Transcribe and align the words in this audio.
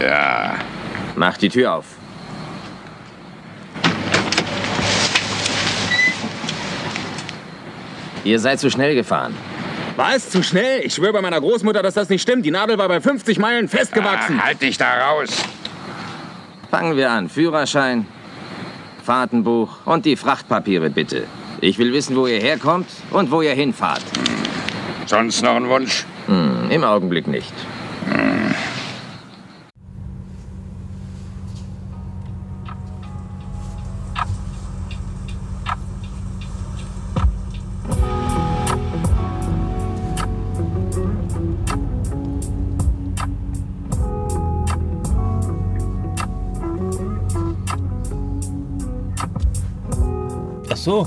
Ja. 0.00 0.54
Mach 1.16 1.36
die 1.36 1.48
Tür 1.48 1.74
auf. 1.74 1.84
Ihr 8.24 8.38
seid 8.38 8.60
zu 8.60 8.70
schnell 8.70 8.94
gefahren. 8.94 9.34
War 9.96 10.14
es 10.14 10.30
zu 10.30 10.42
schnell? 10.42 10.80
Ich 10.84 10.94
schwöre 10.94 11.12
bei 11.14 11.20
meiner 11.20 11.40
Großmutter, 11.40 11.82
dass 11.82 11.94
das 11.94 12.08
nicht 12.08 12.22
stimmt. 12.22 12.46
Die 12.46 12.50
Nadel 12.50 12.78
war 12.78 12.88
bei 12.88 13.00
50 13.00 13.38
Meilen 13.38 13.68
festgewachsen. 13.68 14.38
Ah, 14.40 14.46
halt 14.46 14.62
dich 14.62 14.78
da 14.78 15.08
raus. 15.08 15.30
Fangen 16.70 16.96
wir 16.96 17.10
an. 17.10 17.28
Führerschein, 17.28 18.06
Fahrtenbuch 19.04 19.78
und 19.86 20.04
die 20.06 20.16
Frachtpapiere 20.16 20.90
bitte. 20.90 21.24
Ich 21.60 21.78
will 21.78 21.92
wissen, 21.92 22.16
wo 22.16 22.26
ihr 22.26 22.40
herkommt 22.40 22.88
und 23.10 23.30
wo 23.30 23.42
ihr 23.42 23.52
hinfahrt. 23.52 24.02
Sonst 25.06 25.42
noch 25.42 25.56
ein 25.56 25.68
Wunsch? 25.68 26.06
Hm, 26.26 26.70
Im 26.70 26.84
Augenblick 26.84 27.26
nicht. 27.26 27.52
Ach 50.80 50.84
so. 50.84 51.06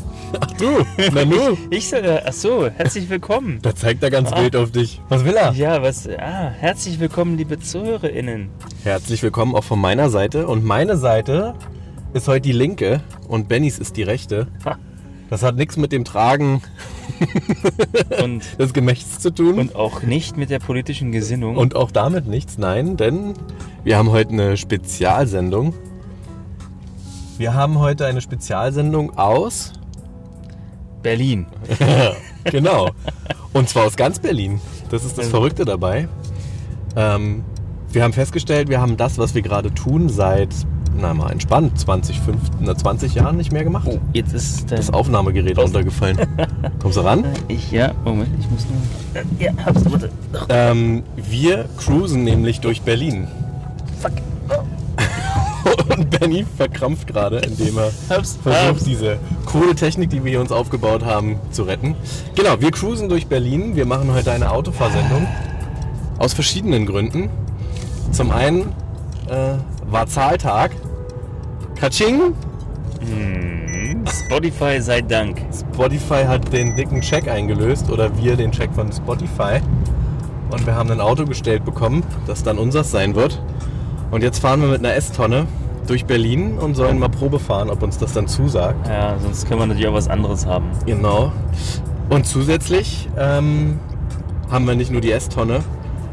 Du, 0.60 0.86
na 1.16 1.26
nu, 1.26 1.58
Ich 1.72 1.90
soll, 1.90 2.06
äh, 2.06 2.22
ach 2.24 2.32
so, 2.32 2.68
herzlich 2.70 3.10
willkommen. 3.10 3.58
da 3.64 3.74
zeigt 3.76 4.04
er 4.04 4.12
ganz 4.12 4.32
Ah. 4.32 4.40
wild 4.44 4.56
auf 4.56 4.70
dich. 4.70 5.02
Was 5.10 5.26
will 5.26 5.34
er? 5.34 5.52
Ja, 5.54 5.82
was, 5.82 6.08
ah, 6.08 6.52
herzlich 6.60 7.00
willkommen, 7.00 7.38
liebe 7.38 7.60
ZuhörerInnen. 7.60 8.50
Herzlich 8.84 9.24
willkommen 9.24 9.56
auch 9.56 9.64
von 9.64 9.80
meiner 9.82 10.12
Seite. 10.12 10.46
Und 10.48 10.64
meine 10.64 10.96
Seite 10.96 11.56
ist 12.14 12.28
heute 12.28 12.42
die 12.42 12.52
linke 12.52 13.02
und 13.28 13.48
Bennys 13.48 13.80
ist 13.80 13.98
die 13.98 14.04
rechte. 14.04 14.46
Ha. 14.64 14.78
Das 15.32 15.42
hat 15.42 15.56
nichts 15.56 15.76
mit 15.76 15.92
dem 15.92 16.06
Tragen 16.06 16.62
Und, 18.24 18.44
des 18.60 18.74
Gemächts 18.74 19.18
zu 19.22 19.32
tun. 19.32 19.58
und 19.58 19.76
auch 19.76 20.04
nicht 20.04 20.38
mit 20.38 20.52
der 20.52 20.60
politischen 20.60 21.12
Gesinnung. 21.12 21.58
Und 21.58 21.76
auch 21.76 21.90
damit 21.90 22.28
nichts, 22.28 22.60
nein, 22.60 22.96
denn 22.96 23.34
wir 23.84 23.98
haben 23.98 24.12
heute 24.12 24.34
eine 24.34 24.56
Spezialsendung. 24.56 25.74
Wir 27.38 27.54
haben 27.54 27.80
heute 27.80 28.06
eine 28.06 28.22
Spezialsendung 28.22 29.18
aus, 29.18 29.74
Berlin. 31.02 31.48
genau, 32.46 32.90
und 33.54 33.70
zwar 33.70 33.86
aus 33.86 33.96
ganz 33.96 34.20
Berlin. 34.20 34.62
Das 34.90 35.04
ist 35.04 35.18
das 35.18 35.28
Verrückte 35.28 35.66
dabei. 35.66 36.08
Ähm, 36.96 37.44
wir 37.92 38.04
haben 38.04 38.14
festgestellt, 38.14 38.70
wir 38.70 38.80
haben 38.80 38.98
das, 38.98 39.18
was 39.18 39.34
wir 39.36 39.42
gerade 39.42 39.74
tun, 39.74 40.10
seit, 40.10 40.50
na 40.96 41.14
mal 41.14 41.32
entspannt, 41.32 41.78
20, 41.80 42.20
15, 42.20 42.56
na, 42.62 42.76
20 42.76 43.16
Jahren 43.16 43.38
nicht 43.38 43.52
mehr 43.52 43.64
gemacht. 43.64 43.90
Jetzt 44.14 44.34
ist 44.34 44.72
Das 44.72 44.94
Aufnahmegerät 44.94 45.58
runtergefallen. 45.58 46.18
Kommst 46.82 46.98
du 46.98 47.02
ran? 47.02 47.26
Ich, 47.48 47.72
ja, 47.72 47.92
Moment, 48.06 48.30
ich 48.40 48.50
muss 48.50 48.66
nur. 48.66 49.22
Äh, 49.22 49.44
Ja, 49.44 49.52
hab's, 49.66 49.84
warte. 49.92 50.10
Ähm, 50.50 51.04
wir 51.16 51.66
cruisen 51.78 52.24
nämlich 52.24 52.60
durch 52.62 52.82
Berlin. 52.84 53.28
fuck. 54.00 54.14
Und 55.96 56.10
Benny 56.10 56.46
verkrampft 56.58 57.08
gerade, 57.08 57.38
indem 57.40 57.78
er 57.78 57.92
Hab's, 58.10 58.38
versucht, 58.42 58.66
hab's. 58.66 58.84
diese 58.84 59.18
coole 59.46 59.76
Technik, 59.76 60.10
die 60.10 60.24
wir 60.24 60.32
hier 60.32 60.42
uns 60.42 60.52
aufgebaut 60.52 61.06
haben, 61.06 61.40
zu 61.52 61.64
retten. 61.64 61.96
Genau, 62.36 62.60
wir 62.60 62.72
cruisen 62.72 63.10
durch 63.10 63.28
Berlin. 63.28 63.76
Wir 63.76 63.86
machen 63.86 64.14
heute 64.14 64.32
eine 64.32 64.52
Autofahrsendung. 64.52 65.28
Aus 66.18 66.34
verschiedenen 66.34 66.86
Gründen. 66.86 67.30
Zum 68.12 68.32
einen 68.32 68.74
äh, 69.30 69.58
war 69.90 70.08
Zahltag. 70.08 70.72
Katsching! 71.76 72.34
Spotify 74.08 74.82
sei 74.82 75.02
Dank. 75.02 75.42
Spotify 75.52 76.24
hat 76.26 76.52
den 76.54 76.76
dicken 76.76 77.02
Check 77.02 77.28
eingelöst 77.28 77.90
oder 77.90 78.18
wir 78.18 78.36
den 78.36 78.52
Check 78.52 78.74
von 78.74 78.92
Spotify. 78.92 79.60
Und 80.50 80.66
wir 80.66 80.76
haben 80.76 80.90
ein 80.92 81.02
Auto 81.02 81.26
gestellt 81.26 81.66
bekommen, 81.66 82.04
das 82.28 82.44
dann 82.44 82.58
unseres 82.58 82.92
sein 82.92 83.16
wird. 83.16 83.42
Und 84.12 84.24
jetzt 84.24 84.40
fahren 84.40 84.62
wir 84.62 84.70
mit 84.70 84.80
einer 84.80 84.94
S-Tonne 84.94 85.48
durch 85.88 86.06
Berlin 86.06 86.58
und 86.58 86.76
sollen 86.76 87.00
mal 87.00 87.10
Probe 87.10 87.40
fahren, 87.40 87.70
ob 87.70 87.84
uns 87.84 87.98
das 87.98 88.14
dann 88.14 88.28
zusagt. 88.28 88.88
Ja, 88.88 89.18
sonst 89.20 89.48
können 89.48 89.60
wir 89.60 89.68
natürlich 89.68 89.88
auch 89.88 89.94
was 89.94 90.08
anderes 90.08 90.46
haben. 90.46 90.66
Genau. 90.86 91.32
Und 92.10 92.26
zusätzlich 92.26 93.10
ähm, 93.18 93.80
haben 94.50 94.68
wir 94.68 94.76
nicht 94.76 94.92
nur 94.92 95.02
die 95.02 95.12
S-Tonne, 95.12 95.62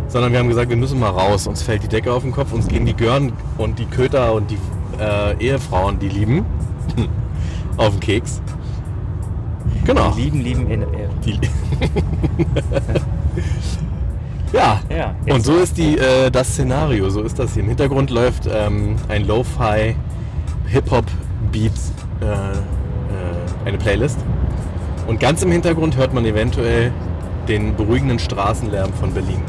sondern 0.08 0.32
wir 0.32 0.38
haben 0.38 0.48
gesagt, 0.48 0.70
wir 0.70 0.76
müssen 0.76 0.98
mal 0.98 1.10
raus. 1.10 1.46
Uns 1.46 1.62
fällt 1.62 1.82
die 1.82 1.88
Decke 1.88 2.12
auf 2.12 2.22
den 2.22 2.32
Kopf, 2.32 2.52
uns 2.52 2.68
gehen 2.68 2.86
die 2.86 2.94
Gören 2.94 3.32
und 3.58 3.78
die 3.78 3.86
Köter 3.86 4.34
und 4.34 4.50
die 4.50 4.58
äh, 4.98 5.36
Ehefrauen, 5.38 5.98
die 5.98 6.08
lieben, 6.08 6.44
auf 7.76 7.90
den 7.90 8.00
Keks. 8.00 8.40
Genau. 9.84 10.14
Lieben, 10.14 10.40
lieben, 10.40 10.70
äh, 10.70 10.86
Die 11.24 11.40
ja. 14.52 14.80
Ja, 14.90 15.14
Und 15.34 15.44
so 15.44 15.56
ist 15.56 15.76
die, 15.78 15.98
äh, 15.98 16.30
das 16.30 16.48
Szenario, 16.48 17.10
so 17.10 17.22
ist 17.22 17.38
das 17.38 17.54
hier. 17.54 17.62
Im 17.62 17.68
Hintergrund 17.68 18.10
läuft 18.10 18.48
ähm, 18.52 18.96
ein 19.08 19.26
Lo-Fi 19.26 19.94
Hip-Hop-Beat, 20.66 21.72
äh, 22.20 22.24
äh, 22.24 22.58
eine 23.64 23.78
Playlist. 23.78 24.18
Und 25.06 25.18
ganz 25.18 25.42
im 25.42 25.50
Hintergrund 25.50 25.96
hört 25.96 26.14
man 26.14 26.24
eventuell 26.24 26.92
den 27.48 27.74
beruhigenden 27.74 28.18
Straßenlärm 28.18 28.92
von 28.92 29.12
Berlin. 29.12 29.42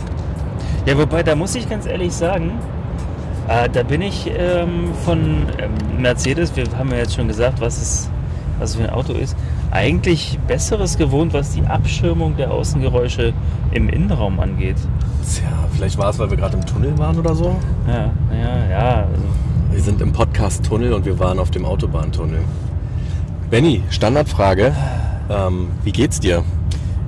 Ja, 0.85 0.97
wobei, 0.97 1.22
da 1.22 1.35
muss 1.35 1.53
ich 1.53 1.69
ganz 1.69 1.85
ehrlich 1.85 2.13
sagen, 2.13 2.53
äh, 3.47 3.69
da 3.69 3.83
bin 3.83 4.01
ich 4.01 4.31
ähm, 4.35 4.94
von 5.06 5.47
ähm, 5.59 6.01
Mercedes, 6.01 6.56
wir 6.56 6.66
haben 6.78 6.89
ja 6.89 6.97
jetzt 6.97 7.16
schon 7.16 7.28
gesagt, 7.28 7.62
was 7.62 7.79
es, 7.79 8.09
was 8.59 8.72
es 8.72 8.75
für 8.78 8.83
ein 8.83 8.89
Auto 8.89 9.13
ist, 9.13 9.35
eigentlich 9.71 10.37
Besseres 10.47 10.97
gewohnt, 10.97 11.33
was 11.33 11.51
die 11.53 11.63
Abschirmung 11.63 12.35
der 12.37 12.51
Außengeräusche 12.51 13.33
im 13.71 13.89
Innenraum 13.89 14.39
angeht. 14.39 14.77
Tja, 15.33 15.47
vielleicht 15.73 15.97
war 15.97 16.09
es, 16.09 16.19
weil 16.19 16.29
wir 16.29 16.37
gerade 16.37 16.57
im 16.57 16.65
Tunnel 16.65 16.97
waren 16.97 17.17
oder 17.17 17.33
so. 17.33 17.55
Ja, 17.87 18.11
ja, 18.35 18.69
ja. 18.69 18.95
Also, 19.05 19.23
Wir 19.71 19.81
sind 19.81 20.01
im 20.01 20.11
Podcast-Tunnel 20.11 20.93
und 20.93 21.05
wir 21.05 21.17
waren 21.19 21.39
auf 21.39 21.51
dem 21.51 21.65
Autobahntunnel. 21.65 22.41
Benny, 23.49 23.83
Standardfrage. 23.89 24.73
Ähm, 25.29 25.69
wie 25.83 25.91
geht's 25.91 26.19
dir? 26.19 26.43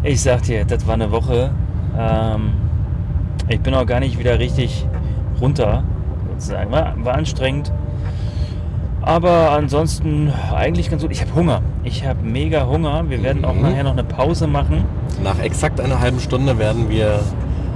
ich 0.04 0.22
sag 0.22 0.44
dir, 0.44 0.66
das 0.66 0.86
war 0.86 0.96
eine 0.96 1.12
Woche. 1.12 1.52
Ähm, 1.98 2.54
ich 3.48 3.60
bin 3.62 3.74
auch 3.74 3.86
gar 3.86 4.00
nicht 4.00 4.20
wieder 4.20 4.38
richtig 4.40 4.86
runter, 5.40 5.84
sozusagen. 6.30 6.72
War, 6.72 6.94
war 6.98 7.16
anstrengend. 7.16 7.72
Aber 9.02 9.52
ansonsten 9.52 10.32
eigentlich 10.54 10.90
ganz 10.90 11.02
gut. 11.02 11.12
Ich 11.12 11.22
habe 11.22 11.34
Hunger. 11.36 11.62
Ich 11.84 12.06
habe 12.06 12.24
mega 12.24 12.66
Hunger. 12.66 13.04
Wir 13.10 13.22
werden 13.24 13.44
auch 13.46 13.54
Mhm. 13.54 13.62
nachher 13.62 13.84
noch 13.84 13.92
eine 13.92 14.04
Pause 14.04 14.48
machen. 14.48 14.86
Nach 15.24 15.40
exakt 15.40 15.80
einer 15.82 16.00
halben 16.00 16.20
Stunde 16.20 16.58
werden 16.58 16.90
wir 16.90 17.20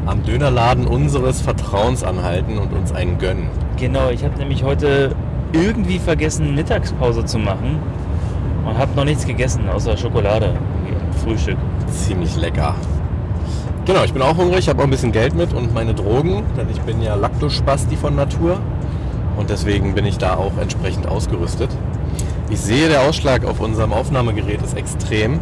am 0.06 0.24
Dönerladen 0.24 0.88
unseres 0.88 1.42
Vertrauens 1.42 2.04
anhalten 2.04 2.58
und 2.58 2.72
uns 2.74 2.94
einen 2.94 3.18
gönnen. 3.18 3.48
Genau, 3.78 4.10
ich 4.10 4.24
habe 4.24 4.38
nämlich 4.38 4.64
heute 4.64 5.12
irgendwie 5.52 6.00
vergessen, 6.00 6.56
Mittagspause 6.56 7.26
zu 7.26 7.38
machen 7.38 7.80
und 8.66 8.78
habe 8.78 8.96
noch 8.96 9.04
nichts 9.06 9.26
gegessen, 9.26 9.68
außer 9.70 9.98
Schokolade. 9.98 10.54
Frühstück. 11.24 11.58
Ziemlich 11.90 12.36
lecker. 12.38 12.76
Genau, 13.86 14.04
ich 14.04 14.14
bin 14.14 14.22
auch 14.22 14.38
hungrig, 14.38 14.60
ich 14.60 14.70
habe 14.70 14.80
auch 14.80 14.84
ein 14.86 14.90
bisschen 14.90 15.12
Geld 15.12 15.36
mit 15.36 15.54
und 15.54 15.74
meine 15.74 15.94
Drogen, 15.94 16.44
denn 16.58 16.68
ich 16.70 16.80
bin 16.82 17.02
ja 17.02 17.16
Laktospasti 17.16 17.96
von 17.96 18.16
Natur 18.16 18.58
und 19.38 19.50
deswegen 19.50 19.94
bin 19.96 20.06
ich 20.06 20.18
da 20.18 20.36
auch 20.36 20.52
entsprechend 20.62 21.08
ausgerüstet. 21.08 21.70
Ich 22.50 22.60
sehe, 22.62 22.88
der 22.88 23.02
Ausschlag 23.02 23.44
auf 23.46 23.60
unserem 23.60 23.92
Aufnahmegerät 23.92 24.62
ist 24.62 24.76
extrem. 24.78 25.40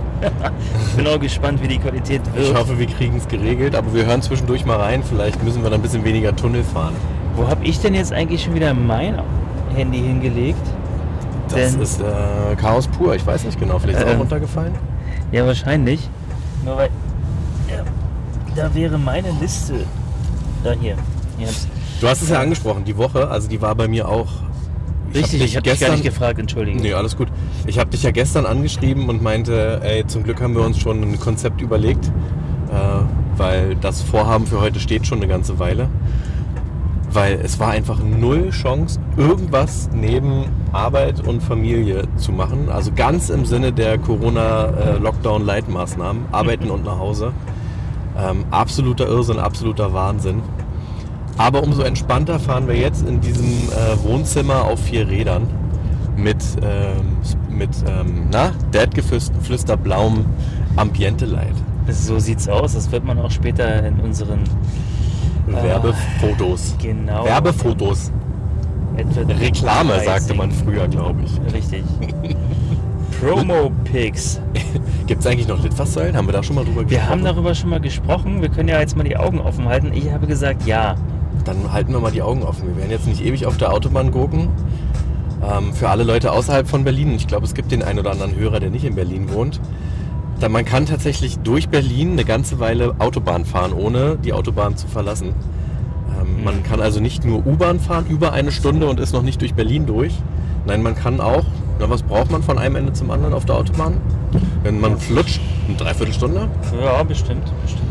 Ich 0.89 0.95
bin 0.95 1.05
auch 1.07 1.19
gespannt, 1.19 1.61
wie 1.61 1.67
die 1.67 1.77
Qualität 1.77 2.21
wird. 2.33 2.47
Ich 2.47 2.53
hoffe, 2.55 2.79
wir 2.79 2.87
kriegen 2.87 3.15
es 3.17 3.27
geregelt, 3.27 3.75
aber 3.75 3.93
wir 3.93 4.05
hören 4.05 4.21
zwischendurch 4.23 4.65
mal 4.65 4.77
rein. 4.79 5.03
Vielleicht 5.03 5.43
müssen 5.43 5.61
wir 5.61 5.69
dann 5.69 5.79
ein 5.79 5.83
bisschen 5.83 6.03
weniger 6.03 6.35
Tunnel 6.35 6.63
fahren. 6.63 6.93
Wo 7.35 7.47
habe 7.47 7.63
ich 7.63 7.79
denn 7.79 7.93
jetzt 7.93 8.11
eigentlich 8.11 8.43
schon 8.43 8.55
wieder 8.55 8.73
mein 8.73 9.21
Handy 9.75 9.99
hingelegt? 9.99 10.57
Das 11.49 11.73
Denn- 11.73 11.81
ist 11.81 12.01
äh, 12.01 12.55
Chaos 12.59 12.87
pur. 12.87 13.13
Ich 13.15 13.25
weiß 13.25 13.43
nicht 13.43 13.59
genau. 13.59 13.77
Vielleicht 13.77 13.99
ist 13.99 14.05
es 14.05 14.11
Äh, 14.11 14.15
auch 14.15 14.19
runtergefallen. 14.19 14.73
Ja, 15.31 15.45
wahrscheinlich. 15.45 16.09
Nur 16.63 16.77
weil. 16.77 16.89
Ja, 17.69 17.83
da 18.55 18.73
wäre 18.73 18.97
meine 18.97 19.27
Liste. 19.39 19.85
Da 20.63 20.71
hier. 20.71 20.95
Hab's. 21.39 21.67
Du 22.01 22.07
hast 22.07 22.23
es 22.23 22.29
ja 22.29 22.39
angesprochen, 22.39 22.83
die 22.83 22.97
Woche, 22.97 23.27
also 23.29 23.47
die 23.47 23.61
war 23.61 23.75
bei 23.75 23.87
mir 23.87 24.07
auch. 24.09 24.27
Hab 25.15 25.23
Richtig, 25.23 25.41
dich 25.41 25.51
ich 25.51 25.57
habe 25.57 25.69
dich 25.69 25.79
gar 25.79 25.91
nicht 25.91 26.03
gefragt, 26.03 26.39
entschuldigen. 26.39 26.79
Nee, 26.79 26.93
alles 26.93 27.15
gut. 27.15 27.29
Ich 27.67 27.79
habe 27.79 27.89
dich 27.89 28.03
ja 28.03 28.11
gestern 28.11 28.45
angeschrieben 28.45 29.09
und 29.09 29.23
meinte, 29.23 29.81
ey, 29.83 30.05
zum 30.05 30.23
Glück 30.23 30.41
haben 30.41 30.55
wir 30.55 30.63
uns 30.63 30.79
schon 30.79 31.01
ein 31.01 31.19
Konzept 31.19 31.61
überlegt, 31.61 32.05
äh, 32.05 32.09
weil 33.37 33.75
das 33.75 34.01
Vorhaben 34.01 34.47
für 34.47 34.59
heute 34.61 34.79
steht 34.79 35.05
schon 35.07 35.19
eine 35.19 35.27
ganze 35.27 35.59
Weile. 35.59 35.89
Weil 37.11 37.39
es 37.41 37.59
war 37.59 37.69
einfach 37.69 37.99
null 38.03 38.49
Chance, 38.49 38.99
irgendwas 39.15 39.89
neben 39.93 40.45
Arbeit 40.73 41.25
und 41.25 41.41
Familie 41.41 42.03
zu 42.17 42.33
machen. 42.33 42.67
Also 42.69 42.91
ganz 42.93 43.29
im 43.29 43.45
Sinne 43.45 43.71
der 43.71 43.97
Corona-Lockdown-Leitmaßnahmen. 43.97 46.25
Arbeiten 46.33 46.69
und 46.69 46.83
nach 46.83 46.99
Hause. 46.99 47.31
Ähm, 48.17 48.43
absoluter 48.51 49.07
Irrsinn, 49.07 49.39
absoluter 49.39 49.93
Wahnsinn. 49.93 50.41
Aber 51.37 51.63
umso 51.63 51.81
entspannter 51.81 52.39
fahren 52.39 52.67
wir 52.67 52.75
jetzt 52.75 53.07
in 53.07 53.19
diesem 53.21 53.45
äh, 53.45 54.03
Wohnzimmer 54.03 54.63
auf 54.65 54.79
vier 54.81 55.07
Rädern 55.07 55.47
mit, 56.15 56.37
ähm, 56.61 57.17
mit 57.49 57.69
ähm, 57.87 58.27
na, 58.31 58.51
Dad-geflüsterblauem 58.71 60.25
Ambiente-Light. 60.77 61.55
So 61.89 62.19
sieht's 62.19 62.47
aus. 62.47 62.73
Das 62.73 62.91
wird 62.91 63.03
man 63.03 63.19
auch 63.19 63.31
später 63.31 63.85
in 63.85 63.99
unseren 63.99 64.39
Werbefotos. 65.47 66.75
genau 66.81 67.25
Werbefotos. 67.25 68.11
Reklame, 69.39 69.89
30. 69.93 70.05
sagte 70.05 70.33
man 70.35 70.51
früher, 70.51 70.87
glaube 70.87 71.19
ich. 71.23 71.53
Richtig. 71.53 71.83
Promo-Pics. 73.21 74.39
Gibt 75.07 75.21
es 75.21 75.27
eigentlich 75.27 75.47
noch 75.47 75.61
Litfaßsäulen? 75.61 76.15
Haben 76.15 76.27
wir 76.27 76.33
da 76.33 76.43
schon 76.43 76.55
mal 76.55 76.65
drüber 76.65 76.81
Wir 76.81 76.85
gesprochen? 76.97 77.09
haben 77.09 77.23
darüber 77.23 77.55
schon 77.55 77.69
mal 77.69 77.79
gesprochen. 77.79 78.41
Wir 78.41 78.49
können 78.49 78.69
ja 78.69 78.79
jetzt 78.79 78.95
mal 78.97 79.03
die 79.03 79.17
Augen 79.17 79.39
offen 79.39 79.67
halten. 79.67 79.91
Ich 79.93 80.11
habe 80.11 80.27
gesagt, 80.27 80.65
ja. 80.65 80.95
Dann 81.45 81.71
halten 81.71 81.93
wir 81.93 81.99
mal 81.99 82.11
die 82.11 82.21
Augen 82.21 82.43
offen. 82.43 82.67
Wir 82.67 82.77
werden 82.77 82.91
jetzt 82.91 83.07
nicht 83.07 83.23
ewig 83.23 83.45
auf 83.45 83.57
der 83.57 83.71
Autobahn 83.71 84.11
gucken. 84.11 84.49
Ähm, 85.47 85.73
für 85.73 85.89
alle 85.89 86.03
Leute 86.03 86.31
außerhalb 86.31 86.67
von 86.67 86.83
Berlin, 86.83 87.13
ich 87.15 87.27
glaube, 87.27 87.45
es 87.45 87.53
gibt 87.53 87.71
den 87.71 87.83
einen 87.83 87.99
oder 87.99 88.11
anderen 88.11 88.35
Hörer, 88.35 88.59
der 88.59 88.71
nicht 88.71 88.83
in 88.83 88.95
Berlin 88.95 89.31
wohnt. 89.31 89.61
Da 90.39 90.49
man 90.49 90.65
kann 90.65 90.85
tatsächlich 90.85 91.37
durch 91.39 91.69
Berlin 91.69 92.13
eine 92.13 92.25
ganze 92.25 92.59
Weile 92.59 92.95
Autobahn 92.99 93.45
fahren, 93.45 93.71
ohne 93.71 94.17
die 94.17 94.33
Autobahn 94.33 94.75
zu 94.75 94.87
verlassen. 94.87 95.33
Ähm, 96.19 96.43
Man 96.43 96.63
kann 96.63 96.81
also 96.81 96.99
nicht 96.99 97.23
nur 97.25 97.45
U-Bahn 97.45 97.79
fahren 97.79 98.05
über 98.09 98.33
eine 98.33 98.51
Stunde 98.51 98.87
und 98.87 98.99
ist 98.99 99.13
noch 99.13 99.21
nicht 99.21 99.41
durch 99.41 99.53
Berlin 99.53 99.85
durch. 99.85 100.13
Nein, 100.65 100.81
man 100.81 100.95
kann 100.95 101.21
auch, 101.21 101.45
na 101.79 101.89
was 101.89 102.01
braucht 102.01 102.31
man 102.31 102.41
von 102.41 102.57
einem 102.57 102.75
Ende 102.75 102.93
zum 102.93 103.11
anderen 103.11 103.33
auf 103.33 103.45
der 103.45 103.55
Autobahn? 103.55 103.97
Wenn 104.63 104.81
man 104.81 104.97
flutscht, 104.97 105.39
eine 105.67 105.77
Dreiviertelstunde. 105.77 106.49
Ja, 106.83 107.03
bestimmt, 107.03 107.43
bestimmt. 107.61 107.83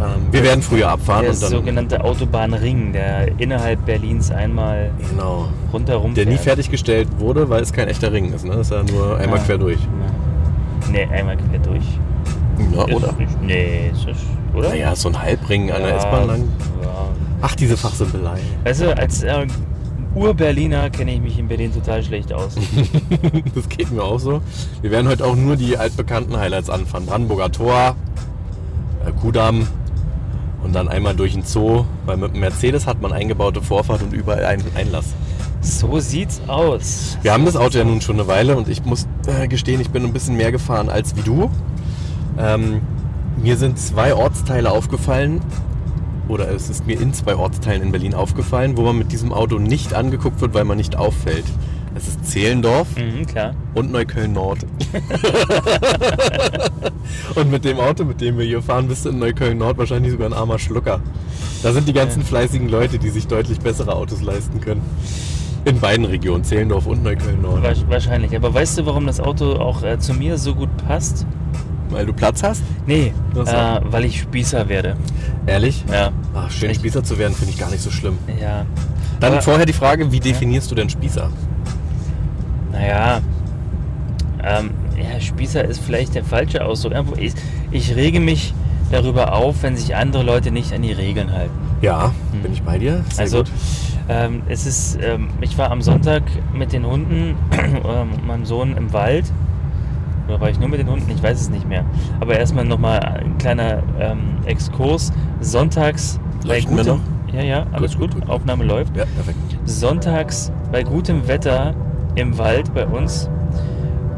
Ähm, 0.00 0.26
wir 0.32 0.42
werden 0.42 0.62
früher 0.62 0.88
abfahren 0.88 1.22
Der 1.22 1.32
und 1.32 1.42
dann... 1.42 1.50
sogenannte 1.50 2.02
Autobahnring, 2.04 2.92
der 2.92 3.38
innerhalb 3.38 3.84
Berlins 3.86 4.30
einmal 4.30 4.90
Genau. 5.10 5.48
rundherum 5.72 6.14
Der 6.14 6.24
nie 6.26 6.32
fährt. 6.32 6.44
fertiggestellt 6.56 7.08
wurde, 7.18 7.48
weil 7.48 7.62
es 7.62 7.72
kein 7.72 7.88
echter 7.88 8.12
Ring 8.12 8.32
ist. 8.32 8.44
Ne? 8.44 8.52
Das 8.56 8.70
ist 8.70 8.72
ja 8.72 8.82
nur 8.82 9.18
einmal 9.18 9.38
Ja. 9.38 9.44
quer 9.44 9.58
durch. 9.58 9.78
Nee, 10.90 11.04
einmal 11.12 11.36
quer 11.36 11.58
durch. 11.60 11.84
Ja, 12.74 12.84
Ist 12.84 12.94
oder? 12.94 13.12
Nicht, 13.12 13.42
nee, 13.42 13.90
ist 13.92 14.06
das, 14.06 14.16
oder? 14.54 14.68
Naja, 14.70 14.94
so 14.94 15.08
ein 15.08 15.20
Halbring 15.20 15.70
an 15.70 15.82
der 15.82 15.90
Ja, 15.90 15.96
S-Bahn 15.96 16.26
lang. 16.26 16.40
Ja. 16.82 16.88
Ach, 17.40 17.54
diese 17.54 17.76
Fachsimpelei. 17.76 18.38
Also 18.64 18.90
als 18.90 19.22
äh, 19.22 19.46
Ur-Berliner 20.14 20.90
kenne 20.90 21.14
ich 21.14 21.20
mich 21.20 21.38
in 21.38 21.48
Berlin 21.48 21.72
total 21.72 22.02
schlecht 22.02 22.32
aus. 22.32 22.54
das 23.54 23.68
geht 23.68 23.90
mir 23.90 24.02
auch 24.02 24.18
so. 24.18 24.42
Wir 24.82 24.90
werden 24.90 25.08
heute 25.08 25.24
auch 25.24 25.34
nur 25.36 25.56
die 25.56 25.76
altbekannten 25.78 26.36
Highlights 26.38 26.68
anfahren. 26.68 27.06
Brandenburger 27.06 27.50
Tor, 27.50 27.96
äh, 29.06 29.12
Kudamm 29.20 29.66
und 30.62 30.74
dann 30.74 30.88
einmal 30.88 31.14
durch 31.14 31.32
den 31.32 31.42
Zoo. 31.44 31.84
Weil 32.06 32.16
mit 32.16 32.34
dem 32.34 32.40
Mercedes 32.40 32.86
hat 32.86 33.00
man 33.00 33.12
eingebaute 33.12 33.62
Vorfahrt 33.62 34.02
und 34.02 34.12
überall 34.12 34.44
einen 34.44 34.64
Einlass. 34.74 35.06
So 35.60 36.00
sieht's 36.00 36.40
aus. 36.48 37.18
Wir 37.22 37.32
haben 37.32 37.44
das 37.44 37.56
Auto 37.56 37.78
ja 37.78 37.84
nun 37.84 38.00
schon 38.00 38.16
eine 38.16 38.26
Weile 38.26 38.56
und 38.56 38.68
ich 38.68 38.84
muss 38.84 39.06
äh, 39.26 39.46
gestehen, 39.46 39.80
ich 39.80 39.90
bin 39.90 40.04
ein 40.04 40.12
bisschen 40.12 40.36
mehr 40.36 40.50
gefahren 40.50 40.88
als 40.88 41.14
wie 41.16 41.22
du. 41.22 41.50
Ähm, 42.38 42.80
mir 43.40 43.56
sind 43.56 43.78
zwei 43.78 44.14
Ortsteile 44.14 44.70
aufgefallen, 44.70 45.40
oder 46.28 46.48
es 46.50 46.70
ist 46.70 46.86
mir 46.86 47.00
in 47.00 47.12
zwei 47.12 47.36
Ortsteilen 47.36 47.82
in 47.82 47.92
Berlin 47.92 48.14
aufgefallen, 48.14 48.76
wo 48.76 48.82
man 48.82 48.96
mit 48.96 49.12
diesem 49.12 49.32
Auto 49.32 49.58
nicht 49.58 49.94
angeguckt 49.94 50.40
wird, 50.40 50.54
weil 50.54 50.64
man 50.64 50.76
nicht 50.76 50.96
auffällt. 50.96 51.44
Es 51.94 52.08
ist 52.08 52.24
Zehlendorf 52.26 52.88
Mhm, 52.96 53.26
und 53.74 53.92
Neukölln 53.92 54.32
Nord. 54.32 54.60
und 57.34 57.50
mit 57.50 57.64
dem 57.64 57.78
Auto, 57.78 58.04
mit 58.04 58.20
dem 58.20 58.38
wir 58.38 58.46
hier 58.46 58.62
fahren, 58.62 58.88
bist 58.88 59.04
du 59.04 59.10
in 59.10 59.18
Neukölln 59.18 59.58
Nord 59.58 59.78
wahrscheinlich 59.78 60.12
sogar 60.12 60.28
ein 60.28 60.32
armer 60.32 60.58
Schlucker. 60.58 61.00
Da 61.62 61.72
sind 61.72 61.86
die 61.88 61.92
ganzen 61.92 62.22
fleißigen 62.22 62.68
Leute, 62.68 62.98
die 62.98 63.10
sich 63.10 63.26
deutlich 63.26 63.60
bessere 63.60 63.94
Autos 63.94 64.22
leisten 64.22 64.60
können. 64.60 64.80
In 65.64 65.78
beiden 65.78 66.04
Regionen, 66.06 66.42
Zehlendorf 66.44 66.86
und 66.86 67.04
Neukölln 67.04 67.40
Nord. 67.42 67.62
Wa- 67.62 67.72
Wahrscheinlich. 67.88 68.34
Aber 68.34 68.52
weißt 68.52 68.78
du, 68.78 68.86
warum 68.86 69.06
das 69.06 69.20
Auto 69.20 69.52
auch 69.54 69.82
äh, 69.84 69.98
zu 69.98 70.12
mir 70.14 70.38
so 70.38 70.54
gut 70.54 70.70
passt? 70.88 71.24
Weil 71.90 72.06
du 72.06 72.12
Platz 72.12 72.42
hast? 72.42 72.62
Nee, 72.86 73.12
äh, 73.36 73.80
weil 73.84 74.06
ich 74.06 74.20
Spießer 74.22 74.68
werde. 74.68 74.96
Ehrlich? 75.46 75.84
Ja. 75.92 76.10
Ach, 76.34 76.50
schön 76.50 76.70
Ich- 76.70 76.78
Spießer 76.78 77.04
zu 77.04 77.18
werden, 77.18 77.34
finde 77.34 77.52
ich 77.52 77.60
gar 77.60 77.70
nicht 77.70 77.82
so 77.82 77.90
schlimm. 77.90 78.18
Ja. 78.40 78.64
Dann 79.20 79.34
Aber- 79.34 79.42
vorher 79.42 79.66
die 79.66 79.72
Frage, 79.74 80.10
wie 80.10 80.18
definierst 80.18 80.68
du 80.70 80.74
denn 80.74 80.88
Spießer? 80.90 81.30
Naja, 82.72 83.20
ähm, 84.42 84.70
ja, 84.96 85.20
Spießer 85.20 85.64
ist 85.64 85.80
vielleicht 85.80 86.14
der 86.14 86.24
falsche 86.24 86.64
Ausdruck. 86.64 86.92
Ich, 87.18 87.34
ich 87.70 87.94
rege 87.94 88.20
mich 88.20 88.54
darüber 88.90 89.34
auf, 89.34 89.62
wenn 89.62 89.76
sich 89.76 89.94
andere 89.94 90.22
Leute 90.22 90.50
nicht 90.50 90.72
an 90.72 90.82
die 90.82 90.92
Regeln 90.92 91.32
halten. 91.32 91.52
Ja, 91.80 92.12
bin 92.42 92.52
ich 92.52 92.62
bei 92.62 92.78
dir? 92.78 93.04
Sehr 93.10 93.22
also, 93.22 93.38
gut. 93.38 93.50
ähm, 94.08 94.42
es 94.48 94.66
ist, 94.66 94.98
ähm, 95.02 95.28
ich 95.40 95.56
war 95.58 95.70
am 95.70 95.82
Sonntag 95.82 96.22
mit 96.52 96.72
den 96.72 96.86
Hunden 96.86 97.36
oder 97.82 98.04
mit 98.10 98.24
meinem 98.24 98.44
Sohn 98.44 98.76
im 98.76 98.92
Wald. 98.92 99.24
Oder 100.28 100.40
war 100.40 100.50
ich 100.50 100.58
nur 100.60 100.68
mit 100.68 100.78
den 100.78 100.88
Hunden? 100.88 101.10
Ich 101.10 101.22
weiß 101.22 101.40
es 101.40 101.50
nicht 101.50 101.68
mehr. 101.68 101.84
Aber 102.20 102.38
erstmal 102.38 102.64
nochmal 102.64 103.00
ein 103.00 103.38
kleiner 103.38 103.82
ähm, 103.98 104.36
Exkurs. 104.46 105.12
Sonntags 105.40 106.20
bei 106.46 106.60
gutem? 106.60 107.00
Ja, 107.32 107.42
ja, 107.42 107.66
alles 107.72 107.92
Gut, 107.92 108.10
gut. 108.10 108.14
gut, 108.14 108.20
gut. 108.26 108.30
Aufnahme 108.30 108.64
läuft. 108.64 108.96
Ja, 108.96 109.04
perfekt. 109.04 109.38
Sonntags 109.64 110.52
bei 110.70 110.82
gutem 110.84 111.26
Wetter 111.26 111.74
im 112.14 112.36
Wald 112.38 112.72
bei 112.74 112.86
uns 112.86 113.28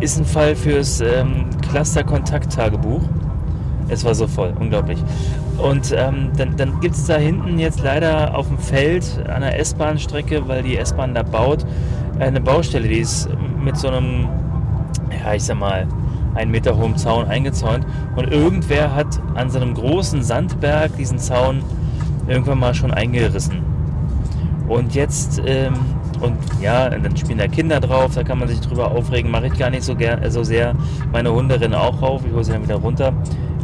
ist 0.01 0.19
ein 0.19 0.25
Fall 0.25 0.55
fürs 0.57 1.01
ähm, 1.01 1.47
Cluster-Kontakt-Tagebuch. 1.71 3.03
Es 3.89 4.05
war 4.05 4.15
so 4.15 4.27
voll, 4.27 4.53
unglaublich. 4.59 4.99
Und 5.59 5.95
ähm, 5.97 6.31
dann, 6.37 6.57
dann 6.57 6.81
gibt 6.81 6.95
es 6.95 7.07
da 7.07 7.17
hinten 7.17 7.59
jetzt 7.59 7.83
leider 7.83 8.37
auf 8.37 8.49
dem 8.49 8.59
Feld 8.59 9.05
an 9.29 9.43
der 9.43 9.59
S-Bahn-Strecke, 9.61 10.49
weil 10.49 10.63
die 10.63 10.77
S-Bahn 10.77 11.15
da 11.15 11.23
baut, 11.23 11.65
eine 12.19 12.41
Baustelle, 12.41 12.89
die 12.89 12.99
ist 12.99 13.29
mit 13.63 13.77
so 13.77 13.89
einem, 13.89 14.29
ja, 15.11 15.35
ich 15.35 15.45
sag 15.45 15.59
mal, 15.59 15.87
einen 16.35 16.51
Meter 16.51 16.77
hohen 16.77 16.97
Zaun 16.97 17.27
eingezäunt. 17.27 17.87
Und 18.17 18.33
irgendwer 18.33 18.95
hat 18.95 19.21
an 19.35 19.51
so 19.51 19.61
einem 19.61 19.75
großen 19.75 20.23
Sandberg 20.23 20.97
diesen 20.97 21.19
Zaun 21.19 21.63
irgendwann 22.27 22.59
mal 22.59 22.75
schon 22.75 22.91
eingerissen. 22.91 23.63
Und 24.69 24.95
jetzt, 24.95 25.43
ähm, 25.45 25.75
und 26.25 26.37
ja, 26.61 26.89
dann 26.89 27.17
spielen 27.17 27.39
da 27.39 27.47
Kinder 27.47 27.81
drauf, 27.81 28.15
da 28.15 28.23
kann 28.23 28.39
man 28.39 28.49
sich 28.49 28.61
drüber 28.61 28.91
aufregen, 28.91 29.31
mache 29.31 29.47
ich 29.47 29.59
gar 29.59 29.71
nicht 29.71 29.83
so, 29.83 29.95
gern, 29.95 30.23
äh, 30.23 30.31
so 30.31 30.43
sehr. 30.43 30.75
Meine 31.13 31.33
Hunde 31.33 31.61
rennen 31.61 31.75
auch 31.75 32.01
rauf, 32.03 32.23
ich 32.27 32.33
hole 32.33 32.45
sie 32.45 32.53
dann 32.53 32.63
wieder 32.63 32.77
runter. 32.77 33.13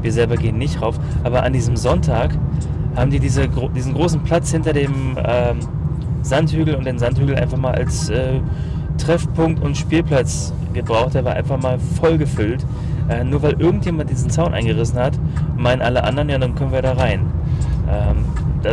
Wir 0.02 0.12
selber 0.12 0.36
gehen 0.36 0.58
nicht 0.58 0.80
rauf. 0.80 0.98
Aber 1.24 1.42
an 1.42 1.52
diesem 1.52 1.76
Sonntag 1.76 2.36
haben 2.96 3.10
die 3.10 3.20
diese, 3.20 3.48
diesen 3.74 3.94
großen 3.94 4.22
Platz 4.22 4.50
hinter 4.50 4.72
dem 4.72 5.16
ähm, 5.24 5.58
Sandhügel 6.22 6.74
und 6.74 6.84
den 6.84 6.98
Sandhügel 6.98 7.36
einfach 7.36 7.58
mal 7.58 7.74
als 7.74 8.08
äh, 8.08 8.40
Treffpunkt 8.98 9.62
und 9.62 9.76
Spielplatz 9.76 10.52
gebraucht. 10.72 11.14
Der 11.14 11.24
war 11.24 11.34
einfach 11.34 11.60
mal 11.60 11.78
voll 11.78 12.18
gefüllt. 12.18 12.64
Äh, 13.08 13.24
nur 13.24 13.42
weil 13.42 13.60
irgendjemand 13.60 14.08
diesen 14.08 14.30
Zaun 14.30 14.54
eingerissen 14.54 14.98
hat, 14.98 15.18
meinen 15.56 15.82
alle 15.82 16.04
anderen, 16.04 16.28
ja, 16.28 16.38
dann 16.38 16.54
können 16.54 16.72
wir 16.72 16.82
da 16.82 16.92
rein. 16.92 17.26
Ähm, 17.90 18.24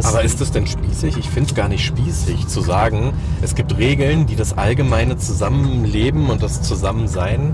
Aber 0.04 0.24
ist 0.24 0.42
das 0.42 0.52
denn 0.52 0.68
spießig? 0.68 1.18
Ich 1.18 1.30
finde 1.30 1.50
es 1.50 1.56
gar 1.56 1.70
nicht 1.70 1.86
spießig 1.86 2.48
zu 2.48 2.62
sagen, 2.62 3.14
es 3.42 3.56
gibt 3.56 3.78
Regeln, 3.78 4.26
die 4.28 4.36
das 4.36 4.58
allgemeine 4.58 5.18
Zusammenleben 5.18 6.30
und 6.30 6.44
das 6.44 6.62
Zusammensein 6.62 7.54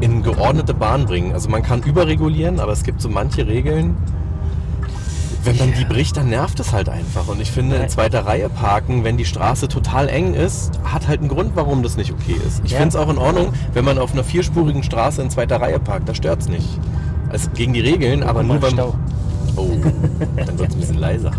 in 0.00 0.22
geordnete 0.22 0.74
Bahn 0.74 1.06
bringen. 1.06 1.32
Also 1.32 1.48
man 1.48 1.62
kann 1.62 1.82
überregulieren, 1.82 2.60
aber 2.60 2.72
es 2.72 2.82
gibt 2.84 3.00
so 3.00 3.08
manche 3.08 3.46
Regeln, 3.46 3.96
wenn 5.44 5.58
man 5.58 5.72
die 5.74 5.84
bricht, 5.84 6.16
dann 6.16 6.28
nervt 6.28 6.58
es 6.58 6.72
halt 6.72 6.88
einfach. 6.88 7.28
Und 7.28 7.40
ich 7.40 7.52
finde, 7.52 7.76
in 7.76 7.88
zweiter 7.88 8.26
Reihe 8.26 8.48
parken, 8.48 9.04
wenn 9.04 9.16
die 9.16 9.24
Straße 9.24 9.68
total 9.68 10.08
eng 10.08 10.34
ist, 10.34 10.72
hat 10.84 11.06
halt 11.06 11.20
einen 11.20 11.28
Grund, 11.28 11.52
warum 11.54 11.84
das 11.84 11.96
nicht 11.96 12.12
okay 12.12 12.34
ist. 12.46 12.62
Ich 12.64 12.72
Ja. 12.72 12.78
finde 12.78 12.88
es 12.88 12.96
auch 12.96 13.08
in 13.08 13.16
Ordnung, 13.16 13.52
wenn 13.72 13.84
man 13.84 13.98
auf 13.98 14.12
einer 14.12 14.24
vierspurigen 14.24 14.82
Straße 14.82 15.22
in 15.22 15.30
zweiter 15.30 15.60
Reihe 15.60 15.78
parkt. 15.78 16.08
Da 16.08 16.14
stört 16.14 16.40
es 16.40 16.48
nicht. 16.48 16.66
Also 17.30 17.48
gegen 17.54 17.72
die 17.74 17.80
Regeln, 17.80 18.24
aber 18.24 18.42
nur 18.42 18.58
beim... 18.58 18.72
Stau. 18.72 18.94
Oh, 19.56 19.68
dann 20.36 20.58
wird 20.58 20.68
es 20.70 20.74
ein 20.74 20.80
bisschen 20.80 20.98
leiser. 20.98 21.30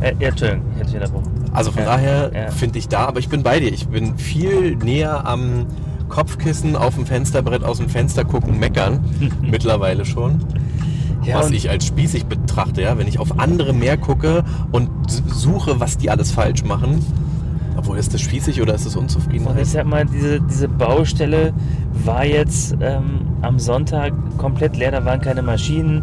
Äh, 0.00 0.12
ja, 0.18 0.28
Entschuldigung, 0.28 0.62
ich 0.72 0.78
hätte 0.80 0.86
dich 0.90 0.94
unterbrochen. 1.00 1.30
Also 1.52 1.70
von 1.70 1.82
Ja, 1.82 1.88
daher 1.88 2.30
ja. 2.34 2.50
finde 2.50 2.78
ich 2.78 2.88
da, 2.88 3.06
aber 3.06 3.18
ich 3.20 3.28
bin 3.28 3.42
bei 3.42 3.60
dir. 3.60 3.72
Ich 3.72 3.86
bin 3.88 4.18
viel 4.18 4.76
näher 4.76 5.26
am 5.26 5.66
Kopfkissen 6.08 6.76
auf 6.76 6.94
dem 6.96 7.06
Fensterbrett 7.06 7.64
aus 7.64 7.78
dem 7.78 7.88
Fenster 7.88 8.24
gucken, 8.24 8.58
meckern. 8.58 9.00
mittlerweile 9.42 10.04
schon. 10.04 10.40
Ja, 11.22 11.38
was 11.38 11.46
und- 11.46 11.54
ich 11.54 11.70
als 11.70 11.86
spießig 11.86 12.26
betrachte, 12.26 12.82
ja, 12.82 12.98
wenn 12.98 13.06
ich 13.08 13.18
auf 13.18 13.38
andere 13.38 13.72
mehr 13.72 13.96
gucke 13.96 14.44
und 14.72 14.90
suche, 15.26 15.80
was 15.80 15.96
die 15.96 16.10
alles 16.10 16.30
falsch 16.32 16.64
machen. 16.64 17.04
Obwohl, 17.76 17.98
ist 17.98 18.14
das 18.14 18.20
spießig 18.20 18.60
oder 18.62 18.74
ist 18.74 18.86
das 18.86 18.94
Und 18.96 19.02
Unzufriedenheit? 19.04 19.62
ich 19.62 19.68
sag 19.70 19.84
mal, 19.86 20.04
diese, 20.06 20.40
diese 20.40 20.68
Baustelle 20.68 21.52
war 22.04 22.24
jetzt 22.24 22.76
ähm, 22.80 23.20
am 23.42 23.58
Sonntag 23.58 24.12
komplett 24.38 24.76
leer, 24.76 24.90
da 24.92 25.04
waren 25.04 25.20
keine 25.20 25.42
Maschinen. 25.42 26.02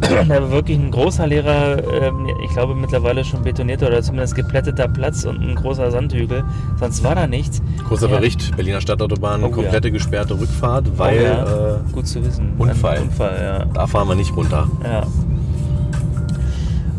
Da 0.00 0.28
war 0.28 0.50
wirklich 0.50 0.78
ein 0.78 0.90
großer 0.90 1.26
leerer, 1.26 1.82
ähm, 2.02 2.26
ich 2.44 2.50
glaube 2.52 2.74
mittlerweile 2.74 3.24
schon 3.24 3.42
betonierter 3.42 3.88
oder 3.88 4.02
zumindest 4.02 4.34
geplätteter 4.34 4.88
Platz 4.88 5.24
und 5.24 5.40
ein 5.40 5.54
großer 5.54 5.90
Sandhügel. 5.90 6.44
Sonst 6.78 7.02
war 7.04 7.14
da 7.14 7.26
nichts. 7.26 7.60
Großer 7.88 8.08
Ja. 8.08 8.16
Bericht, 8.18 8.54
Berliner 8.56 8.80
Stadtautobahn, 8.80 9.42
Oh, 9.42 9.48
ja. 9.48 9.52
komplette 9.52 9.90
gesperrte 9.90 10.38
Rückfahrt, 10.38 10.96
weil 10.98 11.18
Oh, 11.18 11.24
ja. 11.24 11.74
äh, 11.76 11.78
Gut 11.92 12.06
zu 12.06 12.24
wissen. 12.24 12.52
Unfall. 12.58 12.96
Ein 12.98 13.02
Unfall, 13.04 13.38
ja. 13.42 13.64
da 13.66 13.86
fahren 13.86 14.08
wir 14.08 14.14
nicht 14.14 14.34
runter. 14.36 14.66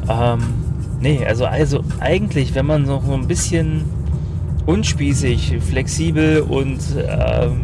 Ja. 0.07 0.33
Ähm, 0.33 0.39
Nee, 1.01 1.25
also, 1.25 1.45
also 1.45 1.79
eigentlich, 2.01 2.55
wenn 2.55 2.65
man 2.65 2.83
noch 2.83 3.05
so 3.05 3.13
ein 3.13 3.25
bisschen 3.25 3.85
unspießig, 4.65 5.57
flexibel 5.61 6.41
und 6.41 6.79
ähm, 6.97 7.61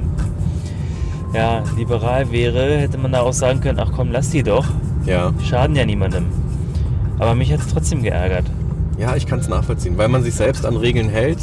ja, 1.33 1.61
liberal 1.77 2.31
wäre, 2.31 2.77
hätte 2.77 2.97
man 2.97 3.11
da 3.11 3.19
auch 3.19 3.33
sagen 3.33 3.59
können, 3.59 3.77
ach 3.79 3.91
komm, 3.93 4.13
lass 4.13 4.29
die 4.29 4.41
doch. 4.41 4.65
Ja. 5.05 5.33
Schaden 5.43 5.75
ja 5.75 5.85
niemandem. 5.85 6.25
Aber 7.19 7.35
mich 7.35 7.51
hat 7.51 7.59
es 7.59 7.67
trotzdem 7.67 8.03
geärgert. 8.03 8.45
Ja, 8.97 9.15
ich 9.15 9.25
kann 9.25 9.39
es 9.39 9.47
nachvollziehen, 9.47 9.97
weil 9.97 10.07
man 10.07 10.23
sich 10.23 10.33
selbst 10.33 10.65
an 10.65 10.75
Regeln 10.77 11.09
hält. 11.09 11.39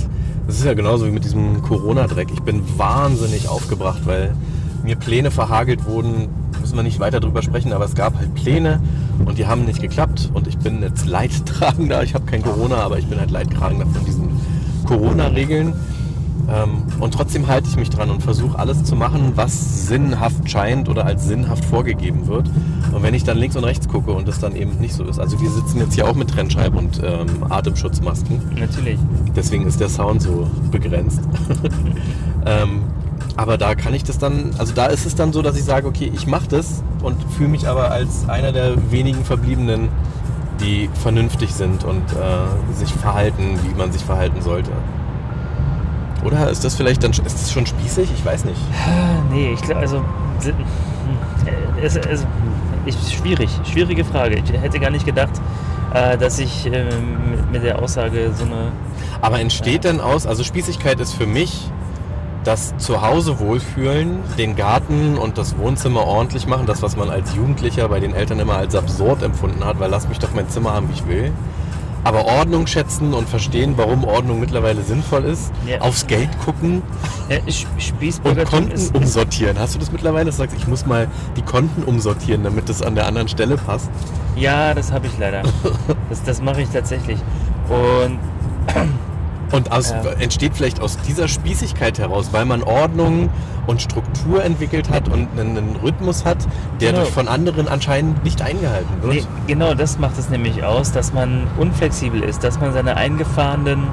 Das 0.46 0.56
ist 0.56 0.64
ja 0.64 0.74
genauso 0.74 1.06
wie 1.06 1.10
mit 1.10 1.24
diesem 1.24 1.62
Corona-Dreck. 1.62 2.28
Ich 2.32 2.42
bin 2.42 2.62
wahnsinnig 2.76 3.48
aufgebracht, 3.48 4.02
weil 4.04 4.34
mir 4.82 4.96
Pläne 4.96 5.30
verhagelt 5.30 5.84
wurden. 5.86 6.28
Müssen 6.60 6.76
wir 6.76 6.82
nicht 6.82 7.00
weiter 7.00 7.20
drüber 7.20 7.42
sprechen, 7.42 7.72
aber 7.72 7.84
es 7.84 7.94
gab 7.94 8.16
halt 8.16 8.34
Pläne 8.34 8.80
und 9.24 9.38
die 9.38 9.46
haben 9.46 9.64
nicht 9.64 9.80
geklappt. 9.80 10.30
Und 10.32 10.46
ich 10.46 10.58
bin 10.58 10.82
jetzt 10.82 11.06
Leidtragender. 11.06 12.02
Ich 12.02 12.14
habe 12.14 12.24
kein 12.24 12.42
Corona, 12.42 12.76
aber 12.76 12.98
ich 12.98 13.06
bin 13.06 13.20
halt 13.20 13.30
Leidtragender 13.30 13.86
von 13.86 14.04
diesen 14.04 14.28
Corona-Regeln. 14.86 15.74
Ähm, 16.48 16.82
und 17.00 17.14
trotzdem 17.14 17.46
halte 17.46 17.68
ich 17.68 17.76
mich 17.76 17.90
dran 17.90 18.10
und 18.10 18.22
versuche 18.22 18.58
alles 18.58 18.84
zu 18.84 18.96
machen, 18.96 19.32
was 19.36 19.86
sinnhaft 19.86 20.50
scheint 20.50 20.88
oder 20.88 21.06
als 21.06 21.26
sinnhaft 21.26 21.64
vorgegeben 21.64 22.26
wird. 22.26 22.50
Und 22.92 23.02
wenn 23.02 23.14
ich 23.14 23.24
dann 23.24 23.38
links 23.38 23.56
und 23.56 23.64
rechts 23.64 23.88
gucke 23.88 24.12
und 24.12 24.26
das 24.28 24.40
dann 24.40 24.56
eben 24.56 24.78
nicht 24.78 24.94
so 24.94 25.04
ist. 25.04 25.18
Also 25.18 25.40
wir 25.40 25.50
sitzen 25.50 25.78
jetzt 25.78 25.94
hier 25.94 26.08
auch 26.08 26.14
mit 26.14 26.30
Trennscheibe 26.30 26.76
und 26.76 27.00
ähm, 27.04 27.26
Atemschutzmasken. 27.48 28.40
Natürlich. 28.58 28.98
Deswegen 29.34 29.66
ist 29.66 29.80
der 29.80 29.88
Sound 29.88 30.22
so 30.22 30.48
begrenzt. 30.70 31.20
ähm, 32.46 32.82
aber 33.36 33.56
da 33.56 33.74
kann 33.74 33.94
ich 33.94 34.04
das 34.04 34.18
dann, 34.18 34.50
also 34.58 34.74
da 34.74 34.86
ist 34.86 35.06
es 35.06 35.14
dann 35.14 35.32
so, 35.32 35.42
dass 35.42 35.56
ich 35.56 35.64
sage, 35.64 35.86
okay, 35.86 36.10
ich 36.14 36.26
mache 36.26 36.48
das 36.48 36.82
und 37.02 37.16
fühle 37.32 37.48
mich 37.48 37.66
aber 37.66 37.90
als 37.90 38.28
einer 38.28 38.52
der 38.52 38.90
wenigen 38.90 39.24
Verbliebenen, 39.24 39.88
die 40.60 40.90
vernünftig 40.94 41.54
sind 41.54 41.84
und 41.84 42.02
äh, 42.12 42.74
sich 42.74 42.92
verhalten, 42.92 43.58
wie 43.66 43.74
man 43.74 43.90
sich 43.90 44.04
verhalten 44.04 44.42
sollte. 44.42 44.70
Oder 46.24 46.48
ist 46.50 46.64
das 46.64 46.74
vielleicht 46.74 47.02
dann 47.02 47.10
ist 47.10 47.22
das 47.24 47.52
schon 47.52 47.66
spießig? 47.66 48.08
Ich 48.14 48.24
weiß 48.24 48.44
nicht. 48.44 48.60
Nee, 49.30 49.52
ich 49.54 49.62
glaube, 49.62 49.80
also. 49.80 49.96
hm, 49.98 50.04
äh, 51.46 51.84
Es, 51.84 51.96
es, 51.96 52.24
ist 52.86 53.12
schwierig, 53.14 53.50
schwierige 53.70 54.04
Frage. 54.04 54.36
Ich 54.44 54.52
hätte 54.52 54.78
gar 54.80 54.90
nicht 54.90 55.04
gedacht, 55.06 55.30
äh, 55.94 56.16
dass 56.18 56.38
ich 56.38 56.66
äh, 56.66 56.84
mit- 56.84 57.50
mit 57.52 57.62
der 57.64 57.80
Aussage 57.82 58.32
so 58.36 58.44
eine. 58.44 58.72
Aber 59.20 59.40
entsteht 59.40 59.84
denn 59.84 60.00
aus, 60.00 60.26
also 60.26 60.42
Spießigkeit 60.44 60.98
ist 61.00 61.12
für 61.14 61.26
mich 61.26 61.70
das 62.44 62.76
Zuhause 62.78 63.38
wohlfühlen, 63.38 64.18
den 64.36 64.56
Garten 64.56 65.16
und 65.16 65.38
das 65.38 65.56
Wohnzimmer 65.58 66.04
ordentlich 66.04 66.48
machen, 66.48 66.66
das, 66.66 66.82
was 66.82 66.96
man 66.96 67.08
als 67.08 67.36
Jugendlicher 67.36 67.88
bei 67.88 68.00
den 68.00 68.14
Eltern 68.14 68.40
immer 68.40 68.56
als 68.56 68.74
absurd 68.74 69.22
empfunden 69.22 69.64
hat, 69.64 69.78
weil 69.78 69.90
lass 69.90 70.08
mich 70.08 70.18
doch 70.18 70.34
mein 70.34 70.48
Zimmer 70.48 70.72
haben, 70.72 70.88
wie 70.88 70.94
ich 70.94 71.06
will. 71.06 71.30
Aber 72.04 72.24
Ordnung 72.24 72.66
schätzen 72.66 73.14
und 73.14 73.28
verstehen, 73.28 73.74
warum 73.76 74.04
Ordnung 74.04 74.40
mittlerweile 74.40 74.82
sinnvoll 74.82 75.24
ist, 75.24 75.52
Ja. 75.66 75.80
aufs 75.80 76.06
Geld 76.06 76.28
gucken 76.44 76.82
Ja, 77.28 77.36
und 78.24 78.44
Konten 78.44 78.96
umsortieren. 78.96 79.58
Hast 79.58 79.74
du 79.74 79.78
das 79.78 79.92
mittlerweile? 79.92 80.26
dass 80.26 80.36
Du 80.36 80.42
sagst, 80.42 80.56
ich 80.56 80.66
muss 80.66 80.84
mal 80.84 81.06
die 81.36 81.42
Konten 81.42 81.84
umsortieren, 81.84 82.42
damit 82.42 82.68
das 82.68 82.82
an 82.82 82.94
der 82.96 83.06
anderen 83.06 83.28
Stelle 83.28 83.56
passt. 83.56 83.88
Ja, 84.34 84.74
das 84.74 84.90
habe 84.90 85.06
ich 85.06 85.12
leider. 85.18 85.42
Das, 86.08 86.22
das 86.24 86.42
mache 86.42 86.62
ich 86.62 86.68
tatsächlich. 86.68 87.18
Und 87.68 88.18
Und 89.52 89.70
aus, 89.70 89.90
Ja. 89.90 90.12
entsteht 90.18 90.56
vielleicht 90.56 90.80
aus 90.80 90.96
dieser 91.06 91.28
Spießigkeit 91.28 91.98
heraus, 91.98 92.28
weil 92.32 92.44
man 92.46 92.62
Ordnung 92.62 93.28
und 93.66 93.80
Struktur 93.82 94.42
entwickelt 94.42 94.90
hat 94.90 95.08
und 95.08 95.28
einen, 95.38 95.76
Rhythmus 95.82 96.24
hat, 96.24 96.38
der 96.80 96.92
Genau. 96.92 97.04
von 97.04 97.28
anderen 97.28 97.68
anscheinend 97.68 98.24
nicht 98.24 98.42
eingehalten 98.42 98.88
wird. 99.02 99.14
nee, 99.14 99.24
genau 99.46 99.74
das 99.74 99.98
macht 99.98 100.18
es 100.18 100.30
nämlich 100.30 100.64
aus, 100.64 100.90
dass 100.92 101.12
man 101.12 101.46
unflexibel 101.58 102.22
ist, 102.22 102.42
dass 102.42 102.58
man 102.60 102.72
seine 102.72 102.96
eingefahrenen 102.96 103.86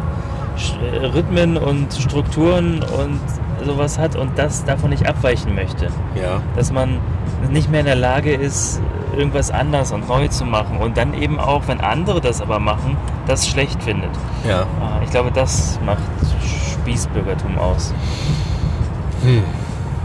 äh, 1.02 1.06
Rhythmen 1.06 1.58
und 1.58 1.94
Strukturen 1.94 2.82
und 2.84 3.20
sowas 3.66 3.98
hat 4.00 4.16
und 4.16 4.38
das 4.38 4.64
davon 4.66 4.90
nicht 4.90 5.08
abweichen 5.08 5.54
möchte. 5.56 5.88
Ja. 6.16 6.42
dass 6.56 6.72
man 6.72 6.98
nicht 7.50 7.70
mehr 7.70 7.80
in 7.82 7.86
der 7.86 7.96
Lage 7.96 8.34
ist, 8.34 8.82
irgendwas 9.16 9.50
anders 9.52 9.92
und 9.92 10.08
neu 10.08 10.28
zu 10.28 10.46
machen 10.46 10.78
und 10.78 10.98
dann 10.98 11.14
eben 11.14 11.40
auch, 11.40 11.68
wenn 11.68 11.82
andere 11.82 12.22
das 12.22 12.42
aber 12.42 12.60
machen, 12.60 12.96
das 13.28 13.48
schlecht 13.48 13.82
findet. 13.84 14.12
ja. 14.48 14.62
Ah, 14.82 15.00
Ich 15.04 15.10
glaube, 15.10 15.32
das 15.32 15.80
macht 15.86 16.00
Spießbürgertum 16.84 17.58
aus. 17.58 17.94
Hm. 19.24 19.44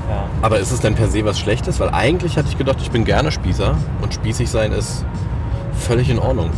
Ja. 0.09 0.25
Aber 0.43 0.59
ist 0.59 0.71
es 0.71 0.81
denn 0.81 0.95
per 0.95 1.09
se 1.09 1.25
was 1.25 1.39
Schlechtes? 1.39 1.81
Weil 1.81 1.91
eigentlich 1.91 2.37
hatte 2.37 2.49
ich 2.49 2.59
gedacht, 2.59 2.77
ich 2.81 2.91
bin 2.91 3.05
gerne 3.05 3.31
Spießer 3.33 3.75
und 4.03 4.13
spießig 4.15 4.51
sein 4.51 4.73
ist 4.73 5.05
völlig 5.79 6.11
in 6.11 6.19
Ordnung. 6.19 6.51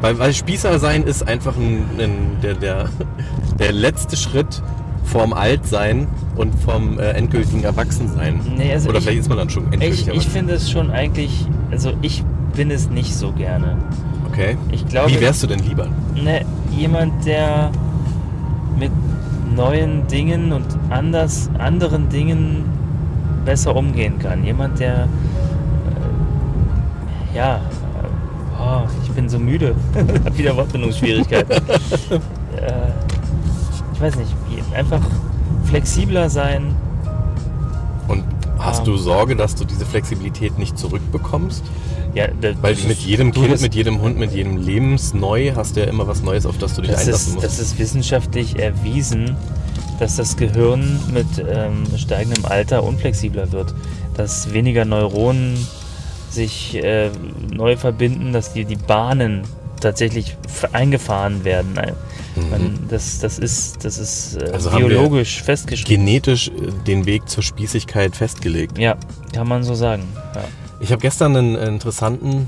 Weil, 0.00 0.18
weil 0.18 0.32
Spießer 0.34 0.78
sein 0.78 1.04
ist 1.04 1.26
einfach 1.26 1.56
ein, 1.56 1.88
ein, 1.98 2.38
der, 2.42 2.54
der, 2.54 2.88
der 3.58 3.72
letzte 3.72 4.16
Schritt 4.16 4.62
vorm 5.06 5.32
Altsein 5.32 6.06
und 6.36 6.54
vom 6.60 6.98
äh, 6.98 7.10
endgültigen 7.12 7.64
Erwachsensein. 7.64 8.40
Nee, 8.56 8.72
also 8.72 8.88
Oder 8.90 8.98
ich- 8.98 9.04
vielleicht 9.04 9.20
ist 9.20 9.28
man 9.28 9.38
dann 9.38 9.50
schon 9.50 9.64
endgültig 9.72 10.08
Ich, 10.08 10.14
ich 10.14 10.28
finde 10.28 10.54
es 10.54 10.70
schon 10.70 10.90
eigentlich, 10.90 11.46
also 11.70 11.92
ich 12.02 12.22
bin 12.54 12.70
es 12.70 12.90
nicht 12.90 13.14
so 13.14 13.32
gerne. 13.32 13.76
Okay. 14.30 14.56
Ich 14.72 14.86
glaube, 14.86 15.10
Wie 15.12 15.20
wärst 15.20 15.42
du 15.42 15.46
denn 15.46 15.60
lieber? 15.60 15.86
ne, 16.14 16.42
jemand, 16.76 17.24
der 17.24 17.70
mit 18.78 18.90
neuen 19.54 20.06
Dingen 20.08 20.52
und 20.52 20.66
anders, 20.90 21.48
anderen 21.58 22.08
Dingen 22.10 22.64
besser 23.46 23.74
umgehen 23.76 24.18
kann. 24.18 24.44
Jemand, 24.44 24.78
der 24.80 25.04
äh, 27.34 27.36
ja, 27.36 27.56
äh, 27.56 27.60
oh, 28.60 28.82
ich 29.02 29.10
bin 29.12 29.28
so 29.28 29.38
müde, 29.38 29.74
hab 30.24 30.36
wieder 30.36 30.56
Wortbindungsschwierigkeiten. 30.56 31.52
äh, 31.56 32.90
ich 33.94 34.00
weiß 34.00 34.16
nicht, 34.16 34.34
einfach 34.76 35.00
flexibler 35.64 36.30
sein. 36.30 36.74
Und 38.08 38.24
hast 38.58 38.80
Ähm. 38.80 38.84
du 38.86 38.96
Sorge, 38.96 39.36
dass 39.36 39.54
du 39.56 39.64
diese 39.64 39.84
Flexibilität 39.84 40.58
nicht 40.58 40.78
zurückbekommst? 40.78 41.64
Ja, 42.14 42.28
da- 42.40 42.50
Weil 42.62 42.74
mit 42.76 42.92
ist- 42.92 43.02
jedem 43.02 43.32
Kind, 43.32 43.52
das- 43.52 43.60
mit 43.60 43.74
jedem 43.74 44.00
Hund, 44.00 44.18
mit 44.18 44.32
jedem 44.32 44.56
Lebensneu 44.56 45.52
hast 45.54 45.76
du 45.76 45.80
ja 45.80 45.86
immer 45.86 46.06
was 46.06 46.22
Neues, 46.22 46.46
auf 46.46 46.56
das 46.56 46.74
du 46.74 46.82
dich 46.82 46.90
Das 46.92 47.00
einlassen 47.00 47.28
ist, 47.28 47.34
musst. 47.34 47.46
das 47.46 47.58
ist 47.58 47.78
wissenschaftlich 47.78 48.58
erwiesen, 48.58 49.36
dass 49.98 50.16
das 50.16 50.36
Gehirn 50.36 51.00
mit 51.12 51.26
ähm, 51.46 51.84
steigendem 51.96 52.44
Alter 52.46 52.84
unflexibler 52.84 53.52
wird. 53.52 53.74
Dass 54.14 54.52
weniger 54.52 54.84
Neuronen 54.86 55.58
sich 56.30 56.76
äh, 56.82 57.10
neu 57.52 57.76
verbinden, 57.76 58.32
dass 58.32 58.52
die, 58.54 58.64
die 58.64 58.76
Bahnen 58.76 59.42
tatsächlich 59.80 60.36
eingefahren 60.72 61.44
werden. 61.44 61.72
Nein, 61.74 61.94
Man, 62.50 62.78
das, 62.88 63.20
das 63.20 63.38
ist, 63.38 63.84
das 63.84 63.98
ist 63.98 64.36
äh, 64.36 64.48
Mhm. 64.48 64.54
Also 64.54 64.70
biologisch 64.70 65.42
festgeschrieben. 65.42 66.04
Genetisch 66.04 66.48
äh, 66.48 66.52
den 66.86 67.06
Weg 67.06 67.28
zur 67.28 67.42
Spießigkeit 67.42 68.16
festgelegt. 68.16 68.78
Ja, 68.78 68.96
kann 69.32 69.48
man 69.48 69.62
so 69.62 69.74
sagen. 69.74 70.04
Ja. 70.34 70.44
Ich 70.80 70.92
habe 70.92 71.00
gestern 71.00 71.36
einen 71.36 71.56
interessanten, 71.56 72.46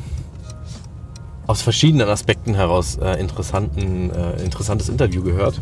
aus 1.46 1.62
verschiedenen 1.62 2.08
Aspekten 2.08 2.54
heraus 2.54 2.98
äh, 3.00 3.18
interessanten, 3.18 4.10
äh, 4.10 4.42
interessantes 4.42 4.88
Interview 4.88 5.22
gehört. 5.22 5.60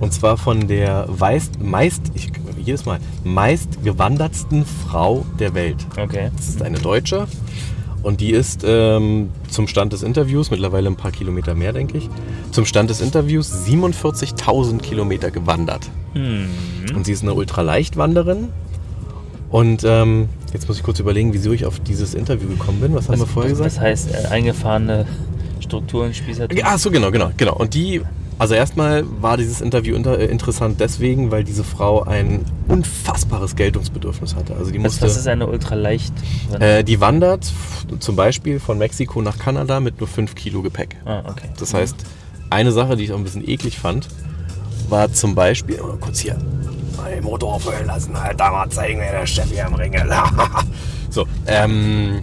Und 0.00 0.12
zwar 0.12 0.36
von 0.36 0.66
der 0.66 1.06
weist, 1.08 1.60
meist, 1.60 2.02
ich, 2.14 2.30
jedes 2.58 2.84
Mal, 2.84 2.98
meist 3.22 3.82
gewandertsten 3.82 4.66
Frau 4.66 5.24
der 5.38 5.54
Welt. 5.54 5.86
Okay. 5.96 6.30
Das 6.36 6.48
ist 6.48 6.62
eine 6.62 6.78
Deutsche 6.78 7.26
und 8.04 8.20
die 8.20 8.32
ist 8.32 8.62
ähm, 8.66 9.30
zum 9.48 9.66
Stand 9.66 9.92
des 9.92 10.02
Interviews, 10.02 10.50
mittlerweile 10.50 10.88
ein 10.88 10.96
paar 10.96 11.10
Kilometer 11.10 11.54
mehr, 11.54 11.72
denke 11.72 11.98
ich, 11.98 12.08
zum 12.50 12.66
Stand 12.66 12.90
des 12.90 13.00
Interviews 13.00 13.66
47.000 13.66 14.78
Kilometer 14.78 15.30
gewandert. 15.30 15.90
Hm. 16.12 16.48
Und 16.94 17.06
sie 17.06 17.12
ist 17.12 17.22
eine 17.22 17.34
Ultraleichtwanderin. 17.34 18.48
Und 19.50 19.84
ähm, 19.84 20.28
jetzt 20.52 20.68
muss 20.68 20.76
ich 20.76 20.82
kurz 20.82 21.00
überlegen, 21.00 21.32
wieso 21.32 21.52
ich 21.52 21.64
auf 21.64 21.80
dieses 21.80 22.14
Interview 22.14 22.48
gekommen 22.48 22.80
bin. 22.80 22.94
Was 22.94 23.08
haben 23.08 23.20
wir 23.20 23.26
vorher 23.26 23.50
gesagt? 23.50 23.70
Das 23.70 23.80
heißt, 23.80 24.14
äh, 24.14 24.26
eingefahrene 24.28 25.06
Strukturen, 25.60 26.12
Spießertum. 26.12 26.58
Ach 26.62 26.78
so, 26.78 26.90
genau, 26.90 27.10
genau, 27.10 27.30
genau. 27.36 27.54
Und 27.54 27.74
die, 27.74 28.02
also 28.38 28.54
erstmal 28.54 29.04
war 29.20 29.36
dieses 29.36 29.60
Interview 29.60 29.94
inter, 29.94 30.18
äh, 30.18 30.26
interessant 30.26 30.80
deswegen, 30.80 31.30
weil 31.30 31.44
diese 31.44 31.64
Frau 31.64 32.02
ein 32.02 32.44
unfassbares 32.68 33.56
Geltungsbedürfnis 33.56 34.34
hatte. 34.34 34.54
Also 34.56 34.70
die 34.70 34.78
musste, 34.78 35.06
was 35.06 35.16
ist 35.16 35.28
eine 35.28 35.46
ultraleicht? 35.46 36.12
äh, 36.58 36.82
die 36.84 37.00
wandert 37.00 37.52
zum 38.00 38.16
Beispiel 38.16 38.60
von 38.60 38.78
Mexiko 38.78 39.22
nach 39.22 39.38
Kanada 39.38 39.80
mit 39.80 40.00
nur 40.00 40.08
5 40.08 40.34
Kilo 40.34 40.62
Gepäck. 40.62 40.96
ah, 41.04 41.22
okay. 41.26 41.48
Das 41.58 41.74
heißt, 41.74 41.96
eine 42.50 42.72
Sache, 42.72 42.96
die 42.96 43.04
ich 43.04 43.12
auch 43.12 43.18
ein 43.18 43.24
bisschen 43.24 43.46
eklig 43.48 43.78
fand, 43.78 44.08
war 44.88 45.12
zum 45.12 45.34
Beispiel, 45.34 45.80
oh, 45.80 45.96
kurz 46.00 46.20
hier, 46.20 46.36
den 47.10 47.24
Motor 47.24 47.54
aufhören 47.54 47.86
lassen, 47.86 48.16
Alter, 48.16 48.50
mal 48.50 48.68
zeigen, 48.70 48.98
wer 48.98 49.12
der 49.12 49.26
Chef 49.26 49.50
hier 49.50 49.66
am 49.66 49.74
Ring 49.74 49.92
ist. 49.92 50.04
so, 51.10 51.26
ähm, 51.46 52.22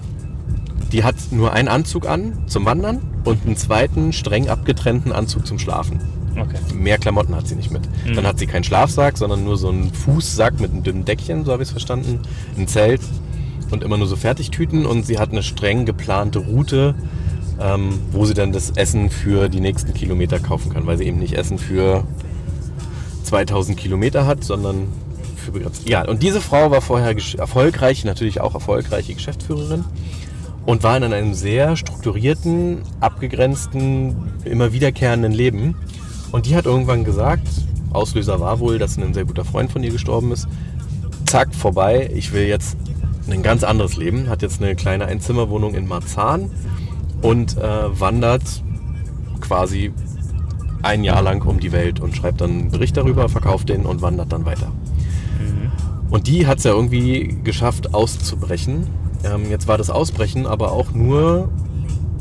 die 0.92 1.04
hat 1.04 1.16
nur 1.32 1.54
einen 1.54 1.68
Anzug 1.68 2.08
an 2.08 2.44
zum 2.48 2.66
Wandern 2.66 3.02
und 3.24 3.46
einen 3.46 3.58
zweiten 3.58 4.14
streng 4.14 4.50
abgetrennten 4.50 5.12
Anzug 5.12 5.46
zum 5.46 5.60
Schlafen. 5.60 6.00
okay. 6.38 6.58
Mehr 6.74 6.98
Klamotten 6.98 7.36
hat 7.36 7.48
sie 7.48 7.56
nicht 7.56 7.72
mit. 7.72 7.84
Mhm. 8.06 8.16
Dann 8.16 8.26
hat 8.26 8.40
sie 8.40 8.48
keinen 8.48 8.64
Schlafsack, 8.64 9.18
sondern 9.18 9.44
nur 9.44 9.58
so 9.58 9.70
einen 9.70 9.94
Fußsack 9.94 10.60
mit 10.60 10.72
einem 10.72 10.84
dünnen 10.84 11.06
Deckchen, 11.06 11.46
so 11.46 11.52
habe 11.52 11.64
ich 11.64 11.68
es 11.70 11.72
verstanden, 11.72 12.20
ein 12.58 12.68
Zelt 12.68 13.02
und 13.70 13.84
immer 13.84 13.98
nur 13.98 14.08
so 14.08 14.16
Fertigtüten 14.16 14.86
und 14.86 15.06
sie 15.06 15.20
hat 15.20 15.32
eine 15.32 15.44
streng 15.44 15.86
geplante 15.86 16.40
Route 16.40 16.96
ähm, 17.62 18.00
wo 18.12 18.26
sie 18.26 18.34
dann 18.34 18.52
das 18.52 18.72
Essen 18.72 19.10
für 19.10 19.50
die 19.50 19.60
nächsten 19.60 19.94
Kilometer 19.94 20.40
kaufen 20.40 20.74
kann, 20.74 20.86
weil 20.88 20.98
sie 20.98 21.06
eben 21.06 21.20
nicht 21.20 21.34
Essen 21.34 21.58
für 21.58 22.04
2000 23.24 23.78
Kilometer 23.78 24.26
hat, 24.26 24.44
sondern 24.44 24.88
für 25.36 25.52
begrenzt. 25.52 25.88
Ja, 25.88 26.08
und 26.08 26.24
diese 26.24 26.42
Frau 26.42 26.72
war 26.72 26.82
vorher 26.82 27.16
erfolgreich, 27.38 28.04
natürlich 28.04 28.42
auch 28.42 28.54
erfolgreiche 28.54 29.14
Geschäftsführerin 29.14 29.86
und 30.66 30.84
war 30.84 30.98
in 30.98 31.04
einem 31.04 31.34
sehr 31.34 31.76
strukturierten, 31.76 32.82
abgegrenzten, 33.00 34.16
immer 34.46 34.74
wiederkehrenden 34.74 35.32
Leben. 35.32 35.76
Und 36.32 36.46
die 36.46 36.56
hat 36.56 36.66
irgendwann 36.66 37.04
gesagt, 37.04 37.48
Auslöser 37.92 38.40
war 38.40 38.60
wohl, 38.60 38.80
dass 38.80 38.98
ein 38.98 39.14
sehr 39.14 39.26
guter 39.26 39.44
Freund 39.44 39.72
von 39.72 39.84
ihr 39.84 39.92
gestorben 39.92 40.32
ist. 40.32 40.48
Zack, 41.26 41.54
vorbei, 41.54 42.10
ich 42.14 42.32
will 42.32 42.48
jetzt 42.48 42.78
ein 43.30 43.44
ganz 43.44 43.64
anderes 43.64 43.98
Leben. 43.98 44.30
Hat 44.30 44.42
jetzt 44.42 44.62
eine 44.62 44.76
kleine 44.76 45.06
Einzimmerwohnung 45.06 45.76
in 45.76 45.88
Marzahn 45.88 46.50
und 47.22 47.58
äh, 47.58 48.00
wandert 48.00 48.64
quasi 49.42 49.92
ein 50.84 51.04
Jahr 51.04 51.22
lang 51.22 51.46
um 51.46 51.60
die 51.60 51.72
Welt 51.72 52.00
und 52.00 52.16
schreibt 52.16 52.42
dann 52.42 52.52
einen 52.52 52.72
Bericht 52.72 52.98
darüber, 52.98 53.30
verkauft 53.30 53.70
den 53.70 53.86
und 53.86 54.02
wandert 54.02 54.32
dann 54.32 54.46
weiter. 54.46 54.72
Und 56.10 56.28
die 56.28 56.46
hat 56.46 56.58
es 56.58 56.66
ja 56.66 56.72
irgendwie 56.72 57.40
geschafft 57.44 57.94
auszubrechen. 57.94 58.88
Ähm, 59.24 59.50
jetzt 59.50 59.68
war 59.68 59.78
das 59.78 59.90
Ausbrechen 59.90 60.46
aber 60.48 60.72
auch 60.72 60.92
nur 60.94 61.50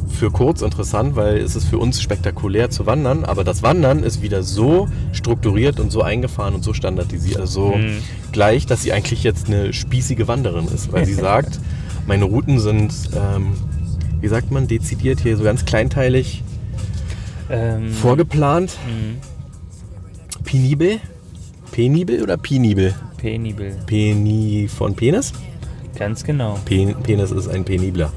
für 0.08 0.30
kurz 0.30 0.60
interessant, 0.60 1.16
weil 1.16 1.38
es 1.38 1.56
ist 1.56 1.64
für 1.66 1.78
uns 1.78 2.02
spektakulär 2.02 2.68
zu 2.68 2.84
wandern, 2.84 3.24
aber 3.24 3.42
das 3.44 3.62
Wandern 3.62 4.02
ist 4.02 4.20
wieder 4.22 4.42
so 4.42 4.86
strukturiert 5.12 5.80
und 5.80 5.90
so 5.90 6.02
eingefahren 6.02 6.54
und 6.54 6.62
so 6.62 6.74
standardisiert, 6.74 7.38
also 7.40 7.70
so 7.70 7.76
Mhm. 7.76 7.98
gleich, 8.32 8.66
dass 8.66 8.82
sie 8.82 8.92
eigentlich 8.92 9.22
jetzt 9.22 9.46
eine 9.46 9.72
spießige 9.72 10.28
Wanderin 10.28 10.66
ist, 10.66 10.92
weil 10.92 11.06
sie 11.06 11.14
sagt, 11.28 11.58
meine 12.06 12.24
Routen 12.24 12.58
sind, 12.58 12.92
ähm, 13.16 13.52
wie 14.20 14.28
sagt 14.28 14.50
man, 14.50 14.66
dezidiert 14.66 15.20
hier 15.20 15.36
so 15.36 15.44
ganz 15.44 15.64
kleinteilig 15.64 16.42
Ähm, 17.48 17.90
vorgeplant. 17.92 18.76
mhm. 18.86 19.16
Penibel? 20.44 20.98
Penibel 21.72 22.22
oder 22.22 22.36
penibel? 22.36 22.94
Penibel. 23.16 23.76
Peni 23.86 24.68
von 24.68 24.94
Penis? 24.94 25.32
Ganz 26.00 26.24
genau. 26.24 26.58
Pen 26.64 26.96
Penis 27.02 27.30
ist 27.30 27.46
ein 27.46 27.64
penibler. 27.64 28.12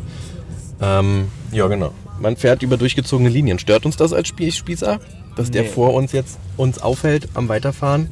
Ähm, 0.81 1.27
ja, 1.51 1.67
genau. 1.67 1.91
Man 2.19 2.35
fährt 2.37 2.63
über 2.63 2.77
durchgezogene 2.77 3.29
Linien. 3.29 3.59
Stört 3.59 3.85
uns 3.85 3.95
das 3.97 4.11
als 4.13 4.29
Spie 4.29 4.51
Spießer? 4.51 4.99
Dass 5.35 5.51
der 5.51 5.63
Nee. 5.63 5.67
vor 5.69 5.93
uns 5.93 6.11
jetzt 6.13 6.39
uns 6.57 6.81
aufhält 6.81 7.27
am 7.35 7.49
Weiterfahren, 7.49 8.07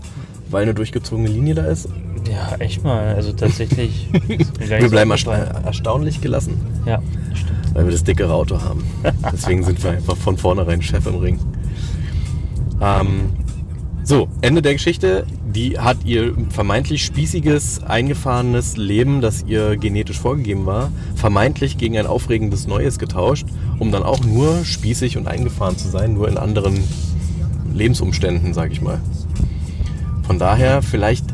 weil 0.49 0.63
eine 0.63 0.73
durchgezogene 0.73 1.29
Linie 1.29 1.55
da 1.55 1.65
ist? 1.65 1.87
Ja, 2.29 2.55
echt 2.59 2.83
mal. 2.83 3.15
Also 3.15 3.31
tatsächlich. 3.31 4.07
Wir 4.59 4.89
bleiben 4.89 5.09
ersta 5.11 5.33
erstaunlich 5.35 6.19
gelassen, 6.21 6.59
Ja, 6.85 7.01
stimmt. 7.33 7.73
weil 7.75 7.85
wir 7.85 7.91
das 7.93 8.03
dickere 8.03 8.33
Auto 8.33 8.61
haben. 8.61 8.83
Deswegen 9.31 9.63
sind 9.63 9.81
wir 9.83 9.91
einfach 9.91 10.17
von 10.17 10.37
vornherein 10.37 10.81
Chef 10.81 11.05
im 11.07 11.15
Ring. 11.15 11.39
Ähm, 12.81 13.29
so, 14.03 14.27
Ende 14.41 14.61
der 14.61 14.73
Geschichte. 14.73 15.25
Die 15.45 15.77
hat 15.79 15.97
ihr 16.05 16.33
vermeintlich 16.49 17.03
spießiges, 17.03 17.83
eingefahrenes 17.83 18.77
Leben, 18.77 19.21
das 19.21 19.43
ihr 19.43 19.75
genetisch 19.77 20.19
vorgegeben 20.19 20.65
war, 20.65 20.91
vermeintlich 21.15 21.77
gegen 21.77 21.97
ein 21.97 22.07
aufregendes 22.07 22.67
Neues 22.67 22.99
getauscht, 22.99 23.47
um 23.79 23.91
dann 23.91 24.03
auch 24.03 24.21
nur 24.21 24.63
spießig 24.63 25.17
und 25.17 25.27
eingefahren 25.27 25.77
zu 25.77 25.89
sein, 25.89 26.13
nur 26.13 26.29
in 26.29 26.37
anderen 26.37 26.81
Lebensumständen, 27.73 28.53
sag 28.53 28.71
ich 28.71 28.81
mal. 28.81 29.01
Von 30.23 30.39
daher, 30.39 30.81
vielleicht 30.81 31.25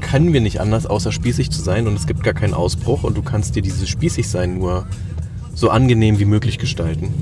können 0.00 0.32
wir 0.32 0.40
nicht 0.40 0.60
anders, 0.60 0.86
außer 0.86 1.10
spießig 1.12 1.50
zu 1.50 1.60
sein 1.60 1.88
und 1.88 1.94
es 1.94 2.06
gibt 2.06 2.22
gar 2.22 2.34
keinen 2.34 2.54
Ausbruch 2.54 3.02
und 3.02 3.16
du 3.16 3.22
kannst 3.22 3.56
dir 3.56 3.62
dieses 3.62 3.88
Spießigsein 3.88 4.58
nur 4.58 4.86
so 5.54 5.70
angenehm 5.70 6.18
wie 6.18 6.24
möglich 6.24 6.58
gestalten. 6.58 7.12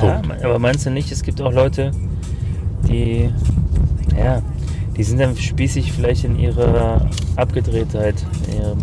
Ja, 0.00 0.18
Punkt. 0.18 0.44
aber 0.44 0.58
meinst 0.58 0.86
du 0.86 0.90
nicht, 0.90 1.10
es 1.10 1.22
gibt 1.22 1.40
auch 1.40 1.52
Leute, 1.52 1.92
die, 2.88 3.30
ja, 4.16 4.42
die 4.96 5.02
sind 5.02 5.18
dann 5.20 5.36
spießig 5.36 5.92
vielleicht 5.92 6.24
in 6.24 6.38
ihrer 6.38 7.08
Abgedrehtheit. 7.36 8.14
In 8.48 8.56
ihrem, 8.60 8.78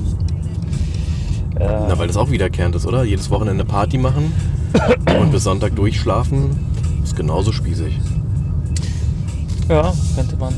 äh, 1.59 1.85
Na, 1.89 1.97
weil 1.97 2.07
das 2.07 2.17
auch 2.17 2.31
wiederkehrend 2.31 2.75
ist, 2.75 2.85
oder? 2.85 3.03
Jedes 3.03 3.29
Wochenende 3.29 3.65
Party 3.65 3.97
machen 3.97 4.33
und 5.19 5.31
bis 5.31 5.43
Sonntag 5.43 5.75
durchschlafen 5.75 6.51
ist 7.03 7.15
genauso 7.15 7.51
spießig. 7.51 7.97
ja, 9.69 9.93
könnte 10.15 10.35
man. 10.37 10.53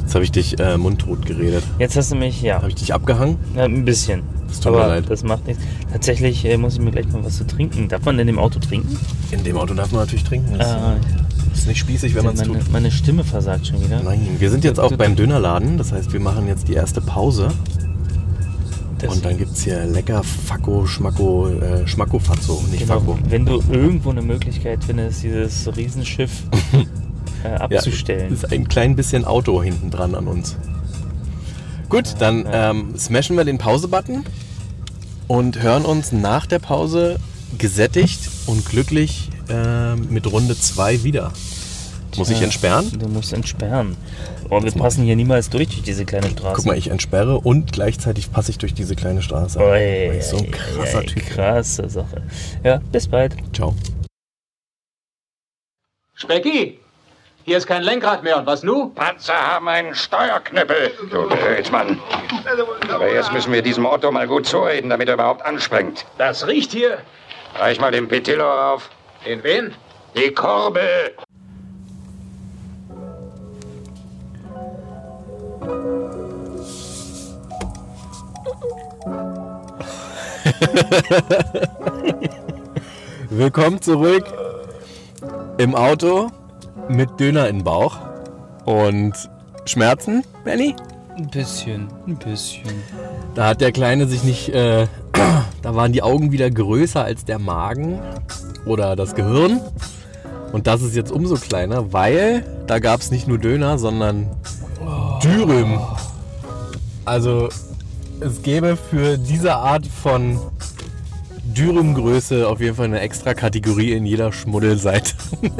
Jetzt 0.00 0.14
habe 0.14 0.24
ich 0.24 0.32
dich 0.32 0.58
äh, 0.58 0.78
mundtot 0.78 1.26
geredet. 1.26 1.62
Jetzt 1.78 1.94
hast 1.96 2.10
du 2.12 2.16
mich, 2.16 2.40
ja, 2.40 2.56
Habe 2.56 2.68
ich 2.68 2.76
dich 2.76 2.94
abgehangen? 2.94 3.36
ja 3.54 3.64
ein 3.64 3.84
bisschen. 3.84 4.22
Das 4.48 4.60
tut 4.60 4.72
mir 4.72 4.78
aber 4.78 4.88
leid. 4.88 5.04
das 5.10 5.22
macht 5.22 5.46
nichts. 5.46 5.62
Tatsächlich 5.92 6.46
äh, 6.46 6.56
muss 6.56 6.74
ich 6.74 6.80
mir 6.80 6.90
gleich 6.90 7.06
mal 7.12 7.22
was 7.22 7.36
zu 7.36 7.46
trinken. 7.46 7.88
Darf 7.88 8.04
man 8.06 8.16
denn 8.16 8.26
im 8.28 8.38
Auto 8.38 8.58
trinken? 8.58 8.98
In 9.30 9.44
dem 9.44 9.58
Auto 9.58 9.74
darf 9.74 9.92
man 9.92 10.00
natürlich 10.00 10.24
trinken. 10.24 10.58
Ah, 10.58 10.96
ist 11.52 11.66
nicht 11.66 11.78
spießig, 11.78 12.14
wenn 12.14 12.24
man 12.24 12.34
es 12.34 12.40
meine, 12.46 12.58
tut. 12.60 12.72
meine 12.72 12.90
Stimme 12.90 13.24
versagt 13.24 13.66
schon 13.66 13.82
wieder. 13.84 14.02
Nein, 14.02 14.36
wir 14.38 14.50
sind 14.50 14.64
jetzt 14.64 14.78
auch 14.80 14.92
beim 14.96 15.16
Dönerladen. 15.16 15.78
Das 15.78 15.92
heißt, 15.92 16.12
wir 16.12 16.20
machen 16.20 16.46
jetzt 16.48 16.68
die 16.68 16.74
erste 16.74 17.00
Pause. 17.00 17.48
Das- 18.98 19.14
Und 19.14 19.24
dann 19.24 19.38
gibt 19.38 19.52
es 19.52 19.62
hier 19.62 19.84
lecker 19.84 20.22
Facko, 20.24 20.84
Schmacko, 20.86 21.48
äh, 21.50 21.86
Schmacko-Fatzo, 21.86 22.64
nicht 22.70 22.80
Genau, 22.80 22.94
Facko. 23.00 23.18
wenn 23.28 23.46
du 23.46 23.62
irgendwo 23.70 24.10
eine 24.10 24.22
Möglichkeit 24.22 24.82
findest, 24.84 25.22
dieses 25.22 25.68
Riesenschiff 25.76 26.30
äh, 27.44 27.48
abzustellen. 27.48 28.32
ist 28.32 28.50
ein 28.52 28.66
klein 28.66 28.96
bisschen 28.96 29.24
Auto 29.24 29.62
hinten 29.62 29.90
dran 29.92 30.16
an 30.16 30.26
uns. 30.26 30.56
Gut, 31.88 32.16
dann 32.18 32.44
ähm, 32.50 32.94
smashen 32.98 33.36
wir 33.36 33.44
den 33.44 33.58
Pause-Button 33.58 34.24
und 35.28 35.62
hören 35.62 35.84
uns 35.84 36.10
nach 36.10 36.46
der 36.46 36.58
Pause 36.58 37.18
gesättigt 37.56 38.28
und 38.46 38.66
glücklich 38.66 39.30
ähm, 39.48 40.08
mit 40.10 40.26
Runde 40.30 40.58
2 40.58 41.02
wieder. 41.04 41.32
Muss 42.16 42.30
ich 42.30 42.42
entsperren? 42.42 42.90
Du 42.98 43.06
musst 43.08 43.32
entsperren. 43.32 43.96
Oh, 44.50 44.62
wir 44.62 44.72
passen 44.72 45.04
hier 45.04 45.14
niemals 45.14 45.50
durch 45.50 45.68
durch 45.68 45.82
diese 45.82 46.04
kleine 46.04 46.30
Straße. 46.30 46.54
Guck 46.56 46.66
mal, 46.66 46.76
ich 46.76 46.90
entsperre 46.90 47.38
und 47.38 47.72
gleichzeitig 47.72 48.32
passe 48.32 48.50
ich 48.50 48.58
durch 48.58 48.74
diese 48.74 48.96
kleine 48.96 49.22
Straße. 49.22 49.58
Oi, 49.58 50.08
Weil 50.08 50.16
ich 50.18 50.24
so 50.24 50.38
ein 50.38 50.50
krasser 50.50 50.98
oi, 50.98 51.06
Typ. 51.06 51.26
Krasse 51.26 51.88
Sache. 51.88 52.22
Ja, 52.64 52.80
bis 52.90 53.06
bald. 53.08 53.34
Ciao. 53.54 53.74
Specki, 56.14 56.80
hier 57.44 57.58
ist 57.58 57.66
kein 57.66 57.82
Lenkrad 57.82 58.24
mehr. 58.24 58.38
Und 58.38 58.46
was 58.46 58.62
nu? 58.62 58.88
Panzer 58.88 59.34
haben 59.34 59.68
einen 59.68 59.94
Steuerknüppel, 59.94 60.92
du 61.10 61.28
Blödmann. 61.28 62.00
Aber 62.92 63.08
erst 63.08 63.32
müssen 63.32 63.52
wir 63.52 63.62
diesem 63.62 63.86
Otto 63.86 64.10
mal 64.10 64.26
gut 64.26 64.46
zureden, 64.46 64.90
damit 64.90 65.08
er 65.08 65.14
überhaupt 65.14 65.42
anspringt. 65.42 66.04
Das 66.16 66.46
riecht 66.46 66.72
hier. 66.72 66.98
Reich 67.54 67.78
mal 67.80 67.92
den 67.92 68.08
Petillo 68.08 68.74
auf. 68.74 68.90
Den 69.26 69.42
wen? 69.42 69.74
Die 70.16 70.32
Kurbel. 70.32 70.78
Willkommen 83.30 83.82
zurück 83.82 84.24
im 85.58 85.74
Auto 85.74 86.28
mit 86.88 87.18
Döner 87.18 87.48
in 87.48 87.58
den 87.58 87.64
Bauch 87.64 87.98
und 88.64 89.14
Schmerzen, 89.64 90.22
Benny? 90.44 90.76
Ein 91.16 91.28
bisschen, 91.28 91.88
ein 92.06 92.16
bisschen. 92.16 92.84
Da 93.34 93.48
hat 93.48 93.60
der 93.60 93.72
Kleine 93.72 94.06
sich 94.06 94.22
nicht, 94.22 94.50
äh, 94.50 94.86
da 95.62 95.74
waren 95.74 95.92
die 95.92 96.02
Augen 96.02 96.32
wieder 96.32 96.50
größer 96.50 97.04
als 97.04 97.24
der 97.24 97.38
Magen 97.38 98.00
oder 98.64 98.96
das 98.96 99.14
Gehirn. 99.14 99.60
Und 100.52 100.66
das 100.66 100.82
ist 100.82 100.96
jetzt 100.96 101.12
umso 101.12 101.36
kleiner, 101.36 101.92
weil 101.92 102.44
da 102.66 102.78
gab 102.78 103.00
es 103.00 103.10
nicht 103.10 103.28
nur 103.28 103.38
Döner, 103.38 103.78
sondern 103.78 104.26
Dürüm. 105.22 105.78
Also 107.04 107.48
es 108.20 108.42
gäbe 108.42 108.76
für 108.76 109.18
diese 109.18 109.54
Art 109.56 109.86
von 109.86 110.38
Dürümgröße 111.44 112.46
auf 112.48 112.60
jeden 112.60 112.76
Fall 112.76 112.86
eine 112.86 113.00
extra 113.00 113.34
Kategorie 113.34 113.92
in 113.92 114.06
jeder 114.06 114.32
Schmuddelseite. 114.32 115.12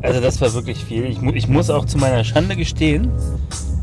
Also 0.00 0.20
das 0.20 0.40
war 0.40 0.52
wirklich 0.54 0.84
viel. 0.84 1.04
Ich, 1.04 1.20
mu 1.20 1.32
ich 1.32 1.48
muss 1.48 1.70
auch 1.70 1.84
zu 1.84 1.98
meiner 1.98 2.24
Schande 2.24 2.56
gestehen, 2.56 3.10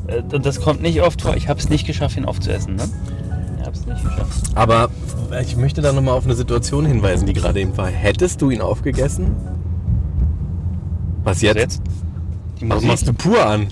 äh, 0.08 0.22
und 0.34 0.46
das 0.46 0.62
kommt 0.62 0.82
nicht 0.82 1.02
oft 1.02 1.22
vor, 1.22 1.36
ich 1.36 1.48
habe 1.48 1.60
es 1.60 1.70
nicht 1.70 1.86
geschafft, 1.86 2.18
ihn 2.18 2.26
aufzuessen. 2.26 2.76
Ne? 2.76 2.84
Habe 3.76 3.92
es 3.92 4.04
nicht 4.04 4.04
geschafft. 4.04 4.44
Aber 4.56 4.90
ich 5.42 5.56
möchte 5.58 5.82
da 5.82 5.92
nochmal 5.92 6.16
auf 6.16 6.26
eine 6.26 6.36
Situation 6.36 6.86
hinweisen, 6.86 7.26
die 7.26 7.34
gerade 7.34 7.60
eben 7.60 7.76
war. 7.78 7.88
Hättest 7.88 8.42
du 8.42 8.50
ihn 8.50 8.62
aufgegessen? 8.62 9.36
Was 11.24 11.42
jetzt? 11.42 11.58
Jetzt? 11.58 11.82
Die 12.62 12.66
machst 12.66 13.08
du 13.08 13.14
pur 13.14 13.46
an? 13.46 13.68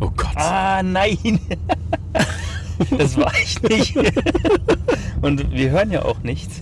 Oh 0.00 0.10
Gott. 0.16 0.36
Ah, 0.36 0.82
nein! 0.82 1.40
das 2.98 3.16
war 3.16 3.32
ich 3.42 3.60
nicht. 3.62 3.96
Und 5.22 5.50
wir 5.50 5.70
hören 5.70 5.90
ja 5.90 6.04
auch 6.04 6.22
nichts. 6.22 6.60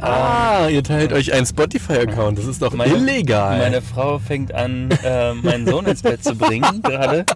Ah, 0.00 0.68
ihr 0.68 0.84
teilt 0.84 1.12
euch 1.12 1.32
einen 1.32 1.44
Spotify-Account. 1.44 2.38
Das 2.38 2.46
ist 2.46 2.62
doch 2.62 2.72
Meine- 2.72 2.94
illegal. 2.94 3.58
Meine 3.58 3.82
Frau 3.82 4.18
fängt 4.20 4.54
an, 4.54 4.90
äh, 5.02 5.34
meinen 5.34 5.66
Sohn 5.66 5.84
ins 5.86 6.02
Bett 6.02 6.22
zu 6.22 6.36
bringen 6.36 6.80
gerade. 6.82 7.26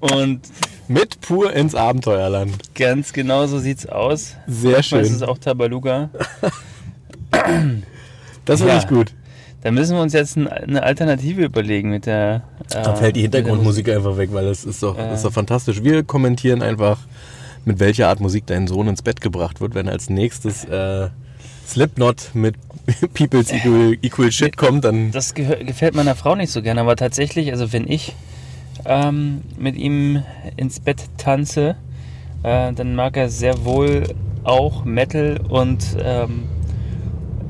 Und 0.00 0.40
Mit 0.92 1.20
pur 1.20 1.52
ins 1.52 1.76
Abenteuerland. 1.76 2.74
ganz 2.74 3.12
genau 3.12 3.46
so 3.46 3.60
sieht's 3.60 3.86
aus. 3.86 4.34
Sehr 4.48 4.72
Manchmal 4.72 5.02
ist 5.02 5.06
schön. 5.08 5.16
es 5.16 5.22
auch 5.22 5.38
Tabaluga. 5.38 6.10
Das 8.44 8.58
finde 8.60 8.74
Ja. 8.74 8.78
ich 8.80 8.88
gut. 8.88 9.14
Da 9.62 9.70
müssen 9.70 9.94
wir 9.94 10.02
uns 10.02 10.14
jetzt 10.14 10.36
ein- 10.36 10.48
eine 10.48 10.82
Alternative 10.82 11.44
überlegen 11.44 11.90
mit 11.90 12.06
der. 12.06 12.42
Äh, 12.74 12.82
Da 12.82 12.94
fällt 12.96 13.14
die 13.14 13.20
Hintergrundmusik 13.22 13.88
einfach 13.90 14.16
weg, 14.16 14.30
weil 14.32 14.46
das 14.46 14.64
ist 14.64 14.82
doch, 14.82 14.98
Äh. 14.98 15.02
das 15.10 15.18
ist 15.18 15.24
doch 15.26 15.32
fantastisch. 15.32 15.82
Wir 15.84 16.02
kommentieren 16.02 16.62
einfach, 16.62 16.98
mit 17.64 17.78
welcher 17.78 18.08
Art 18.08 18.18
Musik 18.20 18.46
dein 18.46 18.66
Sohn 18.66 18.88
ins 18.88 19.02
Bett 19.02 19.20
gebracht 19.20 19.60
wird, 19.60 19.74
wenn 19.74 19.88
als 19.88 20.08
nächstes 20.10 20.64
äh, 20.64 21.08
Slipknot 21.68 22.30
mit 22.32 22.56
People's 23.14 23.52
Equal, 23.52 23.96
Equal 24.02 24.32
Shit 24.32 24.56
kommt, 24.56 24.84
dann 24.86 25.12
Das 25.12 25.34
gefällt 25.34 25.94
meiner 25.94 26.16
Frau 26.16 26.34
nicht 26.34 26.50
so 26.50 26.62
gerne, 26.62 26.80
aber 26.80 26.96
tatsächlich, 26.96 27.52
also 27.52 27.72
wenn 27.72 27.86
ich 27.88 28.14
ähm, 28.84 29.42
mit 29.58 29.76
ihm 29.76 30.22
ins 30.56 30.80
Bett 30.80 31.08
tanze, 31.18 31.76
äh, 32.42 32.72
dann 32.72 32.94
mag 32.94 33.16
er 33.16 33.28
sehr 33.28 33.64
wohl 33.64 34.04
auch 34.44 34.84
Metal 34.84 35.40
und 35.48 35.96
ähm, 36.02 36.44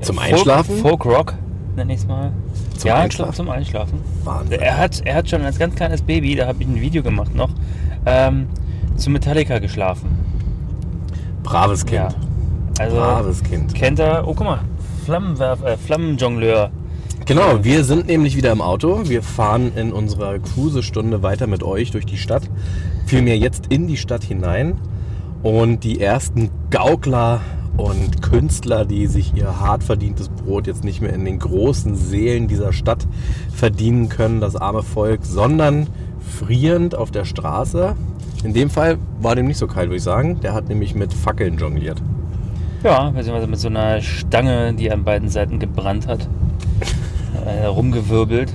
Zum 0.00 0.16
Folk- 0.16 0.32
Einschlafen? 0.32 0.78
Folk 0.78 1.04
Rock, 1.04 1.34
nenne 1.76 1.92
ich 1.92 2.00
es 2.00 2.06
mal. 2.06 2.32
Zum 2.76 2.88
ja, 2.88 2.96
Einschlafen? 2.96 3.34
Zum, 3.34 3.46
zum 3.46 3.54
Einschlafen. 3.54 4.00
Wahnsinn. 4.24 4.60
Er 4.60 4.78
hat, 4.78 5.02
er 5.04 5.14
hat 5.14 5.28
schon 5.28 5.42
als 5.42 5.58
ganz 5.58 5.74
kleines 5.76 6.02
Baby, 6.02 6.34
da 6.34 6.46
habe 6.46 6.62
ich 6.62 6.68
ein 6.68 6.80
Video 6.80 7.02
gemacht 7.02 7.34
noch, 7.34 7.50
ähm, 8.06 8.48
zu 8.96 9.10
Metallica 9.10 9.58
geschlafen. 9.58 10.18
braves 11.42 11.84
Kind. 11.84 12.00
Ja. 12.00 12.08
Also 12.78 12.96
Braves 12.96 13.42
Kind. 13.42 13.74
kennt 13.74 13.98
er, 13.98 14.26
oh 14.26 14.34
guck 14.34 14.46
mal, 14.46 14.60
Flammenwerf, 15.04 15.62
äh, 15.64 15.76
Flammenjongleur. 15.76 16.70
Genau, 17.30 17.62
wir 17.62 17.84
sind 17.84 18.08
nämlich 18.08 18.36
wieder 18.36 18.50
im 18.50 18.60
Auto. 18.60 19.02
Wir 19.04 19.22
fahren 19.22 19.70
in 19.76 19.92
unserer 19.92 20.40
Cruisestunde 20.40 21.22
weiter 21.22 21.46
mit 21.46 21.62
euch 21.62 21.92
durch 21.92 22.04
die 22.04 22.16
Stadt. 22.16 22.42
Vielmehr 23.06 23.38
jetzt 23.38 23.66
in 23.68 23.86
die 23.86 23.98
Stadt 23.98 24.24
hinein. 24.24 24.80
Und 25.44 25.84
die 25.84 26.00
ersten 26.00 26.50
Gaukler 26.70 27.40
und 27.76 28.20
Künstler, 28.20 28.84
die 28.84 29.06
sich 29.06 29.32
ihr 29.36 29.60
hart 29.60 29.84
verdientes 29.84 30.28
Brot 30.28 30.66
jetzt 30.66 30.82
nicht 30.82 31.02
mehr 31.02 31.12
in 31.12 31.24
den 31.24 31.38
großen 31.38 31.94
Seelen 31.94 32.48
dieser 32.48 32.72
Stadt 32.72 33.06
verdienen 33.54 34.08
können, 34.08 34.40
das 34.40 34.56
arme 34.56 34.82
Volk, 34.82 35.20
sondern 35.22 35.86
frierend 36.18 36.96
auf 36.96 37.12
der 37.12 37.24
Straße. 37.24 37.94
In 38.42 38.54
dem 38.54 38.70
Fall 38.70 38.98
war 39.20 39.36
dem 39.36 39.46
nicht 39.46 39.58
so 39.58 39.68
kalt, 39.68 39.86
würde 39.86 39.98
ich 39.98 40.02
sagen. 40.02 40.40
Der 40.40 40.52
hat 40.52 40.68
nämlich 40.68 40.96
mit 40.96 41.14
Fackeln 41.14 41.58
jongliert. 41.58 42.02
Ja, 42.82 43.10
beziehungsweise 43.10 43.46
mit 43.46 43.60
so 43.60 43.68
einer 43.68 44.00
Stange, 44.00 44.74
die 44.74 44.90
an 44.90 45.04
beiden 45.04 45.28
Seiten 45.28 45.60
gebrannt 45.60 46.08
hat, 46.08 46.28
äh, 47.46 47.64
rumgewirbelt. 47.66 48.52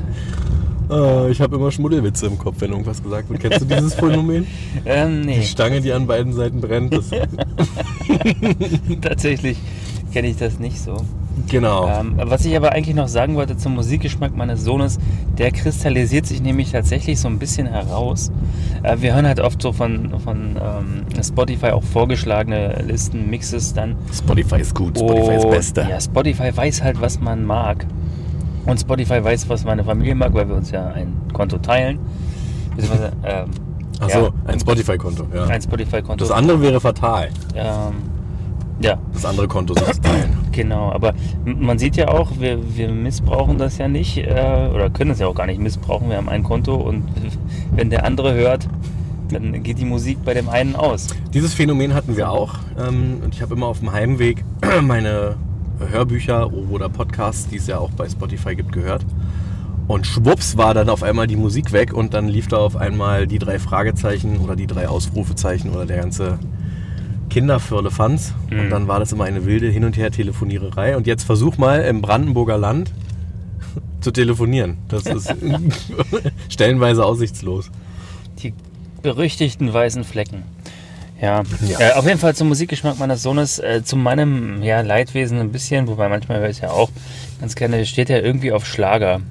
Äh, 0.91 1.31
ich 1.31 1.41
habe 1.41 1.55
immer 1.55 1.71
Schmuddelwitze 1.71 2.27
im 2.27 2.37
Kopf, 2.37 2.55
wenn 2.59 2.71
irgendwas 2.71 3.01
gesagt 3.01 3.29
wird. 3.29 3.39
Kennst 3.41 3.61
du 3.61 3.65
dieses 3.65 3.93
Phänomen? 3.95 4.45
Ähm, 4.85 5.21
Die 5.23 5.27
nee, 5.27 5.41
Stange, 5.43 5.81
die 5.81 5.91
an 5.93 6.05
beiden 6.07 6.33
Seiten 6.33 6.61
brennt. 6.61 6.93
Tatsächlich 9.01 9.57
kenne 10.13 10.27
ich 10.27 10.37
das 10.37 10.59
nicht 10.59 10.79
so. 10.79 10.95
genau. 11.49 11.87
Ähm, 11.89 12.13
was 12.17 12.45
ich 12.45 12.55
aber 12.55 12.71
eigentlich 12.71 12.95
noch 12.95 13.07
sagen 13.09 13.35
wollte 13.35 13.57
zum 13.57 13.75
Musikgeschmack 13.75 14.35
meines 14.37 14.63
Sohnes, 14.63 14.97
der 15.37 15.51
kristallisiert 15.51 16.25
sich 16.25 16.41
nämlich 16.41 16.71
tatsächlich 16.71 17.19
so 17.19 17.27
ein 17.27 17.37
bisschen 17.39 17.67
heraus. 17.67 18.31
Äh, 18.83 18.97
wir 19.01 19.13
hören 19.13 19.27
halt 19.27 19.39
oft 19.41 19.61
so 19.61 19.73
von, 19.73 20.17
von 20.21 20.55
ähm, 20.61 21.23
Spotify 21.23 21.71
auch 21.71 21.83
vorgeschlagene 21.83 22.81
Listen, 22.87 23.29
Mixes 23.29 23.73
dann. 23.73 23.95
Spotify 24.13 24.61
ist 24.61 24.73
gut. 24.75 24.97
Spotify 24.97 25.35
ist 25.35 25.43
Und, 25.45 25.51
Beste. 25.51 25.87
Ja, 25.89 25.99
Spotify 25.99 26.55
weiß 26.55 26.81
halt, 26.83 27.01
was 27.01 27.19
man 27.19 27.43
mag. 27.43 27.85
Und 28.65 28.79
Spotify 28.79 29.23
weiß, 29.23 29.47
was 29.49 29.63
meine 29.63 29.83
Familie 29.83 30.15
mag, 30.15 30.33
weil 30.33 30.47
wir 30.47 30.55
uns 30.55 30.71
ja 30.71 30.87
ein 30.87 31.13
Konto 31.33 31.57
teilen. 31.59 31.99
Beziehungsweise, 32.75 33.11
ähm, 33.23 33.45
Achso, 33.99 34.25
ja, 34.25 34.29
ein 34.47 34.59
Spotify-Konto. 34.59 35.27
Ja. 35.33 35.45
ein 35.45 35.61
Spotify-Konto. 35.61 36.25
Das 36.25 36.31
andere 36.31 36.61
wäre 36.61 36.81
fatal. 36.81 37.29
Ähm, 37.55 37.93
ja, 38.81 38.97
Das 39.13 39.23
andere 39.23 39.47
Konto 39.47 39.73
sich 39.73 39.85
zu 39.93 40.01
teilen. 40.01 40.37
genau. 40.51 40.91
Aber 40.91 41.13
man 41.45 41.79
sieht 41.79 41.95
ja 41.95 42.09
auch, 42.09 42.31
wir, 42.39 42.59
wir 42.75 42.89
missbrauchen 42.89 43.57
das 43.57 43.77
ja 43.77 43.87
nicht 43.87 44.17
äh, 44.17 44.69
oder 44.73 44.89
können 44.89 45.11
es 45.11 45.19
ja 45.19 45.27
auch 45.27 45.35
gar 45.35 45.45
nicht 45.45 45.61
missbrauchen. 45.61 46.09
Wir 46.09 46.17
haben 46.17 46.27
ein 46.27 46.43
Konto 46.43 46.75
und 46.75 47.03
wenn 47.75 47.89
der 47.89 48.03
andere 48.05 48.33
hört, 48.33 48.67
dann 49.31 49.63
geht 49.63 49.79
die 49.79 49.85
Musik 49.85 50.17
bei 50.25 50.33
dem 50.33 50.49
einen 50.49 50.75
aus. 50.75 51.07
Dieses 51.33 51.53
Phänomen 51.53 51.93
hatten 51.93 52.17
wir 52.17 52.29
auch. 52.29 52.55
Ähm, 52.77 53.21
Und 53.23 53.33
ich 53.33 53.41
habe 53.41 53.55
immer 53.55 53.67
auf 53.67 53.79
dem 53.79 53.93
Heimweg 53.93 54.43
meine 54.83 55.35
Hörbücher 55.79 56.51
oder 56.53 56.89
Podcasts, 56.89 57.47
die 57.47 57.57
es 57.57 57.67
ja 57.67 57.77
auch 57.79 57.91
bei 57.91 58.07
Spotify 58.09 58.55
gibt, 58.55 58.71
gehört. 58.71 59.05
Und 59.87 60.07
schwupps 60.07 60.57
war 60.57 60.73
dann 60.73 60.89
auf 60.89 61.03
einmal 61.03 61.27
die 61.27 61.35
Musik 61.35 61.71
weg 61.71 61.93
und 61.93 62.13
dann 62.15 62.27
lief 62.27 62.47
da 62.47 62.57
auf 62.57 62.75
einmal 62.75 63.27
die 63.27 63.37
drei 63.37 63.59
Fragezeichen 63.59 64.37
oder 64.37 64.55
die 64.55 64.65
drei 64.67 64.87
Ausrufezeichen 64.87 65.69
oder 65.69 65.85
der 65.85 65.97
ganze 65.97 66.39
Kinderfirlefanz. 67.29 68.33
Und 68.49 68.65
Mhm. 68.65 68.69
dann 68.69 68.87
war 68.87 68.99
das 68.99 69.11
immer 69.11 69.25
eine 69.25 69.45
wilde 69.45 69.67
Hin- 69.69 69.83
und 69.85 69.97
Her-Telefoniererei. 69.97 70.95
Und 70.97 71.05
jetzt 71.07 71.23
versuch 71.23 71.57
mal 71.57 71.81
im 71.81 72.01
Brandenburger 72.01 72.57
Land 72.57 72.91
zu 74.01 74.11
telefonieren. 74.11 74.77
Das 74.87 75.05
ist 75.05 75.33
stellenweise 76.49 77.05
aussichtslos. 77.05 77.69
Die 78.41 78.53
berüchtigten 79.01 79.71
weißen 79.71 80.03
Flecken. 80.03 80.43
Ja, 81.21 81.43
Ja. 81.67 81.79
Äh, 81.79 81.91
auf 81.93 82.05
jeden 82.05 82.19
Fall 82.19 82.35
zum 82.35 82.49
Musikgeschmack 82.49 82.99
meines 82.99 83.23
Sohnes, 83.23 83.59
äh, 83.59 83.83
zu 83.83 83.95
meinem 83.95 84.61
ja, 84.63 84.81
Leidwesen 84.81 85.39
ein 85.39 85.51
bisschen, 85.51 85.87
wobei 85.87 86.09
manchmal 86.09 86.39
höre 86.39 86.49
ich 86.49 86.57
es 86.57 86.61
ja 86.61 86.71
auch 86.71 86.89
ganz 87.39 87.55
gerne, 87.55 87.85
steht 87.85 88.09
ja 88.09 88.17
irgendwie 88.19 88.51
auf 88.51 88.65
Schlager. 88.65 89.21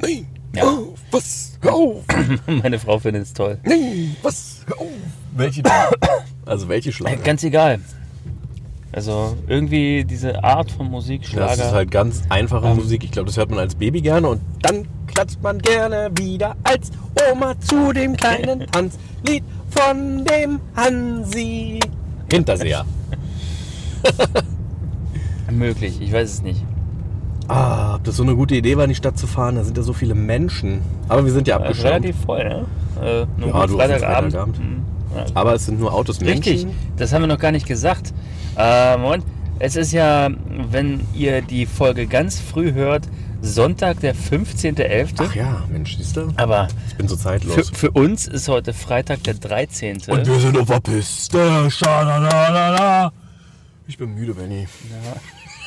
Nein! 0.00 0.26
Ja. 0.54 0.64
Oh, 0.64 0.94
was? 1.10 1.58
Hör 1.60 1.74
auf! 1.74 2.04
Meine 2.46 2.78
Frau 2.78 2.98
findet 2.98 3.24
es 3.24 3.34
toll. 3.34 3.58
Nein! 3.64 4.16
Was? 4.22 4.60
Hör 4.66 4.80
auf! 4.80 4.86
Welche? 5.36 5.62
also 6.46 6.68
welche 6.68 6.88
Äh, 6.88 6.92
Schlager? 6.92 7.16
Ganz 7.22 7.44
egal. 7.44 7.80
Also 8.90 9.36
irgendwie 9.46 10.04
diese 10.04 10.42
Art 10.42 10.70
von 10.70 10.90
Musik, 10.90 11.26
Schlager. 11.26 11.56
Das 11.56 11.66
ist 11.66 11.72
halt 11.72 11.90
ganz 11.90 12.22
einfache 12.30 12.66
Ähm. 12.68 12.76
Musik. 12.76 13.04
Ich 13.04 13.10
glaube, 13.12 13.26
das 13.26 13.36
hört 13.36 13.50
man 13.50 13.58
als 13.58 13.74
Baby 13.74 14.00
gerne 14.00 14.26
und 14.28 14.40
dann 14.62 14.88
klatscht 15.06 15.42
man 15.42 15.58
gerne 15.58 16.10
wieder 16.16 16.56
als 16.64 16.90
Oma 17.30 17.54
zu 17.60 17.92
dem 17.92 18.16
kleinen 18.16 18.60
Tanzlied 18.72 19.44
von 19.70 20.24
dem 20.24 20.60
Hansi. 20.74 21.80
Hinterseher. 22.30 22.84
möglich, 25.50 26.00
ich 26.00 26.12
weiß 26.12 26.30
es 26.30 26.42
nicht. 26.42 26.62
Ah, 27.48 27.94
ob 27.96 28.04
das 28.04 28.16
so 28.16 28.22
eine 28.22 28.36
gute 28.36 28.54
Idee 28.54 28.76
war, 28.76 28.84
in 28.84 28.90
die 28.90 28.94
Stadt 28.94 29.18
zu 29.18 29.26
fahren? 29.26 29.56
Da 29.56 29.64
sind 29.64 29.76
ja 29.76 29.82
so 29.82 29.94
viele 29.94 30.14
Menschen. 30.14 30.82
Aber 31.08 31.24
wir 31.24 31.32
sind 31.32 31.48
ja 31.48 31.56
abgeschirmt. 31.56 31.88
relativ 31.88 32.16
voll, 32.24 32.44
ne? 32.44 32.66
Äh, 33.02 33.26
nur 33.40 33.48
Ja, 33.48 33.66
du 33.66 33.76
Freitagabend. 33.76 34.32
Freitagabend. 34.32 34.58
Mhm. 34.58 34.84
Ja. 35.16 35.24
Aber 35.34 35.54
es 35.54 35.64
sind 35.64 35.80
nur 35.80 35.92
Autos 35.94 36.20
Menschen. 36.20 36.42
Richtig, 36.42 36.66
das 36.96 37.12
haben 37.12 37.22
wir 37.22 37.26
noch 37.26 37.38
gar 37.38 37.52
nicht 37.52 37.66
gesagt. 37.66 38.12
Äh, 38.56 38.98
Moment, 38.98 39.24
es 39.58 39.76
ist 39.76 39.92
ja, 39.92 40.28
wenn 40.70 41.00
ihr 41.14 41.40
die 41.40 41.64
Folge 41.64 42.06
ganz 42.06 42.38
früh 42.38 42.74
hört, 42.74 43.08
Sonntag, 43.40 44.00
der 44.00 44.14
15.11. 44.16 45.14
Ach 45.18 45.34
ja, 45.34 45.64
Mensch, 45.70 45.96
siehst 45.96 46.16
du? 46.16 46.32
Aber 46.36 46.68
Ich 46.88 46.96
bin 46.96 47.06
so 47.08 47.16
für, 47.16 47.22
zeitlos. 47.22 47.70
für 47.72 47.90
uns 47.92 48.26
ist 48.26 48.48
heute 48.48 48.72
Freitag, 48.72 49.22
der 49.24 49.34
13. 49.34 50.02
wir 50.06 50.40
sind 50.40 50.58
auf 50.58 50.66
der 50.66 50.80
Piste. 50.80 51.70
Schalalala. 51.70 53.12
Ich 53.86 53.96
bin 53.96 54.14
müde, 54.14 54.34
Benny. 54.34 54.66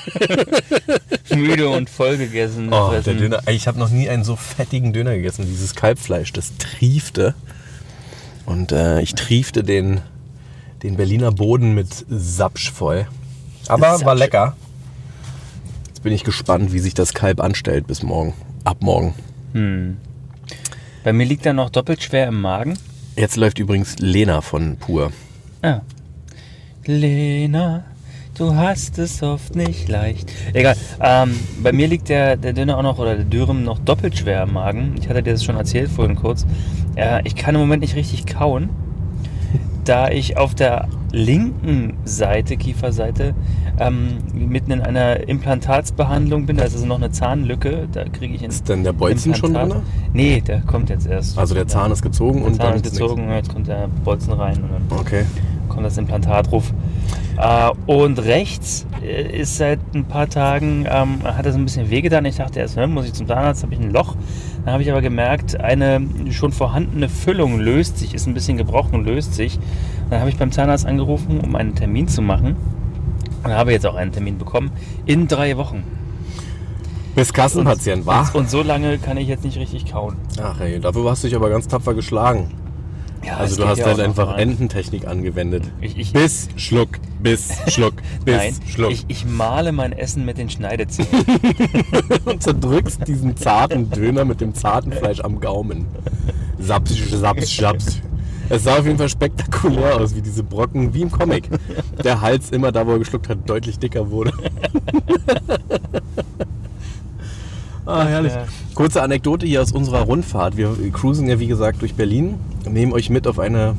Müde 1.36 1.70
und 1.70 1.90
voll 1.90 2.18
gegessen. 2.18 2.74
Oh, 2.74 2.92
der. 2.92 3.02
Döner. 3.02 3.42
Ich 3.48 3.68
habe 3.68 3.78
noch 3.80 3.90
nie 3.90 4.10
einen 4.10 4.24
so 4.24 4.36
fettigen 4.36 4.94
Döner 4.94 5.16
gegessen. 5.16 5.46
Dieses 5.46 5.76
Kalbfleisch, 5.76 6.34
das 6.34 6.58
triefte. 6.58 7.36
Und 8.46 8.72
äh, 8.72 9.02
ich 9.02 9.14
triefte 9.14 9.64
den, 9.64 10.02
den 10.84 10.98
Berliner 10.98 11.32
Boden 11.32 11.74
mit 11.76 11.88
Sapsch 12.10 12.72
voll. 12.72 13.08
Aber 13.68 13.92
war 13.92 13.98
Sapsch. 14.00 14.20
lecker. 14.20 14.56
Jetzt 16.02 16.06
bin 16.06 16.14
ich 16.14 16.24
gespannt, 16.24 16.74
wie 16.74 16.80
sich 16.80 16.96
das 16.96 17.14
Kalb 17.14 17.40
anstellt 17.40 17.86
bis 17.86 18.02
morgen. 18.02 18.34
Ab 18.64 18.78
morgen. 18.80 19.14
Hm. 19.54 19.98
Bei 21.04 21.14
mir 21.14 21.28
liegt 21.28 21.46
er 21.46 21.54
noch 21.54 21.70
doppelt 21.70 22.02
schwer 22.02 22.28
im 22.28 22.42
Magen. 22.42 22.76
Jetzt 23.16 23.36
läuft 23.36 23.60
übrigens 23.60 24.00
Lena 24.00 24.42
von 24.42 24.78
Pur. 24.78 25.12
Ja. 25.64 25.84
Lena, 26.88 27.84
du 28.36 28.56
hast 28.56 28.98
es 28.98 29.22
oft 29.22 29.56
nicht 29.56 29.90
leicht. 29.90 30.32
Egal. 30.54 30.76
Ähm, 31.00 31.40
bei 31.62 31.72
mir 31.72 31.88
liegt 31.88 32.10
der, 32.10 32.36
der 32.36 32.54
Döner 32.54 32.80
auch 32.80 32.82
noch, 32.82 32.98
oder 32.98 33.16
der 33.16 33.26
Dürüm 33.26 33.64
noch 33.64 33.78
doppelt 33.78 34.18
schwer 34.18 34.42
im 34.42 34.54
Magen. 34.54 34.96
Ich 35.00 35.08
hatte 35.08 35.22
dir 35.22 35.34
das 35.34 35.44
schon 35.44 35.56
erzählt 35.56 35.92
vorhin 35.92 36.16
kurz. 36.16 36.48
Äh, 36.96 37.22
ich 37.26 37.36
kann 37.36 37.54
im 37.54 37.62
Moment 37.62 37.82
nicht 37.82 37.96
richtig 37.96 38.26
kauen, 38.26 38.72
da 39.92 40.10
ich 40.10 40.38
auf 40.38 40.56
der 40.56 40.88
linken 41.12 41.98
Seite, 42.06 42.56
Kieferseite, 42.56 43.34
ähm, 43.78 44.20
mitten 44.34 44.72
in 44.72 44.80
einer 44.80 45.28
Implantatsbehandlung 45.28 46.46
bin. 46.46 46.56
Da 46.56 46.64
ist 46.64 46.76
also 46.76 46.86
noch 46.86 46.96
eine 46.96 47.12
Zahnlücke. 47.12 47.90
Da 47.92 48.06
kriege 48.06 48.36
ich 48.36 48.42
Ist 48.42 48.70
denn 48.70 48.86
der 48.86 48.94
Bolzen 48.94 49.36
schon 49.36 49.50
Implantat. 49.50 49.80
drin? 49.80 50.10
Nee, 50.14 50.40
der 50.40 50.62
kommt 50.62 50.90
jetzt 50.90 51.08
erst. 51.08 51.38
Also 51.38 51.56
der 51.56 51.68
Zahn 51.68 51.92
ist 51.92 52.02
gezogen 52.02 52.40
Der 52.40 52.48
und 52.48 52.56
Zahn 52.56 52.68
dann 52.68 52.76
ist 52.76 52.84
gezogen, 52.84 53.32
jetzt 53.32 53.54
kommt 53.54 53.68
der 53.68 53.90
Bolzen 54.06 54.32
rein 54.32 54.60
und. 54.64 54.98
Okay. 54.98 55.26
Kommt 55.72 55.86
das 55.86 55.98
Implantatruf. 55.98 56.74
Äh, 57.38 57.72
und 57.88 58.20
rechts 58.20 58.86
äh, 59.02 59.40
ist 59.42 59.58
seit 59.58 59.80
ein 59.96 60.06
paar 60.06 60.30
Tagen, 60.30 60.86
ähm, 60.90 61.24
hat 61.24 61.46
so 61.46 61.58
ein 61.58 61.66
bisschen 61.66 61.90
wehgetan. 61.90 62.26
Ich 62.26 62.38
dachte 62.38 62.60
erst, 62.60 62.76
ne, 62.76 62.88
muss 62.88 63.06
ich 63.06 63.14
zum 63.14 63.28
Zahnarzt, 63.28 63.64
habe 63.64 63.74
ich 63.74 63.80
ein 63.80 63.92
Loch. 63.92 64.16
Dann 64.64 64.74
habe 64.74 64.84
ich 64.84 64.92
aber 64.92 65.02
gemerkt, 65.02 65.60
eine 65.60 66.02
schon 66.32 66.52
vorhandene 66.52 67.10
Füllung 67.10 67.60
löst 67.60 67.98
sich, 67.98 68.14
ist 68.14 68.28
ein 68.28 68.34
bisschen 68.34 68.58
gebrochen, 68.58 69.04
löst 69.04 69.34
sich. 69.34 69.60
Dann 70.10 70.20
habe 70.20 70.30
ich 70.30 70.38
beim 70.38 70.52
Zahnarzt 70.52 70.86
angerufen, 70.86 71.40
um 71.40 71.56
einen 71.56 71.76
Termin 71.76 72.08
zu 72.08 72.22
machen. 72.22 72.56
Und 73.44 73.52
habe 73.52 73.72
jetzt 73.72 73.88
auch 73.88 73.96
einen 73.96 74.12
Termin 74.12 74.38
bekommen. 74.38 74.72
In 75.06 75.28
drei 75.28 75.58
Wochen. 75.58 75.84
Bis 77.16 77.34
Kassenpatient, 77.34 78.06
war? 78.06 78.30
Und 78.36 78.50
so 78.50 78.62
lange 78.62 78.98
kann 78.98 79.18
ich 79.18 79.28
jetzt 79.28 79.44
nicht 79.44 79.58
richtig 79.58 79.92
kauen. 79.92 80.16
Ach 80.42 80.60
ey, 80.62 80.80
dafür 80.80 81.10
hast 81.10 81.24
du 81.24 81.28
dich 81.28 81.36
aber 81.36 81.50
ganz 81.50 81.68
tapfer 81.68 81.94
geschlagen. 81.94 82.52
Ja, 83.24 83.38
Also 83.38 83.56
du 83.58 83.68
hast 83.68 83.78
ja 83.78 83.86
halt 83.86 84.00
einfach 84.00 84.30
rein. 84.30 84.50
Ententechnik 84.50 85.06
angewendet. 85.08 85.64
Ich- 85.80 85.98
ich- 85.98 86.12
bis 86.14 86.50
Schluck, 86.56 87.00
bis 87.22 87.50
Schluck, 87.68 87.94
bis 88.26 88.36
Nein, 88.36 88.56
Schluck. 88.68 88.92
ich, 88.92 89.06
ich 89.08 89.26
male 89.26 89.72
mein 89.72 89.94
Essen 89.94 90.26
mit 90.26 90.38
den 90.40 90.50
Schneidezähnen. 90.50 91.24
und 92.26 92.42
zerdrückst 92.42 93.08
diesen 93.08 93.38
zarten 93.38 93.90
Döner 93.92 94.26
mit 94.26 94.42
dem 94.42 94.56
zarten 94.56 94.92
Fleisch 94.92 95.20
am 95.20 95.40
Gaumen. 95.40 95.86
Saps, 96.60 96.96
saps, 97.12 97.56
saps. 97.58 98.00
Es 98.50 98.64
sah 98.66 98.78
auf 98.80 98.86
jeden 98.86 98.98
Fall 98.98 99.08
spektakulär 99.08 99.96
aus, 99.98 100.14
wie 100.16 100.22
diese 100.22 100.44
Brocken, 100.44 100.94
wie 100.94 101.02
im 101.04 101.12
Comic. 101.12 101.48
Der 102.04 102.20
Hals 102.22 102.50
immer 102.50 102.72
da, 102.74 102.86
wo 102.86 102.92
er 102.94 103.00
geschluckt 103.00 103.30
hat, 103.30 103.48
deutlich 103.50 103.80
dicker 103.80 104.10
wurde. 104.12 104.34
ah, 107.92 108.06
herrlich. 108.06 108.34
Kurze 108.76 109.02
Anekdote 109.02 109.46
hier 109.46 109.62
aus 109.62 109.72
unserer 109.72 110.02
Rundfahrt. 110.02 110.58
Wir 110.58 110.76
cruisen 110.92 111.28
ja, 111.28 111.40
wie 111.40 111.48
gesagt, 111.48 111.82
durch 111.82 111.96
Berlin, 111.96 112.36
nehmen 112.70 112.94
euch 112.94 113.10
mit 113.10 113.28
auf 113.28 113.40
eine 113.40 113.76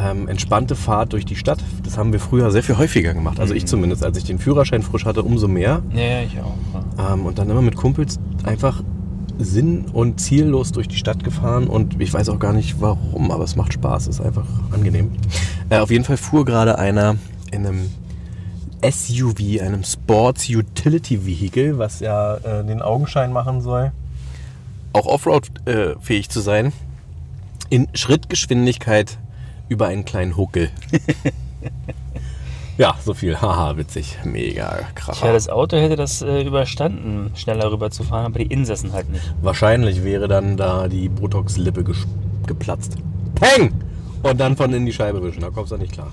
ähm, 0.00 0.28
entspannte 0.28 0.76
Fahrt 0.76 1.12
durch 1.12 1.24
die 1.24 1.36
Stadt. 1.36 1.62
Das 1.84 1.98
haben 1.98 2.12
wir 2.12 2.20
früher 2.20 2.50
sehr 2.50 2.62
viel 2.62 2.78
häufiger 2.78 3.14
gemacht. 3.14 3.40
Also 3.40 3.54
ich 3.54 3.66
zumindest, 3.66 4.04
als 4.04 4.16
ich 4.18 4.24
den 4.24 4.38
Führerschein 4.38 4.82
frisch 4.82 5.04
hatte, 5.04 5.22
umso 5.22 5.48
mehr. 5.48 5.82
ja, 5.94 6.00
ja, 6.00 6.22
ich 6.22 6.38
auch. 6.40 7.12
Ähm, 7.12 7.26
und 7.26 7.38
dann 7.38 7.50
immer 7.50 7.62
mit 7.62 7.76
Kumpels 7.76 8.18
einfach 8.44 8.82
sinn- 9.38 9.86
und 9.92 10.20
ziellos 10.20 10.72
durch 10.72 10.88
die 10.88 10.96
Stadt 10.96 11.24
gefahren 11.24 11.66
und 11.66 12.00
ich 12.00 12.12
weiß 12.12 12.28
auch 12.28 12.38
gar 12.38 12.52
nicht 12.52 12.80
warum, 12.80 13.30
aber 13.30 13.44
es 13.44 13.56
macht 13.56 13.72
Spaß, 13.72 14.06
es 14.06 14.18
ist 14.18 14.24
einfach 14.24 14.46
angenehm. 14.70 15.10
Äh, 15.70 15.78
auf 15.78 15.90
jeden 15.90 16.04
Fall 16.04 16.16
fuhr 16.16 16.44
gerade 16.44 16.78
einer 16.78 17.16
in 17.50 17.66
einem 17.66 17.90
SUV, 18.82 19.60
einem 19.60 19.84
Sports 19.84 20.48
Utility 20.48 21.26
Vehicle, 21.26 21.78
was 21.78 22.00
ja 22.00 22.36
äh, 22.36 22.64
den 22.64 22.82
Augenschein 22.82 23.32
machen 23.32 23.60
soll, 23.60 23.92
auch 24.92 25.06
Offroad 25.06 25.50
äh, 25.66 25.94
fähig 26.00 26.30
zu 26.30 26.40
sein, 26.40 26.72
in 27.68 27.88
Schrittgeschwindigkeit 27.94 29.18
über 29.68 29.86
einen 29.86 30.04
kleinen 30.04 30.36
Huckel. 30.36 30.70
ja, 32.78 32.96
so 33.04 33.14
viel. 33.14 33.40
Haha, 33.40 33.76
witzig. 33.76 34.18
Mega 34.24 34.80
krass. 34.94 35.20
Tja, 35.20 35.32
das 35.32 35.48
Auto 35.48 35.76
hätte 35.76 35.96
das 35.96 36.22
äh, 36.22 36.42
überstanden, 36.42 37.30
schneller 37.36 37.70
rüber 37.70 37.90
zu 37.90 38.02
fahren, 38.02 38.26
aber 38.26 38.40
die 38.40 38.46
Insassen 38.46 38.92
halt 38.92 39.10
nicht. 39.10 39.32
Wahrscheinlich 39.42 40.02
wäre 40.02 40.26
dann 40.26 40.56
da 40.56 40.88
die 40.88 41.08
Botox-Lippe 41.08 41.84
geplatzt. 42.46 42.96
Peng! 43.36 43.72
Und 44.22 44.38
dann 44.38 44.56
von 44.56 44.72
in 44.74 44.84
die 44.84 44.92
Scheibe 44.92 45.22
wischen. 45.22 45.40
Da 45.40 45.50
kommst 45.50 45.72
du 45.72 45.76
nicht 45.76 45.92
klar. 45.92 46.10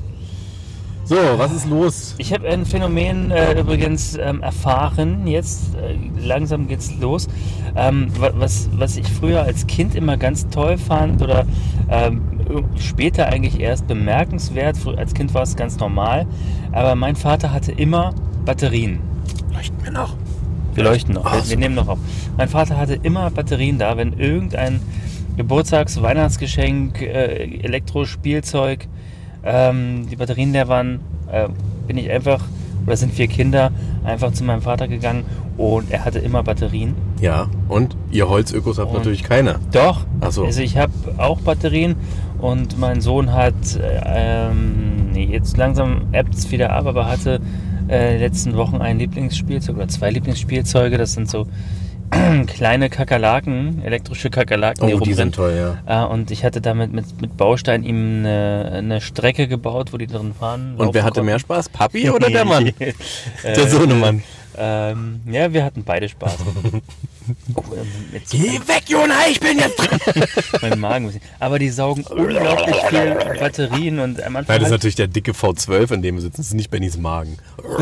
So, 1.07 1.15
was 1.37 1.53
ist 1.53 1.65
los? 1.69 2.15
Ich 2.17 2.33
habe 2.33 2.49
ein 2.49 2.65
Phänomen 2.65 3.31
äh, 3.31 3.57
übrigens 3.57 4.17
ähm, 4.17 4.41
erfahren, 4.41 5.25
jetzt 5.25 5.73
äh, 5.75 5.95
langsam 6.19 6.67
geht's 6.67 6.91
los, 6.99 7.27
ähm, 7.77 8.07
wa- 8.19 8.33
was, 8.35 8.67
was 8.73 8.97
ich 8.97 9.07
früher 9.07 9.41
als 9.43 9.67
Kind 9.67 9.95
immer 9.95 10.17
ganz 10.17 10.49
toll 10.49 10.77
fand 10.77 11.21
oder 11.21 11.45
ähm, 11.89 12.21
später 12.77 13.27
eigentlich 13.27 13.57
erst 13.61 13.87
bemerkenswert. 13.87 14.75
Als 14.97 15.13
Kind 15.13 15.33
war 15.33 15.43
es 15.43 15.55
ganz 15.55 15.77
normal, 15.79 16.25
aber 16.73 16.95
mein 16.95 17.15
Vater 17.15 17.53
hatte 17.53 17.71
immer 17.71 18.13
Batterien. 18.43 18.99
Leuchten 19.53 19.77
wir 19.85 19.91
noch. 19.91 20.13
Wir 20.73 20.83
leuchten 20.83 21.13
noch, 21.13 21.25
Ah, 21.25 21.35
wir, 21.41 21.49
wir 21.51 21.57
nehmen 21.57 21.75
noch 21.75 21.87
auf. 21.87 21.99
Mein 22.35 22.49
Vater 22.49 22.75
hatte 22.75 22.95
immer 22.95 23.31
Batterien 23.31 23.79
da, 23.79 23.95
wenn 23.95 24.11
irgendein 24.19 24.81
Geburtstags-, 25.37 26.01
Weihnachtsgeschenk, 26.01 27.01
äh, 27.01 27.61
Elektrospielzeug, 27.63 28.87
ähm, 29.47 30.07
die 30.11 30.15
Batterien 30.15 30.51
leer 30.51 30.67
waren, 30.67 30.99
äh, 31.31 31.47
bin 31.87 31.97
ich 31.97 32.09
einfach, 32.11 32.43
oder 32.85 32.97
sind 32.97 33.17
wir 33.17 33.27
Kinder, 33.27 33.71
einfach 34.03 34.31
zu 34.33 34.43
meinem 34.43 34.61
Vater 34.61 34.87
gegangen 34.87 35.23
und 35.57 35.89
er 35.91 36.05
hatte 36.05 36.19
immer 36.19 36.43
Batterien. 36.43 36.95
Ja, 37.21 37.47
und 37.67 37.95
ihr 38.11 38.29
Holzökos 38.29 38.77
habt 38.77 38.89
Und- 38.91 38.97
natürlich 38.97 39.23
keine. 39.23 39.55
Doch, 39.71 40.05
Ach 40.21 40.31
so. 40.31 40.45
also 40.45 40.61
ich 40.61 40.77
habe 40.77 40.91
auch 41.17 41.39
Batterien 41.41 41.95
und 42.39 42.77
mein 42.77 43.01
Sohn 43.01 43.33
hat, 43.33 43.53
äh, 43.75 44.01
ähm, 44.51 45.09
jetzt 45.15 45.57
langsam 45.57 46.03
es 46.11 46.51
wieder 46.51 46.71
ab, 46.73 46.85
aber 46.85 47.07
hatte 47.07 47.39
äh, 47.89 48.05
in 48.07 48.11
den 48.13 48.19
letzten 48.19 48.55
Wochen 48.55 48.77
ein 48.81 48.99
Lieblingsspielzeug 48.99 49.75
oder 49.77 49.87
zwei 49.87 50.11
Lieblingsspielzeuge. 50.11 50.97
Das 50.97 51.13
sind 51.13 51.29
so 51.29 51.47
kleine 52.47 52.89
Kakerlaken, 52.89 53.81
elektrische 53.83 54.29
Kakerlaken, 54.29 54.83
Oh, 54.83 54.87
die 54.87 54.93
rumrennen. 54.93 55.15
sind 55.15 55.35
toll, 55.35 55.77
ja. 55.85 56.05
Äh, 56.05 56.07
und 56.07 56.31
ich 56.31 56.43
hatte 56.45 56.61
damit 56.61 56.93
mit, 56.93 57.21
mit 57.21 57.35
Baustein 57.37 57.83
ihm 57.83 58.19
eine, 58.19 58.71
eine 58.73 59.01
Strecke 59.01 59.47
gebaut, 59.47 59.93
wo 59.93 59.97
die 59.97 60.07
drin 60.07 60.33
fahren. 60.37 60.75
Und 60.77 60.93
wer 60.93 61.03
hatte 61.03 61.21
mehr 61.23 61.33
konnten. 61.35 61.45
Spaß? 61.47 61.69
Papi 61.69 62.09
oder 62.09 62.29
der 62.31 62.45
Mann? 62.45 62.67
Äh, 62.67 62.93
Der 63.43 63.67
Sohnemann. 63.67 64.23
Ähm, 64.59 65.21
ja, 65.25 65.53
wir 65.53 65.63
hatten 65.63 65.83
beide 65.83 66.09
Spaß. 66.09 66.35
ähm, 66.73 66.81
jetzt 68.11 68.33
weg, 68.33 68.83
Jona, 68.87 69.13
ich 69.29 69.39
bin 69.39 69.59
jetzt 69.59 69.75
dran. 69.77 69.99
mein 70.61 70.79
Magen 70.79 71.05
ein 71.05 71.13
bisschen. 71.13 71.29
Aber 71.39 71.59
die 71.59 71.69
saugen 71.69 72.03
unglaublich 72.05 72.75
viel 72.89 73.15
Batterien 73.39 73.99
und 73.99 74.21
am 74.23 74.35
Anfang. 74.35 74.55
Nein, 74.55 74.61
das 74.61 74.69
ist 74.69 74.73
natürlich 74.73 74.95
der 74.95 75.07
dicke 75.07 75.33
V12, 75.33 75.93
in 75.93 76.01
dem 76.01 76.15
wir 76.15 76.21
sitzen. 76.21 76.37
Das 76.37 76.47
ist 76.47 76.53
nicht 76.53 76.71
Bennys 76.71 76.97
Magen. 76.97 77.37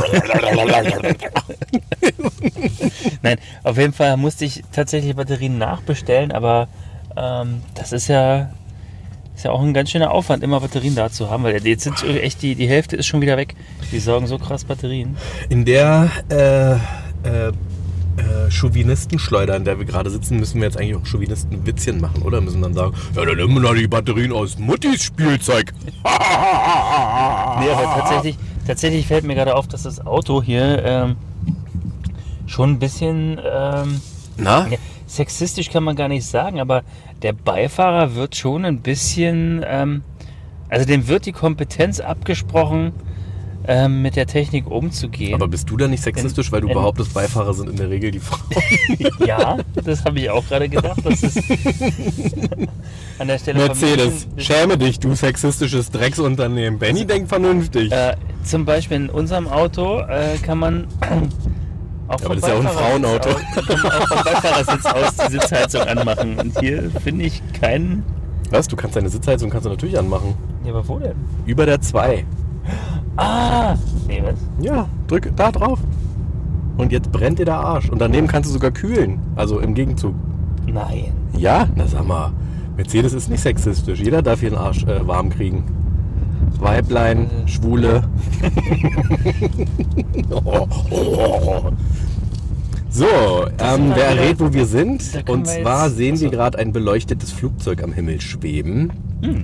Nein, 3.21 3.37
auf 3.63 3.77
jeden 3.77 3.93
Fall 3.93 4.17
musste 4.17 4.43
ich 4.45 4.63
tatsächlich 4.71 5.15
Batterien 5.15 5.57
nachbestellen, 5.57 6.33
aber 6.33 6.67
ähm, 7.15 7.61
das 7.75 7.93
ist 7.93 8.07
ja, 8.09 8.51
ja 9.45 9.51
auch 9.51 9.61
ein 9.61 9.73
ganz 9.73 9.91
schöner 9.91 10.11
Aufwand, 10.11 10.43
immer 10.43 10.59
Batterien 10.59 10.95
da 10.95 11.09
zu 11.09 11.29
haben, 11.29 11.43
weil 11.43 11.65
jetzt 11.65 11.83
sind 11.83 12.03
echt 12.03 12.41
die, 12.41 12.55
die 12.55 12.67
Hälfte 12.67 12.95
ist 12.95 13.07
schon 13.07 13.21
wieder 13.21 13.37
weg. 13.37 13.55
Die 13.91 13.99
saugen 13.99 14.27
so 14.27 14.37
krass 14.37 14.65
Batterien. 14.65 15.15
In 15.49 15.65
der 15.65 16.09
äh, 16.29 16.73
äh, 17.27 17.51
äh, 18.17 18.49
Chauvinistenschleuder, 18.49 19.55
in 19.55 19.65
der 19.65 19.77
wir 19.77 19.85
gerade 19.85 20.09
sitzen, 20.09 20.37
müssen 20.37 20.59
wir 20.61 20.67
jetzt 20.67 20.77
eigentlich 20.77 20.95
auch 20.95 21.05
Chauvinistenwitzchen 21.05 21.99
machen, 21.99 22.21
oder? 22.21 22.41
Müssen 22.41 22.61
dann 22.61 22.73
sagen, 22.73 22.93
ja, 23.15 23.25
dann 23.25 23.35
nehmen 23.35 23.55
wir 23.55 23.61
doch 23.61 23.75
die 23.75 23.87
Batterien 23.87 24.31
aus 24.31 24.57
Muttis 24.57 25.03
Spielzeug. 25.03 25.73
Nee, 27.57 27.69
aber 27.69 28.01
tatsächlich, 28.01 28.37
tatsächlich 28.67 29.07
fällt 29.07 29.23
mir 29.23 29.33
gerade 29.33 29.55
auf, 29.55 29.69
dass 29.69 29.83
das 29.83 30.05
Auto 30.05 30.43
hier 30.43 30.83
ähm, 30.83 31.15
schon 32.47 32.71
ein 32.71 32.79
bisschen 32.79 33.39
ähm, 33.39 34.01
Na? 34.35 34.67
Ja, 34.67 34.77
sexistisch 35.07 35.69
kann 35.69 35.83
man 35.83 35.95
gar 35.95 36.07
nicht 36.07 36.25
sagen, 36.25 36.59
aber 36.59 36.83
der 37.21 37.33
Beifahrer 37.33 38.15
wird 38.15 38.35
schon 38.35 38.65
ein 38.65 38.79
bisschen, 38.81 39.63
ähm, 39.67 40.03
also 40.69 40.85
dem 40.85 41.07
wird 41.07 41.25
die 41.25 41.31
Kompetenz 41.31 41.99
abgesprochen, 41.99 42.91
ähm, 43.67 44.03
mit 44.03 44.15
der 44.15 44.27
Technik 44.27 44.69
umzugehen. 44.69 45.33
Aber 45.33 45.47
bist 45.47 45.67
du 45.71 45.75
da 45.77 45.87
nicht 45.87 46.03
sexistisch, 46.03 46.51
weil 46.51 46.61
du 46.61 46.67
in- 46.67 46.73
behauptest, 46.75 47.13
Beifahrer 47.15 47.51
sind 47.53 47.67
in 47.71 47.77
der 47.77 47.89
Regel 47.89 48.11
die 48.11 48.19
Frauen? 48.19 48.41
ja, 49.25 49.57
das 49.83 50.05
habe 50.05 50.19
ich 50.19 50.29
auch 50.29 50.45
gerade 50.47 50.69
gedacht. 50.69 50.99
Das 51.03 51.23
ist 51.23 51.37
an 53.19 53.27
der 53.27 53.39
Stelle 53.39 53.57
Mercedes, 53.65 54.27
schäme 54.37 54.77
dich, 54.77 54.99
du 54.99 55.15
sexistisches 55.15 55.89
Drecksunternehmen. 55.89 56.77
Benny 56.77 57.05
denkt 57.05 57.29
vernünftig. 57.29 57.91
Äh, 57.91 58.15
zum 58.43 58.65
Beispiel 58.65 58.97
in 58.97 59.09
unserem 59.09 59.47
Auto 59.47 59.99
äh, 60.01 60.37
kann 60.43 60.59
man 60.59 60.87
auch 62.07 62.23
aber 62.23 62.35
das 62.35 62.43
ist 62.43 62.49
ja 62.49 62.55
auch 62.55 62.59
ein 62.59 62.67
Frauenauto. 62.67 63.29
Man 63.29 63.91
auch 63.91 64.07
vom 64.07 64.23
Beifahrersitz 64.23 64.85
aus 64.85 65.15
die 65.15 65.31
Sitzheizung 65.31 65.81
anmachen. 65.81 66.37
Und 66.37 66.59
hier 66.59 66.91
finde 67.03 67.25
ich 67.25 67.41
keinen. 67.59 68.03
Was? 68.51 68.67
Du 68.67 68.75
kannst 68.75 68.95
deine 68.95 69.09
Sitzheizung 69.09 69.49
kannst 69.49 69.65
du 69.65 69.69
natürlich 69.69 69.97
anmachen. 69.97 70.35
Ja, 70.63 70.71
aber 70.71 70.87
wo 70.87 70.99
denn? 70.99 71.15
Über 71.45 71.65
der 71.65 71.81
2. 71.81 72.25
Ah! 73.17 73.75
Nee, 74.07 74.21
was? 74.23 74.35
Ja, 74.63 74.87
drück 75.07 75.31
da 75.35 75.51
drauf. 75.51 75.79
Und 76.77 76.91
jetzt 76.91 77.11
brennt 77.11 77.39
dir 77.39 77.45
der 77.45 77.57
Arsch. 77.57 77.89
Und 77.89 77.99
daneben 77.99 78.27
kannst 78.27 78.49
du 78.49 78.53
sogar 78.53 78.71
kühlen. 78.71 79.19
Also 79.35 79.59
im 79.59 79.73
Gegenzug. 79.73 80.13
Nein. 80.67 81.13
Ja, 81.37 81.67
na 81.75 81.87
sag 81.87 82.05
mal. 82.05 82.31
Mercedes 82.75 83.13
ist 83.13 83.29
nicht 83.29 83.41
sexistisch. 83.41 83.99
Jeder 83.99 84.21
darf 84.21 84.41
hier 84.41 84.49
den 84.49 84.59
Arsch 84.59 84.83
äh, 84.83 85.07
warm 85.07 85.29
kriegen. 85.29 85.63
Weiblein. 86.61 87.29
Schwule. 87.45 88.03
So, 92.89 93.05
ähm, 93.59 93.89
wir 93.89 93.95
wer 93.95 94.05
errät, 94.05 94.39
wo 94.39 94.53
wir 94.53 94.65
sind? 94.65 95.03
Und 95.27 95.47
wir 95.47 95.61
zwar 95.61 95.87
jetzt- 95.87 95.97
sehen 95.97 96.19
wir 96.19 96.27
Achso. 96.27 96.37
gerade 96.37 96.57
ein 96.59 96.71
beleuchtetes 96.71 97.31
Flugzeug 97.31 97.83
am 97.83 97.91
Himmel 97.91 98.21
schweben. 98.21 98.93
Hm. 99.21 99.43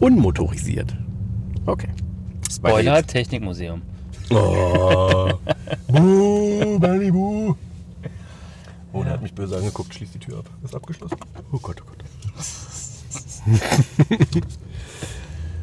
Unmotorisiert. 0.00 0.94
Okay. 1.66 1.88
Spoiler, 2.50 3.04
Technikmuseum. 3.04 3.82
Oh. 4.30 5.30
Buh, 5.88 6.78
Benny, 6.78 7.10
buh. 7.10 7.54
Oh, 8.92 9.02
der 9.02 9.14
hat 9.14 9.22
mich 9.22 9.34
böse 9.34 9.56
angeguckt. 9.56 9.92
Schließ 9.92 10.12
die 10.12 10.18
Tür 10.20 10.38
ab. 10.38 10.50
Ist 10.62 10.74
abgeschlossen. 10.74 11.16
Oh 11.52 11.58
Gott, 11.60 11.82
oh 11.82 11.90
Gott. 11.90 12.04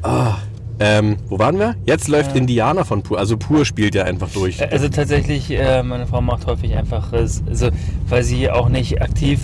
ah, 0.02 0.36
ähm, 0.84 1.16
wo 1.28 1.38
waren 1.38 1.58
wir? 1.60 1.76
Jetzt 1.86 2.08
läuft 2.08 2.34
Indianer 2.34 2.84
von 2.84 3.02
Pur. 3.02 3.18
Also 3.18 3.36
Pur 3.36 3.64
spielt 3.64 3.94
ja 3.94 4.02
einfach 4.04 4.28
durch. 4.30 4.60
Äh, 4.60 4.68
Also 4.72 4.88
tatsächlich, 4.88 5.48
äh, 5.50 5.82
meine 5.84 6.06
Frau 6.06 6.20
macht 6.20 6.46
häufig 6.46 6.74
einfach, 6.76 7.12
äh, 7.12 7.18
also, 7.18 7.68
weil 8.08 8.22
sie 8.24 8.50
auch 8.50 8.68
nicht 8.68 9.00
aktiv 9.00 9.40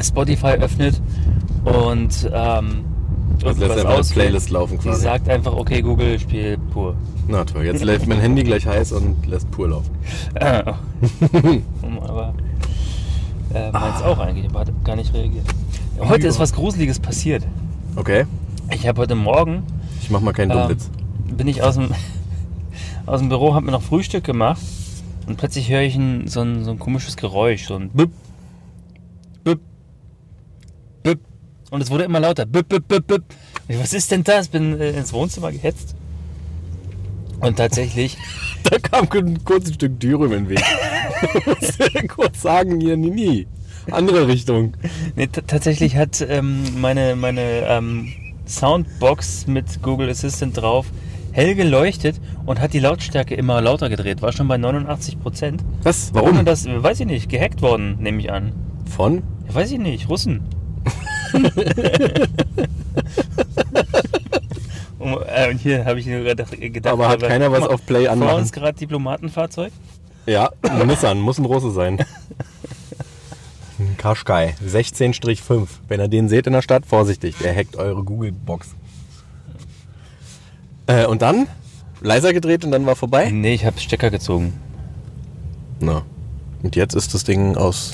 Spotify 0.00 0.52
öffnet 0.60 1.00
und 1.64 2.30
ähm, 2.32 2.84
Also 3.44 3.60
lässt 3.60 3.62
einfach 3.72 3.90
eine 3.90 3.98
auswählt. 3.98 4.26
Playlist 4.28 4.50
laufen 4.50 4.78
Sie 4.78 4.88
quasi. 4.88 5.02
sagt 5.02 5.28
einfach, 5.28 5.52
okay, 5.52 5.82
Google, 5.82 6.18
spiel 6.20 6.58
pur. 6.72 6.94
Na 7.28 7.44
toll, 7.44 7.64
jetzt 7.64 7.82
läuft 7.82 8.06
mein 8.06 8.20
Handy 8.20 8.44
gleich 8.44 8.66
heiß 8.66 8.92
und 8.92 9.26
lässt 9.26 9.50
Pur 9.50 9.68
laufen. 9.70 9.90
Um, 11.82 11.98
aber 12.02 12.34
Äh, 13.52 13.72
meins 13.72 14.02
auch 14.02 14.18
eigentlich, 14.18 14.48
aber 14.48 14.60
hat 14.60 14.84
gar 14.84 14.94
nicht 14.96 15.12
reagiert. 15.14 15.46
Heute 15.98 16.26
ist 16.28 16.38
was 16.38 16.52
Gruseliges 16.52 17.00
passiert. 17.00 17.42
Okay. 17.96 18.26
Ich 18.72 18.86
habe 18.86 19.00
heute 19.00 19.14
Morgen, 19.14 19.62
Ich 20.06 20.10
mach 20.12 20.20
mal 20.20 20.32
keinen 20.32 20.52
ähm, 20.52 20.58
Dummwitz. 20.58 20.88
bin 21.36 21.48
ich 21.48 21.62
aus 21.62 21.74
dem, 21.74 21.90
aus 23.06 23.18
dem 23.18 23.28
Büro, 23.28 23.54
habe 23.54 23.66
mir 23.66 23.72
noch 23.72 23.82
Frühstück 23.82 24.22
gemacht 24.22 24.62
und 25.26 25.36
plötzlich 25.36 25.68
höre 25.68 25.80
ich 25.80 25.96
ein, 25.96 26.28
so, 26.28 26.42
ein, 26.42 26.62
so 26.62 26.70
ein 26.70 26.78
komisches 26.78 27.16
Geräusch, 27.16 27.66
so 27.66 27.74
ein 27.74 27.90
Büpp, 27.90 28.12
Büpp, 29.42 29.60
Büpp. 31.02 31.18
Und 31.72 31.80
es 31.80 31.90
wurde 31.90 32.04
immer 32.04 32.20
lauter. 32.20 32.46
Büpp, 32.46 32.68
Büpp, 32.68 32.86
Büpp, 32.86 33.08
Büpp. 33.08 33.24
Ich, 33.66 33.80
Was 33.80 33.92
ist 33.92 34.12
denn 34.12 34.22
das? 34.22 34.46
Bin 34.46 34.78
äh, 34.78 34.90
ins 34.90 35.12
Wohnzimmer 35.12 35.50
gehetzt. 35.50 35.96
Und 37.40 37.56
tatsächlich, 37.56 38.16
Da 38.70 38.78
kam 38.78 39.08
ein 39.10 39.44
kurzes 39.44 39.74
Stück 39.74 39.98
Dürüm 39.98 40.32
in 40.32 40.44
den 40.44 40.48
Weg. 40.50 42.08
Kurz 42.08 42.42
sagen, 42.42 42.78
hier, 42.80 42.96
nie, 42.96 43.10
nie. 43.10 43.46
Andere 43.90 44.28
Richtung. 44.28 44.76
nee, 45.16 45.26
tatsächlich 45.26 45.96
hat 45.96 46.24
ähm, 46.28 46.80
meine, 46.80 47.16
meine 47.16 47.40
ähm, 47.66 48.12
Soundbox 48.48 49.46
mit 49.46 49.82
Google 49.82 50.08
Assistant 50.10 50.56
drauf 50.56 50.86
hell 51.32 51.54
geleuchtet 51.54 52.18
und 52.46 52.60
hat 52.60 52.72
die 52.72 52.78
Lautstärke 52.78 53.34
immer 53.34 53.60
lauter 53.60 53.90
gedreht. 53.90 54.22
War 54.22 54.32
schon 54.32 54.48
bei 54.48 54.56
89 54.56 55.20
Prozent. 55.20 55.62
Was? 55.82 56.14
Warum 56.14 56.32
Warum? 56.32 56.44
das? 56.46 56.66
Weiß 56.66 56.98
ich 57.00 57.06
nicht. 57.06 57.28
Gehackt 57.28 57.60
worden, 57.60 57.98
nehme 58.00 58.20
ich 58.20 58.32
an. 58.32 58.52
Von? 58.96 59.22
Ja, 59.48 59.54
weiß 59.54 59.70
ich 59.72 59.78
nicht. 59.78 60.08
Russen. 60.08 60.40
um, 64.98 65.18
äh, 65.26 65.50
und 65.50 65.58
hier 65.58 65.84
habe 65.84 66.00
ich 66.00 66.06
nur 66.06 66.20
gedacht, 66.22 66.58
gedacht 66.58 66.92
Aber 66.92 67.08
hat 67.08 67.20
weil- 67.22 67.28
keiner 67.28 67.52
was 67.52 67.64
auf 67.64 67.84
Play 67.84 68.04
Vor 68.04 68.12
anmachen? 68.12 68.38
uns 68.40 68.52
gerade 68.52 68.78
Diplomatenfahrzeug. 68.78 69.72
Ja, 70.26 70.50
Nissan, 70.86 71.20
muss 71.20 71.38
ein 71.38 71.44
Russe 71.44 71.70
sein. 71.70 71.98
Ein 73.78 73.96
Qashqai, 73.98 74.54
16-5. 74.66 75.68
Wenn 75.88 76.00
ihr 76.00 76.08
den 76.08 76.28
seht 76.28 76.46
in 76.46 76.54
der 76.54 76.62
Stadt, 76.62 76.86
vorsichtig, 76.86 77.36
der 77.42 77.54
hackt 77.54 77.76
eure 77.76 78.02
Google-Box. 78.02 78.74
Äh, 80.86 81.06
und 81.06 81.22
dann? 81.22 81.46
Leiser 82.00 82.32
gedreht 82.32 82.64
und 82.64 82.70
dann 82.70 82.86
war 82.86 82.96
vorbei? 82.96 83.30
Nee, 83.30 83.54
ich 83.54 83.64
habe 83.64 83.78
Stecker 83.78 84.10
gezogen. 84.10 84.54
Na. 85.80 86.02
Und 86.62 86.76
jetzt 86.76 86.94
ist 86.94 87.12
das 87.12 87.24
Ding 87.24 87.56
aus. 87.56 87.92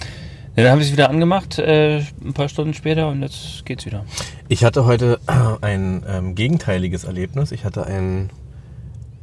Ja, 0.54 0.64
dann 0.64 0.72
habe 0.72 0.82
ich 0.82 0.88
es 0.88 0.92
wieder 0.92 1.08
angemacht, 1.08 1.58
äh, 1.58 2.02
ein 2.22 2.34
paar 2.34 2.48
Stunden 2.48 2.74
später 2.74 3.08
und 3.08 3.22
jetzt 3.22 3.64
geht's 3.64 3.86
wieder. 3.86 4.04
Ich 4.48 4.64
hatte 4.64 4.84
heute 4.84 5.18
ein 5.62 6.04
ähm, 6.06 6.34
gegenteiliges 6.34 7.04
Erlebnis. 7.04 7.52
Ich 7.52 7.64
hatte 7.64 7.86
ein. 7.86 8.30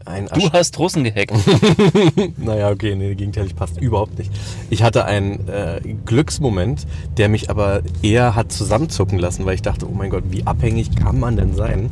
Ein 0.05 0.27
Du 0.33 0.51
hast 0.51 0.77
Russen 0.79 1.03
gehackt. 1.03 1.33
Naja, 2.38 2.69
okay, 2.69 2.95
nee, 2.95 3.15
gegenteilig 3.15 3.55
passt 3.55 3.79
überhaupt 3.79 4.17
nicht. 4.17 4.31
Ich 4.69 4.83
hatte 4.83 5.05
einen 5.05 5.47
äh, 5.47 5.81
Glücksmoment, 6.05 6.88
der 7.17 7.29
mich 7.29 7.49
aber 7.49 7.81
eher 8.01 8.35
hat 8.35 8.51
zusammenzucken 8.51 9.19
lassen, 9.19 9.45
weil 9.45 9.55
ich 9.55 9.62
dachte, 9.62 9.88
oh 9.88 9.93
mein 9.93 10.09
Gott, 10.09 10.23
wie 10.29 10.45
abhängig 10.45 10.95
kann 10.95 11.19
man 11.19 11.35
denn 11.38 11.55
sein? 11.55 11.89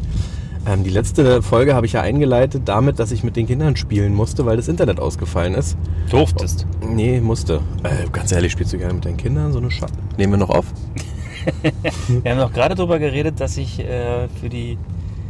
Ähm, 0.68 0.84
die 0.84 0.90
letzte 0.90 1.42
Folge 1.42 1.76
habe 1.76 1.86
ich 1.86 1.94
ja 1.94 2.02
eingeleitet 2.02 2.64
damit, 2.66 3.00
dass 3.00 3.12
ich 3.12 3.24
mit 3.24 3.36
den 3.36 3.48
Kindern 3.48 3.76
spielen 3.76 4.14
musste, 4.14 4.46
weil 4.46 4.58
das 4.58 4.68
Internet 4.68 5.00
ausgefallen 5.00 5.54
ist. 5.54 5.78
Durftest. 6.10 6.66
Nee, 6.82 7.22
musste. 7.22 7.62
Äh, 7.84 8.10
ganz 8.12 8.32
ehrlich, 8.32 8.52
spielst 8.52 8.74
du 8.74 8.78
gerne 8.78 8.96
mit 8.96 9.06
deinen 9.06 9.18
Kindern 9.18 9.54
so 9.54 9.60
eine 9.60 9.72
Scheiße? 9.72 9.94
Nehmen 10.18 10.34
wir 10.34 10.38
noch 10.38 10.50
auf? 10.50 10.66
Wir 12.24 12.32
haben 12.32 12.40
noch 12.40 12.52
gerade 12.52 12.76
darüber 12.76 13.00
geredet, 13.00 13.40
dass 13.40 13.56
ich 13.56 13.80
äh, 13.80 14.28
für 14.42 14.50
die 14.50 14.78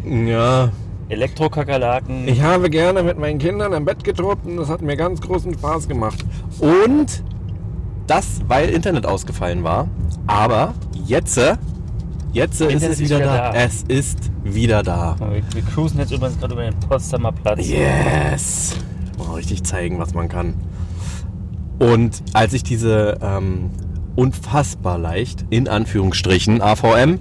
Ja. 0.03 0.71
Elektrokakerlaken. 1.09 2.27
Ich 2.27 2.41
habe 2.41 2.69
gerne 2.69 3.03
mit 3.03 3.17
meinen 3.17 3.39
Kindern 3.39 3.73
im 3.73 3.85
Bett 3.85 4.03
getobt 4.03 4.45
und 4.45 4.57
das 4.57 4.69
hat 4.69 4.81
mir 4.81 4.97
ganz 4.97 5.21
großen 5.21 5.53
Spaß 5.53 5.87
gemacht. 5.87 6.23
Und 6.59 7.23
das, 8.07 8.41
weil 8.47 8.69
Internet 8.69 9.05
ausgefallen 9.05 9.63
war. 9.63 9.87
Aber 10.25 10.73
jetzt, 11.05 11.39
jetzt 12.33 12.61
ist 12.61 12.83
es 12.83 12.83
ist 12.83 12.99
wieder, 12.99 13.19
wieder 13.19 13.25
da. 13.25 13.51
da. 13.51 13.53
Es 13.53 13.83
ist 13.83 14.31
wieder 14.43 14.83
da. 14.83 15.15
wir, 15.19 15.41
wir 15.53 15.61
cruisen 15.63 15.99
jetzt 15.99 16.11
übrigens 16.11 16.39
gerade 16.39 16.53
über 16.53 16.63
den 16.63 16.79
Potsdamer 16.79 17.31
Platz. 17.31 17.67
Yes! 17.67 18.75
Mal 19.17 19.35
richtig 19.35 19.63
zeigen, 19.63 19.99
was 19.99 20.13
man 20.13 20.29
kann. 20.29 20.55
Und 21.79 22.23
als 22.33 22.53
ich 22.53 22.63
diese 22.63 23.17
ähm, 23.21 23.71
unfassbar 24.15 24.97
leicht, 24.97 25.45
in 25.49 25.67
Anführungsstrichen, 25.67 26.61
AVM, 26.61 27.19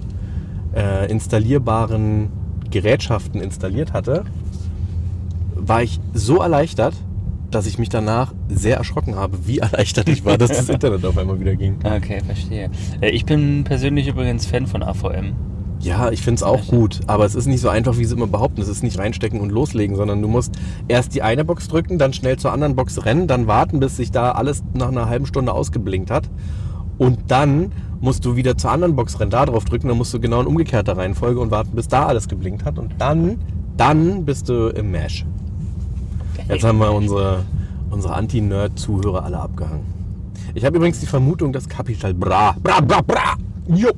äh, 0.75 1.09
installierbaren 1.11 2.29
Gerätschaften 2.69 3.41
installiert 3.41 3.93
hatte, 3.93 4.25
war 5.55 5.83
ich 5.83 5.99
so 6.13 6.37
erleichtert, 6.37 6.93
dass 7.51 7.65
ich 7.65 7.77
mich 7.77 7.89
danach 7.89 8.33
sehr 8.49 8.77
erschrocken 8.77 9.15
habe, 9.15 9.47
wie 9.47 9.59
erleichtert 9.59 10.09
ich 10.09 10.25
war, 10.25 10.37
dass 10.37 10.49
das 10.49 10.69
Internet 10.69 11.05
auf 11.05 11.17
einmal 11.17 11.39
wieder 11.39 11.55
ging. 11.55 11.77
Okay, 11.83 12.21
verstehe. 12.25 12.69
Äh, 13.01 13.09
ich 13.09 13.25
bin 13.25 13.63
persönlich 13.63 14.07
übrigens 14.07 14.45
Fan 14.45 14.67
von 14.67 14.83
AVM. 14.83 15.35
Ja, 15.79 16.09
ich 16.11 16.23
finde 16.23 16.37
es 16.37 16.43
auch 16.43 16.65
gut, 16.67 17.01
aber 17.05 17.25
es 17.25 17.35
ist 17.35 17.45
nicht 17.45 17.61
so 17.61 17.69
einfach, 17.69 17.97
wie 17.97 18.05
sie 18.05 18.15
immer 18.15 18.27
behaupten. 18.27 18.61
Es 18.61 18.67
ist 18.67 18.81
nicht 18.81 18.97
reinstecken 18.97 19.39
und 19.39 19.51
loslegen, 19.51 19.95
sondern 19.95 20.21
du 20.21 20.27
musst 20.27 20.55
erst 20.87 21.13
die 21.13 21.21
eine 21.21 21.45
Box 21.45 21.67
drücken, 21.67 21.99
dann 21.99 22.13
schnell 22.13 22.37
zur 22.37 22.51
anderen 22.51 22.75
Box 22.75 23.05
rennen, 23.05 23.27
dann 23.27 23.45
warten, 23.45 23.79
bis 23.79 23.95
sich 23.95 24.11
da 24.11 24.31
alles 24.31 24.63
nach 24.73 24.87
einer 24.87 25.07
halben 25.07 25.27
Stunde 25.27 25.53
ausgeblinkt 25.53 26.09
hat. 26.09 26.29
Und 26.97 27.19
dann 27.27 27.71
musst 27.99 28.25
du 28.25 28.35
wieder 28.35 28.57
zur 28.57 28.71
anderen 28.71 28.95
Box 28.95 29.19
rennen, 29.19 29.31
da 29.31 29.45
drauf 29.45 29.65
drücken, 29.65 29.87
dann 29.87 29.97
musst 29.97 30.13
du 30.13 30.19
genau 30.19 30.41
in 30.41 30.47
umgekehrter 30.47 30.97
Reihenfolge 30.97 31.39
und 31.39 31.51
warten, 31.51 31.75
bis 31.75 31.87
da 31.87 32.05
alles 32.05 32.27
geblinkt 32.27 32.65
hat. 32.65 32.77
Und 32.77 32.93
dann, 32.99 33.39
dann 33.75 34.25
bist 34.25 34.49
du 34.49 34.69
im 34.69 34.91
Mesh. 34.91 35.25
Jetzt 36.47 36.63
haben 36.63 36.79
wir 36.79 36.91
unsere, 36.91 37.43
unsere 37.89 38.13
Anti-Nerd-Zuhörer 38.13 39.23
alle 39.23 39.39
abgehangen. 39.39 39.85
Ich 40.53 40.63
habe 40.65 40.77
übrigens 40.77 40.99
die 40.99 41.05
Vermutung, 41.05 41.51
dass 41.51 41.67
Capital 41.67 42.13
Bra, 42.13 42.55
Bra, 42.61 42.79
Bra, 42.79 43.01
Bra, 43.01 43.35
jo, 43.67 43.89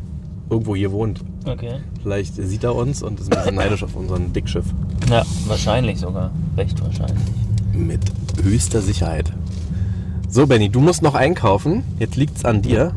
irgendwo 0.50 0.76
hier 0.76 0.92
wohnt. 0.92 1.22
Okay. 1.46 1.76
Vielleicht 2.02 2.36
sieht 2.36 2.64
er 2.64 2.76
uns 2.76 3.04
und 3.04 3.20
ist 3.20 3.32
ein 3.32 3.38
bisschen 3.38 3.56
neidisch 3.56 3.84
auf 3.84 3.96
unseren 3.96 4.34
Dickschiff. 4.34 4.66
Ja, 5.10 5.24
wahrscheinlich 5.48 6.00
sogar. 6.00 6.32
Recht 6.58 6.82
wahrscheinlich. 6.84 7.24
Mit 7.74 8.02
höchster 8.42 8.82
Sicherheit. 8.82 9.32
So, 10.28 10.48
Benny, 10.48 10.70
du 10.70 10.80
musst 10.80 11.02
noch 11.02 11.16
einkaufen. 11.16 11.84
Jetzt 11.98 12.16
liegt's 12.16 12.46
an 12.46 12.62
dir. 12.62 12.94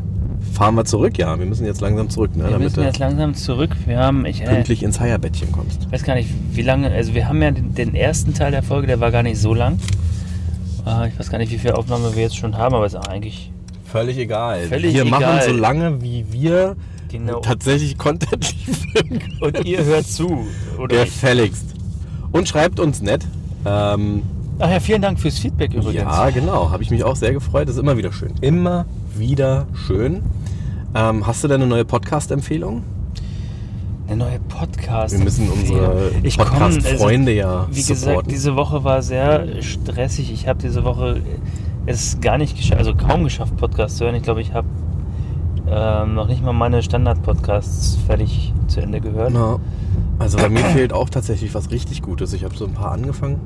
Fahren 0.53 0.75
wir 0.75 0.85
zurück? 0.85 1.17
Ja, 1.17 1.37
wir 1.37 1.45
müssen 1.45 1.65
jetzt 1.65 1.81
langsam 1.81 2.09
zurück, 2.09 2.35
ne, 2.35 2.43
Wir 2.43 2.51
damit 2.51 2.67
müssen 2.67 2.83
jetzt 2.83 2.99
langsam 2.99 3.33
zurück. 3.33 3.71
Wir 3.85 3.97
haben, 3.97 4.25
ich 4.25 4.41
äh, 4.41 4.45
pünktlich 4.45 4.83
ins 4.83 4.99
Heierbettchen 4.99 5.51
kommst. 5.51 5.91
weiß 5.91 6.03
gar 6.03 6.15
nicht, 6.15 6.29
wie 6.51 6.61
lange, 6.61 6.91
also 6.91 7.13
wir 7.13 7.27
haben 7.27 7.41
ja 7.41 7.51
den, 7.51 7.73
den 7.73 7.95
ersten 7.95 8.33
Teil 8.33 8.51
der 8.51 8.63
Folge, 8.63 8.87
der 8.87 8.99
war 8.99 9.11
gar 9.11 9.23
nicht 9.23 9.39
so 9.39 9.53
lang. 9.53 9.79
Äh, 10.85 11.09
ich 11.09 11.19
weiß 11.19 11.29
gar 11.29 11.39
nicht, 11.39 11.51
wie 11.51 11.57
viel 11.57 11.71
Aufnahme 11.71 12.15
wir 12.15 12.21
jetzt 12.21 12.37
schon 12.37 12.57
haben, 12.57 12.75
aber 12.75 12.85
ist 12.85 12.95
eigentlich 12.95 13.51
Völlig 13.93 14.17
egal. 14.17 14.61
Völlig 14.63 14.95
wir 14.95 15.05
machen 15.05 15.21
egal. 15.21 15.43
so 15.49 15.53
lange, 15.53 16.01
wie 16.01 16.25
wir 16.31 16.75
genau. 17.09 17.41
tatsächlich 17.41 17.95
Content 17.95 18.55
liefern. 18.65 19.19
Und 19.39 19.65
ihr 19.65 19.83
hört 19.83 20.07
zu, 20.07 20.47
oder? 20.79 21.05
Gefälligst. 21.05 21.65
Und 22.31 22.47
schreibt 22.47 22.79
uns 22.79 23.03
nett. 23.03 23.23
Ähm, 23.67 24.23
Ach 24.57 24.71
ja, 24.71 24.79
vielen 24.79 25.03
Dank 25.03 25.19
fürs 25.19 25.37
Feedback 25.37 25.75
übrigens. 25.75 25.95
Ja, 25.95 26.29
genau. 26.31 26.71
Habe 26.71 26.81
ich 26.81 26.89
mich 26.89 27.03
auch 27.03 27.15
sehr 27.15 27.33
gefreut. 27.33 27.67
Das 27.67 27.75
ist 27.75 27.81
immer 27.81 27.97
wieder 27.97 28.11
schön. 28.11 28.33
Immer 28.41 28.87
wieder 29.15 29.67
schön. 29.85 30.23
Ähm, 30.95 31.25
hast 31.25 31.43
du 31.43 31.47
denn 31.47 31.61
eine 31.61 31.69
neue 31.69 31.85
Podcast-Empfehlung? 31.85 32.83
Eine 34.07 34.17
neue 34.17 34.39
Podcast. 34.39 35.17
Wir 35.17 35.23
müssen 35.23 35.49
unsere 35.49 36.11
Podcast-Freunde 36.21 37.31
also, 37.31 37.41
ja 37.41 37.67
Wie 37.71 37.75
gesagt, 37.81 37.99
supporten. 38.01 38.29
diese 38.29 38.55
Woche 38.55 38.83
war 38.83 39.01
sehr 39.01 39.61
stressig. 39.63 40.31
Ich 40.31 40.47
habe 40.47 40.59
diese 40.61 40.83
Woche 40.83 41.21
es 41.87 42.19
gar 42.21 42.37
nicht 42.37 42.55
geschafft, 42.57 42.77
also 42.77 42.93
kaum 42.93 43.23
geschafft, 43.23 43.57
Podcasts 43.57 43.97
zu 43.97 44.05
hören. 44.05 44.15
Ich 44.15 44.23
glaube, 44.23 44.41
ich 44.41 44.53
habe 44.53 44.67
ähm, 45.67 46.13
noch 46.13 46.27
nicht 46.27 46.43
mal 46.43 46.53
meine 46.53 46.83
Standard-Podcasts 46.83 47.97
fertig 48.05 48.53
zu 48.67 48.79
Ende 48.81 49.01
gehört. 49.01 49.31
Na, 49.33 49.59
also 50.19 50.37
bei 50.37 50.49
mir 50.49 50.63
fehlt 50.65 50.93
auch 50.93 51.09
tatsächlich 51.09 51.55
was 51.55 51.71
richtig 51.71 52.03
Gutes. 52.03 52.33
Ich 52.33 52.43
habe 52.43 52.55
so 52.55 52.65
ein 52.65 52.73
paar 52.73 52.91
angefangen. 52.91 53.39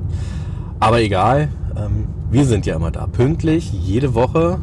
Aber 0.80 1.00
egal, 1.00 1.48
ähm, 1.76 2.08
wir 2.30 2.44
sind 2.44 2.66
ja 2.66 2.76
immer 2.76 2.90
da. 2.90 3.06
Pünktlich, 3.06 3.72
jede 3.72 4.14
Woche. 4.14 4.58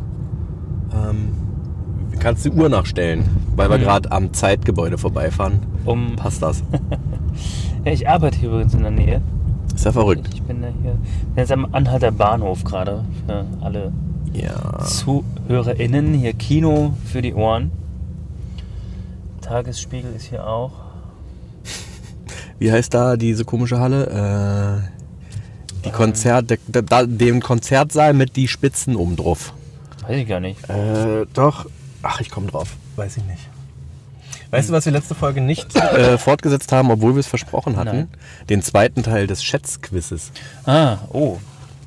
Ähm, 0.93 1.29
kannst 2.25 2.43
die 2.43 2.49
Uhr 2.49 2.69
nachstellen, 2.69 3.23
weil 3.55 3.69
wir 3.69 3.77
Mhm. 3.77 3.81
gerade 3.83 4.11
am 4.11 4.33
Zeitgebäude 4.33 4.97
vorbeifahren. 4.97 5.59
Um, 5.85 6.15
Passt 6.15 6.41
das? 6.41 6.63
ja, 7.85 7.91
ich 7.91 8.09
arbeite 8.09 8.39
hier 8.39 8.49
übrigens 8.49 8.73
in 8.73 8.81
der 8.81 8.89
Nähe. 8.89 9.21
Ist 9.75 9.85
ja 9.85 9.91
verrückt. 9.91 10.27
Ich 10.33 10.41
bin 10.41 10.59
da 10.63 10.69
hier 10.81 10.93
bin 10.93 11.35
jetzt 11.35 11.51
am 11.51 11.67
Anhalter 11.71 12.11
Bahnhof 12.11 12.63
gerade 12.63 13.03
für 13.27 13.45
alle 13.61 13.91
Ja. 14.33 14.79
ZuhörerInnen. 14.83 16.15
Hier 16.15 16.33
Kino 16.33 16.93
für 17.05 17.21
die 17.21 17.35
Ohren. 17.35 17.69
Tagesspiegel 19.41 20.11
ist 20.15 20.25
hier 20.25 20.47
auch. 20.47 20.71
Wie 22.59 22.71
heißt 22.71 22.91
da 22.91 23.17
diese 23.17 23.45
komische 23.45 23.79
Halle? 23.79 24.81
Äh, 24.81 25.85
die 25.85 25.91
Konzert, 25.91 26.49
der, 26.49 26.57
der, 26.67 26.81
da- 26.81 27.05
den 27.05 27.39
Konzertsaal 27.39 28.13
mit 28.15 28.35
die 28.35 28.47
Spitzen 28.47 28.95
oben 28.95 29.15
drauf. 29.15 29.53
Weiß 30.07 30.17
ich 30.17 30.27
gar 30.27 30.39
nicht. 30.39 30.67
Äh, 30.69 31.27
doch. 31.35 31.67
Ach, 32.07 32.21
ich 32.21 32.29
komme 32.29 32.47
drauf. 32.47 32.75
Weiß 32.95 33.17
ich 33.17 33.23
nicht. 33.23 33.49
Weißt 34.51 34.69
du, 34.69 34.73
was 34.73 34.85
wir 34.85 34.93
letzte 34.93 35.15
Folge 35.15 35.41
nicht 35.41 35.75
äh, 35.75 36.19
fortgesetzt 36.19 36.71
haben, 36.71 36.91
obwohl 36.91 37.15
wir 37.15 37.19
es 37.19 37.27
versprochen 37.27 37.77
hatten? 37.77 37.97
Nein. 37.97 38.07
Den 38.47 38.61
zweiten 38.61 39.01
Teil 39.01 39.25
des 39.25 39.43
Schätzquizzes. 39.43 40.31
Ah, 40.65 40.99
oh. 41.11 41.39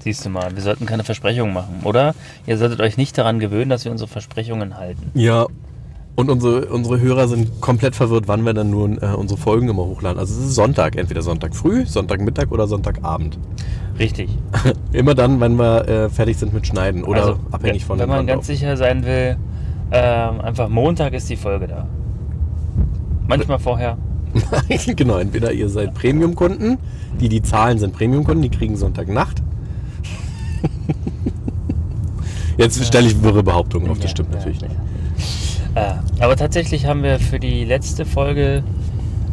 Siehst 0.03 0.25
du 0.25 0.29
mal, 0.31 0.55
wir 0.57 0.63
sollten 0.63 0.87
keine 0.87 1.05
Versprechungen 1.05 1.55
machen, 1.55 1.81
oder? 1.85 2.17
Ihr 2.47 2.59
solltet 2.59 2.81
euch 2.81 2.97
nicht 2.97 3.17
daran 3.17 3.39
gewöhnen, 3.39 3.71
dass 3.71 3.85
wir 3.85 3.93
unsere 3.93 4.09
Versprechungen 4.09 4.77
halten. 4.77 5.11
Ja. 5.15 5.47
Und 6.17 6.31
unsere, 6.31 6.67
unsere 6.67 6.99
Hörer 7.01 7.29
sind 7.29 7.61
komplett 7.61 7.95
verwirrt, 7.95 8.27
wann 8.27 8.45
wir 8.45 8.55
dann 8.55 8.71
nun 8.71 8.99
äh, 8.99 9.07
unsere 9.07 9.39
Folgen 9.39 9.69
immer 9.69 9.85
hochladen. 9.85 10.19
Also 10.19 10.35
es 10.41 10.49
ist 10.49 10.55
Sonntag, 10.57 10.97
entweder 10.97 11.23
Sonntag 11.23 11.55
früh, 11.55 11.87
Sonntagmittag 11.87 12.51
oder 12.51 12.67
Sonntagabend. 12.67 13.39
Richtig. 14.01 14.31
Immer 14.93 15.15
dann, 15.15 15.41
wenn 15.41 15.57
wir 15.57 15.87
äh, 15.89 16.09
fertig 16.09 16.37
sind 16.37 16.53
mit 16.53 16.67
Schneiden 16.67 17.05
oder 17.05 17.21
Also, 17.21 17.41
abhängig 17.53 17.85
von 17.85 17.99
Wenn 17.99 18.09
dem 18.09 18.17
man 18.17 18.27
ganz 18.27 18.49
sicher 18.49 18.77
sein 18.77 19.05
will, 19.05 19.37
ähm, 19.91 20.41
einfach 20.41 20.69
Montag 20.69 21.15
ist 21.15 21.29
die 21.31 21.37
Folge 21.37 21.69
da. 21.69 21.87
Manchmal 23.27 23.59
vorher. 23.59 23.97
genau, 24.97 25.19
entweder 25.19 25.53
ihr 25.53 25.69
seid 25.69 25.95
Premium-Kunden, 25.95 26.79
die 27.21 27.29
die 27.29 27.43
Zahlen 27.43 27.79
sind 27.79 27.93
Premium-Kunden, 27.95 28.43
die 28.43 28.51
kriegen 28.51 28.77
Sonntagnacht. 28.77 29.43
Jetzt 32.57 32.85
stelle 32.85 33.07
ich 33.07 33.23
wirre 33.23 33.43
Behauptungen 33.43 33.91
auf, 33.91 33.99
das 33.99 34.11
stimmt 34.11 34.33
natürlich 34.33 34.61
nicht. 34.61 34.75
Äh, 35.75 35.93
aber 36.21 36.37
tatsächlich 36.37 36.87
haben 36.87 37.03
wir 37.03 37.19
für 37.19 37.39
die 37.39 37.65
letzte 37.65 38.05
Folge 38.05 38.63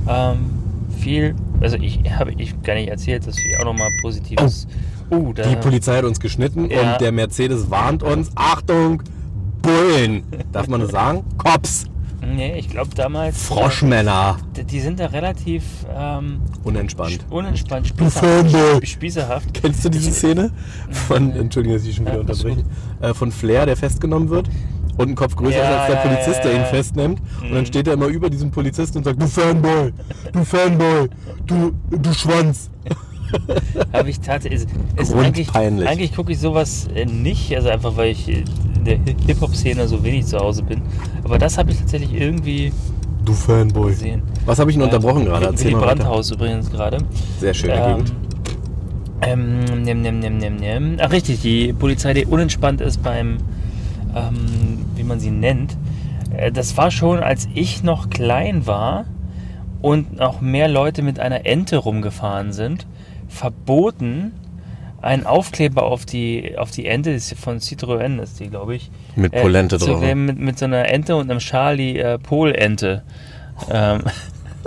ähm, 0.07 0.51
viel, 0.99 1.35
also 1.61 1.77
ich 1.77 1.99
habe 2.19 2.33
ich 2.37 2.61
gar 2.63 2.75
nicht 2.75 2.89
erzählt, 2.89 3.27
dass 3.27 3.37
wir 3.37 3.59
auch 3.59 3.65
nochmal 3.65 3.89
positives. 4.01 4.67
Oh, 5.09 5.31
da, 5.33 5.43
Die 5.43 5.55
Polizei 5.55 5.97
hat 5.97 6.05
uns 6.05 6.19
geschnitten 6.19 6.69
Ja. 6.69 6.93
und 6.93 7.01
der 7.01 7.11
Mercedes 7.11 7.69
warnt 7.69 8.03
uns, 8.03 8.31
Achtung, 8.35 9.01
Bullen. 9.65 10.23
Darf 10.51 10.67
man 10.67 10.81
das 10.81 10.91
sagen? 10.91 11.23
Cops, 11.37 11.85
Nee, 12.27 12.57
ich 12.57 12.69
glaube 12.69 12.89
damals. 12.95 13.43
Froschmänner. 13.43 14.37
Äh, 14.57 14.63
die 14.63 14.79
sind 14.79 14.99
da 14.99 15.05
relativ 15.07 15.63
ähm, 15.95 16.39
Unentspannt. 16.63 17.19
unentspannt, 17.29 17.87
spießerhaft. 17.87 18.87
spießerhaft. 18.87 19.53
Kennst 19.53 19.85
du 19.85 19.89
diese 19.89 20.11
Szene 20.11 20.49
von, 20.89 21.31
Entschuldigung, 21.33 21.77
dass 21.77 21.85
ich 21.87 21.95
schon 21.95 22.07
wieder 22.07 22.19
unterbreche, 22.21 22.63
äh, 23.01 23.13
von 23.13 23.31
Flair, 23.31 23.67
der 23.67 23.77
festgenommen 23.77 24.29
wird 24.29 24.49
und 24.97 25.09
ein 25.09 25.15
Kopf 25.15 25.35
größer 25.35 25.57
Ja, 25.57 25.85
ist 25.85 25.91
als 25.91 26.03
der 26.03 26.09
Polizist, 26.09 26.43
der 26.43 26.55
ihn 26.55 26.65
festnimmt 26.65 27.19
und 27.43 27.51
dann 27.51 27.59
Mhm. 27.59 27.65
steht 27.67 27.87
er 27.87 27.93
immer 27.93 28.07
über 28.07 28.29
diesem 28.31 28.49
Polizisten 28.49 28.97
und 28.99 29.03
sagt, 29.03 29.21
du 29.21 29.27
Fanboy, 29.27 29.93
du 30.33 30.43
Fanboy, 30.43 31.09
du, 31.45 31.73
du 31.91 32.13
Schwanz. 32.13 32.71
Habe 33.93 34.09
ich 34.09 34.19
tatsächlich. 34.19 34.61
Ist, 34.63 34.69
ist 34.97 35.13
eigentlich 35.15 35.53
eigentlich 35.55 36.15
gucke 36.15 36.31
ich 36.31 36.39
sowas 36.39 36.87
äh, 36.93 37.05
nicht, 37.05 37.55
also 37.55 37.69
einfach 37.69 37.95
weil 37.97 38.11
ich 38.11 38.27
in 38.29 38.43
der 38.85 38.97
Hip-Hop-Szene 39.27 39.87
so 39.87 40.03
wenig 40.03 40.25
zu 40.25 40.37
Hause 40.37 40.63
bin. 40.63 40.81
Aber 41.23 41.37
das 41.39 41.57
habe 41.57 41.71
ich 41.71 41.79
tatsächlich 41.79 42.13
irgendwie 42.13 42.71
Du 43.23 43.33
Fanboy. 43.33 43.91
gesehen. 43.91 44.21
Was 44.45 44.59
habe 44.59 44.69
ich 44.69 44.77
denn 44.77 44.83
unterbrochen 44.85 45.23
Äh, 45.23 45.25
gerade? 45.25 45.45
Erzähl 45.47 45.71
mal 45.71 45.81
weiter. 45.81 45.95
Brandhaus 45.95 46.31
übrigens 46.31 46.69
gerade. 46.71 46.97
Sehr 47.39 47.53
schöne 47.53 47.73
Ähm, 47.73 47.97
Gegend. 47.97 48.13
ähm, 49.21 49.83
nimm, 49.83 50.01
nimm, 50.01 50.19
nimm, 50.19 50.37
nimm, 50.37 50.55
nimm. 50.57 50.97
Ach 50.99 51.11
richtig, 51.11 51.41
die 51.41 51.73
Polizei, 51.73 52.13
die 52.13 52.25
unentspannt 52.25 52.81
ist 52.81 53.01
beim, 53.01 53.37
ähm, 54.15 54.85
wie 54.95 55.03
man 55.03 55.19
sie 55.19 55.31
nennt. 55.31 55.75
Äh, 56.37 56.51
Das 56.51 56.77
war 56.77 56.91
schon, 56.91 57.19
als 57.19 57.47
ich 57.55 57.81
noch 57.83 58.09
klein 58.09 58.67
war 58.67 59.05
und 59.81 60.17
noch 60.17 60.41
mehr 60.41 60.67
Leute 60.67 61.01
mit 61.01 61.19
einer 61.19 61.45
Ente 61.45 61.77
rumgefahren 61.77 62.53
sind, 62.53 62.85
verboten, 63.35 64.31
einen 65.01 65.25
Aufkleber 65.25 65.83
auf 65.83 66.05
die, 66.05 66.57
auf 66.57 66.71
die 66.71 66.87
Ente, 66.87 67.19
von 67.19 67.59
Citroën 67.59 68.19
ist 68.21 68.39
die, 68.39 68.49
glaube 68.49 68.75
ich. 68.75 68.89
Mit 69.15 69.33
Polente 69.33 69.75
äh, 69.75 69.79
drauf. 69.79 70.01
Mit, 70.15 70.39
mit 70.39 70.57
so 70.57 70.65
einer 70.65 70.89
Ente 70.89 71.15
und 71.15 71.29
einem 71.29 71.39
Charlie 71.39 71.97
äh, 71.97 72.17
Polente. 72.17 73.03
Ähm, 73.69 74.01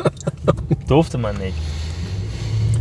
durfte 0.86 1.18
man 1.18 1.36
nicht. 1.38 1.56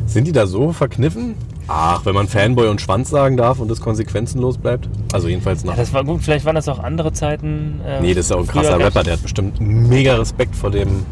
Sind 0.05 0.27
die 0.27 0.31
da 0.31 0.45
so 0.45 0.71
verkniffen? 0.71 1.35
Ach, 1.67 2.05
wenn 2.05 2.13
man 2.15 2.27
Fanboy 2.27 2.69
und 2.69 2.79
Schwanz 2.79 3.09
sagen 3.09 3.35
darf 3.35 3.59
und 3.59 3.69
das 3.69 3.81
konsequenzenlos 3.81 4.57
bleibt? 4.57 4.87
Also 5.11 5.27
jedenfalls 5.27 5.65
nach. 5.65 5.73
Ja, 5.73 5.79
das 5.79 5.93
war 5.93 6.03
gut, 6.05 6.21
vielleicht 6.21 6.45
waren 6.45 6.55
das 6.55 6.69
auch 6.69 6.79
andere 6.79 7.11
Zeiten. 7.11 7.81
äh, 7.85 8.01
nee, 8.01 8.13
das 8.13 8.27
ist 8.27 8.31
auch 8.31 8.39
ein 8.39 8.47
krasser 8.47 8.79
Rapper, 8.79 9.03
der 9.03 9.13
hat 9.13 9.21
bestimmt 9.21 9.59
mega 9.59 10.15
Respekt 10.15 10.55
vor 10.55 10.71
dem, 10.71 11.05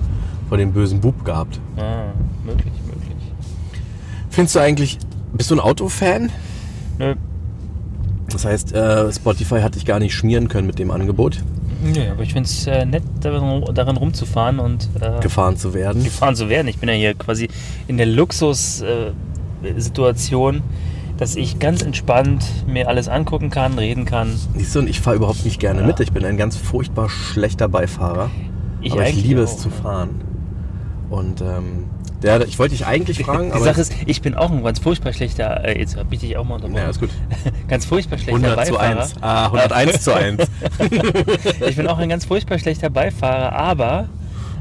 vor 0.48 0.58
dem 0.58 0.72
bösen 0.72 1.02
Bub 1.02 1.26
gehabt. 1.26 1.60
Ah, 1.76 2.06
möglich. 2.46 2.72
Findest 4.36 4.56
du 4.56 4.60
eigentlich, 4.60 4.98
bist 5.34 5.50
du 5.50 5.56
ein 5.56 5.60
Autofan? 5.62 6.30
Nö, 7.00 7.16
Das 8.32 8.46
heißt, 8.46 8.74
äh, 8.74 9.12
Spotify 9.12 9.62
hat 9.62 9.74
dich 9.76 9.86
gar 9.86 10.00
nicht 10.00 10.14
schmieren 10.14 10.48
können 10.50 10.68
mit 10.68 10.78
dem 10.78 10.92
Angebot, 10.92 11.42
nö 11.84 12.12
aber 12.12 12.22
ich 12.24 12.34
finde 12.34 12.48
es 12.50 12.68
äh, 12.68 12.86
nett, 12.86 13.04
darin, 13.22 13.64
darin 13.74 13.96
rumzufahren 13.98 14.60
und 14.60 14.90
äh, 15.00 15.20
gefahren 15.22 15.56
zu 15.58 15.74
werden. 15.74 16.04
gefahren 16.04 16.36
zu 16.36 16.50
werden. 16.50 16.68
Ich 16.68 16.78
bin 16.80 16.90
ja 16.90 16.96
hier 16.96 17.14
quasi 17.14 17.48
in 17.88 17.96
der 17.98 18.06
Luxus-Situation, 18.08 20.56
äh, 20.58 20.62
dass 21.18 21.36
ich 21.38 21.60
ganz 21.60 21.82
entspannt 21.82 22.44
mir 22.68 22.90
alles 22.90 23.08
angucken 23.08 23.50
kann, 23.50 23.78
reden 23.80 24.04
kann. 24.06 24.34
Siehst 24.58 24.76
du, 24.76 24.80
und 24.80 24.90
ich 24.90 25.00
fahre 25.00 25.16
überhaupt 25.18 25.46
nicht 25.46 25.60
gerne 25.62 25.80
Ja. 25.82 25.88
mit. 25.88 26.00
Ich 26.02 26.12
bin 26.12 26.26
ein 26.26 26.36
ganz 26.38 26.58
furchtbar 26.58 27.08
schlechter 27.10 27.70
Beifahrer. 27.70 28.30
Ich 28.82 28.92
aber 28.92 29.08
ich 29.08 29.24
liebe 29.24 29.40
auch, 29.42 29.46
es 29.46 29.58
zu 29.58 29.70
fahren. 29.70 30.10
Und 31.10 31.40
ähm, 31.42 31.86
der, 32.22 32.48
ich 32.48 32.58
wollte 32.60 32.76
dich 32.76 32.86
eigentlich 32.86 33.24
fragen, 33.24 33.48
Die 33.48 33.52
aber. 33.54 33.66
Sache 33.66 33.82
ist, 33.82 33.94
ich 34.06 34.22
bin 34.22 34.36
auch 34.36 34.52
ein 34.52 34.64
ganz 34.64 34.80
furchtbar 34.80 35.14
schlechter, 35.14 35.64
äh, 35.66 35.80
jetzt 35.80 35.98
habe 35.98 36.14
ich 36.14 36.22
dich 36.22 36.38
auch 36.38 36.44
mal 36.44 36.56
unterbrochen, 36.56 36.82
ja, 36.84 36.90
ist 36.90 37.00
gut. 37.00 37.10
ganz 37.68 37.86
furchtbar 37.86 38.18
schlechter 38.18 38.36
100 38.36 38.66
zu 38.68 38.74
Beifahrer. 38.74 39.02
1. 39.02 39.16
Ah, 39.22 39.46
101 39.46 40.02
zu 40.02 40.14
1. 40.14 40.44
Ich 41.68 41.76
bin 41.76 41.88
auch 41.88 41.98
ein 41.98 42.10
ganz 42.10 42.26
furchtbar 42.26 42.60
schlechter 42.60 42.90
Beifahrer, 42.90 43.54
aber 43.54 44.10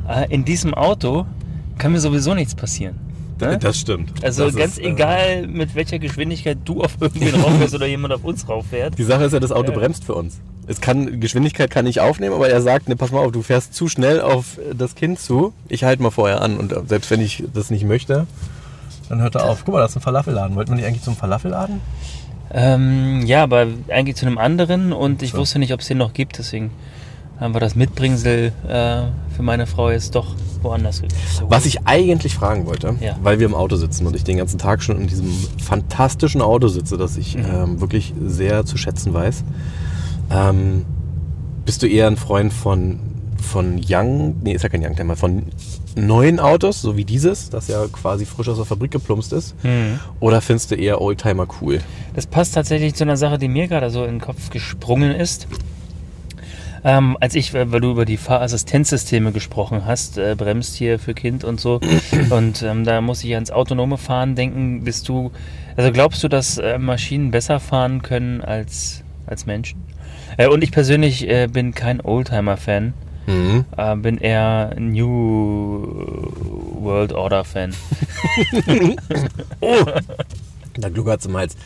äh, 0.09 0.32
in 0.32 0.44
diesem 0.44 0.74
Auto 0.74 1.26
kann 1.78 1.92
mir 1.92 2.00
sowieso 2.00 2.34
nichts 2.34 2.55
passieren. 2.55 3.03
Ne? 3.41 3.59
Das 3.59 3.78
stimmt. 3.78 4.24
Also 4.24 4.47
das 4.47 4.57
ganz 4.57 4.72
ist, 4.78 4.85
äh, 4.85 4.91
egal, 4.91 5.47
mit 5.47 5.74
welcher 5.74 5.99
Geschwindigkeit 5.99 6.59
du 6.64 6.82
auf 6.82 6.97
irgendwen 7.01 7.35
rauffährst 7.41 7.74
oder 7.74 7.87
jemand 7.87 8.14
auf 8.14 8.24
uns 8.24 8.49
rauffährt. 8.49 8.97
Die 8.99 9.03
Sache 9.05 9.24
ist 9.24 9.32
ja, 9.32 9.41
das 9.41 9.53
Auto 9.53 9.72
Ja. 9.72 9.78
bremst 9.78 10.05
für 10.05 10.14
uns. 10.14 10.39
Es 10.66 10.80
kann, 10.80 11.20
Geschwindigkeit 11.20 11.70
kann 11.70 11.87
ich 11.87 12.01
aufnehmen, 12.01 12.35
aber 12.35 12.49
er 12.49 12.62
sagt, 12.62 12.89
ne, 12.89 12.97
pass 12.97 13.11
mal 13.12 13.20
auf, 13.20 13.32
du 13.32 13.43
fährst 13.43 13.74
zu 13.74 13.89
schnell 13.89 14.20
auf 14.20 14.59
das 14.76 14.95
Kind 14.95 15.18
zu. 15.20 15.53
Ich 15.68 15.85
halte 15.85 16.03
mal 16.03 16.11
vorher 16.11 16.41
an 16.41 16.57
und 16.57 16.72
äh, 16.72 16.80
selbst 16.87 17.11
wenn 17.11 17.20
ich 17.20 17.45
das 17.53 17.70
nicht 17.70 17.85
möchte, 17.85 18.26
dann 19.11 19.20
hört 19.20 19.35
er 19.35 19.45
auf. 19.45 19.64
Guck 19.64 19.74
mal, 19.74 19.80
das 19.80 19.91
ist 19.91 19.97
ein 19.99 20.01
Falafelladen. 20.03 20.57
Wollten 20.57 20.70
wir 20.70 20.76
nicht 20.76 20.87
eigentlich 20.87 21.03
zum 21.03 21.16
Falafelladen? 21.16 21.80
Ähm, 22.53 23.22
ja, 23.26 23.43
aber 23.43 23.66
eigentlich 23.89 24.16
zu 24.16 24.26
einem 24.26 24.39
anderen 24.39 24.93
und 24.93 25.22
ich 25.22 25.32
So. 25.32 25.39
wusste 25.39 25.59
nicht, 25.59 25.72
ob 25.72 25.80
es 25.80 25.89
den 25.89 25.99
noch 25.99 26.12
gibt, 26.12 26.39
deswegen 26.39 26.70
haben 27.41 27.53
wir 27.53 27.61
das 27.61 27.74
Mitbringsel 27.74 28.53
äh, 28.68 29.03
für 29.37 29.43
meine 29.43 29.66
Frau 29.66 29.91
jetzt 29.91 30.14
doch 30.14 30.35
woanders 30.62 30.97
geholt. 31.03 31.14
Was 31.49 31.66
ich 31.66 31.87
eigentlich 31.87 32.35
fragen 32.35 32.66
wollte, 32.66 32.95
Ja. 33.01 33.16
weil 33.22 33.39
wir 33.39 33.47
im 33.47 33.55
Auto 33.55 33.76
sitzen 33.76 34.07
und 34.07 34.16
ich 34.16 34.24
den 34.24 34.37
ganzen 34.39 34.59
Tag 34.59 34.82
schon 34.82 35.01
in 35.01 35.07
diesem 35.07 35.30
fantastischen 35.62 36.41
Auto 36.41 36.68
sitze, 36.68 36.97
das 36.97 37.16
ich 37.16 37.37
Mhm. 37.37 37.45
ähm, 37.53 37.80
wirklich 37.80 38.14
sehr 38.24 38.64
zu 38.64 38.76
schätzen 38.76 39.12
weiß. 39.12 39.45
Ähm, 40.30 40.85
bist 41.64 41.82
du 41.82 41.87
eher 41.87 42.07
ein 42.07 42.16
Freund 42.16 42.53
von, 42.53 42.99
von 43.41 43.80
Young, 43.87 44.37
nee, 44.43 44.55
ist 44.55 44.62
ja 44.62 44.68
kein 44.68 44.82
Youngtimer, 44.85 45.16
von 45.16 45.45
neuen 45.97 46.41
Autos, 46.41 46.80
so 46.82 46.97
wie 46.97 47.05
dieses, 47.05 47.51
das 47.51 47.68
ja 47.68 47.85
quasi 47.93 48.24
frisch 48.26 48.49
aus 48.49 48.57
der 48.57 48.64
Fabrik 48.66 48.91
geplumpst 48.91 49.32
ist? 49.32 49.55
Mhm. 49.64 50.01
Oder 50.20 50.41
findest 50.41 50.70
du 50.70 50.74
eher 50.76 51.01
Oldtimer 51.01 51.47
cool? 51.61 51.80
Das 52.14 52.26
passt 52.26 52.55
tatsächlich 52.55 52.95
zu 52.95 53.05
einer 53.05 53.16
Sache, 53.16 53.39
die 53.39 53.49
mir 53.49 53.68
gerade 53.68 53.91
so 53.91 54.03
in 54.05 54.12
den 54.16 54.20
Kopf 54.20 54.51
gesprungen 54.51 55.12
ist. 55.12 55.47
Ähm, 56.85 57.16
als 57.20 57.35
ich, 57.35 57.55
äh, 57.55 57.72
weil 57.72 57.80
du 57.80 57.91
über 57.93 58.05
die 58.05 58.18
Fahrassistenzsysteme 58.18 59.32
gesprochen 59.32 59.87
hast, 59.87 60.18
äh, 60.18 60.35
bremst 60.37 60.74
hier 60.76 60.99
für 60.99 61.14
Kind 61.14 61.43
und 61.43 61.59
so, 61.61 61.80
und 62.30 62.62
ähm, 62.62 62.85
da 62.85 63.01
muss 63.01 63.24
ich 63.24 63.32
ans 63.35 63.51
autonome 63.51 63.97
Fahren 63.97 64.35
denken, 64.35 64.85
bist 64.85 65.09
du, 65.09 65.32
also 65.76 65.91
glaubst 65.93 66.22
du, 66.22 66.28
dass 66.28 66.59
äh, 66.59 66.78
Maschinen 66.78 67.30
besser 67.30 67.59
fahren 67.59 68.03
können 68.03 68.43
als, 68.43 69.03
als 69.26 69.47
Menschen? 69.47 69.82
Äh, 70.37 70.49
und 70.49 70.62
ich 70.62 70.72
persönlich 70.72 71.26
äh, 71.28 71.47
bin 71.51 71.74
kein 71.74 72.01
Oldtimer-Fan, 72.01 72.93
Mhm. 73.26 73.64
äh, 73.78 73.97
bin 73.97 74.18
eher 74.18 74.74
New 74.78 75.87
World 76.82 77.14
Order-Fan. 77.14 77.72
Da 80.76 80.89
gluckert's 80.89 81.24
im 81.26 81.37
Hals. 81.37 81.57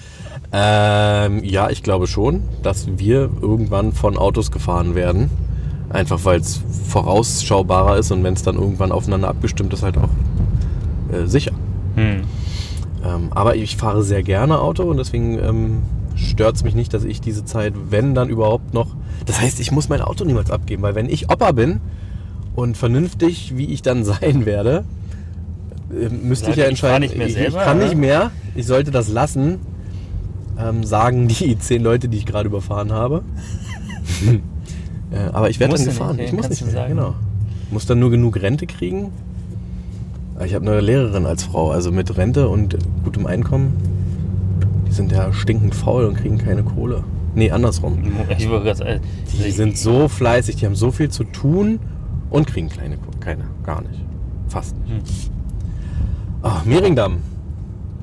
Ähm, 0.51 1.45
ja, 1.45 1.69
ich 1.69 1.83
glaube 1.83 2.07
schon, 2.07 2.43
dass 2.63 2.87
wir 2.99 3.31
irgendwann 3.41 3.93
von 3.93 4.17
Autos 4.17 4.51
gefahren 4.51 4.95
werden. 4.95 5.31
Einfach 5.91 6.25
weil 6.25 6.41
es 6.41 6.61
vorausschaubarer 6.89 7.97
ist 7.99 8.11
und 8.11 8.23
wenn 8.23 8.35
es 8.35 8.43
dann 8.43 8.57
irgendwann 8.57 8.93
aufeinander 8.93 9.29
abgestimmt 9.29 9.73
ist, 9.73 9.83
halt 9.83 9.97
auch 9.97 10.11
äh, 11.13 11.27
sicher. 11.27 11.53
Hm. 11.97 12.23
Ähm, 13.05 13.29
aber 13.31 13.57
ich 13.57 13.77
fahre 13.77 14.03
sehr 14.03 14.23
gerne 14.23 14.61
Auto 14.61 14.85
und 14.85 14.99
deswegen 14.99 15.39
ähm, 15.39 15.83
stört 16.15 16.57
es 16.57 16.65
mich 16.65 16.75
nicht, 16.75 16.93
dass 16.93 17.05
ich 17.05 17.21
diese 17.21 17.45
Zeit, 17.45 17.75
wenn 17.91 18.15
dann 18.15 18.29
überhaupt 18.29 18.75
noch. 18.75 18.89
Das 19.27 19.41
heißt, 19.41 19.61
ich 19.61 19.73
muss 19.73 19.89
mein 19.89 20.01
Auto 20.01 20.25
niemals 20.25 20.51
abgeben, 20.51 20.83
weil 20.83 20.95
wenn 20.95 21.09
ich 21.09 21.31
Opa 21.31 21.53
bin 21.53 21.81
und 22.55 22.77
vernünftig, 22.77 23.57
wie 23.57 23.67
ich 23.67 23.83
dann 23.83 24.05
sein 24.05 24.45
werde, 24.47 24.85
äh, 25.91 26.09
müsste 26.09 26.47
Sag, 26.47 26.53
ich 26.53 26.59
ja 26.59 26.65
ich 26.65 26.71
entscheiden, 26.71 27.01
nicht 27.03 27.17
mehr 27.17 27.27
ich, 27.29 27.35
selber, 27.35 27.59
ich 27.59 27.65
kann 27.65 27.79
oder? 27.79 27.87
nicht 27.87 27.97
mehr, 27.97 28.31
ich 28.55 28.67
sollte 28.67 28.91
das 28.91 29.09
lassen, 29.09 29.61
ähm, 30.59 30.85
sagen 30.85 31.29
die 31.29 31.59
zehn 31.59 31.83
Leute, 31.83 32.09
die 32.09 32.19
ich 32.19 32.27
gerade 32.27 32.49
überfahren 32.49 32.93
habe. 32.93 33.23
äh, 35.11 35.19
aber 35.33 35.51
ich 35.51 35.61
werde 35.61 35.77
dann 35.77 35.85
gefahren. 35.85 36.17
nicht, 36.17 36.27
ich 36.27 36.33
muss 36.33 36.49
nicht 36.49 36.63
mehr, 36.63 36.73
sagen. 36.73 36.97
genau. 36.97 37.15
Muss 37.71 37.87
dann 37.87 37.99
nur 37.99 38.11
genug 38.11 38.41
Rente 38.41 38.67
kriegen. 38.67 39.13
Ich 40.45 40.55
habe 40.55 40.71
eine 40.71 40.81
Lehrerin 40.81 41.27
als 41.27 41.45
Frau, 41.45 41.71
also 41.71 41.91
mit 41.91 42.17
Rente 42.17 42.49
und 42.49 42.79
gutem 43.05 43.27
Einkommen. 43.27 43.73
Die 44.87 44.93
sind 44.93 45.13
ja 45.13 45.33
stinkend 45.33 45.75
faul 45.75 46.05
und 46.05 46.17
kriegen 46.17 46.39
keine 46.39 46.63
Kohle. 46.63 47.03
Nee, 47.35 47.51
andersrum. 47.51 47.99
Ich 48.39 48.49
gerade 48.49 48.75
sagen, 48.75 49.01
Die 49.33 49.51
sind 49.51 49.77
so 49.77 50.09
fleißig, 50.09 50.57
die 50.57 50.67
haben 50.67 50.77
so 50.77 50.91
viel 50.91 51.11
zu 51.11 51.25
tun 51.25 51.79
und 52.31 52.47
kriegen 52.47 52.69
kleine 52.69 52.97
Kohle. 52.97 53.19
Keine, 53.21 53.45
gar 53.65 53.83
nicht. 53.83 54.01
Fast 54.49 54.77
nicht. 54.87 55.31
Ach, 56.43 56.65
Mehringdamm. 56.65 57.19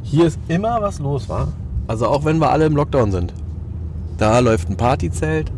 Hier 0.04 0.28
ist 0.28 0.38
immer 0.48 0.82
was 0.82 1.00
los, 1.00 1.28
war. 1.30 1.48
Also 1.88 2.08
auch 2.08 2.26
wenn 2.26 2.40
wir 2.40 2.52
alle 2.52 2.66
im 2.66 2.76
Lockdown 2.76 3.12
sind. 3.12 3.34
Da 4.18 4.40
läuft 4.40 4.70
ein 4.70 4.78
Partyzelt. 4.78 5.52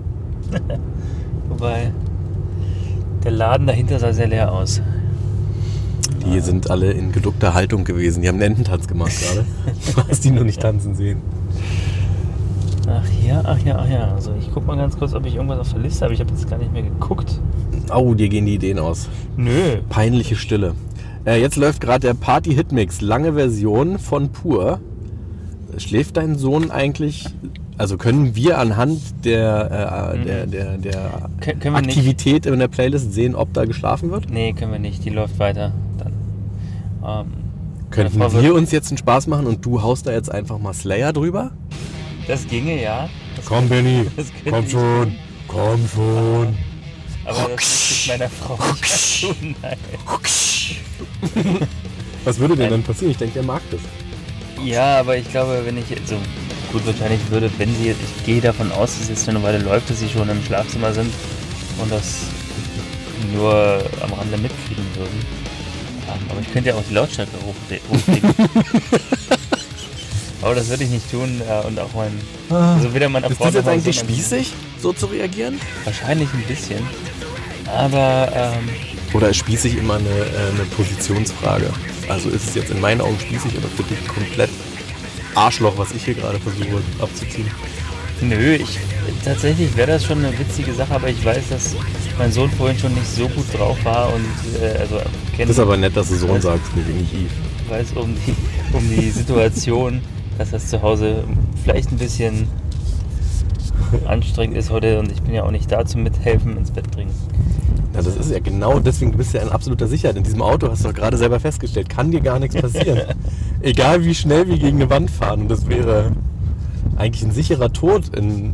Wobei 1.50 1.92
der 3.24 3.32
Laden 3.32 3.68
dahinter 3.68 4.00
sah 4.00 4.14
sehr 4.14 4.28
leer 4.28 4.52
aus. 4.52 4.82
Die 6.26 6.40
sind 6.40 6.70
alle 6.70 6.92
in 6.92 7.12
geduckter 7.12 7.54
Haltung 7.54 7.84
gewesen. 7.84 8.22
Die 8.22 8.28
haben 8.28 8.36
einen 8.36 8.54
Ententanz 8.54 8.88
gemacht 8.88 9.14
gerade. 9.20 9.46
Du 9.96 10.08
hast 10.08 10.24
die 10.24 10.32
nur 10.32 10.44
nicht 10.44 10.62
tanzen 10.62 10.96
sehen. 10.96 11.22
Ach 12.88 13.04
ja, 13.26 13.42
ach 13.44 13.60
ja, 13.66 13.78
ach 13.78 13.90
ja. 13.90 14.14
Also 14.14 14.34
ich 14.40 14.50
guck 14.54 14.66
mal 14.66 14.78
ganz 14.78 14.98
kurz, 14.98 15.14
ob 15.14 15.26
ich 15.26 15.36
irgendwas 15.36 15.60
auf 15.60 15.74
der 15.74 15.82
Liste 15.82 16.06
habe. 16.06 16.14
Ich 16.14 16.20
habe 16.20 16.30
jetzt 16.32 16.50
gar 16.50 16.58
nicht 16.58 16.72
mehr 16.72 16.84
geguckt. 16.84 17.40
Au, 17.90 18.14
dir 18.14 18.30
gehen 18.30 18.46
die 18.46 18.56
Ideen 18.56 18.80
aus. 18.80 19.10
Nö. 19.36 19.78
Peinliche 19.90 20.36
Stille. 20.36 20.74
Äh, 21.26 21.42
jetzt 21.42 21.58
läuft 21.58 21.82
gerade 21.82 22.08
der 22.08 22.14
Party-Hitmix. 22.14 23.02
Lange 23.02 23.34
Version 23.34 24.00
von 24.00 24.30
Pur. 24.30 24.80
Schläft 25.78 26.18
dein 26.18 26.38
Sohn 26.38 26.72
eigentlich? 26.72 27.26
Also 27.78 27.98
können 27.98 28.36
wir 28.36 28.58
anhand 28.58 29.00
der, 29.26 30.16
äh, 30.16 30.26
der, 30.26 30.48
der, 30.48 30.78
der 30.78 31.30
Kön- 31.42 31.64
wir 31.64 31.72
nicht. 31.82 31.90
Aktivität 31.90 32.46
in 32.48 32.58
der 32.58 32.68
Playlist 32.68 33.14
sehen, 33.14 33.36
ob 33.36 33.54
da 33.54 33.66
geschlafen 33.66 34.10
wird? 34.12 34.30
Nee, 34.32 34.54
können 34.54 34.72
wir 34.72 34.80
nicht. 34.80 35.06
Die 35.06 35.10
läuft 35.12 35.38
weiter. 35.40 35.74
Dann. 36.00 36.14
Ähm, 37.06 37.34
Könnten 37.92 38.20
wir 38.20 38.54
uns 38.56 38.72
jetzt 38.72 38.90
einen 38.90 38.98
Spaß 38.98 39.28
machen 39.28 39.46
und 39.48 39.64
du 39.66 39.82
haust 39.82 40.08
da 40.08 40.12
jetzt 40.12 40.32
einfach 40.32 40.58
mal 40.60 40.74
Slayer 40.74 41.14
drüber? 41.14 41.52
das 42.28 42.46
ginge 42.48 42.82
ja. 42.82 43.08
Das 43.38 43.46
Komm, 43.46 43.70
Benny, 43.70 44.06
das 44.18 44.28
komm 44.50 44.66
ich 44.66 44.72
schon, 44.72 45.16
komm 45.48 45.88
schon. 45.88 46.58
Aber 47.24 47.38
das 47.44 47.50
müsste 47.52 47.94
ich 47.94 48.08
meiner 48.10 48.30
Frau 48.30 48.58
nicht 48.74 49.22
tun. 49.22 49.56
Nein. 49.62 49.78
Was 52.26 52.40
würde 52.40 52.56
denn 52.58 52.70
dann 52.72 52.84
passieren? 52.84 53.12
Ich 53.12 53.18
denke, 53.18 53.36
der 53.36 53.44
mag 53.44 53.62
das. 53.72 53.80
Ja, 54.64 55.00
aber 55.00 55.18
ich 55.18 55.30
glaube, 55.30 55.62
wenn 55.66 55.78
ich 55.78 55.86
so 56.06 56.18
gut 56.72 56.86
wahrscheinlich 56.86 57.20
würde, 57.30 57.50
wenn 57.58 57.74
sie 57.76 57.88
jetzt, 57.88 58.00
ich 58.18 58.26
gehe 58.26 58.42
davon 58.42 58.72
aus, 58.72 58.92
dass 58.94 59.04
es 59.04 59.10
jetzt 59.10 59.30
eine 59.30 59.42
Weile 59.44 59.60
läuft, 59.60 59.90
dass 59.90 60.00
sie 60.00 60.10
schon 60.10 60.30
im 60.30 60.44
Schlafzimmer 60.44 60.94
sind 60.94 61.14
und 61.82 61.92
das 61.92 62.22
nur 63.34 63.82
am 64.02 64.14
Rande 64.14 64.38
mitkriegen 64.38 64.86
würden. 64.96 65.20
Ähm, 66.08 66.20
Aber 66.30 66.42
ich 66.42 66.52
könnte 66.52 66.70
ja 66.70 66.76
auch 66.76 66.84
die 66.90 66.94
Lautstärke 66.94 67.32
hochkriegen. 67.46 68.30
aber 70.42 70.56
das 70.56 70.70
würde 70.70 70.84
ich 70.84 70.90
nicht 70.90 71.10
tun 71.12 71.42
äh, 71.48 71.66
und 71.68 71.80
auch 71.80 71.94
mein, 71.96 72.12
also 72.50 72.94
weder 72.94 73.10
meiner 73.10 73.30
Ist 73.30 73.42
das 73.42 73.54
jetzt 73.54 73.68
eigentlich 73.68 74.00
spießig, 74.00 74.54
so 74.82 74.94
zu 74.94 75.08
reagieren? 75.08 75.60
Wahrscheinlich 75.84 76.30
ein 76.34 76.44
bisschen. 76.44 76.86
Aber 77.68 78.32
ähm, 78.34 78.70
Oder 79.14 79.30
ist 79.30 79.38
spießig 79.38 79.78
immer 79.78 79.96
eine, 79.96 80.10
äh, 80.10 80.54
eine 80.54 80.64
Positionsfrage? 80.76 81.70
Also 82.10 82.30
ist 82.30 82.50
es 82.50 82.56
jetzt 82.56 82.72
in 82.72 82.80
meinen 82.80 83.02
Augen 83.02 83.20
spießig 83.20 83.58
oder 83.58 83.68
für 83.68 83.84
dich 83.84 84.08
komplett 84.08 84.50
Arschloch, 85.36 85.78
was 85.78 85.92
ich 85.92 86.06
hier 86.06 86.14
gerade 86.14 86.40
versuche 86.40 86.82
abzuziehen? 87.00 87.50
Nö, 88.22 88.56
ich, 88.56 88.80
tatsächlich 89.24 89.76
wäre 89.78 89.92
das 89.92 90.06
schon 90.06 90.26
eine 90.26 90.38
witzige 90.40 90.74
Sache, 90.74 90.96
aber 90.96 91.10
ich 91.10 91.24
weiß, 91.24 91.50
dass 91.50 91.76
mein 92.18 92.32
Sohn 92.32 92.50
vorhin 92.50 92.80
schon 92.80 92.94
nicht 92.96 93.08
so 93.08 93.28
gut 93.30 93.46
drauf 93.54 93.78
war 93.84 94.12
und 94.14 94.26
äh, 94.60 94.78
also 94.80 94.96
kennt, 95.36 95.50
Das 95.50 95.58
ist 95.58 95.60
aber 95.60 95.78
nett, 95.78 95.96
dass 95.96 96.10
du 96.10 96.16
Sohn 96.16 96.42
sagst, 96.42 96.76
nicht 96.76 96.88
nicht 96.88 97.14
Eve. 97.14 97.30
weiß 97.70 97.88
um 97.96 98.16
die, 98.26 98.36
um 98.76 98.90
die 98.90 99.12
Situation, 99.12 100.02
dass 100.40 100.50
das 100.50 100.68
zu 100.68 100.82
Hause 100.82 101.24
vielleicht 101.64 101.92
ein 101.92 101.98
bisschen 101.98 102.48
anstrengend 104.06 104.58
ist 104.58 104.70
heute 104.70 105.00
und 105.00 105.12
ich 105.12 105.22
bin 105.22 105.34
ja 105.34 105.44
auch 105.44 105.52
nicht 105.52 105.72
da 105.72 105.86
zum 105.86 106.04
Mithelfen 106.04 106.58
ins 106.58 106.72
Bett 106.72 106.90
bringen. 106.92 107.12
Ja, 107.94 108.02
das 108.02 108.16
ist 108.16 108.32
ja 108.32 108.40
genau 108.40 108.80
deswegen, 108.80 109.12
du 109.12 109.18
bist 109.18 109.34
ja 109.34 109.42
in 109.42 109.50
absoluter 109.50 109.88
Sicherheit. 109.88 110.18
In 110.18 110.24
diesem 110.24 110.42
Auto 110.42 110.70
hast 110.70 110.84
du 110.84 110.90
doch 110.90 110.96
gerade 110.96 111.18
selber 111.18 111.40
festgestellt, 111.40 111.90
kann 111.90 112.12
dir 112.12 112.22
gar 112.22 112.40
nichts 112.40 112.56
passieren. 112.56 113.16
Egal 113.62 114.04
wie 114.06 114.14
schnell 114.14 114.48
wir 114.48 114.58
gegen 114.58 114.78
eine 114.78 114.90
Wand 114.90 115.10
fahren. 115.10 115.42
Und 115.42 115.48
das 115.50 115.68
wäre 115.68 116.12
eigentlich 116.96 117.24
ein 117.24 117.32
sicherer 117.32 117.74
Tod 117.74 118.16
in 118.16 118.54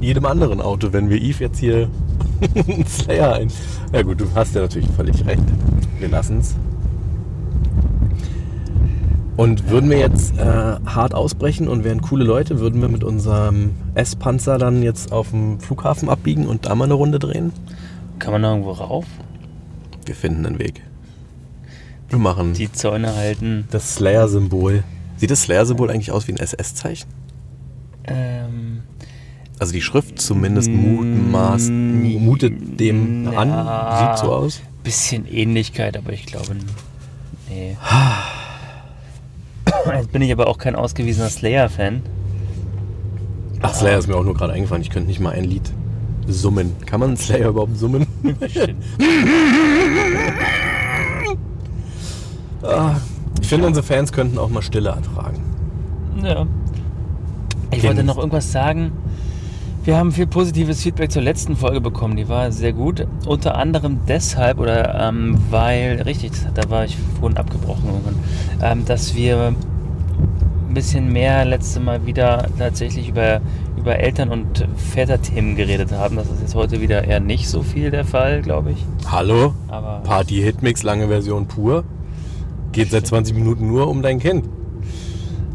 jedem 0.00 0.26
anderen 0.26 0.60
Auto, 0.60 0.92
wenn 0.92 1.08
wir 1.08 1.22
Eve 1.22 1.44
jetzt 1.44 1.58
hier 1.58 1.88
einen 2.54 2.86
Slayer 2.86 3.34
ein. 3.34 3.48
Ja 3.92 4.02
gut, 4.02 4.20
du 4.20 4.26
hast 4.34 4.54
ja 4.54 4.62
natürlich 4.62 4.90
völlig 4.90 5.24
recht. 5.26 5.44
Wir 5.98 6.08
lassen's. 6.08 6.56
Und 9.42 9.68
würden 9.70 9.90
wir 9.90 9.98
jetzt 9.98 10.38
äh, 10.38 10.44
hart 10.44 11.14
ausbrechen 11.14 11.66
und 11.66 11.82
wären 11.82 12.00
coole 12.00 12.24
Leute, 12.24 12.60
würden 12.60 12.80
wir 12.80 12.88
mit 12.88 13.02
unserem 13.02 13.72
S-Panzer 13.94 14.56
dann 14.56 14.84
jetzt 14.84 15.10
auf 15.10 15.30
dem 15.30 15.58
Flughafen 15.58 16.08
abbiegen 16.08 16.46
und 16.46 16.66
da 16.66 16.76
mal 16.76 16.84
eine 16.84 16.94
Runde 16.94 17.18
drehen? 17.18 17.52
Kann 18.20 18.32
man 18.32 18.42
da 18.42 18.50
irgendwo 18.50 18.70
rauf? 18.70 19.04
Wir 20.06 20.14
finden 20.14 20.46
einen 20.46 20.60
Weg. 20.60 20.82
Wir 22.08 22.18
machen 22.20 22.54
Die 22.54 22.70
Zäune 22.70 23.16
halten. 23.16 23.66
das 23.72 23.96
Slayer-Symbol. 23.96 24.84
Sieht 25.16 25.32
das 25.32 25.42
Slayer-Symbol 25.42 25.90
eigentlich 25.90 26.12
aus 26.12 26.28
wie 26.28 26.32
ein 26.34 26.38
SS-Zeichen? 26.38 27.08
Ähm, 28.04 28.82
Also 29.58 29.72
die 29.72 29.82
Schrift 29.82 30.20
zumindest 30.20 30.70
mutmaßt, 30.70 31.70
mutet 31.70 32.78
dem 32.78 33.24
na. 33.24 33.30
an. 33.32 34.16
Sieht 34.16 34.24
so 34.24 34.32
aus. 34.32 34.60
bisschen 34.84 35.26
Ähnlichkeit, 35.26 35.96
aber 35.96 36.12
ich 36.12 36.26
glaube, 36.26 36.54
nee. 37.48 37.76
Jetzt 39.86 40.12
bin 40.12 40.22
ich 40.22 40.32
aber 40.32 40.46
auch 40.46 40.58
kein 40.58 40.74
ausgewiesener 40.76 41.28
Slayer-Fan. 41.28 42.02
Ach, 43.62 43.74
Slayer 43.74 43.98
ist 43.98 44.08
mir 44.08 44.16
auch 44.16 44.24
nur 44.24 44.34
gerade 44.34 44.52
eingefallen. 44.52 44.82
Ich 44.82 44.90
könnte 44.90 45.08
nicht 45.08 45.20
mal 45.20 45.30
ein 45.32 45.44
Lied 45.44 45.72
summen. 46.28 46.72
Kann 46.86 47.00
man 47.00 47.16
Slayer 47.16 47.48
überhaupt 47.48 47.76
summen? 47.76 48.06
Stimmt. 48.48 48.82
Ich 53.40 53.48
finde, 53.48 53.66
unsere 53.66 53.84
Fans 53.84 54.12
könnten 54.12 54.38
auch 54.38 54.48
mal 54.48 54.62
Stille 54.62 54.90
ertragen. 54.90 55.42
Ja. 56.22 56.46
Ich 57.70 57.80
Den- 57.80 57.88
wollte 57.88 58.04
noch 58.04 58.18
irgendwas 58.18 58.52
sagen. 58.52 58.92
Wir 59.84 59.96
haben 59.96 60.12
viel 60.12 60.28
positives 60.28 60.80
Feedback 60.80 61.10
zur 61.10 61.22
letzten 61.22 61.56
Folge 61.56 61.80
bekommen. 61.80 62.16
Die 62.16 62.28
war 62.28 62.52
sehr 62.52 62.72
gut. 62.72 63.04
Unter 63.26 63.56
anderem 63.56 63.98
deshalb, 64.06 64.60
oder 64.60 65.08
ähm, 65.08 65.36
weil, 65.50 66.02
richtig, 66.02 66.30
da 66.54 66.70
war 66.70 66.84
ich 66.84 66.96
vorhin 67.18 67.36
abgebrochen 67.36 67.90
ähm, 68.62 68.84
dass 68.84 69.16
wir 69.16 69.56
ein 70.72 70.74
bisschen 70.74 71.12
mehr 71.12 71.44
letzte 71.44 71.80
Mal 71.80 72.06
wieder 72.06 72.48
tatsächlich 72.58 73.06
über, 73.10 73.42
über 73.76 73.98
Eltern- 73.98 74.30
und 74.30 74.66
Väterthemen 74.94 75.54
geredet 75.54 75.92
haben. 75.92 76.16
Das 76.16 76.30
ist 76.30 76.40
jetzt 76.40 76.54
heute 76.54 76.80
wieder 76.80 77.04
eher 77.04 77.20
nicht 77.20 77.46
so 77.46 77.62
viel 77.62 77.90
der 77.90 78.06
Fall, 78.06 78.40
glaube 78.40 78.70
ich. 78.70 78.78
Hallo? 79.06 79.52
Aber 79.68 80.00
Party-Hitmix, 80.02 80.82
lange 80.82 81.08
Version 81.08 81.46
pur. 81.46 81.84
Geht 82.72 82.90
seit 82.90 83.06
20 83.06 83.34
Minuten 83.34 83.66
nur 83.66 83.86
um 83.86 84.00
dein 84.00 84.18
Kind. 84.18 84.48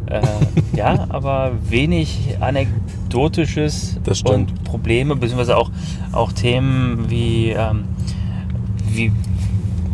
Äh, 0.06 0.22
ja, 0.74 1.08
aber 1.10 1.54
wenig 1.68 2.38
Anekdotisches 2.40 4.00
und 4.24 4.64
Probleme, 4.66 5.16
beziehungsweise 5.16 5.58
auch, 5.58 5.72
auch 6.12 6.32
Themen 6.32 7.10
wie, 7.10 7.56
ähm, 7.58 7.86
wie, 8.88 9.12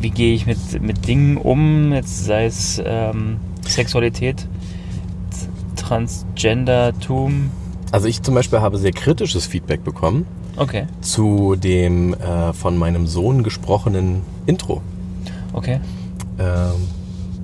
wie 0.01 0.09
gehe 0.09 0.35
ich 0.35 0.45
mit, 0.47 0.81
mit 0.81 1.07
Dingen 1.07 1.37
um, 1.37 1.93
jetzt 1.93 2.25
sei 2.25 2.43
es 2.43 2.81
ähm, 2.85 3.37
Sexualität, 3.65 4.49
Transgendertum. 5.93 7.51
Also 7.91 8.07
ich 8.07 8.23
zum 8.23 8.33
Beispiel 8.33 8.61
habe 8.61 8.79
sehr 8.79 8.93
kritisches 8.93 9.45
Feedback 9.45 9.83
bekommen 9.83 10.25
Okay, 10.55 10.87
zu 11.01 11.55
dem 11.55 12.15
äh, 12.15 12.51
von 12.53 12.77
meinem 12.77 13.05
Sohn 13.05 13.43
gesprochenen 13.43 14.21
Intro. 14.47 14.81
okay. 15.53 15.79
ähm, 16.39 16.87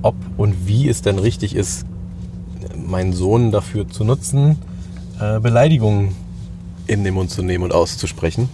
ob 0.02 0.16
und 0.38 0.68
wie 0.68 0.90
es 0.90 1.04
denn 1.04 1.20
richtig 1.20 1.56
ist, 1.56 1.86
meinen 2.76 3.14
Sohn 3.14 3.52
dafür 3.52 3.88
zu 3.88 4.04
nutzen, 4.04 4.58
äh, 5.20 5.40
Beleidigungen 5.40 6.16
in 6.88 7.04
den 7.04 7.14
Mund 7.14 7.30
zu 7.30 7.44
nehmen 7.44 7.66
und 7.66 7.74
auszusprechen. 7.74 8.50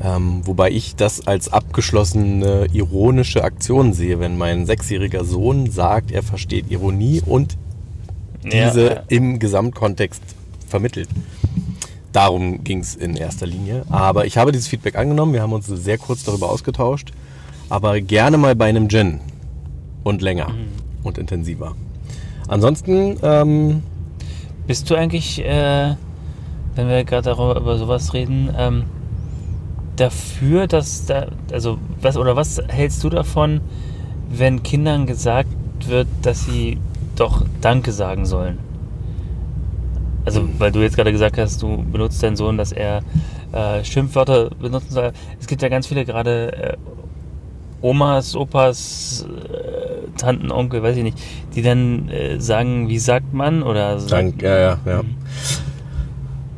Ähm, 0.00 0.42
wobei 0.44 0.70
ich 0.70 0.94
das 0.94 1.26
als 1.26 1.52
abgeschlossene 1.52 2.68
ironische 2.72 3.42
Aktion 3.42 3.92
sehe, 3.92 4.20
wenn 4.20 4.38
mein 4.38 4.66
sechsjähriger 4.66 5.24
Sohn 5.24 5.68
sagt, 5.68 6.12
er 6.12 6.22
versteht 6.22 6.70
Ironie 6.70 7.22
und 7.26 7.56
diese 8.50 8.86
Ja, 8.86 9.02
im 9.08 9.38
Gesamtkontext 9.38 10.22
vermittelt. 10.68 11.08
Darum 12.12 12.64
ging 12.64 12.80
es 12.80 12.94
in 12.94 13.16
erster 13.16 13.46
Linie. 13.46 13.84
Aber 13.90 14.24
ich 14.26 14.38
habe 14.38 14.52
dieses 14.52 14.68
Feedback 14.68 14.96
angenommen. 14.96 15.32
Wir 15.34 15.42
haben 15.42 15.52
uns 15.52 15.66
sehr 15.66 15.98
kurz 15.98 16.24
darüber 16.24 16.50
ausgetauscht. 16.50 17.12
Aber 17.68 18.00
gerne 18.00 18.38
mal 18.38 18.54
bei 18.54 18.66
einem 18.66 18.88
Gin. 18.88 19.20
Und 20.02 20.22
länger. 20.22 20.48
Und 21.02 21.18
intensiver. 21.18 21.74
Ansonsten, 22.48 23.18
ähm, 23.22 23.82
Bist 24.66 24.88
du 24.88 24.94
eigentlich, 24.94 25.44
äh, 25.44 25.94
wenn 26.74 26.88
wir 26.88 27.04
gerade 27.04 27.22
darüber 27.24 27.60
über 27.60 27.76
sowas 27.78 28.14
reden, 28.14 28.50
ähm, 28.56 28.84
dafür, 29.96 30.66
dass 30.66 31.06
da, 31.06 31.26
also 31.52 31.78
was 32.00 32.16
oder 32.16 32.36
was 32.36 32.60
hältst 32.68 33.02
du 33.04 33.10
davon, 33.10 33.60
wenn 34.30 34.62
Kindern 34.62 35.06
gesagt 35.06 35.48
wird, 35.86 36.08
dass 36.22 36.44
sie 36.44 36.78
doch 37.20 37.44
Danke 37.60 37.92
sagen 37.92 38.26
sollen? 38.26 38.58
Also, 40.24 40.48
weil 40.58 40.72
du 40.72 40.80
jetzt 40.80 40.96
gerade 40.96 41.12
gesagt 41.12 41.38
hast, 41.38 41.62
du 41.62 41.84
benutzt 41.84 42.22
deinen 42.22 42.36
Sohn, 42.36 42.56
dass 42.58 42.72
er 42.72 43.02
äh, 43.52 43.84
Schimpfwörter 43.84 44.50
benutzen 44.50 44.92
soll. 44.92 45.12
Es 45.40 45.46
gibt 45.46 45.62
ja 45.62 45.68
ganz 45.68 45.86
viele 45.86 46.04
gerade 46.04 46.52
äh, 46.52 46.76
Omas, 47.80 48.34
Opas, 48.34 49.24
äh, 49.24 50.18
Tanten, 50.18 50.50
Onkel, 50.50 50.82
weiß 50.82 50.96
ich 50.96 51.04
nicht, 51.04 51.18
die 51.54 51.62
dann 51.62 52.08
äh, 52.08 52.40
sagen, 52.40 52.88
wie 52.88 52.98
sagt 52.98 53.32
man 53.32 53.62
oder 53.62 54.00
sagt, 54.00 54.12
Dank, 54.12 54.42
ja, 54.42 54.58
ja, 54.58 54.78
ja. 54.84 55.02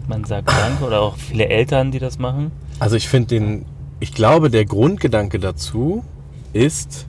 man 0.09 0.25
sagt 0.25 0.49
Danke 0.49 0.85
oder 0.85 1.03
auch 1.03 1.17
viele 1.17 1.49
Eltern, 1.49 1.91
die 1.93 1.99
das 1.99 2.19
machen. 2.19 2.51
Also 2.79 2.97
ich 2.97 3.09
finde 3.09 3.29
den, 3.29 3.67
ich 4.01 4.15
glaube, 4.15 4.49
der 4.49 4.65
Grundgedanke 4.65 5.39
dazu 5.39 6.05
ist, 6.53 7.07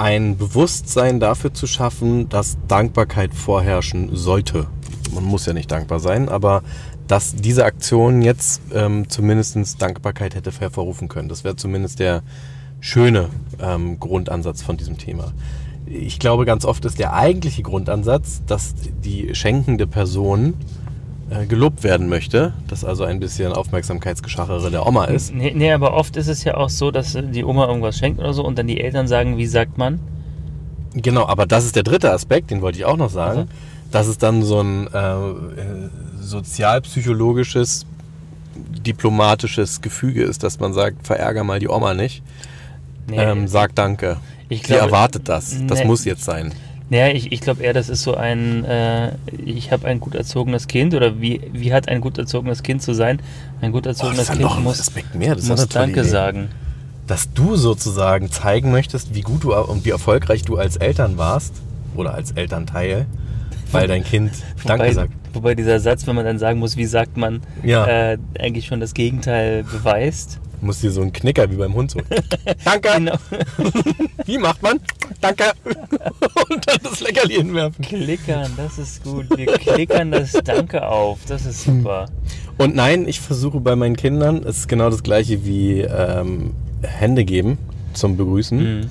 ein 0.00 0.38
Bewusstsein 0.38 1.20
dafür 1.20 1.52
zu 1.52 1.66
schaffen, 1.66 2.30
dass 2.30 2.56
Dankbarkeit 2.66 3.34
vorherrschen 3.34 4.16
sollte. 4.16 4.66
Man 5.12 5.24
muss 5.24 5.44
ja 5.44 5.52
nicht 5.52 5.70
dankbar 5.70 6.00
sein, 6.00 6.30
aber 6.30 6.62
dass 7.06 7.34
diese 7.34 7.66
Aktion 7.66 8.22
jetzt 8.22 8.62
ähm, 8.72 9.10
zumindest 9.10 9.82
Dankbarkeit 9.82 10.34
hätte 10.34 10.52
hervorrufen 10.58 11.08
können. 11.08 11.28
Das 11.28 11.44
wäre 11.44 11.54
zumindest 11.54 11.98
der 11.98 12.22
schöne 12.80 13.28
ähm, 13.60 14.00
Grundansatz 14.00 14.62
von 14.62 14.78
diesem 14.78 14.96
Thema. 14.96 15.34
Ich 15.84 16.18
glaube, 16.18 16.46
ganz 16.46 16.64
oft 16.64 16.82
ist 16.86 16.98
der 16.98 17.12
eigentliche 17.12 17.62
Grundansatz, 17.62 18.40
dass 18.46 18.74
die 19.04 19.34
schenkende 19.34 19.86
Person 19.86 20.54
äh, 21.30 21.46
gelobt 21.46 21.84
werden 21.84 22.08
möchte, 22.08 22.52
dass 22.68 22.84
also 22.84 23.04
ein 23.04 23.20
bisschen 23.20 23.52
Aufmerksamkeitsgeschachere 23.52 24.70
der 24.70 24.86
Oma 24.86 25.04
ist. 25.06 25.32
Nee, 25.34 25.52
nee, 25.54 25.72
aber 25.72 25.94
oft 25.94 26.16
ist 26.16 26.28
es 26.28 26.44
ja 26.44 26.56
auch 26.56 26.70
so, 26.70 26.90
dass 26.90 27.16
die 27.16 27.44
Oma 27.44 27.66
irgendwas 27.68 27.96
schenkt 27.96 28.18
oder 28.20 28.32
so 28.34 28.44
und 28.44 28.58
dann 28.58 28.66
die 28.66 28.80
Eltern 28.80 29.06
sagen, 29.08 29.36
wie 29.38 29.46
sagt 29.46 29.78
man? 29.78 30.00
Genau, 30.94 31.26
aber 31.26 31.46
das 31.46 31.64
ist 31.64 31.76
der 31.76 31.84
dritte 31.84 32.10
Aspekt, 32.12 32.50
den 32.50 32.62
wollte 32.62 32.78
ich 32.78 32.84
auch 32.84 32.96
noch 32.96 33.10
sagen, 33.10 33.38
Also. 33.40 33.50
dass 33.92 34.06
es 34.08 34.18
dann 34.18 34.42
so 34.42 34.60
ein 34.60 34.88
äh, 34.92 34.98
äh, 34.98 35.88
sozialpsychologisches, 36.20 37.86
diplomatisches 38.84 39.80
Gefüge 39.80 40.22
ist, 40.24 40.42
dass 40.42 40.58
man 40.60 40.72
sagt, 40.72 41.06
verärger 41.06 41.44
mal 41.44 41.58
die 41.60 41.68
Oma 41.68 41.94
nicht, 41.94 42.22
Nee, 43.08 43.16
ähm, 43.18 43.48
sag 43.48 43.74
Danke. 43.74 44.18
ich 44.48 44.60
Sie 44.60 44.66
glaube- 44.68 44.82
erwartet 44.86 45.28
das. 45.28 45.56
Das 45.66 45.80
Nee. 45.80 45.84
muss 45.86 46.04
jetzt 46.04 46.22
sein. 46.24 46.52
Naja, 46.90 47.14
ich, 47.14 47.30
ich 47.30 47.40
glaube 47.40 47.62
eher, 47.62 47.72
das 47.72 47.88
ist 47.88 48.02
so 48.02 48.14
ein, 48.16 48.64
äh, 48.64 49.12
ich 49.44 49.70
habe 49.70 49.86
ein 49.86 50.00
gut 50.00 50.16
erzogenes 50.16 50.66
Kind 50.66 50.92
oder 50.92 51.20
wie, 51.20 51.40
wie 51.52 51.72
hat 51.72 51.88
ein 51.88 52.00
gut 52.00 52.18
erzogenes 52.18 52.64
Kind 52.64 52.82
zu 52.82 52.94
sein? 52.94 53.20
Ein 53.60 53.70
gut 53.70 53.86
Oh, 53.86 53.90
das 53.90 53.98
erzogenes 54.00 54.22
ist 54.22 54.28
ja 54.28 54.34
Kind 54.34 54.42
noch 54.44 54.56
ein 54.56 54.64
muss, 54.64 54.80
Aspekt 54.80 55.14
mehr. 55.14 55.36
Das 55.36 55.46
muss 55.46 55.68
Danke 55.68 56.00
Idee. 56.00 56.08
sagen. 56.08 56.48
Dass 57.06 57.32
du 57.32 57.54
sozusagen 57.54 58.30
zeigen 58.30 58.72
möchtest, 58.72 59.14
wie 59.14 59.20
gut 59.20 59.44
du 59.44 59.54
und 59.54 59.84
wie 59.84 59.90
erfolgreich 59.90 60.42
du 60.42 60.56
als 60.56 60.76
Eltern 60.76 61.16
warst 61.16 61.54
oder 61.94 62.12
als 62.14 62.32
Elternteil, 62.32 63.06
weil 63.70 63.86
dein 63.86 64.02
Kind 64.02 64.32
Danke 64.64 64.82
wobei, 64.84 64.92
sagt. 64.92 65.12
wobei 65.32 65.54
dieser 65.54 65.78
Satz, 65.78 66.08
wenn 66.08 66.16
man 66.16 66.24
dann 66.24 66.38
sagen 66.40 66.58
muss, 66.58 66.76
wie 66.76 66.86
sagt 66.86 67.16
man, 67.16 67.40
Ja. 67.62 67.86
äh, 67.86 68.18
eigentlich 68.38 68.66
schon 68.66 68.80
das 68.80 68.94
Gegenteil 68.94 69.62
beweist. 69.62 70.39
Du 70.60 70.66
musst 70.66 70.82
dir 70.82 70.90
so 70.90 71.00
einen 71.00 71.12
Knicker 71.12 71.50
wie 71.50 71.56
beim 71.56 71.74
Hund 71.74 71.90
so. 71.90 72.00
Danke! 72.64 72.90
Genau. 72.94 73.14
Wie 74.26 74.36
macht 74.36 74.62
man? 74.62 74.78
Danke! 75.20 75.44
und 75.64 76.68
dann 76.68 76.78
das 76.82 77.00
Leckerli 77.00 77.36
hinwerfen. 77.36 77.82
Klickern, 77.82 78.52
das 78.56 78.78
ist 78.78 79.02
gut. 79.02 79.26
Wir 79.36 79.46
klickern 79.46 80.10
das 80.10 80.32
Danke 80.44 80.86
auf. 80.86 81.20
Das 81.26 81.46
ist 81.46 81.64
super. 81.64 82.06
Und 82.58 82.74
nein, 82.74 83.08
ich 83.08 83.20
versuche 83.20 83.58
bei 83.60 83.74
meinen 83.74 83.96
Kindern, 83.96 84.42
es 84.44 84.58
ist 84.58 84.68
genau 84.68 84.90
das 84.90 85.02
gleiche 85.02 85.46
wie 85.46 85.80
ähm, 85.80 86.54
Hände 86.82 87.24
geben 87.24 87.56
zum 87.94 88.18
Begrüßen. 88.18 88.80
Mhm. 88.80 88.90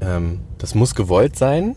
Ähm, 0.00 0.40
das 0.58 0.74
muss 0.74 0.96
gewollt 0.96 1.36
sein. 1.36 1.76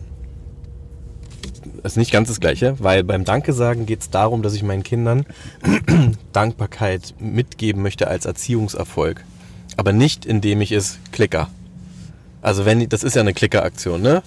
Das 1.82 1.92
ist 1.92 1.96
nicht 1.96 2.12
ganz 2.12 2.28
das 2.28 2.40
gleiche, 2.40 2.76
weil 2.78 3.04
beim 3.04 3.24
Danke 3.24 3.52
sagen 3.52 3.86
geht 3.86 4.00
es 4.02 4.10
darum, 4.10 4.42
dass 4.42 4.54
ich 4.54 4.62
meinen 4.62 4.82
Kindern 4.82 5.24
Dankbarkeit 6.32 7.14
mitgeben 7.18 7.82
möchte 7.82 8.08
als 8.08 8.26
Erziehungserfolg. 8.26 9.24
Aber 9.76 9.92
nicht, 9.92 10.26
indem 10.26 10.60
ich 10.60 10.72
es 10.72 10.98
klicker. 11.12 11.48
Also 12.42 12.64
wenn, 12.66 12.86
das 12.88 13.02
ist 13.02 13.16
ja 13.16 13.22
eine 13.22 13.32
Klickeraktion, 13.32 14.02
ne? 14.02 14.22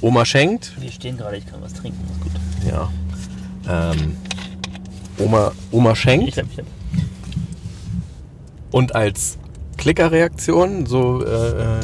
Oma 0.00 0.24
schenkt, 0.24 0.72
Wir 0.80 0.90
stehen 0.90 1.16
gerade, 1.16 1.36
ich 1.36 1.46
kann 1.46 1.60
was 1.62 1.74
trinken. 1.74 1.98
Ist 2.12 2.20
gut. 2.20 2.32
ja. 2.68 2.90
Ähm, 3.68 4.16
Oma, 5.18 5.52
Oma 5.70 5.94
schenkt. 5.94 6.28
Ich 6.28 6.38
hab, 6.38 6.46
ich 6.50 6.58
hab. 6.58 6.66
Und 8.70 8.94
als 8.94 9.38
Klickerreaktion, 9.76 10.86
so, 10.86 11.24
äh, 11.24 11.28
äh, 11.28 11.80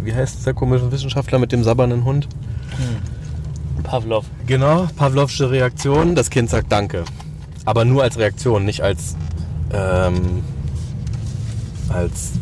wie 0.00 0.14
heißt 0.14 0.44
der 0.46 0.54
komische 0.54 0.90
Wissenschaftler 0.90 1.38
mit 1.38 1.52
dem 1.52 1.62
sabbernden 1.62 2.04
Hund? 2.04 2.28
Pavlov. 3.86 4.26
Genau, 4.46 4.88
Pavlovsche 4.96 5.50
Reaktion, 5.50 6.14
das 6.14 6.30
Kind 6.30 6.50
sagt 6.50 6.70
Danke. 6.72 7.04
Aber 7.64 7.84
nur 7.84 8.02
als 8.02 8.18
Reaktion, 8.18 8.64
nicht 8.64 8.82
als, 8.82 9.16
ähm, 9.72 10.42
als 11.88 12.32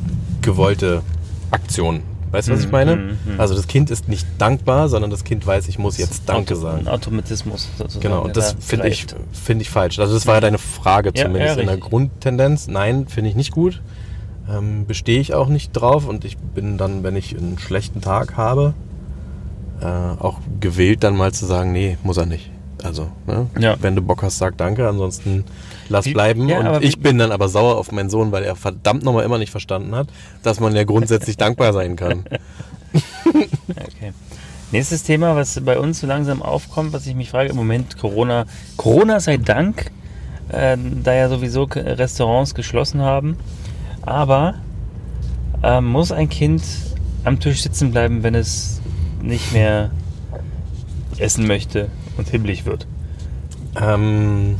gewollte 0.42 1.02
Aktion. 1.50 2.02
Weißt 2.30 2.48
du, 2.48 2.52
was 2.52 2.64
ich 2.64 2.70
meine? 2.72 2.96
mhm, 2.96 3.18
mhm. 3.24 3.40
Also 3.40 3.54
das 3.54 3.68
Kind 3.68 3.90
ist 3.90 4.08
nicht 4.08 4.26
dankbar, 4.38 4.88
sondern 4.88 5.10
das 5.10 5.22
Kind 5.22 5.46
weiß, 5.46 5.68
ich 5.68 5.78
muss 5.78 5.98
jetzt 5.98 6.28
Danke 6.28 6.56
sagen. 6.56 6.80
Ein 6.80 6.88
Automatismus 6.88 7.68
sozusagen. 7.78 8.02
Genau, 8.02 8.22
und 8.24 8.36
das 8.36 8.56
da 8.56 8.60
finde 8.60 8.88
ich, 8.88 9.06
finde 9.32 9.62
ich 9.62 9.70
falsch. 9.70 10.00
Also 10.00 10.14
das 10.14 10.26
war 10.26 10.34
ja 10.34 10.40
deine 10.40 10.58
Frage 10.58 11.12
Ja, 11.14 11.26
zumindest 11.26 11.56
ja, 11.56 11.60
in 11.60 11.68
der. 11.68 11.76
Grundtendenz. 11.76 12.66
Nein, 12.66 13.06
finde 13.06 13.30
ich 13.30 13.36
nicht 13.36 13.52
gut. 13.52 13.82
Ähm, 14.50 14.84
Bestehe 14.86 15.20
ich 15.20 15.32
auch 15.32 15.48
nicht 15.48 15.72
drauf 15.72 16.08
und 16.08 16.24
ich 16.24 16.36
bin 16.36 16.76
dann, 16.76 17.04
wenn 17.04 17.14
ich 17.14 17.36
einen 17.36 17.58
schlechten 17.58 18.00
Tag 18.00 18.36
habe, 18.36 18.74
äh, 19.80 19.86
auch 19.86 20.38
gewillt 20.60 21.02
dann 21.04 21.16
mal 21.16 21.32
zu 21.32 21.46
sagen, 21.46 21.72
nee, 21.72 21.98
muss 22.02 22.16
er 22.16 22.26
nicht. 22.26 22.50
Also, 22.82 23.08
ne? 23.26 23.46
Ja. 23.58 23.76
wenn 23.80 23.96
du 23.96 24.02
Bock 24.02 24.22
hast, 24.22 24.36
sag 24.38 24.58
danke, 24.58 24.86
ansonsten 24.88 25.44
lass 25.88 26.04
Wie- 26.04 26.12
bleiben. 26.12 26.48
ja, 26.48 26.74
und 26.76 26.84
ich 26.84 26.98
bin 27.00 27.16
dann 27.16 27.32
aber 27.32 27.48
sauer 27.48 27.76
auf 27.78 27.92
meinen 27.92 28.10
Sohn, 28.10 28.30
weil 28.30 28.44
er 28.44 28.56
verdammt 28.56 29.04
nochmal 29.04 29.24
immer 29.24 29.38
nicht 29.38 29.50
verstanden 29.50 29.94
hat, 29.94 30.08
dass 30.42 30.60
man 30.60 30.74
ja 30.76 30.84
grundsätzlich 30.84 31.36
dankbar 31.38 31.72
sein 31.72 31.96
kann. 31.96 32.24
Okay. 33.70 34.12
Nächstes 34.72 35.02
Thema, 35.02 35.36
was 35.36 35.60
bei 35.64 35.78
uns 35.78 36.00
so 36.00 36.06
langsam 36.06 36.42
aufkommt, 36.42 36.92
was 36.92 37.06
ich 37.06 37.14
mich 37.14 37.30
frage, 37.30 37.50
im 37.50 37.56
Moment 37.56 37.98
Corona, 37.98 38.44
Corona 38.76 39.20
sei 39.20 39.36
Dank, 39.36 39.90
äh, 40.48 40.76
da 41.02 41.12
ja 41.14 41.28
sowieso 41.28 41.64
Restaurants 41.64 42.54
geschlossen 42.54 43.00
haben. 43.00 43.36
Aber 44.02 44.54
äh, 45.62 45.80
muss 45.80 46.12
ein 46.12 46.28
Kind 46.28 46.62
am 47.24 47.40
Tisch 47.40 47.62
sitzen 47.62 47.90
bleiben, 47.92 48.22
wenn 48.22 48.34
es 48.34 48.80
nicht 49.24 49.52
mehr 49.52 49.90
essen 51.18 51.46
möchte 51.46 51.88
und 52.16 52.28
himmelig 52.28 52.66
wird? 52.66 52.86
Ähm, 53.80 54.56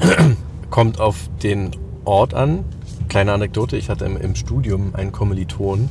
kommt 0.70 1.00
auf 1.00 1.28
den 1.42 1.70
Ort 2.04 2.34
an. 2.34 2.64
Kleine 3.08 3.32
Anekdote, 3.32 3.76
ich 3.76 3.88
hatte 3.88 4.04
im, 4.04 4.16
im 4.16 4.34
Studium 4.34 4.94
einen 4.94 5.12
Kommiliton, 5.12 5.88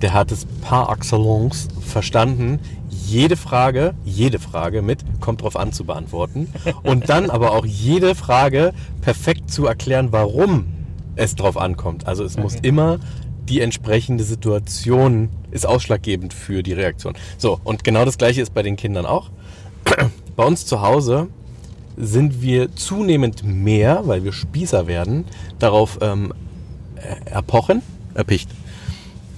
der 0.00 0.14
hat 0.14 0.32
es 0.32 0.46
par 0.62 0.90
excellence 0.90 1.68
verstanden, 1.80 2.60
jede 2.88 3.36
Frage, 3.36 3.94
jede 4.04 4.38
Frage 4.38 4.82
mit 4.82 5.04
kommt 5.20 5.42
drauf 5.42 5.56
an 5.56 5.72
zu 5.72 5.84
beantworten 5.84 6.48
und 6.82 7.08
dann 7.08 7.30
aber 7.30 7.52
auch 7.52 7.64
jede 7.64 8.14
Frage 8.14 8.72
perfekt 9.00 9.50
zu 9.50 9.66
erklären, 9.66 10.08
warum 10.10 10.66
es 11.14 11.34
drauf 11.34 11.56
ankommt. 11.56 12.06
Also 12.06 12.24
es 12.24 12.36
muss 12.36 12.56
Okay. 12.56 12.68
immer 12.68 12.98
die 13.48 13.60
entsprechende 13.60 14.24
Situation 14.24 15.28
ist 15.56 15.66
ausschlaggebend 15.66 16.32
für 16.32 16.62
die 16.62 16.72
Reaktion. 16.72 17.14
So, 17.38 17.60
und 17.64 17.82
genau 17.84 18.04
das 18.04 18.18
gleiche 18.18 18.42
ist 18.42 18.54
bei 18.54 18.62
den 18.62 18.76
Kindern 18.76 19.06
auch. 19.06 19.30
Bei 20.36 20.44
uns 20.44 20.66
zu 20.66 20.82
Hause 20.82 21.28
sind 21.96 22.42
wir 22.42 22.74
zunehmend 22.76 23.42
mehr, 23.42 24.02
weil 24.04 24.22
wir 24.22 24.32
Spießer 24.32 24.86
werden, 24.86 25.24
darauf 25.58 25.98
ähm, 26.02 26.34
äh, 26.96 27.30
erpochen, 27.30 27.80
erpicht, 28.12 28.50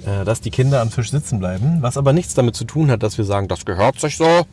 äh, 0.05 0.25
dass 0.25 0.41
die 0.41 0.51
Kinder 0.51 0.81
am 0.81 0.91
Tisch 0.91 1.11
sitzen 1.11 1.39
bleiben, 1.39 1.79
was 1.83 1.97
aber 1.97 2.13
nichts 2.13 2.35
damit 2.35 2.57
zu 2.57 2.65
tun 2.65 2.91
hat, 2.91 3.05
dass 3.05 3.17
wir 3.17 3.25
sagen, 3.25 3.47
das 3.47 3.65
gehört 3.65 4.01
sich 4.01 4.17
so, 4.17 4.45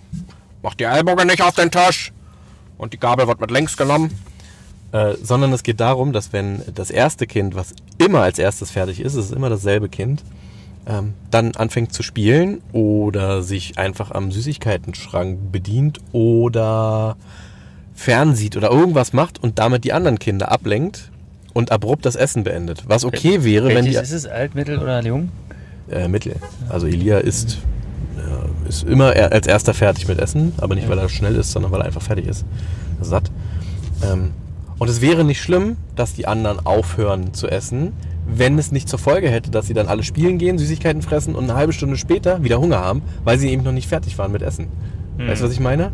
mach 0.61 0.75
die 0.75 0.83
Ellbogen 0.83 1.27
nicht 1.27 1.41
auf 1.41 1.55
den 1.55 1.71
Tisch. 1.71 2.13
Und 2.77 2.93
die 2.93 2.99
Gabel 2.99 3.27
wird 3.27 3.39
mit 3.41 3.51
links 3.51 3.77
genommen, 3.77 4.11
äh, 4.91 5.15
sondern 5.21 5.53
es 5.53 5.63
geht 5.63 5.79
darum, 5.79 6.13
dass 6.13 6.33
wenn 6.33 6.61
das 6.73 6.91
erste 6.91 7.25
Kind, 7.25 7.55
was 7.55 7.73
immer 7.97 8.21
als 8.21 8.37
erstes 8.37 8.69
fertig 8.69 8.99
ist, 8.99 9.15
es 9.15 9.25
ist 9.25 9.33
immer 9.33 9.49
dasselbe 9.49 9.89
Kind, 9.89 10.23
ähm, 10.87 11.13
dann 11.31 11.55
anfängt 11.55 11.93
zu 11.93 12.03
spielen 12.03 12.61
oder 12.71 13.41
sich 13.41 13.77
einfach 13.77 14.11
am 14.11 14.31
Süßigkeitenschrank 14.31 15.51
bedient 15.51 15.99
oder 16.11 17.17
fernsieht 17.93 18.57
oder 18.57 18.69
irgendwas 18.71 19.13
macht 19.13 19.41
und 19.41 19.57
damit 19.59 19.83
die 19.83 19.93
anderen 19.93 20.19
Kinder 20.19 20.51
ablenkt 20.51 21.11
und 21.53 21.71
abrupt 21.71 22.05
das 22.05 22.15
Essen 22.15 22.43
beendet. 22.43 22.83
Was 22.87 23.05
okay 23.05 23.43
wäre, 23.43 23.69
wenn 23.69 23.85
die 23.85 23.93
Welches 23.95 24.11
ist 24.11 24.25
es, 24.25 24.27
alt, 24.27 24.53
mittel 24.55 24.77
oder 24.79 25.01
jung? 25.03 25.29
äh, 25.89 26.07
Mittel. 26.07 26.35
Also 26.67 26.87
Elia 26.87 27.19
ist, 27.19 27.59
äh, 28.17 28.67
ist 28.69 28.83
immer 28.83 29.15
er- 29.15 29.31
als 29.31 29.47
erster 29.47 29.73
fertig 29.73 30.07
mit 30.07 30.19
Essen, 30.19 30.53
aber 30.57 30.75
nicht 30.75 30.89
weil 30.89 30.97
er 30.97 31.09
schnell 31.09 31.35
ist, 31.35 31.51
sondern 31.51 31.71
weil 31.71 31.81
er 31.81 31.85
einfach 31.85 32.01
fertig 32.01 32.27
ist. 32.27 32.43
Satt. 33.01 33.31
Ähm, 34.03 34.31
und 34.77 34.89
es 34.89 34.99
wäre 34.99 35.23
nicht 35.23 35.41
schlimm, 35.41 35.77
dass 35.95 36.13
die 36.13 36.27
anderen 36.27 36.65
aufhören 36.65 37.33
zu 37.33 37.47
essen, 37.47 37.93
wenn 38.27 38.57
es 38.57 38.71
nicht 38.71 38.89
zur 38.89 38.99
Folge 38.99 39.29
hätte, 39.29 39.51
dass 39.51 39.67
sie 39.67 39.73
dann 39.73 39.87
alle 39.87 40.03
spielen 40.03 40.37
gehen, 40.37 40.57
Süßigkeiten 40.57 41.01
fressen 41.01 41.35
und 41.35 41.45
eine 41.45 41.55
halbe 41.55 41.73
Stunde 41.73 41.97
später 41.97 42.43
wieder 42.43 42.59
Hunger 42.59 42.79
haben, 42.79 43.01
weil 43.23 43.37
sie 43.37 43.49
eben 43.49 43.63
noch 43.63 43.71
nicht 43.71 43.87
fertig 43.87 44.17
waren 44.17 44.31
mit 44.31 44.41
Essen. 44.41 44.67
Weißt 45.17 45.41
du, 45.41 45.45
was 45.45 45.53
ich 45.53 45.59
meine? 45.59 45.91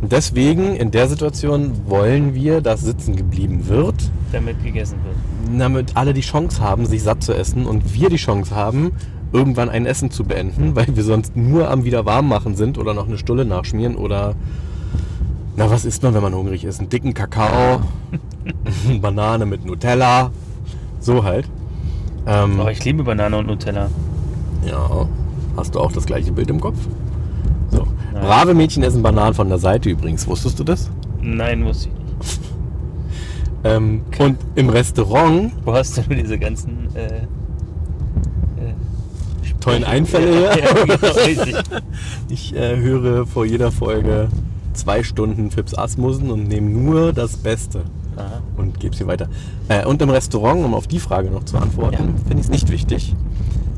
Und 0.00 0.10
deswegen, 0.10 0.74
in 0.74 0.90
der 0.90 1.08
Situation, 1.08 1.72
wollen 1.86 2.34
wir, 2.34 2.60
dass 2.60 2.80
sitzen 2.80 3.14
geblieben 3.14 3.68
wird, 3.68 3.94
damit 4.32 4.62
gegessen 4.64 4.98
wird. 5.04 5.60
damit 5.60 5.96
alle 5.96 6.12
die 6.12 6.22
Chance 6.22 6.60
haben, 6.60 6.86
sich 6.86 7.02
satt 7.02 7.22
zu 7.22 7.34
essen 7.34 7.66
und 7.66 7.94
wir 7.94 8.08
die 8.08 8.16
Chance 8.16 8.54
haben, 8.54 8.92
irgendwann 9.32 9.68
ein 9.68 9.86
Essen 9.86 10.10
zu 10.10 10.24
beenden, 10.24 10.74
weil 10.76 10.88
wir 10.96 11.04
sonst 11.04 11.36
nur 11.36 11.70
am 11.70 11.84
wieder 11.84 12.04
warm 12.04 12.28
machen 12.28 12.56
sind 12.56 12.78
oder 12.78 12.94
noch 12.94 13.06
eine 13.06 13.18
Stulle 13.18 13.44
nachschmieren 13.44 13.94
oder 13.96 14.34
na 15.56 15.70
was 15.70 15.84
isst 15.84 16.02
man, 16.02 16.14
wenn 16.14 16.22
man 16.22 16.34
hungrig 16.34 16.64
ist? 16.64 16.80
Einen 16.80 16.88
dicken 16.88 17.14
Kakao, 17.14 17.82
Banane 19.00 19.46
mit 19.46 19.64
Nutella, 19.64 20.30
so 20.98 21.24
halt. 21.24 21.48
Ähm, 22.26 22.60
Oh, 22.64 22.68
ich 22.68 22.84
liebe 22.84 23.02
Banane 23.04 23.36
und 23.38 23.46
Nutella. 23.46 23.88
ja, 24.66 25.08
hast 25.56 25.74
du 25.74 25.80
auch 25.80 25.92
das 25.92 26.06
gleiche 26.06 26.32
Bild 26.32 26.50
im 26.50 26.60
Kopf? 26.60 26.78
So. 27.70 27.86
Nein. 28.12 28.22
Brave 28.22 28.54
Mädchen 28.54 28.82
essen 28.82 29.02
Bananen 29.02 29.34
von 29.34 29.48
der 29.48 29.58
Seite 29.58 29.88
übrigens. 29.90 30.26
Wusstest 30.26 30.58
du 30.58 30.64
das? 30.64 30.90
Nein, 31.20 31.64
wusste 31.64 31.88
ich 31.88 31.94
nicht. 31.94 32.40
Ähm, 33.64 34.02
und 34.18 34.38
im 34.56 34.70
Restaurant 34.70 35.52
Wo 35.64 35.72
hast 35.72 35.96
du 35.96 36.02
diese 36.12 36.36
ganzen 36.36 36.88
äh, 36.96 37.06
äh, 37.18 38.74
tollen 39.60 39.84
Einfälle 39.84 40.32
her. 40.32 40.58
Ja, 40.58 40.72
genau. 40.84 41.56
Ich 42.28 42.56
äh, 42.56 42.76
höre 42.76 43.24
vor 43.24 43.44
jeder 43.44 43.70
Folge 43.70 44.30
zwei 44.72 45.04
Stunden 45.04 45.52
Fips 45.52 45.78
Asmussen 45.78 46.32
und 46.32 46.48
nehme 46.48 46.70
nur 46.70 47.12
das 47.12 47.36
Beste 47.36 47.82
Aha. 48.16 48.40
und 48.56 48.78
gebe 48.80 48.94
sie 48.96 49.06
weiter. 49.06 49.28
Äh, 49.68 49.84
und 49.86 50.02
im 50.02 50.10
Restaurant, 50.10 50.64
um 50.64 50.74
auf 50.74 50.86
die 50.86 50.98
Frage 51.00 51.30
noch 51.30 51.44
zu 51.44 51.56
antworten, 51.58 51.94
Ja. 51.94 52.00
finde 52.26 52.34
ich 52.36 52.42
es 52.42 52.50
nicht 52.50 52.70
wichtig. 52.70 53.14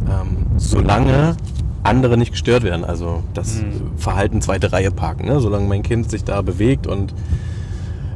Ähm, 0.07 0.47
solange 0.57 1.37
andere 1.83 2.17
nicht 2.17 2.33
gestört 2.33 2.63
werden, 2.63 2.85
also 2.85 3.23
das 3.35 3.57
Mhm. 3.63 3.97
Verhalten 3.97 4.41
zweite 4.43 4.73
Reihe 4.73 4.91
parken. 4.91 5.27
Ne? 5.27 5.41
Solange 5.41 5.67
mein 5.69 5.83
Kind 5.83 6.11
sich 6.11 6.25
da 6.25 6.41
bewegt 6.43 6.87
und 6.87 7.15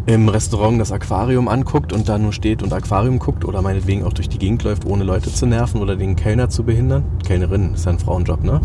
im 0.07 0.29
Restaurant 0.31 0.81
das 0.81 0.91
Aquarium 0.91 1.49
anguckt 1.49 1.93
und 1.93 2.09
da 2.09 2.17
nur 2.19 2.33
steht 2.33 2.63
und 2.63 2.73
Aquarium 2.73 3.19
guckt 3.19 3.45
oder 3.45 3.61
meinetwegen 3.61 4.05
auch 4.05 4.15
durch 4.15 4.29
die 4.31 4.39
Gegend 4.39 4.63
läuft, 4.65 4.87
ohne 4.87 5.05
Leute 5.05 5.31
zu 5.33 5.45
nerven 5.45 5.83
oder 5.83 5.97
den 5.97 6.17
Kellner 6.17 6.49
zu 6.49 6.63
behindern. 6.65 7.05
Kellnerin 7.27 7.75
ist 7.75 7.85
ja 7.85 7.93
ein 7.93 7.99
Frauenjob, 7.99 8.43
ne? 8.43 8.61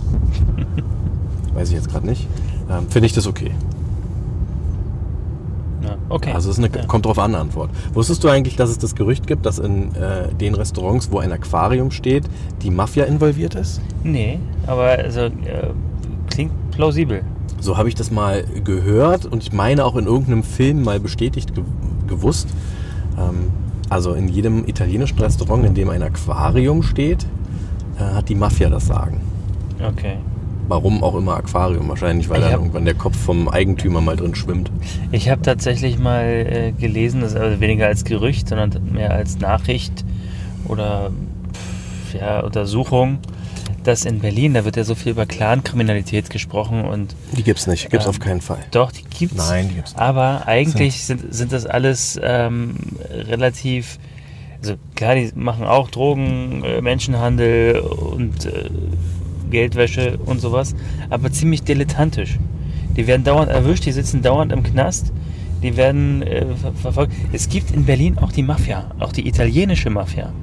Weiß 1.53 1.67
ich 1.69 1.75
jetzt 1.75 1.89
gerade 1.89 2.05
nicht. 2.05 2.27
Ähm, 2.69 2.87
Finde 2.89 3.05
ich 3.07 3.13
das 3.13 3.27
okay. 3.27 3.51
Okay. 6.09 6.31
Also 6.33 6.51
es 6.51 6.57
eine, 6.57 6.69
ja. 6.69 6.85
kommt 6.85 7.05
drauf 7.05 7.19
an, 7.19 7.35
Antwort. 7.35 7.69
Wusstest 7.93 8.23
du 8.23 8.29
eigentlich, 8.29 8.55
dass 8.55 8.69
es 8.69 8.77
das 8.77 8.95
Gerücht 8.95 9.27
gibt, 9.27 9.45
dass 9.45 9.59
in 9.59 9.95
äh, 9.95 10.33
den 10.33 10.55
Restaurants, 10.55 11.11
wo 11.11 11.19
ein 11.19 11.31
Aquarium 11.31 11.91
steht, 11.91 12.25
die 12.61 12.71
Mafia 12.71 13.05
involviert 13.05 13.55
ist? 13.55 13.81
Nee, 14.03 14.39
aber 14.67 14.89
also 14.89 15.21
äh, 15.21 15.31
klingt 16.29 16.51
plausibel. 16.71 17.23
So 17.59 17.77
habe 17.77 17.87
ich 17.87 17.95
das 17.95 18.11
mal 18.11 18.43
gehört 18.63 19.25
und 19.25 19.41
ich 19.41 19.53
meine 19.53 19.85
auch 19.85 19.95
in 19.95 20.05
irgendeinem 20.05 20.43
Film 20.43 20.83
mal 20.83 20.99
bestätigt 20.99 21.55
ge 21.55 21.63
gewusst. 22.07 22.49
Ähm, 23.17 23.51
also 23.89 24.13
in 24.13 24.27
jedem 24.27 24.67
italienischen 24.67 25.19
Restaurant, 25.19 25.65
in 25.65 25.73
dem 25.73 25.89
ein 25.89 26.03
Aquarium 26.03 26.83
steht, 26.83 27.25
äh, 27.97 28.03
hat 28.03 28.27
die 28.27 28.35
Mafia 28.35 28.69
das 28.69 28.87
Sagen. 28.87 29.21
Okay. 29.81 30.17
Warum 30.67 31.03
auch 31.03 31.15
immer 31.15 31.35
Aquarium? 31.37 31.89
Wahrscheinlich, 31.89 32.29
weil 32.29 32.39
Ich 32.39 32.43
dann 32.45 32.53
irgendwann 32.53 32.85
der 32.85 32.93
Kopf 32.93 33.17
vom 33.17 33.49
Eigentümer 33.49 34.01
mal 34.01 34.15
drin 34.15 34.33
schwimmt. 34.33 34.71
Ich 35.11 35.29
habe 35.29 35.41
tatsächlich 35.41 35.99
mal 35.99 36.23
äh, 36.25 36.71
gelesen, 36.71 37.21
das 37.21 37.35
also 37.35 37.59
weniger 37.59 37.87
als 37.87 38.05
Gerücht, 38.05 38.47
sondern 38.47 38.71
mehr 38.93 39.11
als 39.11 39.39
Nachricht 39.39 40.05
oder 40.67 41.11
pff, 41.53 42.13
ja, 42.19 42.39
Untersuchung, 42.39 43.19
dass 43.83 44.05
in 44.05 44.19
Berlin, 44.19 44.53
da 44.53 44.63
wird 44.63 44.77
ja 44.77 44.85
so 44.85 44.95
viel 44.95 45.11
über 45.11 45.25
Clankriminalität 45.25 46.29
gesprochen 46.29 46.85
und 46.85 47.13
Die 47.35 47.43
gibt's 47.43 47.67
nicht, 47.67 47.89
gibt's 47.89 48.05
Ähm, 48.05 48.09
auf 48.11 48.19
keinen 48.19 48.39
Fall. 48.41 48.59
doch, 48.71 48.91
die 48.93 49.03
gibt's. 49.03 49.35
Nein, 49.35 49.67
die 49.67 49.75
gibt's 49.75 49.91
nicht. 49.91 50.01
Aber 50.01 50.47
eigentlich 50.47 51.03
sind, 51.03 51.33
sind 51.33 51.51
das 51.51 51.65
alles 51.65 52.17
ähm, 52.23 52.75
relativ, 53.11 53.99
also 54.61 54.75
klar, 54.95 55.15
die 55.15 55.31
machen 55.35 55.65
auch 55.65 55.89
Drogen, 55.91 56.63
äh, 56.63 56.81
Menschenhandel 56.81 57.79
und 57.79 58.45
äh, 58.45 58.69
Geldwäsche 59.53 60.19
und 60.25 60.41
sowas, 60.41 60.75
aber 61.09 61.31
ziemlich 61.31 61.63
dilettantisch. 61.63 62.39
Die 62.97 63.07
werden 63.07 63.23
dauernd 63.23 63.49
erwischt, 63.49 63.85
die 63.85 63.93
sitzen 63.93 64.21
dauernd 64.21 64.51
im 64.51 64.63
Knast, 64.63 65.13
die 65.63 65.77
werden 65.77 66.21
äh, 66.23 66.45
ver 66.61 66.73
verfolgt. 66.73 67.13
Es 67.31 67.47
gibt 67.47 67.71
in 67.71 67.85
Berlin 67.85 68.17
auch 68.17 68.31
die 68.33 68.43
Mafia, 68.43 68.91
auch 68.99 69.13
die 69.13 69.25
italienische 69.27 69.89
Mafia. 69.89 70.33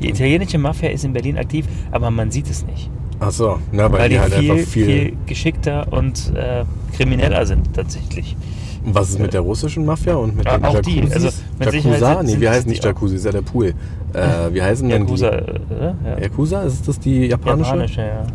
Die 0.00 0.08
italienische 0.08 0.58
Mafia 0.58 0.90
ist 0.90 1.04
in 1.04 1.12
Berlin 1.12 1.36
aktiv, 1.36 1.66
aber 1.90 2.10
man 2.10 2.30
sieht 2.30 2.48
es 2.48 2.64
nicht. 2.64 2.88
Ach 3.20 3.30
so, 3.30 3.58
na, 3.72 3.90
weil, 3.90 4.00
Weil 4.00 4.08
die 4.08 4.14
die 4.14 4.20
halt 4.20 4.34
viel, 4.34 4.50
einfach 4.50 4.70
viel. 4.70 4.86
viel 4.86 5.12
geschickter 5.26 5.92
und 5.92 6.32
äh, 6.34 6.64
krimineller 6.96 7.46
sind 7.46 7.72
tatsächlich. 7.74 8.36
Und 8.84 8.94
Was 8.96 9.10
ist 9.10 9.18
mit 9.20 9.32
der 9.32 9.42
russischen 9.42 9.84
Mafia 9.86 10.14
und 10.16 10.36
mit 10.36 10.46
Ah, 10.46 10.56
den 10.58 10.64
auch 10.64 10.74
Jacuzzis? 10.74 10.94
die, 10.94 11.12
also 11.14 11.28
mit 11.58 11.70
Sicherheit 11.70 12.00
Yakuza? 12.00 12.16
sind- 12.18 12.26
Nee, 12.34 12.40
wir 12.40 12.50
heißen 12.50 12.68
nicht 12.68 12.82
die. 12.82 12.86
Jacuzzi, 12.88 13.14
ist 13.16 13.24
ja 13.24 13.30
der 13.32 13.42
Pool. 13.42 13.74
Äh, 14.12 14.52
wie 14.52 14.60
heißen 14.62 14.88
denn 14.88 15.02
Yakuza, 15.02 15.30
die? 15.30 15.36
äh, 15.74 15.94
ja. 16.04 16.18
Yakuza? 16.20 16.62
Ist 16.64 16.88
das 16.88 16.98
die 16.98 17.26
japanische? 17.26 17.70
Japanische, 17.70 18.00
ja. 18.02 18.26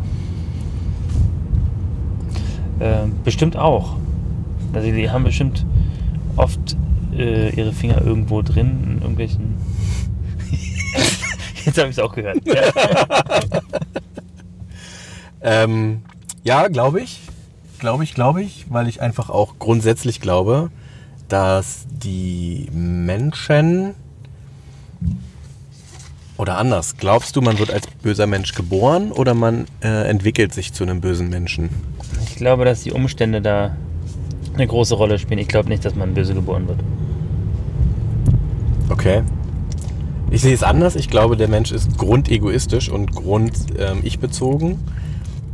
Ähm, 2.80 3.12
bestimmt 3.24 3.56
auch. 3.56 3.96
Also 4.72 4.90
die 4.90 5.10
haben 5.10 5.24
bestimmt 5.24 5.66
oft 6.36 6.76
äh, 7.16 7.50
ihre 7.50 7.72
Finger 7.72 8.00
irgendwo 8.02 8.42
drin 8.42 8.78
in 8.86 8.98
irgendwelchen. 9.02 9.54
Jetzt 11.64 11.76
habe 11.78 11.88
ich 11.90 11.96
es 11.96 12.02
auch 12.02 12.14
gehört. 12.14 12.38
Ja. 12.46 12.54
Ähm, 15.40 16.02
ja, 16.42 16.66
glaube 16.66 17.00
ich. 17.00 17.20
Glaube 17.78 18.04
ich, 18.04 18.14
glaube 18.14 18.42
ich, 18.42 18.66
weil 18.70 18.88
ich 18.88 19.00
einfach 19.00 19.30
auch 19.30 19.58
grundsätzlich 19.58 20.20
glaube, 20.20 20.70
dass 21.28 21.86
die 21.90 22.68
Menschen 22.72 23.94
oder 26.36 26.56
anders, 26.56 26.96
glaubst 26.96 27.34
du, 27.34 27.40
man 27.40 27.58
wird 27.58 27.72
als 27.72 27.88
böser 28.02 28.26
Mensch 28.26 28.54
geboren 28.54 29.10
oder 29.10 29.34
man 29.34 29.66
äh, 29.82 30.08
entwickelt 30.08 30.54
sich 30.54 30.72
zu 30.72 30.84
einem 30.84 31.00
bösen 31.00 31.28
Menschen? 31.28 31.70
Ich 32.26 32.36
glaube, 32.36 32.64
dass 32.64 32.82
die 32.82 32.92
Umstände 32.92 33.42
da 33.42 33.76
eine 34.54 34.66
große 34.66 34.94
Rolle 34.94 35.18
spielen. 35.18 35.38
Ich 35.40 35.48
glaube 35.48 35.68
nicht, 35.68 35.84
dass 35.84 35.94
man 35.94 36.14
böse 36.14 36.34
geboren 36.34 36.68
wird. 36.68 36.78
Okay. 38.88 39.22
Ich 40.30 40.42
sehe 40.42 40.54
es 40.54 40.62
anders. 40.62 40.94
Ich 40.94 41.08
glaube, 41.08 41.36
der 41.36 41.48
Mensch 41.48 41.72
ist 41.72 41.98
grundegoistisch 41.98 42.88
und 42.88 43.12
grund 43.12 43.52
ähm, 43.78 44.00
ich 44.02 44.18
bezogen 44.18 44.78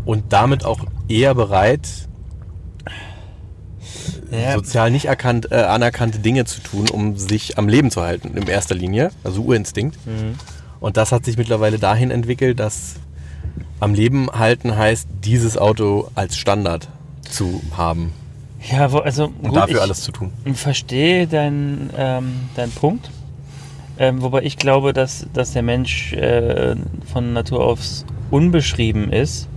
und 0.04 0.32
damit 0.32 0.64
auch 0.64 0.80
eher 1.08 1.34
bereit, 1.34 2.08
Ja, 4.42 4.54
sozial 4.54 4.90
nicht 4.90 5.06
erkannt, 5.06 5.50
äh, 5.50 5.56
anerkannte 5.56 6.18
Dinge 6.18 6.44
zu 6.44 6.60
tun, 6.60 6.88
um 6.90 7.16
sich 7.16 7.58
am 7.58 7.68
Leben 7.68 7.90
zu 7.90 8.02
halten, 8.02 8.36
in 8.36 8.46
erster 8.46 8.74
Linie. 8.74 9.10
Also 9.22 9.42
Urinstinkt. 9.42 9.96
Mhm. 10.06 10.36
Und 10.80 10.96
das 10.96 11.12
hat 11.12 11.24
sich 11.24 11.36
mittlerweile 11.36 11.78
dahin 11.78 12.10
entwickelt, 12.10 12.60
dass 12.60 12.94
am 13.80 13.94
Leben 13.94 14.28
halten 14.30 14.76
heißt, 14.76 15.08
dieses 15.22 15.56
Auto 15.56 16.10
als 16.14 16.36
Standard 16.36 16.88
zu 17.22 17.62
haben 17.76 18.12
ja 18.70 18.88
also 18.88 19.24
und 19.24 19.48
gut, 19.48 19.56
dafür 19.56 19.76
ich, 19.76 19.82
alles 19.82 20.00
zu 20.02 20.12
tun. 20.12 20.32
Ich 20.44 20.56
verstehe 20.56 21.26
deinen 21.26 21.90
ähm, 21.96 22.48
deinen 22.54 22.72
Punkt. 22.72 23.10
Ähm, 23.96 24.22
wobei 24.22 24.42
ich 24.42 24.56
glaube, 24.56 24.92
dass, 24.92 25.26
dass 25.32 25.52
der 25.52 25.62
Mensch 25.62 26.12
äh, 26.14 26.74
von 27.12 27.32
Natur 27.32 27.64
aus 27.64 28.04
unbeschrieben 28.30 29.12
ist 29.12 29.48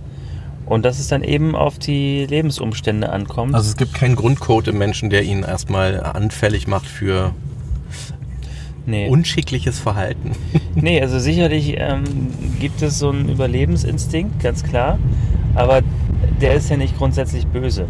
und 0.68 0.84
dass 0.84 0.98
es 0.98 1.08
dann 1.08 1.22
eben 1.22 1.54
auf 1.54 1.78
die 1.78 2.26
Lebensumstände 2.26 3.10
ankommt. 3.10 3.54
Also 3.54 3.70
es 3.70 3.76
gibt 3.76 3.94
keinen 3.94 4.16
Grundcode 4.16 4.68
im 4.68 4.78
Menschen, 4.78 5.10
der 5.10 5.22
ihn 5.22 5.42
erstmal 5.42 6.00
anfällig 6.00 6.66
macht 6.66 6.86
für 6.86 7.32
nee. 8.86 9.08
unschickliches 9.08 9.78
Verhalten. 9.78 10.32
nee, 10.74 11.00
also 11.00 11.18
sicherlich 11.18 11.74
ähm, 11.78 12.04
gibt 12.60 12.82
es 12.82 12.98
so 12.98 13.10
einen 13.10 13.28
Überlebensinstinkt, 13.28 14.40
ganz 14.42 14.62
klar. 14.62 14.98
Aber 15.54 15.80
der 16.40 16.54
ist 16.54 16.68
ja 16.68 16.76
nicht 16.76 16.96
grundsätzlich 16.98 17.46
böse. 17.46 17.86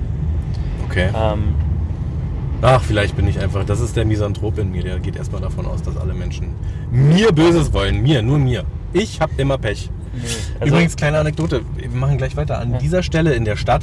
Okay. 0.89 1.09
Ähm, 1.14 1.55
Ach, 2.61 2.83
vielleicht 2.83 3.14
bin 3.14 3.29
ich 3.29 3.39
einfach, 3.39 3.64
das 3.64 3.81
ist 3.81 3.97
der 3.97 4.05
Misanthrop 4.05 4.59
in 4.59 4.72
mir, 4.72 4.83
der 4.83 4.99
geht 4.99 5.14
erstmal 5.14 5.41
davon 5.41 5.66
aus, 5.66 5.81
dass 5.83 5.97
alle 5.97 6.12
Menschen 6.12 6.57
mir 6.91 7.31
Böses 7.31 7.72
wollen. 7.72 8.03
Mir, 8.03 8.20
nur 8.20 8.39
mir. 8.39 8.64
Ich 8.93 9.20
hab 9.20 9.39
immer 9.39 9.59
Pech. 9.59 9.91
Nee. 10.23 10.29
Also, 10.61 10.75
Übrigens, 10.75 10.97
kleine 10.97 11.19
Anekdote, 11.19 11.62
wir 11.77 11.89
machen 11.91 12.19
gleich 12.19 12.37
weiter. 12.37 12.59
An 12.59 12.73
Ja. 12.73 12.79
dieser 12.79 13.03
Stelle 13.03 13.35
in 13.35 13.45
der 13.45 13.57
Stadt 13.57 13.83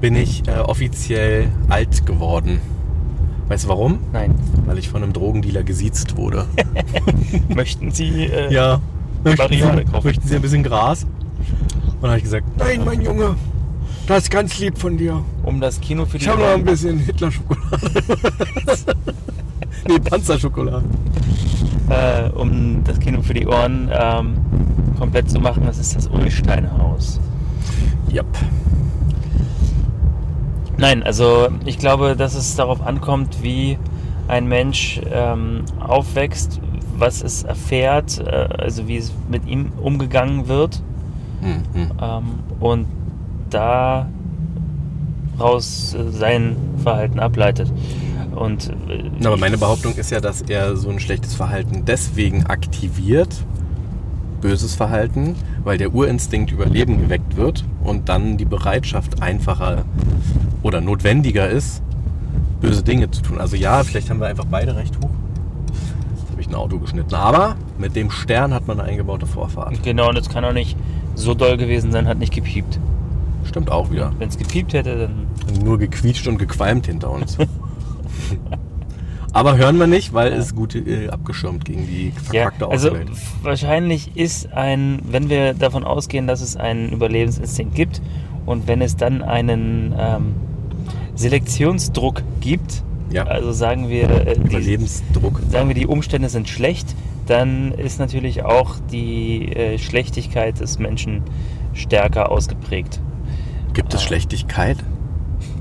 bin 0.00 0.16
ich 0.16 0.46
äh, 0.48 0.52
offiziell 0.58 1.48
alt 1.68 2.04
geworden. 2.06 2.60
Weißt 3.48 3.64
du 3.64 3.68
warum? 3.68 3.98
Nein. 4.12 4.34
Weil 4.66 4.78
ich 4.78 4.88
von 4.88 5.02
einem 5.02 5.12
Drogendealer 5.12 5.62
gesiezt 5.64 6.16
wurde. 6.16 6.46
Möchten 7.54 7.90
Sie. 7.90 8.24
Äh, 8.26 8.52
Ja. 8.52 8.80
Möchten 9.22 9.42
Marihuana 9.42 9.78
Sie, 9.78 9.84
kaufen. 9.84 10.06
möchten 10.06 10.28
Sie 10.28 10.36
ein 10.36 10.42
bisschen 10.42 10.62
Gras? 10.62 11.04
Und 11.04 12.02
dann 12.02 12.10
habe 12.10 12.18
ich 12.18 12.24
gesagt, 12.24 12.46
nein, 12.58 12.82
mein 12.84 13.00
Junge, 13.00 13.36
das 14.06 14.24
ist 14.24 14.30
ganz 14.30 14.58
lieb 14.58 14.76
von 14.78 14.98
dir. 14.98 15.22
Um 15.42 15.60
das 15.60 15.80
Kino 15.80 16.04
für 16.04 16.18
die 16.18 16.24
Ich 16.24 16.30
habe 16.30 16.42
noch 16.42 16.48
ein 16.54 16.64
bisschen 16.64 16.98
Hitler-Schokolade. 16.98 17.90
nee, 19.88 19.98
Panzerschokolade. 19.98 20.84
äh, 21.88 22.28
um 22.30 22.82
das 22.84 22.98
Kino 22.98 23.22
für 23.22 23.34
die 23.34 23.46
Ohren 23.46 23.90
ähm, 23.92 24.34
komplett 24.98 25.30
zu 25.30 25.40
machen, 25.40 25.64
das 25.66 25.78
ist 25.78 25.96
das 25.96 26.06
Ulstein-Haus. 26.08 27.20
Yep. 28.12 28.26
Nein, 30.76 31.02
also 31.02 31.48
ich 31.64 31.78
glaube, 31.78 32.16
dass 32.16 32.34
es 32.34 32.56
darauf 32.56 32.84
ankommt, 32.84 33.42
wie 33.42 33.78
ein 34.28 34.48
Mensch 34.48 35.00
ähm, 35.12 35.64
aufwächst, 35.80 36.60
was 36.96 37.22
es 37.22 37.42
erfährt, 37.42 38.18
äh, 38.18 38.48
also 38.58 38.88
wie 38.88 38.96
es 38.96 39.12
mit 39.28 39.46
ihm 39.46 39.72
umgegangen 39.80 40.48
wird 40.48 40.80
Hm, 41.44 41.62
hm. 41.74 41.90
ähm, 42.00 42.24
und 42.58 42.86
daraus 43.50 44.08
äh, 45.94 46.10
sein 46.10 46.56
Verhalten 46.82 47.20
ableitet. 47.20 47.70
Und 48.34 48.70
äh, 48.88 49.26
Aber 49.26 49.36
meine 49.36 49.58
Behauptung 49.58 49.94
ist 49.94 50.10
ja, 50.10 50.20
dass 50.20 50.40
er 50.42 50.76
so 50.76 50.88
ein 50.88 50.98
schlechtes 51.00 51.34
Verhalten 51.34 51.84
deswegen 51.84 52.46
aktiviert, 52.46 53.44
böses 54.44 54.74
Verhalten, 54.74 55.36
weil 55.64 55.78
der 55.78 55.94
Urinstinkt 55.94 56.52
Überleben 56.52 57.00
geweckt 57.00 57.38
wird 57.38 57.64
und 57.82 58.10
dann 58.10 58.36
die 58.36 58.44
Bereitschaft 58.44 59.22
einfacher 59.22 59.86
oder 60.62 60.82
notwendiger 60.82 61.48
ist, 61.48 61.80
böse 62.60 62.82
Dinge 62.82 63.10
zu 63.10 63.22
tun. 63.22 63.40
Also 63.40 63.56
ja, 63.56 63.82
vielleicht 63.82 64.10
haben 64.10 64.20
wir 64.20 64.26
einfach 64.26 64.44
beide 64.44 64.76
recht 64.76 64.96
hoch. 64.98 65.08
Jetzt 66.14 66.30
habe 66.30 66.42
ich 66.42 66.46
ein 66.46 66.54
Auto 66.54 66.78
geschnitten. 66.78 67.14
Aber 67.14 67.56
mit 67.78 67.96
dem 67.96 68.10
Stern 68.10 68.52
hat 68.52 68.66
man 68.66 68.78
eine 68.78 68.90
eingebaute 68.90 69.26
Vorfahrt. 69.26 69.82
genau, 69.82 70.10
und 70.10 70.18
es 70.18 70.28
kann 70.28 70.44
auch 70.44 70.52
nicht 70.52 70.76
so 71.14 71.32
doll 71.32 71.56
gewesen 71.56 71.90
sein, 71.90 72.06
hat 72.06 72.18
nicht 72.18 72.34
gepiept. 72.34 72.78
Stimmt 73.44 73.70
auch 73.70 73.90
wieder. 73.90 74.12
Wenn 74.18 74.28
es 74.28 74.36
gepiept 74.36 74.74
hätte, 74.74 75.08
dann 75.08 75.64
Nur 75.64 75.78
gequietscht 75.78 76.28
und 76.28 76.36
gequalmt 76.36 76.84
hinter 76.84 77.10
uns. 77.10 77.38
Aber 79.34 79.56
hören 79.58 79.78
wir 79.78 79.86
nicht, 79.88 80.14
weil 80.14 80.32
es 80.32 80.54
gut 80.54 80.74
äh, 80.76 81.08
abgeschirmt 81.08 81.64
gegen 81.64 81.86
die 81.86 82.12
Ja, 82.32 82.44
verkackte 82.44 82.68
also 82.68 82.88
Außenwelt. 82.90 83.10
f- 83.10 83.32
wahrscheinlich 83.42 84.16
ist 84.16 84.52
ein, 84.52 85.00
wenn 85.10 85.28
wir 85.28 85.52
davon 85.54 85.84
ausgehen, 85.84 86.26
dass 86.26 86.40
es 86.40 86.56
einen 86.56 86.90
Überlebensinstinkt 86.90 87.74
gibt 87.74 88.00
und 88.46 88.66
wenn 88.68 88.80
es 88.80 88.96
dann 88.96 89.22
einen 89.22 89.92
ähm, 89.98 90.34
Selektionsdruck 91.16 92.22
gibt, 92.40 92.82
Ja. 93.10 93.24
also 93.24 93.52
sagen 93.52 93.88
wir, 93.88 94.08
äh, 94.26 94.34
die, 94.36 94.40
Überlebensdruck. 94.42 95.40
sagen 95.50 95.68
wir, 95.68 95.74
die 95.74 95.86
Umstände 95.86 96.28
sind 96.28 96.48
schlecht, 96.48 96.94
dann 97.26 97.72
ist 97.72 97.98
natürlich 97.98 98.44
auch 98.44 98.76
die 98.92 99.48
äh, 99.52 99.78
Schlechtigkeit 99.78 100.60
des 100.60 100.78
Menschen 100.78 101.22
stärker 101.72 102.30
ausgeprägt. 102.30 103.00
Gibt 103.72 103.94
es 103.94 104.00
Ah. 104.00 104.04
Schlechtigkeit 104.04 104.76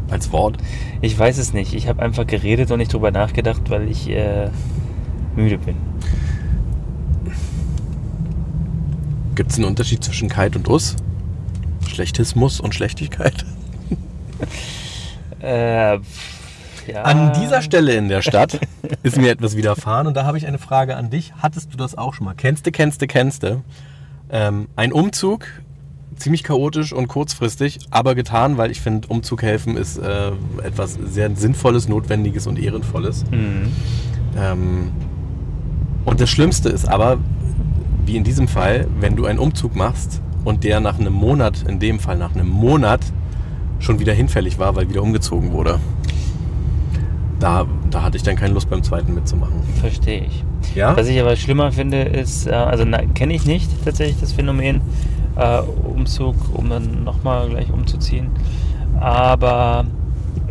als 0.10 0.32
Wort? 0.32 0.58
Ich 1.02 1.18
weiß 1.18 1.38
es 1.38 1.54
nicht. 1.54 1.74
Ich 1.74 1.88
habe 1.88 2.02
einfach 2.02 2.28
geredet 2.28 2.72
und 2.72 2.80
nicht 2.80 2.94
drüber 2.94 3.12
nachgedacht, 3.12 3.70
weil 3.70 3.90
ich 3.90 4.10
äh, 4.10 4.50
müde 5.36 5.58
bin. 5.58 5.76
Gibt 9.36 9.52
es 9.52 9.58
einen 9.58 9.66
Unterschied 9.66 10.04
zwischen 10.04 10.30
Kite 10.30 10.60
und 10.60 10.68
Us? 10.68 10.96
Schlechtismus 11.88 12.60
und 12.60 12.76
Schlechtigkeit? 12.76 13.46
Äh, 15.42 16.00
ja. 16.88 17.04
An 17.04 17.34
dieser 17.34 17.62
Stelle 17.62 17.96
in 17.96 18.08
der 18.08 18.22
Stadt 18.22 18.60
ist 19.04 19.18
mir 19.18 19.32
etwas 19.32 19.58
widerfahren 19.58 20.08
und 20.08 20.16
da 20.16 20.24
habe 20.26 20.38
ich 20.38 20.48
eine 20.48 20.58
Frage 20.58 20.96
an 20.96 21.10
dich. 21.10 21.34
Hattest 21.38 21.74
du 21.74 21.78
das 21.78 21.98
auch 21.98 22.14
schon 22.14 22.26
mal? 22.26 22.34
Kennste, 22.34 22.72
kennste, 22.72 23.08
kennste. 23.08 23.62
Ähm, 24.30 24.70
ein 24.76 24.94
Umzug, 24.94 25.48
ziemlich 26.16 26.44
chaotisch 26.44 26.94
und 26.94 27.08
kurzfristig, 27.08 27.80
aber 27.90 28.16
getan, 28.16 28.58
weil 28.58 28.72
ich 28.72 28.82
finde, 28.82 29.08
Umzug 29.08 29.44
helfen 29.44 29.78
ist 29.78 29.98
äh, 29.98 30.32
etwas 30.64 30.94
sehr 30.94 31.36
Sinnvolles, 31.36 31.88
Notwendiges 31.88 32.48
und 32.48 32.60
Ehrenvolles. 32.60 33.24
Mhm. 33.32 33.72
Ähm, 34.38 34.92
und 36.06 36.20
das 36.20 36.30
Schlimmste 36.30 36.70
ist 36.70 36.88
aber, 36.88 37.18
wie 38.06 38.18
in 38.18 38.24
diesem 38.24 38.48
Fall, 38.48 38.88
wenn 39.00 39.16
du 39.16 39.26
einen 39.26 39.40
Umzug 39.40 39.76
machst 39.76 40.22
und 40.44 40.64
der 40.64 40.80
nach 40.80 41.00
einem 41.00 41.14
Monat, 41.14 41.64
in 41.68 41.80
dem 41.80 42.00
Fall 42.00 42.18
nach 42.18 42.36
einem 42.36 42.50
Monat, 42.50 43.02
schon 43.80 44.00
wieder 44.00 44.14
hinfällig 44.14 44.60
war, 44.60 44.76
weil 44.76 44.90
wieder 44.90 45.02
umgezogen 45.02 45.52
wurde. 45.52 45.80
Da, 47.40 47.66
da 47.90 48.04
hatte 48.04 48.18
ich 48.18 48.24
dann 48.24 48.36
keine 48.36 48.54
Lust 48.54 48.70
beim 48.70 48.84
zweiten 48.84 49.14
mitzumachen. 49.14 49.62
Verstehe 49.82 50.26
ich. 50.26 50.44
Ja? 50.76 50.96
Was 50.96 51.08
ich 51.08 51.20
aber 51.20 51.36
schlimmer 51.36 51.72
finde, 51.72 52.02
ist, 52.02 52.48
äh, 52.48 52.52
also 52.52 52.86
kenne 53.14 53.34
ich 53.34 53.46
nicht 53.46 53.70
tatsächlich 53.84 54.20
das 54.20 54.34
Phänomen 54.34 54.82
äh, 55.36 55.60
Umzug, 55.60 56.36
um 56.54 56.70
dann 56.70 57.04
nochmal 57.04 57.50
gleich 57.50 57.72
umzuziehen. 57.72 58.30
Aber 59.00 59.86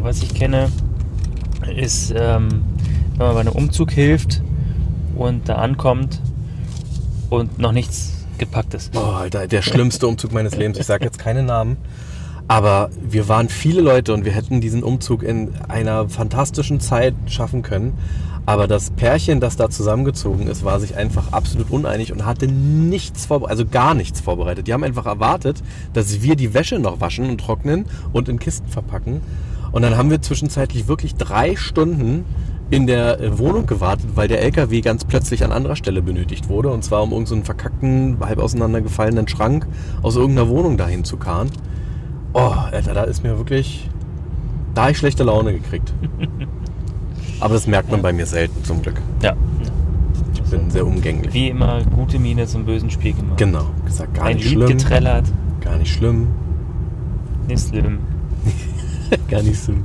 was 0.01 0.23
ich 0.23 0.35
kenne, 0.35 0.71
ist, 1.77 2.13
ähm, 2.17 2.63
wenn 3.17 3.27
man 3.27 3.35
bei 3.35 3.41
einem 3.41 3.53
Umzug 3.53 3.93
hilft 3.93 4.43
und 5.17 5.49
da 5.49 5.57
ankommt 5.57 6.21
und 7.31 7.59
noch 7.59 7.73
nichts 7.73 8.27
gepackt 8.39 8.75
ist. 8.75 8.93
Oh, 8.97 9.01
Alter, 9.01 9.47
der 9.47 9.63
schlimmste 9.63 10.07
Umzug 10.07 10.33
meines 10.33 10.57
Lebens. 10.57 10.79
Ich 10.79 10.87
sage 10.87 11.05
jetzt 11.05 11.19
keine 11.19 11.43
Namen. 11.43 11.77
Aber 12.49 12.91
wir 13.01 13.29
waren 13.29 13.49
viele 13.49 13.81
Leute 13.81 14.13
und 14.13 14.25
wir 14.25 14.33
hätten 14.33 14.61
diesen 14.61 14.83
Umzug 14.83 15.23
in 15.23 15.55
einer 15.69 16.09
fantastischen 16.09 16.81
Zeit 16.81 17.15
schaffen 17.27 17.63
können. 17.63 17.95
Aber 18.45 18.67
das 18.67 18.91
Pärchen, 18.91 19.39
das 19.39 19.57
da 19.57 19.71
zusammengezogen 19.71 20.49
ist, 20.49 20.65
war 20.65 20.81
sich 20.81 20.97
einfach 20.97 21.33
absolut 21.33 21.71
uneinig 21.71 22.13
und 22.13 22.27
hatte 22.27 22.49
nichts 22.49 23.27
vorbereitet, 23.27 23.59
also 23.59 23.71
gar 23.71 23.95
nichts 23.95 24.21
vorbereitet. 24.21 24.67
Die 24.67 24.73
haben 24.73 24.83
einfach 24.83 25.07
erwartet, 25.07 25.63
dass 25.93 26.23
wir 26.23 26.35
die 26.35 26.53
Wäsche 26.53 26.81
noch 26.81 27.01
waschen 27.01 27.31
und 27.31 27.39
trocknen 27.39 27.87
und 28.13 28.29
in 28.29 28.41
Kisten 28.41 28.69
verpacken. 28.69 29.21
Und 29.71 29.83
dann 29.83 29.97
haben 29.97 30.11
wir 30.11 30.21
zwischenzeitlich 30.21 30.89
wirklich 30.89 31.15
drei 31.15 31.55
Stunden 31.55 32.25
in 32.71 32.87
der 32.87 33.21
äh, 33.21 33.39
Wohnung 33.39 33.67
gewartet, 33.67 34.11
weil 34.15 34.29
der 34.29 34.41
LKW 34.43 34.81
ganz 34.81 35.05
plötzlich 35.05 35.45
an 35.45 35.53
anderer 35.53 35.77
Stelle 35.77 36.03
benötigt 36.03 36.49
wurde. 36.49 36.71
Und 36.71 36.83
zwar 36.83 37.03
um 37.03 37.13
irgendeinen 37.13 37.43
so 37.43 37.47
verkackten, 37.47 38.17
halb 38.21 38.39
auseinandergefallenen 38.39 39.29
Schrank 39.29 39.67
aus 40.03 40.17
irgendeiner 40.17 40.49
Wohnung 40.49 40.77
dahin 40.77 41.05
zu 41.05 41.17
karren. 41.17 41.51
Oh, 42.33 42.55
Alter, 42.73 42.95
da 42.95 43.05
ist 43.05 43.23
mir 43.23 43.37
wirklich. 43.37 43.89
Da 44.75 44.83
habe 44.83 44.93
ich 44.93 44.99
schlechte 44.99 45.23
Laune 45.23 45.53
gekriegt. 45.53 45.93
Aber 47.43 47.55
das 47.55 47.67
merkt 47.67 47.91
man 47.91 48.01
bei 48.03 48.13
mir 48.13 48.25
selten, 48.27 48.63
zum 48.65 48.81
Glück. 48.83 49.01
Ja, 49.23 49.35
Ich 50.35 50.43
bin 50.51 50.71
sehr 50.71 50.87
umgänglich. 50.87 51.35
wie 51.35 51.49
immer, 51.49 51.83
gute 51.95 52.19
Miene 52.19 52.47
zum 52.47 52.65
bösen 52.65 52.89
Spiel 52.91 53.15
gemacht. 53.15 53.37
Genau, 53.39 53.67
gesagt, 53.85 54.15
gar 54.15 54.27
Ein 54.27 54.37
nicht 54.37 54.45
Lied 54.51 54.55
schlimm. 54.55 54.69
getrellert, 54.79 55.25
Gar 55.61 55.77
nicht 55.79 55.93
schlimm. 55.93 56.29
nicht 57.49 57.69
schlimm. 57.69 57.99
Gar 59.31 59.43
nicht 59.43 59.63
schlimm. 59.63 59.83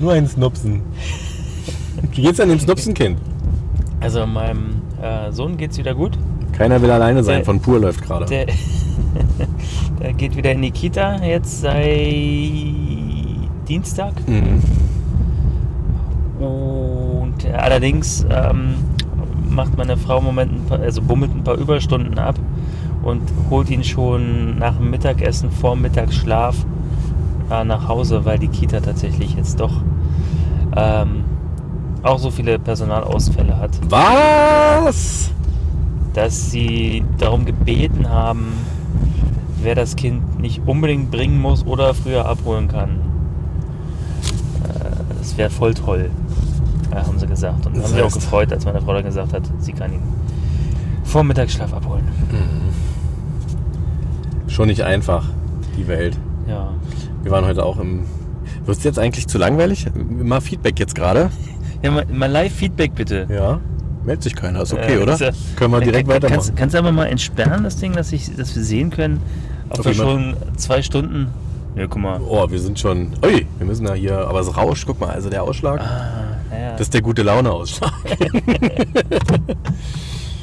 Nur 0.00 0.12
ein 0.12 0.26
Snupsen. 0.26 0.80
Wie 2.12 2.22
geht's 2.22 2.38
denn 2.38 2.48
dem 2.48 2.58
Snupsenkind? 2.60 3.18
Also 4.00 4.26
meinem 4.26 4.80
äh, 5.02 5.30
Sohn 5.32 5.56
geht's 5.56 5.76
wieder 5.78 5.94
gut. 5.94 6.16
Keiner 6.52 6.80
will 6.80 6.90
alleine 6.90 7.22
sein, 7.24 7.36
Der- 7.38 7.44
von 7.44 7.60
pur 7.60 7.78
läuft 7.80 8.02
gerade. 8.02 8.24
Der, 8.26 8.46
der 10.00 10.12
geht 10.14 10.34
wieder 10.36 10.52
in 10.52 10.62
die 10.62 10.70
Kita 10.70 11.22
jetzt 11.22 11.60
seit 11.60 11.84
Dienstag. 13.68 14.12
Mhm. 14.28 14.62
Und 16.42 17.44
äh, 17.44 17.52
allerdings 17.52 18.26
ähm, 18.30 18.74
macht 19.48 19.76
meine 19.76 19.96
Frau 19.96 20.18
im 20.18 20.24
Moment 20.24 20.52
ein 20.52 20.64
paar, 20.66 20.80
also 20.80 21.00
bummelt 21.02 21.34
ein 21.34 21.44
paar 21.44 21.56
Überstunden 21.56 22.18
ab 22.18 22.36
und 23.02 23.22
holt 23.50 23.70
ihn 23.70 23.84
schon 23.84 24.58
nach 24.58 24.76
dem 24.76 24.90
Mittagessen 24.90 25.50
vor 25.50 25.76
Mittagsschlaf 25.76 26.56
äh, 27.50 27.64
nach 27.64 27.88
Hause, 27.88 28.24
weil 28.24 28.38
die 28.38 28.48
Kita 28.48 28.80
tatsächlich 28.80 29.34
jetzt 29.36 29.60
doch 29.60 29.72
ähm, 30.76 31.24
auch 32.02 32.18
so 32.18 32.30
viele 32.30 32.58
Personalausfälle 32.58 33.56
hat, 33.58 33.70
Was? 33.88 35.30
dass 36.14 36.50
sie 36.50 37.04
darum 37.18 37.44
gebeten 37.44 38.08
haben, 38.10 38.52
wer 39.62 39.74
das 39.74 39.96
Kind 39.96 40.40
nicht 40.40 40.60
unbedingt 40.66 41.10
bringen 41.10 41.40
muss 41.40 41.64
oder 41.64 41.94
früher 41.94 42.26
abholen 42.26 42.68
kann. 42.68 43.00
Äh, 44.64 44.90
Das 45.20 45.36
wäre 45.36 45.50
voll 45.50 45.74
toll, 45.74 46.10
äh, 46.92 46.96
haben 46.96 47.18
sie 47.18 47.26
gesagt. 47.26 47.66
Und 47.66 47.76
Das 47.76 47.84
haben 47.84 47.92
sich 47.94 48.02
auch 48.02 48.12
gefreut, 48.12 48.52
als 48.52 48.64
meine 48.64 48.80
Frau 48.80 48.94
dann 48.94 49.04
gesagt 49.04 49.32
hat, 49.32 49.42
sie 49.60 49.72
kann 49.72 49.92
ihn 49.92 50.00
vor 51.04 51.24
Mittagsschlaf 51.24 51.72
abholen. 51.74 52.04
Schon 54.48 54.68
nicht 54.68 54.82
einfach, 54.82 55.24
die 55.76 55.88
Welt. 55.88 56.18
Ja. 56.46 56.72
Wir 57.22 57.30
waren 57.32 57.44
heute 57.46 57.64
auch 57.64 57.78
im. 57.78 58.00
Wird 58.64 58.78
es 58.78 58.84
jetzt 58.84 58.98
eigentlich 58.98 59.26
zu 59.26 59.38
langweilig? 59.38 59.86
Mal 59.94 60.40
Feedback 60.40 60.78
jetzt 60.78 60.94
gerade. 60.94 61.30
ja 61.82 61.90
mal, 61.90 62.04
mal 62.12 62.30
Live-Feedback 62.30 62.94
bitte. 62.94 63.26
Ja. 63.30 63.60
Meldet 64.04 64.24
sich 64.24 64.34
keiner, 64.36 64.62
ist 64.62 64.72
okay, 64.72 64.94
Äh, 64.98 65.02
oder? 65.02 65.14
ist 65.14 65.20
ja- 65.20 65.30
Können 65.56 65.72
wir 65.72 65.80
direkt 65.80 66.08
Kann- 66.08 66.16
weitermachen. 66.16 66.34
Kannst, 66.34 66.56
kannst 66.56 66.74
du 66.74 66.78
aber 66.78 66.92
mal 66.92 67.06
entsperren, 67.06 67.62
das 67.64 67.76
Ding, 67.76 67.92
dass, 67.92 68.12
ich, 68.12 68.34
dass 68.36 68.54
wir 68.56 68.62
sehen 68.62 68.90
können, 68.90 69.20
ob 69.70 69.78
Ob 69.80 69.84
wir 69.86 69.94
schon 69.94 70.36
zwei 70.56 70.82
Stunden. 70.82 71.28
Ja, 71.76 71.86
guck 71.86 72.02
mal. 72.02 72.20
Oh, 72.28 72.50
wir 72.50 72.58
sind 72.60 72.78
schon. 72.78 73.12
Ui, 73.24 73.46
wir 73.58 73.66
müssen 73.66 73.86
da 73.86 73.94
hier. 73.94 74.18
Aber 74.28 74.40
es 74.40 74.54
rauscht, 74.56 74.84
guck 74.86 75.00
mal, 75.00 75.10
also 75.10 75.30
der 75.30 75.42
Ausschlag. 75.44 75.80
Ah, 75.80 76.21
naja. 76.72 76.78
Das 76.78 76.86
ist 76.88 76.94
der 76.94 77.02
gute 77.02 77.22
Laune-Ausschlag. 77.22 77.92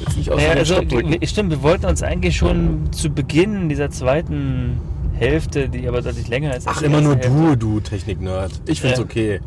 Jetzt 0.00 0.16
nicht 0.16 0.30
aus 0.30 0.36
Naja, 0.36 0.52
also, 0.52 0.80
stimmt, 1.24 1.50
wir 1.50 1.62
wollten 1.62 1.86
uns 1.86 2.02
eigentlich 2.02 2.36
schon 2.36 2.92
zu 2.92 3.10
Beginn 3.10 3.68
dieser 3.68 3.90
zweiten 3.90 4.80
Hälfte, 5.14 5.68
die 5.68 5.86
aber 5.86 6.00
deutlich 6.00 6.28
länger 6.28 6.56
ist. 6.56 6.66
als 6.66 6.78
Ach, 6.78 6.82
immer 6.82 7.00
nur 7.00 7.16
erste 7.16 7.28
du, 7.28 7.40
Hälfte, 7.42 7.56
du 7.58 7.80
Technik-Nerd. 7.80 8.52
Ich 8.66 8.80
find's 8.80 8.98
Ja. 8.98 9.04
okay. 9.04 9.40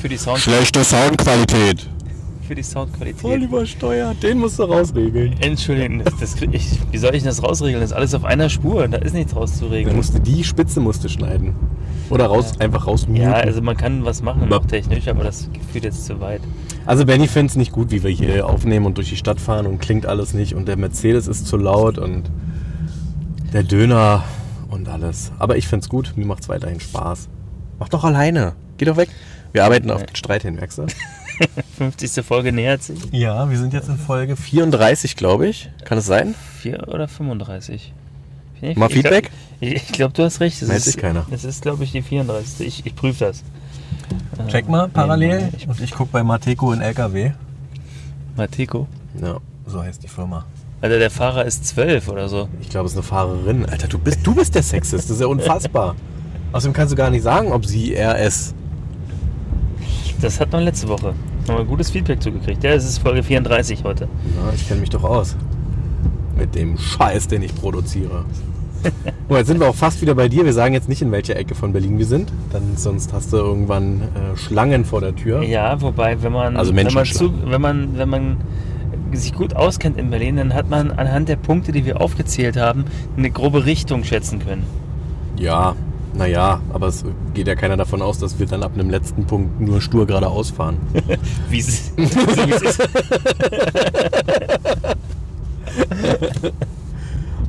Für 0.00 0.08
die, 0.08 0.16
Sound, 0.16 0.38
Schlechte 0.38 0.82
Soundqualität. 0.84 1.86
Für 2.52 2.56
die 2.56 2.62
Soundqualität. 2.62 3.18
Voll 3.18 3.42
übersteuert. 3.44 4.22
Den 4.22 4.38
musst 4.38 4.58
du 4.58 4.64
rausregeln. 4.64 5.34
Entschuldigung, 5.40 6.04
das, 6.04 6.14
das, 6.20 6.36
ich, 6.50 6.78
wie 6.90 6.98
soll 6.98 7.14
ich 7.14 7.22
das 7.22 7.42
rausregeln? 7.42 7.80
Das 7.80 7.92
ist 7.92 7.96
alles 7.96 8.12
auf 8.14 8.26
einer 8.26 8.50
Spur, 8.50 8.86
da 8.88 8.98
ist 8.98 9.14
nichts 9.14 9.32
Dann 9.32 9.38
rauszuregeln. 9.40 9.96
musst 9.96 10.12
du 10.14 10.18
die 10.18 10.44
Spitze 10.44 10.78
musst 10.78 11.02
du 11.02 11.08
schneiden. 11.08 11.54
Oder 12.10 12.26
raus, 12.26 12.60
einfach 12.60 12.86
raus 12.86 13.06
Ja, 13.10 13.32
also 13.32 13.62
man 13.62 13.74
kann 13.78 14.04
was 14.04 14.22
machen, 14.22 14.42
Ja. 14.42 14.48
noch 14.48 14.66
technisch, 14.66 15.08
aber 15.08 15.24
das 15.24 15.48
führt 15.72 15.84
jetzt 15.84 16.04
zu 16.04 16.20
weit. 16.20 16.42
Also 16.84 17.06
Benny 17.06 17.26
findet 17.26 17.52
es 17.52 17.56
nicht 17.56 17.72
gut, 17.72 17.90
wie 17.90 18.02
wir 18.02 18.10
hier 18.10 18.46
aufnehmen 18.46 18.84
und 18.84 18.98
durch 18.98 19.08
die 19.08 19.16
Stadt 19.16 19.40
fahren 19.40 19.64
und 19.66 19.78
klingt 19.78 20.04
alles 20.04 20.34
nicht 20.34 20.54
und 20.54 20.68
der 20.68 20.76
Mercedes 20.76 21.28
ist 21.28 21.46
zu 21.46 21.56
laut 21.56 21.96
und 21.96 22.24
der 23.54 23.62
Döner 23.62 24.24
und 24.68 24.90
alles. 24.90 25.32
Aber 25.38 25.56
ich 25.56 25.66
finde 25.68 25.84
es 25.84 25.88
gut, 25.88 26.12
mir 26.16 26.26
macht 26.26 26.42
es 26.42 26.50
weiterhin 26.50 26.80
Spaß. 26.80 27.30
Mach 27.78 27.88
doch 27.88 28.04
alleine. 28.04 28.52
Geh 28.76 28.84
doch 28.84 28.98
weg. 28.98 29.08
Wir 29.52 29.64
arbeiten 29.64 29.90
auf 29.90 30.02
den 30.04 30.16
Streit 30.16 30.42
hin, 30.42 30.56
merkst 30.56 30.76
du? 30.78 30.86
50. 31.78 32.24
Folge 32.24 32.52
nähert 32.52 32.82
sich. 32.82 32.98
Ja, 33.12 33.48
wir 33.50 33.58
sind 33.58 33.72
jetzt 33.72 33.88
in 33.88 33.96
Folge 33.98 34.36
34, 34.36 35.16
glaube 35.16 35.48
ich. 35.48 35.70
Kann 35.84 35.98
es 35.98 36.06
sein? 36.06 36.34
4 36.60 36.88
oder 36.88 37.08
35? 37.08 37.92
Ich- 38.60 38.76
Mal 38.76 38.86
ich 38.88 38.92
Feedback? 38.94 39.30
Glaub, 39.60 39.72
ich 39.72 39.74
ich 39.74 39.92
glaube, 39.92 40.12
du 40.14 40.22
hast 40.24 40.40
recht. 40.40 40.60
Es 40.62 40.68
Meldet 40.68 40.86
ist, 40.86 40.92
sich 40.92 41.00
keiner. 41.02 41.26
Es 41.30 41.44
ist, 41.44 41.62
glaube 41.62 41.82
ich, 41.84 41.92
die 41.92 42.02
34. 42.02 42.66
Ich, 42.66 42.86
ich 42.86 42.94
prüfe 42.94 43.24
das. 43.26 43.42
Check 44.48 44.68
mal 44.68 44.88
parallel. 44.88 45.42
Nee, 45.42 45.48
ich- 45.56 45.68
und 45.68 45.80
ich 45.80 45.90
gucke 45.92 46.10
bei 46.12 46.22
Mateco 46.22 46.72
in 46.72 46.80
LKW. 46.80 47.32
Mateko. 48.36 48.86
Ja, 49.20 49.38
so 49.66 49.82
heißt 49.82 50.02
die 50.02 50.08
Firma. 50.08 50.44
Alter, 50.80 50.98
der 50.98 51.10
Fahrer 51.10 51.44
ist 51.44 51.64
12 51.66 52.08
oder 52.08 52.28
so. 52.28 52.48
Ich 52.60 52.68
glaube, 52.68 52.86
es 52.86 52.92
ist 52.92 52.98
eine 52.98 53.04
Fahrerin. 53.04 53.66
Alter, 53.66 53.86
du 53.88 53.98
bist, 53.98 54.26
du 54.26 54.34
bist 54.34 54.54
der 54.54 54.62
Sexist. 54.62 55.04
Das 55.04 55.10
ist 55.10 55.20
ja 55.20 55.26
unfassbar. 55.28 55.94
Außerdem 56.52 56.72
kannst 56.72 56.92
du 56.92 56.96
gar 56.96 57.10
nicht 57.10 57.22
sagen, 57.22 57.52
ob 57.52 57.64
sie, 57.66 57.94
er, 57.94 58.18
es. 58.18 58.54
Das 60.20 60.40
hat 60.40 60.52
man 60.52 60.64
letzte 60.64 60.88
Woche. 60.88 61.14
Haben 61.48 61.58
wir 61.58 61.64
gutes 61.64 61.90
Feedback 61.90 62.22
zugekriegt. 62.22 62.62
Ja, 62.62 62.70
es 62.70 62.84
ist 62.84 62.98
Folge 62.98 63.22
34 63.22 63.82
heute. 63.84 64.08
Na, 64.36 64.52
ich 64.54 64.66
kenne 64.68 64.80
mich 64.80 64.90
doch 64.90 65.02
aus. 65.02 65.36
Mit 66.36 66.54
dem 66.54 66.78
Scheiß, 66.78 67.28
den 67.28 67.42
ich 67.42 67.54
produziere. 67.54 68.24
Oh, 69.28 69.36
jetzt 69.36 69.46
sind 69.46 69.60
wir 69.60 69.68
auch 69.68 69.74
fast 69.74 70.02
wieder 70.02 70.14
bei 70.14 70.28
dir. 70.28 70.44
Wir 70.44 70.52
sagen 70.52 70.74
jetzt 70.74 70.88
nicht, 70.88 71.00
in 71.00 71.10
welcher 71.10 71.36
Ecke 71.36 71.54
von 71.54 71.72
Berlin 71.72 71.98
wir 71.98 72.04
sind. 72.04 72.30
Dann, 72.52 72.76
sonst 72.76 73.14
hast 73.14 73.32
du 73.32 73.38
irgendwann 73.38 74.02
äh, 74.02 74.36
Schlangen 74.36 74.84
vor 74.84 75.00
der 75.00 75.16
Tür. 75.16 75.42
Ja, 75.42 75.80
wobei, 75.80 76.20
wenn 76.22 76.32
man, 76.32 76.56
Also 76.56 76.74
wenn, 76.74 76.92
man 76.92 77.06
zu, 77.06 77.32
wenn, 77.46 77.60
man, 77.60 77.96
wenn 77.96 78.08
man 78.10 78.36
sich 79.12 79.32
gut 79.32 79.54
auskennt 79.54 79.96
in 79.96 80.10
Berlin, 80.10 80.36
dann 80.36 80.52
hat 80.52 80.68
man 80.68 80.90
anhand 80.90 81.30
der 81.30 81.36
Punkte, 81.36 81.72
die 81.72 81.86
wir 81.86 82.00
aufgezählt 82.02 82.58
haben, 82.58 82.84
eine 83.16 83.30
grobe 83.30 83.64
Richtung 83.64 84.04
schätzen 84.04 84.40
können. 84.40 84.64
Ja, 85.36 85.76
naja, 86.14 86.60
aber 86.72 86.88
es 86.88 87.04
geht 87.34 87.46
ja 87.48 87.54
keiner 87.54 87.76
davon 87.76 88.02
aus, 88.02 88.18
dass 88.18 88.38
wir 88.38 88.46
dann 88.46 88.62
ab 88.62 88.72
einem 88.74 88.90
letzten 88.90 89.24
Punkt 89.24 89.60
nur 89.60 89.80
stur 89.80 90.06
geradeaus 90.06 90.50
fahren. 90.50 90.76
Wie 91.50 91.58
es, 91.60 91.92
es 91.96 92.62
ist. 92.62 92.88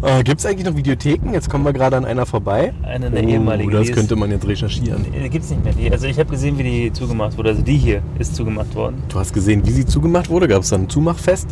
Äh, 0.02 0.24
Gibt 0.24 0.40
es 0.42 0.46
eigentlich 0.46 0.66
noch 0.66 0.76
Videotheken? 0.76 1.32
Jetzt 1.34 1.50
kommen 1.50 1.64
wir 1.64 1.72
gerade 1.72 1.96
an 1.96 2.04
einer 2.04 2.26
vorbei. 2.26 2.74
Eine 2.84 3.10
der 3.10 3.24
ehemaligen. 3.24 3.70
Oh, 3.70 3.74
das 3.74 3.84
die 3.84 3.90
ist- 3.92 3.96
könnte 3.96 4.16
man 4.18 4.32
jetzt 4.32 4.46
recherchieren. 4.46 5.06
Die 5.14 5.30
gibt's 5.30 5.50
nicht 5.50 5.64
mehr. 5.64 5.74
Die, 5.74 5.90
also 5.92 6.08
ich 6.08 6.20
habe 6.20 6.30
gesehen, 6.30 6.58
wie 6.58 6.64
die 6.64 6.94
zugemacht 6.94 7.38
wurde. 7.38 7.52
Also 7.52 7.62
die 7.62 7.78
hier 7.78 8.02
ist 8.20 8.36
zugemacht 8.36 8.76
worden. 8.76 9.02
Du 9.08 9.18
hast 9.20 9.34
gesehen, 9.34 9.66
wie 9.66 9.72
sie 9.72 9.86
zugemacht 9.86 10.30
wurde? 10.30 10.48
Gab 10.50 10.64
es 10.64 10.70
dann 10.70 10.84
ein 10.84 10.90
Zumachfest? 10.90 11.48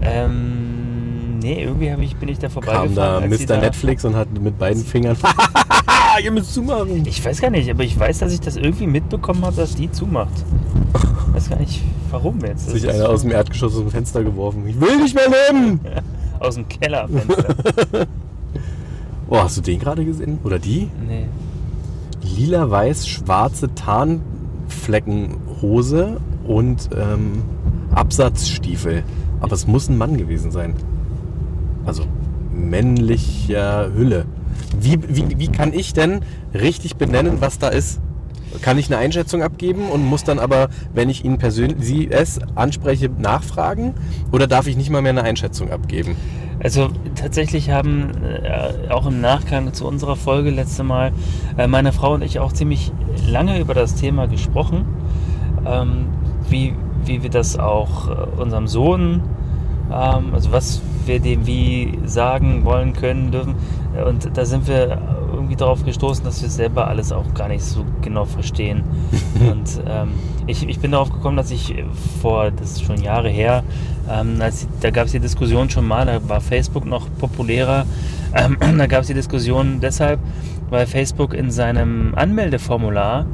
Ähm, 0.00 1.38
nee, 1.40 1.62
irgendwie 1.62 1.88
ich, 2.04 2.16
bin 2.16 2.30
ich 2.30 2.38
da 2.38 2.48
vorbeigefahren. 2.48 3.28
Kam 3.30 3.38
da 3.38 3.54
Mr. 3.54 3.60
Netflix 3.60 4.04
und 4.06 4.16
hat 4.16 4.28
mit 4.40 4.58
beiden 4.58 4.82
Fingern. 4.82 5.16
Ihr 6.22 6.30
müsst 6.32 6.54
zumachen. 6.54 7.04
Ich 7.06 7.24
weiß 7.24 7.40
gar 7.40 7.50
nicht, 7.50 7.70
aber 7.70 7.84
ich 7.84 7.98
weiß, 7.98 8.18
dass 8.18 8.32
ich 8.32 8.40
das 8.40 8.56
irgendwie 8.56 8.86
mitbekommen 8.86 9.44
habe, 9.44 9.56
dass 9.56 9.74
die 9.74 9.90
zumacht. 9.90 10.32
Ich 11.28 11.34
weiß 11.34 11.50
gar 11.50 11.58
nicht, 11.58 11.80
warum 12.10 12.40
jetzt. 12.40 12.66
Das 12.66 12.74
Sich 12.74 12.84
ist 12.84 12.94
einer 12.94 13.08
aus 13.08 13.22
dem 13.22 13.30
Erdgeschoss 13.30 13.74
aus 13.74 13.80
dem 13.80 13.90
Fenster 13.90 14.22
geworfen. 14.24 14.66
Ich 14.66 14.78
will 14.80 14.96
nicht 14.98 15.14
mehr 15.14 15.24
leben! 15.48 15.80
aus 16.40 16.56
dem 16.56 16.68
Kellerfenster. 16.68 18.06
Oh, 19.32 19.36
hast 19.38 19.56
du 19.58 19.60
den 19.60 19.78
gerade 19.78 20.04
gesehen? 20.04 20.40
Oder 20.42 20.58
die? 20.58 20.88
nee. 21.06 21.26
Lila-weiß-schwarze 22.36 23.72
Tarnfleckenhose 23.76 26.20
und 26.44 26.90
ähm, 26.96 27.42
Absatzstiefel. 27.94 29.04
Aber 29.40 29.52
es 29.52 29.68
muss 29.68 29.88
ein 29.88 29.96
Mann 29.96 30.16
gewesen 30.16 30.50
sein. 30.50 30.74
Also 31.86 32.02
männlicher 32.52 33.92
Hülle. 33.94 34.24
Wie, 34.78 34.98
wie, 35.08 35.38
wie 35.38 35.48
kann 35.48 35.72
ich 35.72 35.92
denn 35.92 36.20
richtig 36.54 36.96
benennen, 36.96 37.40
was 37.40 37.58
da 37.58 37.68
ist? 37.68 38.00
Kann 38.62 38.78
ich 38.78 38.88
eine 38.88 38.98
Einschätzung 38.98 39.42
abgeben 39.42 39.88
und 39.90 40.04
muss 40.04 40.24
dann 40.24 40.38
aber, 40.38 40.68
wenn 40.92 41.08
ich 41.08 41.24
ihn 41.24 41.38
persönlich, 41.38 41.76
sie 41.80 42.10
es 42.10 42.40
anspreche, 42.56 43.08
nachfragen? 43.08 43.94
Oder 44.32 44.46
darf 44.46 44.66
ich 44.66 44.76
nicht 44.76 44.90
mal 44.90 45.02
mehr 45.02 45.10
eine 45.10 45.22
Einschätzung 45.22 45.70
abgeben? 45.70 46.16
Also 46.62 46.88
tatsächlich 47.14 47.70
haben 47.70 48.10
äh, 48.22 48.90
auch 48.90 49.06
im 49.06 49.20
Nachgang 49.20 49.72
zu 49.72 49.86
unserer 49.86 50.16
Folge 50.16 50.50
letzte 50.50 50.82
Mal 50.82 51.12
äh, 51.56 51.66
meine 51.66 51.92
Frau 51.92 52.14
und 52.14 52.22
ich 52.22 52.38
auch 52.38 52.52
ziemlich 52.52 52.92
lange 53.26 53.58
über 53.60 53.72
das 53.72 53.94
Thema 53.94 54.26
gesprochen, 54.26 54.84
ähm, 55.66 56.08
wie, 56.50 56.74
wie 57.04 57.22
wir 57.22 57.30
das 57.30 57.58
auch 57.58 58.08
äh, 58.08 58.40
unserem 58.40 58.66
Sohn, 58.66 59.22
ähm, 59.92 60.32
also 60.32 60.52
was 60.52 60.80
wir 61.06 61.20
dem 61.20 61.46
wie 61.46 61.98
sagen 62.04 62.64
wollen 62.64 62.92
können 62.92 63.30
dürfen. 63.30 63.54
Äh, 63.96 64.04
Und 64.04 64.36
da 64.36 64.44
sind 64.44 64.68
wir 64.68 65.00
irgendwie 65.32 65.56
darauf 65.56 65.84
gestoßen, 65.84 66.24
dass 66.24 66.42
wir 66.42 66.48
selber 66.48 66.88
alles 66.88 67.12
auch 67.12 67.34
gar 67.34 67.48
nicht 67.48 67.64
so 67.64 67.84
genau 68.02 68.24
verstehen. 68.24 68.82
und 69.40 69.82
ähm, 69.88 70.10
ich, 70.46 70.68
ich 70.68 70.78
bin 70.80 70.92
darauf 70.92 71.12
gekommen, 71.12 71.36
dass 71.36 71.50
ich 71.50 71.74
vor, 72.20 72.50
das 72.50 72.72
ist 72.72 72.84
schon 72.84 73.00
Jahre 73.02 73.28
her, 73.28 73.62
ähm, 74.10 74.40
als, 74.40 74.66
da 74.80 74.90
gab 74.90 75.06
es 75.06 75.12
die 75.12 75.20
Diskussion 75.20 75.70
schon 75.70 75.86
mal, 75.86 76.06
da 76.06 76.28
war 76.28 76.40
Facebook 76.40 76.84
noch 76.86 77.06
populärer. 77.18 77.86
Ähm, 78.34 78.56
da 78.78 78.86
gab 78.86 79.02
es 79.02 79.06
die 79.06 79.14
Diskussion 79.14 79.80
deshalb, 79.80 80.20
weil 80.68 80.86
Facebook 80.86 81.34
in 81.34 81.50
seinem 81.50 82.14
Anmeldeformular 82.14 83.26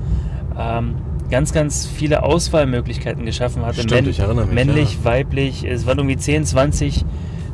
ähm, 0.59 0.95
ganz, 1.31 1.53
ganz 1.53 1.87
viele 1.87 2.23
Auswahlmöglichkeiten 2.23 3.25
geschaffen 3.25 3.65
hatte. 3.65 3.83
Stimmt, 3.83 4.09
ich 4.09 4.19
erinnere 4.19 4.47
mich, 4.47 4.55
männlich, 4.55 4.95
ja. 4.95 5.05
weiblich, 5.05 5.65
es 5.65 5.87
waren 5.87 5.99
irgendwie 5.99 6.17
10, 6.17 6.45
20 6.45 7.05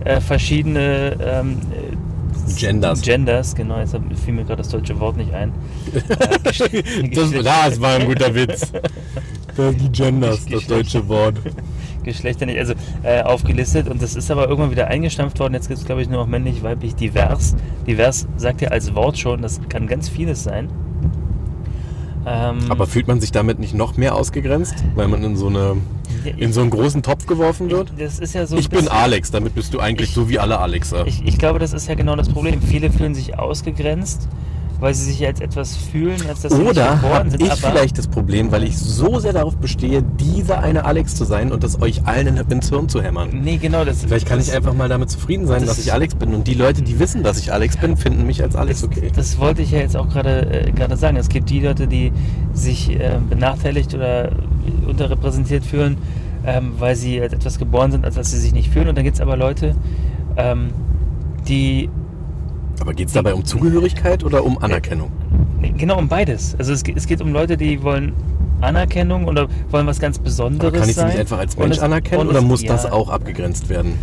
äh, 0.05 0.21
verschiedene 0.21 1.17
ähm, 1.25 1.59
äh, 1.71 1.97
Genders. 2.57 3.03
Genders, 3.03 3.55
genau, 3.55 3.79
jetzt 3.79 3.97
fiel 4.25 4.35
mir 4.35 4.45
gerade 4.45 4.59
das 4.59 4.69
deutsche 4.69 4.99
Wort 4.99 5.17
nicht 5.17 5.33
ein. 5.33 5.53
Äh, 5.93 7.09
Das, 7.11 7.31
das 7.31 7.81
war 7.81 7.97
ein 7.97 8.07
guter 8.07 8.35
Witz. 8.35 8.73
Die 9.57 9.93
Genders, 9.93 10.47
das 10.47 10.67
deutsche 10.67 11.07
Wort. 11.09 11.37
Geschlechter 12.03 12.47
nicht, 12.47 12.59
also 12.59 12.75
äh, 13.05 13.23
aufgelistet 13.23 13.89
und 13.89 14.03
das 14.03 14.17
ist 14.17 14.31
aber 14.31 14.49
irgendwann 14.49 14.73
wieder 14.73 14.89
eingestampft 14.89 15.39
worden. 15.39 15.55
Jetzt 15.55 15.69
gibt 15.69 15.79
es, 15.79 15.87
glaube 15.87 16.03
ich, 16.03 16.09
nur 16.09 16.19
noch 16.19 16.27
männlich, 16.27 16.63
weiblich, 16.63 16.97
divers. 16.97 17.55
Divers 17.87 18.27
sagt 18.37 18.61
ja 18.61 18.71
als 18.71 18.95
Wort 18.95 19.19
schon, 19.19 19.43
das 19.43 19.61
kann 19.69 19.87
ganz 19.87 20.09
vieles 20.09 20.43
sein. 20.43 20.69
Ähm, 22.27 22.59
Aber 22.69 22.87
fühlt 22.87 23.09
man 23.09 23.21
sich 23.21 23.33
damit 23.33 23.59
nicht 23.59 23.75
noch 23.75 23.97
mehr 23.97 24.15
ausgegrenzt, 24.15 24.75
weil 24.95 25.09
man 25.09 25.25
in 25.25 25.37
so, 25.37 25.49
eine, 25.49 25.77
in 26.37 26.53
so 26.53 26.61
einen 26.61 26.71
großen 26.71 27.03
Topf 27.03 27.27
geworfen 27.27 27.71
wird? 27.71 27.93
das 27.99 28.19
ist 28.21 28.35
ja 28.35 28.47
so. 28.47 28.57
Ich 28.57 28.71
bin 28.71 28.87
Alex, 28.89 29.31
damit 29.33 29.55
bist 29.55 29.75
du 29.75 29.81
eigentlich 29.81 30.11
Ich- 30.11 30.15
so 30.15 30.29
wie 30.29 30.39
alle 30.39 30.59
Alexa. 30.61 31.05
Ich, 31.07 31.25
ich 31.27 31.39
glaube, 31.39 31.59
das 31.59 31.73
ist 31.73 31.89
ja 31.89 31.95
genau 31.95 32.15
das 32.17 32.29
Problem. 32.29 32.63
Viele 32.63 32.91
fühlen 32.91 33.15
sich 33.15 33.39
ausgegrenzt, 33.39 34.29
weil 34.83 34.93
sie 34.95 35.05
sich 35.13 35.25
als 35.27 35.41
etwas 35.41 35.77
fühlen, 35.77 36.17
als 36.29 36.43
dass 36.43 36.53
sie 36.53 36.59
nicht 36.59 36.71
Oder 36.73 36.97
geboren 36.97 37.13
habe 37.15 37.31
sind. 37.31 37.43
ich 37.43 37.51
aber 37.53 37.57
vielleicht 37.71 37.97
das 37.99 38.09
Problem, 38.09 38.51
weil 38.53 38.65
ich 38.65 38.77
so 38.77 39.19
sehr 39.21 39.33
darauf 39.33 39.57
bestehe, 39.57 40.03
dieser 40.03 40.59
eine 40.61 40.85
Alex 40.85 41.15
zu 41.15 41.25
sein 41.25 41.53
und 41.53 41.63
das 41.65 41.81
euch 41.81 42.05
allen 42.05 42.27
in- 42.27 42.37
ins 42.51 42.69
Hirn 42.69 42.89
zu 42.89 43.01
hämmern? 43.01 43.31
Nee, 43.43 43.59
genau. 43.59 43.85
Das, 43.85 44.03
Vielleicht 44.05 44.27
kann 44.27 44.39
das, 44.39 44.49
ich 44.49 44.55
einfach 44.55 44.75
mal 44.75 44.89
damit 44.89 45.09
zufrieden 45.09 45.47
sein, 45.47 45.61
das 45.61 45.77
dass 45.77 45.79
ich 45.87 45.93
Alex 45.93 46.17
bin. 46.17 46.35
Und 46.35 46.47
die 46.49 46.55
Leute, 46.55 46.83
die 46.83 46.99
wissen, 46.99 47.23
dass 47.23 47.39
ich 47.39 47.53
Alex 47.53 47.77
bin, 47.77 47.97
finden 47.97 48.27
mich 48.27 48.43
als 48.43 48.57
Alex 48.57 48.81
Das, 48.83 48.91
okay. 48.91 49.11
das 49.15 49.39
wollte 49.39 49.63
ich 49.63 49.71
ja 49.71 49.79
jetzt 49.79 49.97
auch 49.97 50.09
gerade 50.09 50.67
äh, 50.67 50.73
gerade 50.73 50.97
sagen. 50.97 51.17
Es 51.17 51.29
gibt 51.29 51.49
die 51.49 51.61
Leute, 51.61 51.87
die 51.87 52.13
sich 52.53 52.91
äh, 52.91 53.19
benachteiligt 53.31 53.95
oder 53.95 54.33
unterrepräsentiert 54.89 55.65
fühlen, 55.65 55.97
ähm, 56.45 56.73
weil 56.79 56.97
sie 56.97 57.21
als 57.21 57.33
etwas 57.33 57.59
geboren 57.59 57.93
sind, 57.93 58.05
als 58.05 58.17
dass 58.17 58.31
sie 58.33 58.39
sich 58.39 58.53
nicht 58.53 58.71
fühlen. 58.73 58.89
Und 58.89 58.97
dann 58.97 59.05
gibt 59.05 59.15
es 59.15 59.21
aber 59.21 59.37
Leute, 59.37 59.75
ähm, 60.37 60.71
die 61.49 61.89
Aber 62.83 62.95
geht 62.95 63.07
es 63.07 63.15
dabei 63.15 63.33
um 63.33 63.45
Zugehörigkeit 63.45 64.25
oder 64.25 64.45
um 64.45 64.59
Anerkennung? 64.59 65.13
genau 65.79 65.97
um 66.01 66.09
beides. 66.09 66.57
Also 66.59 66.73
es, 66.73 66.83
geht- 66.83 66.97
es 66.97 67.07
geht 67.07 67.21
um 67.21 67.33
Leute, 67.33 67.57
die 67.57 67.81
wollen 67.85 68.13
Anerkennung 68.61 69.27
oder 69.27 69.47
wollen 69.71 69.87
was 69.87 70.01
ganz 70.01 70.19
Besonderes 70.19 70.67
Aber 70.73 70.79
kann 70.81 70.89
ich 70.89 70.95
sie 70.97 71.01
sein. 71.01 71.09
nicht 71.11 71.19
einfach 71.21 71.39
als 71.39 71.57
Mensch 71.57 71.77
es- 71.77 71.83
anerkennen 71.83 72.27
oder 72.29 72.43
muss 72.43 72.65
das 72.65 72.83
ja, 72.83 72.93
auch 72.93 73.09
abgegrenzt 73.09 73.69
werden? 73.69 73.95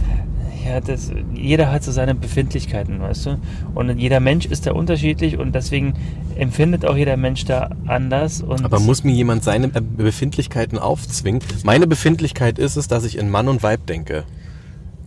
Ja, 0.66 0.80
das, 0.80 1.12
jeder 1.34 1.70
hat 1.74 1.84
so 1.84 1.92
seine 1.92 2.16
Befindlichkeiten, 2.16 3.02
weißt 3.02 3.26
du? 3.26 3.38
Und 3.76 3.98
jeder 3.98 4.22
Mensch 4.22 4.46
ist 4.46 4.66
da 4.66 4.72
unterschiedlich 4.72 5.38
und 5.38 5.54
deswegen 5.54 5.96
empfindet 6.38 6.86
auch 6.86 6.96
jeder 6.96 7.18
Mensch 7.18 7.44
da 7.44 7.72
anders. 7.86 8.42
Aber 8.64 8.80
muss 8.80 9.04
mir 9.04 9.12
jemand 9.14 9.44
seine 9.44 9.68
äh, 9.68 9.82
Befindlichkeiten 9.82 10.78
aufzwingen? 10.80 11.42
Meine 11.66 11.86
Befindlichkeit 11.86 12.58
ist 12.60 12.78
es, 12.78 12.88
dass 12.88 13.04
ich 13.04 13.18
in 13.18 13.30
Mann 13.30 13.50
und 13.50 13.62
Weib 13.62 13.86
denke. 13.88 14.24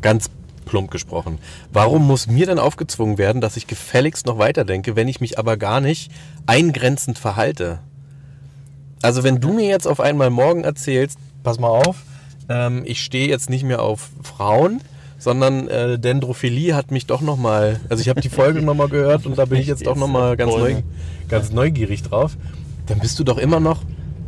Ganz 0.02 0.28
plump 0.72 0.90
gesprochen. 0.90 1.38
Warum 1.70 2.06
muss 2.06 2.26
mir 2.26 2.46
dann 2.46 2.58
aufgezwungen 2.58 3.18
werden, 3.18 3.42
dass 3.42 3.58
ich 3.58 3.66
gefälligst 3.66 4.24
noch 4.24 4.38
weiterdenke, 4.38 4.96
wenn 4.96 5.06
ich 5.06 5.20
mich 5.20 5.38
aber 5.38 5.58
gar 5.58 5.82
nicht 5.82 6.10
eingrenzend 6.46 7.18
verhalte? 7.18 7.80
Also 9.02 9.22
wenn 9.22 9.38
du 9.38 9.52
mir 9.52 9.68
jetzt 9.68 9.86
auf 9.86 10.00
einmal 10.00 10.30
morgen 10.30 10.64
erzählst, 10.64 11.18
pass 11.42 11.60
mal 11.60 11.68
auf, 11.68 12.04
ähm, 12.48 12.84
ich 12.86 13.02
stehe 13.02 13.28
jetzt 13.28 13.50
nicht 13.50 13.64
mehr 13.64 13.82
auf 13.82 14.08
Frauen, 14.22 14.80
sondern 15.18 15.68
äh, 15.68 15.98
Dendrophilie 15.98 16.74
hat 16.74 16.90
mich 16.90 17.04
doch 17.04 17.20
nochmal, 17.20 17.78
also 17.90 18.00
ich 18.00 18.08
habe 18.08 18.22
die 18.22 18.30
Folge 18.30 18.62
nochmal 18.62 18.88
gehört 18.88 19.26
und 19.26 19.36
da 19.36 19.44
bin 19.44 19.60
ich 19.60 19.66
jetzt 19.66 19.86
doch 19.86 19.96
nochmal 19.96 20.38
ganz, 20.38 20.52
neu, 20.52 20.82
ganz 21.28 21.52
neugierig 21.52 22.02
drauf. 22.02 22.38
Dann 22.86 22.98
bist 22.98 23.18
du 23.18 23.24
doch 23.24 23.36
immer 23.36 23.60
noch 23.60 23.82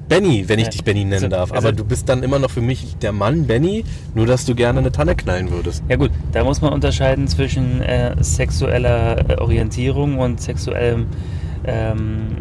Benny, 0.09 0.49
wenn 0.49 0.59
ich 0.59 0.69
dich 0.69 0.85
Benny 0.85 1.01
nennen 1.05 1.15
Also- 1.15 1.29
darf. 1.29 1.53
also- 1.53 1.69
Aber 1.69 1.77
du 1.77 1.85
bist 1.85 2.09
dann 2.09 2.23
immer 2.23 2.39
noch 2.39 2.51
für 2.51 2.61
mich 2.61 2.97
der 3.01 3.13
Mann 3.13 3.47
Benny, 3.47 3.85
nur 4.15 4.27
dass 4.27 4.45
du 4.45 4.55
gerne 4.55 4.81
eine 4.81 4.93
Tanne 4.93 5.15
knallen 5.17 5.51
würdest. 5.51 5.83
Ja 5.89 5.97
gut, 5.97 6.11
da 6.33 6.45
muss 6.45 6.61
man 6.61 6.73
unterscheiden 6.73 7.27
zwischen 7.29 7.81
äh, 7.83 8.15
sexueller 8.23 9.31
äh, 9.31 9.37
Orientierung 9.41 10.19
und 10.19 10.41
sexuellem 10.41 11.07
ähm, 11.67 12.37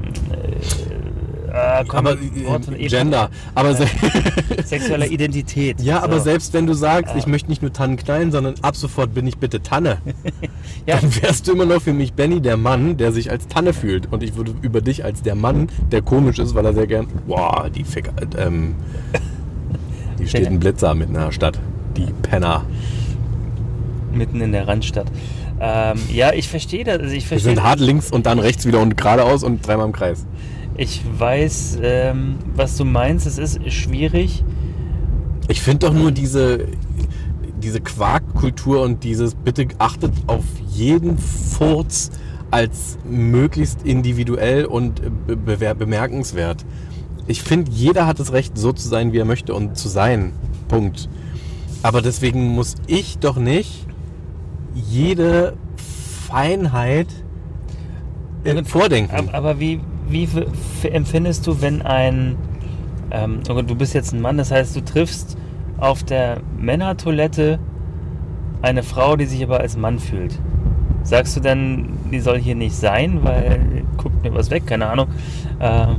äh, 1.53 1.81
äh, 1.81 1.85
komm, 1.87 1.99
Aber 2.07 2.13
äh. 2.13 2.87
Gender. 2.87 3.29
Aber 3.55 3.73
se 3.75 3.85
Sexueller 4.65 5.05
Identität. 5.07 5.79
ja, 5.81 6.01
aber 6.01 6.17
So. 6.17 6.25
selbst 6.25 6.53
wenn 6.53 6.65
du 6.67 6.73
sagst, 6.73 7.13
Ja. 7.13 7.19
ich 7.19 7.27
möchte 7.27 7.49
nicht 7.49 7.61
nur 7.61 7.71
Tannen 7.71 7.95
knallen, 7.97 8.31
sondern 8.31 8.55
ab 8.61 8.75
sofort 8.75 9.13
bin 9.13 9.27
ich 9.27 9.37
bitte 9.37 9.61
Tanne, 9.61 9.97
Ja, 10.87 10.97
dann 10.99 11.15
wärst 11.21 11.47
du 11.47 11.53
immer 11.53 11.65
noch 11.65 11.81
für 11.81 11.93
mich 11.93 12.13
Benny, 12.13 12.41
der 12.41 12.57
Mann, 12.57 12.97
der 12.97 13.11
sich 13.11 13.29
als 13.31 13.47
Tanne 13.47 13.73
fühlt. 13.73 14.11
Und 14.11 14.23
ich 14.23 14.35
würde 14.35 14.53
über 14.61 14.81
dich 14.81 15.03
als 15.05 15.21
der 15.21 15.35
Mann, 15.35 15.69
der 15.91 16.01
komisch 16.01 16.39
ist, 16.39 16.55
weil 16.55 16.65
er 16.65 16.73
sehr 16.73 16.87
gern. 16.87 17.07
Boah, 17.27 17.69
die 17.73 17.83
Fick. 17.83 18.09
Ähm, 18.37 18.75
die 20.19 20.27
steht 20.27 20.47
ein 20.47 20.59
Blitzer 20.59 20.93
mitten 20.95 21.15
in 21.15 21.21
der 21.21 21.31
Stadt. 21.31 21.59
Die 21.97 22.07
Penner. 22.21 22.65
mitten 24.11 24.41
in 24.41 24.51
der 24.51 24.67
Randstadt. 24.67 25.07
Ähm, 25.59 25.97
ja, 26.11 26.33
ich 26.33 26.49
verstehe 26.49 26.83
das. 26.83 26.99
Also 26.99 27.13
ich 27.13 27.23
Wir 27.23 27.27
verstehe. 27.39 27.55
sind 27.55 27.63
hart 27.63 27.79
links 27.79 28.11
und 28.11 28.25
dann 28.25 28.39
rechts 28.39 28.65
wieder 28.65 28.79
und 28.81 28.97
geradeaus 28.97 29.43
und 29.43 29.65
dreimal 29.65 29.85
im 29.87 29.91
Kreis. 29.93 30.25
Ich 30.75 31.03
weiß, 31.17 31.79
ähm, 31.81 32.39
was 32.55 32.77
du 32.77 32.85
meinst. 32.85 33.27
Es 33.27 33.37
ist 33.37 33.71
schwierig. 33.71 34.43
Ich 35.47 35.61
finde 35.61 35.87
doch 35.87 35.93
nur 35.93 36.11
diese, 36.11 36.67
diese 37.61 37.79
Quarkkultur 37.81 38.81
und 38.81 39.03
dieses 39.03 39.35
bitte 39.35 39.67
achtet 39.77 40.11
auf 40.27 40.43
jeden 40.71 41.17
Furz 41.17 42.11
als 42.49 42.97
möglichst 43.03 43.83
individuell 43.83 44.65
und 44.65 45.01
be 45.25 45.75
bemerkenswert. 45.75 46.65
Ich 47.27 47.41
finde, 47.41 47.71
jeder 47.71 48.05
hat 48.05 48.19
das 48.19 48.33
Recht, 48.33 48.57
so 48.57 48.73
zu 48.73 48.87
sein, 48.87 49.13
wie 49.13 49.17
er 49.17 49.25
möchte 49.25 49.53
und 49.53 49.77
zu 49.77 49.89
sein. 49.89 50.33
Punkt. 50.67 51.09
Aber 51.81 52.01
deswegen 52.01 52.49
muss 52.49 52.75
ich 52.87 53.17
doch 53.19 53.37
nicht 53.37 53.85
jede 54.73 55.55
Feinheit 56.27 57.07
äh, 58.43 58.63
vordenken. 58.63 59.15
Aber, 59.15 59.33
aber 59.33 59.59
wie, 59.59 59.79
wie 60.07 60.27
empfindest 60.87 61.47
du, 61.47 61.61
wenn 61.61 61.81
ein. 61.81 62.37
Ähm, 63.11 63.39
oh 63.49 63.61
du 63.61 63.75
bist 63.75 63.93
jetzt 63.93 64.13
ein 64.13 64.21
Mann, 64.21 64.37
das 64.37 64.51
heißt, 64.51 64.75
du 64.75 64.81
triffst 64.81 65.37
auf 65.77 66.03
der 66.03 66.39
Männertoilette 66.57 67.59
eine 68.61 68.81
Frau, 68.83 69.15
die 69.15 69.25
sich 69.25 69.43
aber 69.43 69.59
als 69.59 69.77
Mann 69.77 69.99
fühlt. 69.99 70.39
Sagst 71.03 71.35
du 71.35 71.41
dann, 71.41 71.89
die 72.11 72.21
soll 72.21 72.39
hier 72.39 72.55
nicht 72.55 72.75
sein, 72.75 73.19
weil 73.23 73.83
guckt 73.97 74.23
mir 74.23 74.33
was 74.33 74.49
weg, 74.49 74.65
keine 74.65 74.87
Ahnung. 74.87 75.07
Ähm, 75.59 75.97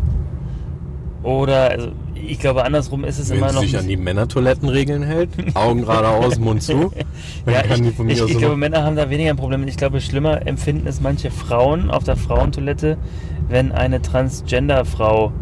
oder, 1.25 1.71
also, 1.71 1.93
ich 2.15 2.39
glaube, 2.39 2.65
andersrum 2.65 3.03
ist 3.05 3.19
es 3.19 3.31
Wenn 3.31 3.39
immer 3.39 3.53
noch. 3.53 3.63
sich 3.63 3.75
ein 3.75 3.81
an 3.83 3.89
die 3.89 3.97
Männertoilettenregeln 3.97 5.03
hält, 5.03 5.31
Augen 5.55 5.81
geradeaus, 5.81 6.39
Mund 6.39 6.63
zu, 6.63 6.93
Ja, 7.47 7.65
ich, 7.65 7.81
ich, 7.81 8.23
ich 8.31 8.39
glaube, 8.39 8.57
Männer 8.57 8.85
haben 8.85 8.95
da 8.95 9.09
weniger 9.09 9.31
ein 9.31 9.37
Problem. 9.37 9.67
Ich 9.67 9.79
glaube, 9.79 10.03
schlimmer 10.03 10.47
empfinden 10.47 10.87
es 10.87 11.01
manche 11.01 11.31
Frauen 11.31 11.91
auf 11.91 12.05
der 12.05 12.17
Frauentoilette, 12.17 12.99
wenn 13.49 13.73
eine 13.73 14.03
Transgender-Frau 14.03 15.33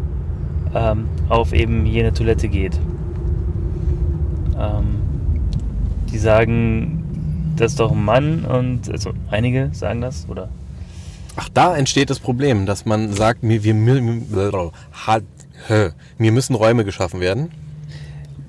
ähm, 0.73 1.09
auf 1.27 1.53
eben 1.53 1.85
jene 1.85 2.13
Toilette 2.13 2.47
geht. 2.47 2.79
Ähm, 4.57 5.01
die 6.11 6.17
sagen, 6.17 7.03
das 7.57 7.73
ist 7.73 7.79
doch 7.79 7.91
ein 7.91 8.03
Mann 8.03 8.45
und 8.45 8.89
also 8.89 9.11
einige 9.29 9.69
sagen 9.73 9.99
das, 9.99 10.27
oder? 10.29 10.47
Ach, 11.35 11.49
da 11.53 11.75
entsteht 11.75 12.09
das 12.09 12.19
Problem, 12.19 12.65
dass 12.65 12.85
man 12.85 13.11
sagt, 13.11 13.39
wir, 13.41 13.63
wir, 13.63 13.73
hä, 13.73 15.21
mir 16.17 16.31
müssen 16.31 16.55
Räume 16.55 16.85
geschaffen 16.85 17.19
werden. 17.19 17.51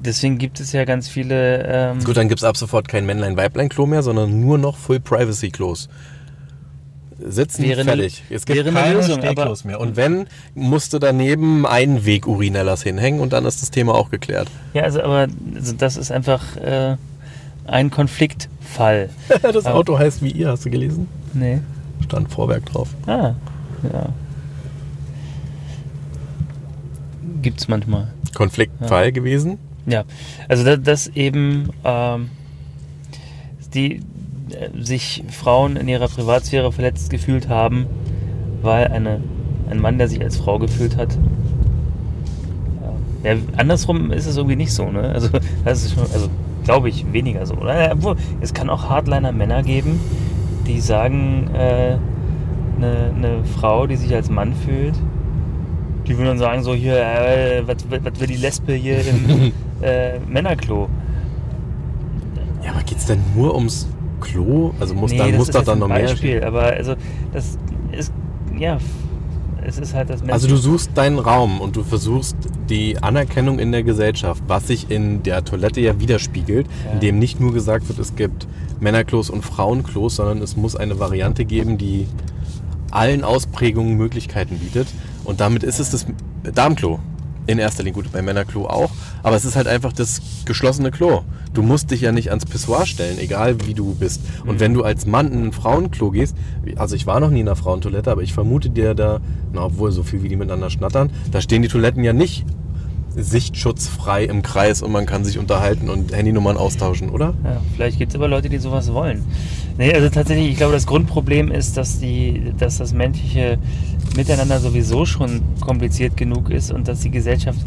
Deswegen 0.01 0.37
gibt 0.39 0.61
es 0.61 0.73
ja 0.73 0.85
ganz 0.85 1.09
viele. 1.09 1.65
Ähm, 1.67 2.05
Gut, 2.05 2.17
dann 2.17 2.29
gibt's 2.29 2.45
ab 2.45 2.57
sofort 2.57 2.89
kein 2.89 3.07
Männlein-Weiblein-Klo 3.07 3.87
mehr, 3.87 4.03
sondern 4.03 4.41
nur 4.41 4.59
noch 4.59 4.77
Full-Privacy-Klos. 4.77 5.89
Sitzen, 7.27 7.63
Wäre 7.63 7.85
fertig. 7.85 8.23
Es 8.29 8.45
gibt 8.45 8.65
keine 8.75 8.95
Lösung, 8.95 9.19
Stehklos 9.19 9.65
mehr. 9.65 9.81
Und 9.81 9.97
wenn, 9.97 10.27
musst 10.55 10.93
du 10.93 10.99
daneben 10.99 11.65
Einweg-Urinellas 11.65 12.83
hinhängen 12.83 13.21
und 13.21 13.33
dann 13.33 13.47
ist 13.47 13.63
das 13.63 13.71
Thema 13.71 13.95
auch 13.95 14.11
geklärt. 14.11 14.49
ja, 14.75 14.83
also, 14.83 15.01
aber 15.03 15.29
also 15.55 15.73
das 15.73 15.97
ist 15.97 16.11
einfach 16.11 16.57
äh, 16.57 16.97
ein 17.67 17.91
Konfliktfall. 17.91 19.09
das 19.43 19.65
Aber- 19.65 19.77
Auto 19.77 19.99
heißt 19.99 20.23
wie 20.23 20.33
ihr, 20.33 20.49
hast 20.49 20.67
du 20.67 20.71
gelesen? 20.71 21.09
Nee. 21.33 21.61
Stand 22.05 22.31
Vorwerk 22.31 22.67
drauf. 22.67 22.89
Ah, 23.07 23.35
ja. 23.91 24.09
Gibt's 27.45 27.69
manchmal. 27.69 28.09
Konfliktfall 28.35 29.13
gewesen. 29.13 29.59
Ja, 29.87 30.05
also 30.49 30.65
da, 30.65 30.77
dass 30.79 31.09
eben 31.09 31.69
ähm, 31.85 32.31
die 33.75 33.97
äh, 33.97 34.71
sich 34.83 35.23
Frauen 35.29 35.77
in 35.77 35.87
ihrer 35.89 36.09
Privatsphäre 36.09 36.73
verletzt 36.73 37.11
gefühlt 37.11 37.51
haben, 37.51 37.85
weil 38.63 38.89
eine, 38.89 39.21
ein 39.69 39.79
Mann, 39.79 39.99
der 39.99 40.09
sich 40.09 40.23
als 40.23 40.39
Frau 40.39 40.59
gefühlt 40.59 40.97
hat. 40.97 41.19
äh, 43.23 43.35
Ja, 43.35 43.41
andersrum 43.59 44.11
ist 44.11 44.25
es 44.27 44.39
irgendwie 44.39 44.57
nicht 44.57 44.73
so, 44.73 44.91
ne? 44.91 45.03
Also 45.11 45.29
das 45.67 45.85
ist 45.85 45.93
schon, 45.95 46.05
also 46.15 46.29
glaube 46.65 46.89
ich, 46.89 47.13
weniger 47.13 47.45
so. 47.45 47.55
Oder? 47.57 47.79
Ja, 47.89 47.93
Obwohl, 47.93 48.17
es 48.41 48.55
kann 48.55 48.71
auch 48.71 48.89
Hardliner 48.89 49.33
Männer 49.33 49.63
geben, 49.63 50.01
die 50.67 50.81
sagen, 50.81 51.51
äh, 51.55 51.99
eine, 52.79 53.13
eine 53.15 53.45
Frau, 53.45 53.87
die 53.87 53.97
sich 53.97 54.15
als 54.15 54.31
Mann 54.31 54.55
fühlt, 54.55 54.95
die 56.07 56.17
würden 56.17 56.27
dann 56.27 56.39
sagen, 56.39 56.63
so 56.63 56.75
hier, 56.75 56.97
äh, 56.99 57.63
was, 57.67 57.77
will 58.21 58.27
die 58.27 58.37
Lesbe 58.37 58.75
hier 58.75 58.99
im 59.01 59.53
äh, 59.83 60.19
Männerklo? 60.29 60.89
Ja, 62.65 62.71
aber 62.73 62.83
geht's 62.83 63.07
denn 63.07 63.21
nur 63.35 63.55
ums 63.55 63.87
Klo? 64.21 64.73
Also 64.81 64.95
muss, 64.95 65.11
Nee, 65.13 65.19
dann, 65.19 65.31
das 65.31 65.39
muss 65.39 65.49
jetzt 65.49 65.69
dann 65.69 65.79
noch 65.79 65.89
mehr. 65.89 66.01
Beispiel, 66.01 66.43
aber 66.43 66.63
also 66.63 66.95
das 67.33 67.59
ist, 67.93 68.13
ja, 68.59 68.79
es 69.67 69.79
ist 69.79 69.95
halt 69.95 70.11
das 70.11 70.23
Also 70.29 70.49
du 70.49 70.57
suchst 70.57 70.91
deinen 70.95 71.19
Raum 71.19 71.61
und 71.61 71.77
du 71.77 71.83
versuchst 71.83 72.37
die 72.69 72.99
Anerkennung 73.03 73.59
in 73.59 73.73
der 73.73 73.83
Gesellschaft, 73.83 74.43
was 74.47 74.67
sich 74.69 74.91
in 74.91 75.23
der 75.23 75.45
Toilette 75.45 75.81
ja 75.81 75.99
widerspiegelt, 76.01 76.67
Ja. 76.87 76.93
indem 76.93 77.19
nicht 77.19 77.41
nur 77.41 77.53
gesagt 77.53 77.89
wird, 77.89 77.99
es 77.99 78.15
gibt 78.17 78.47
Männerklos 78.81 79.31
und 79.31 79.43
Frauenklos, 79.43 80.17
sondern 80.17 80.43
es 80.43 80.57
muss 80.57 80.77
eine 80.77 80.99
Variante 80.99 81.45
geben, 81.45 81.79
die 81.79 82.07
allen 82.91 83.25
Ausprägungen 83.25 83.97
Möglichkeiten 83.97 84.59
bietet. 84.59 84.89
Und 85.25 85.41
damit 85.41 85.63
ist 85.63 85.79
es 85.79 85.91
das 85.91 86.07
Darmklo. 86.55 87.01
In 87.47 87.59
erster 87.59 87.83
Linie 87.83 88.03
gut, 88.03 88.11
bei 88.11 88.23
Männerklo 88.23 88.67
auch. 88.67 88.91
Aber 89.23 89.37
es 89.37 89.45
ist 89.45 89.55
halt 89.55 89.67
einfach 89.67 89.93
das 89.93 90.23
geschlossene 90.47 90.91
Klo. 90.91 91.23
Du 91.53 91.63
musst 91.63 91.91
dich 91.91 92.01
ja 92.01 92.11
nicht 92.11 92.31
ans 92.31 92.47
Pissoir 92.47 92.87
stellen, 92.87 93.19
egal 93.19 93.67
wie 93.67 93.75
du 93.75 93.95
bist. 93.95 94.23
Und 94.47 94.61
wenn 94.61 94.73
du 94.73 94.83
als 94.83 95.05
Mann 95.05 95.31
in 95.31 95.47
ein 95.47 95.53
Frauenklo 95.53 96.11
gehst, 96.11 96.35
also 96.77 96.97
ich 96.97 97.07
war 97.07 97.21
noch 97.21 97.29
nie 97.29 97.41
in 97.41 97.49
einer 97.49 97.57
Frauentoilette, 97.57 98.11
aber 98.11 98.23
ich 98.23 98.33
vermute 98.33 98.71
dir 98.71 98.95
da, 98.95 99.21
na, 99.53 99.65
obwohl 99.65 99.93
so 99.93 100.03
viel 100.03 100.23
wie 100.23 100.29
die 100.29 100.37
miteinander 100.37 100.71
schnattern, 100.71 101.11
da 101.33 101.43
stehen 101.43 101.61
die 101.61 101.69
Toiletten 101.69 102.03
ja 102.03 102.15
nicht 102.15 102.47
sichtschutzfrei 103.17 104.25
im 104.25 104.43
Kreis 104.43 104.83
und 104.83 104.93
man 104.93 105.07
kann 105.07 105.25
sich 105.25 105.39
unterhalten 105.39 105.89
und 105.89 106.15
Handynummern 106.15 106.57
austauschen, 106.57 107.11
oder? 107.11 107.35
Ja, 107.45 107.61
vielleicht 107.75 107.99
gibt 107.99 108.13
es 108.13 108.17
aber 108.17 108.29
Leute, 108.29 108.49
die 108.49 108.59
sowas 108.59 108.93
wollen. 108.93 109.25
Nee, 109.79 109.93
also 109.95 110.09
tatsächlich, 110.09 110.51
ich 110.51 110.57
glaube, 110.57 110.73
das 110.73 110.87
Grundproblem 110.87 111.51
ist, 111.51 111.77
dass, 111.77 112.01
die, 112.01 112.53
dass 112.59 112.79
das 112.79 112.93
menschliche 112.93 113.59
Miteinander 114.17 114.61
sowieso 114.61 115.07
schon 115.07 115.43
kompliziert 115.61 116.17
genug 116.17 116.51
ist 116.51 116.73
und 116.73 116.89
dass 116.89 117.01
die 117.01 117.11
Gesellschaft 117.11 117.61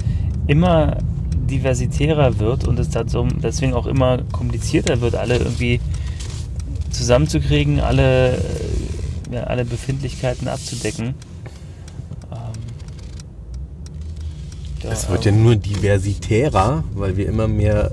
immer 0.47 0.97
diversitärer 1.49 2.39
wird 2.39 2.67
und 2.67 2.79
es 2.79 2.89
dazu, 2.89 3.27
deswegen 3.41 3.73
auch 3.73 3.87
immer 3.87 4.19
komplizierter 4.31 5.01
wird, 5.01 5.15
alle 5.15 5.37
irgendwie 5.37 5.79
zusammenzukriegen, 6.91 7.79
alle, 7.79 8.41
ja, 9.31 9.43
alle 9.43 9.65
Befindlichkeiten 9.65 10.47
abzudecken. 10.47 11.15
Ähm, 12.31 12.53
ja, 14.87 14.93
Es 14.93 15.09
wird 15.09 15.25
ja 15.25 15.31
nur 15.31 15.55
diversitärer, 15.55 16.83
weil 16.95 17.17
wir 17.17 17.27
immer 17.27 17.47
mehr 17.47 17.91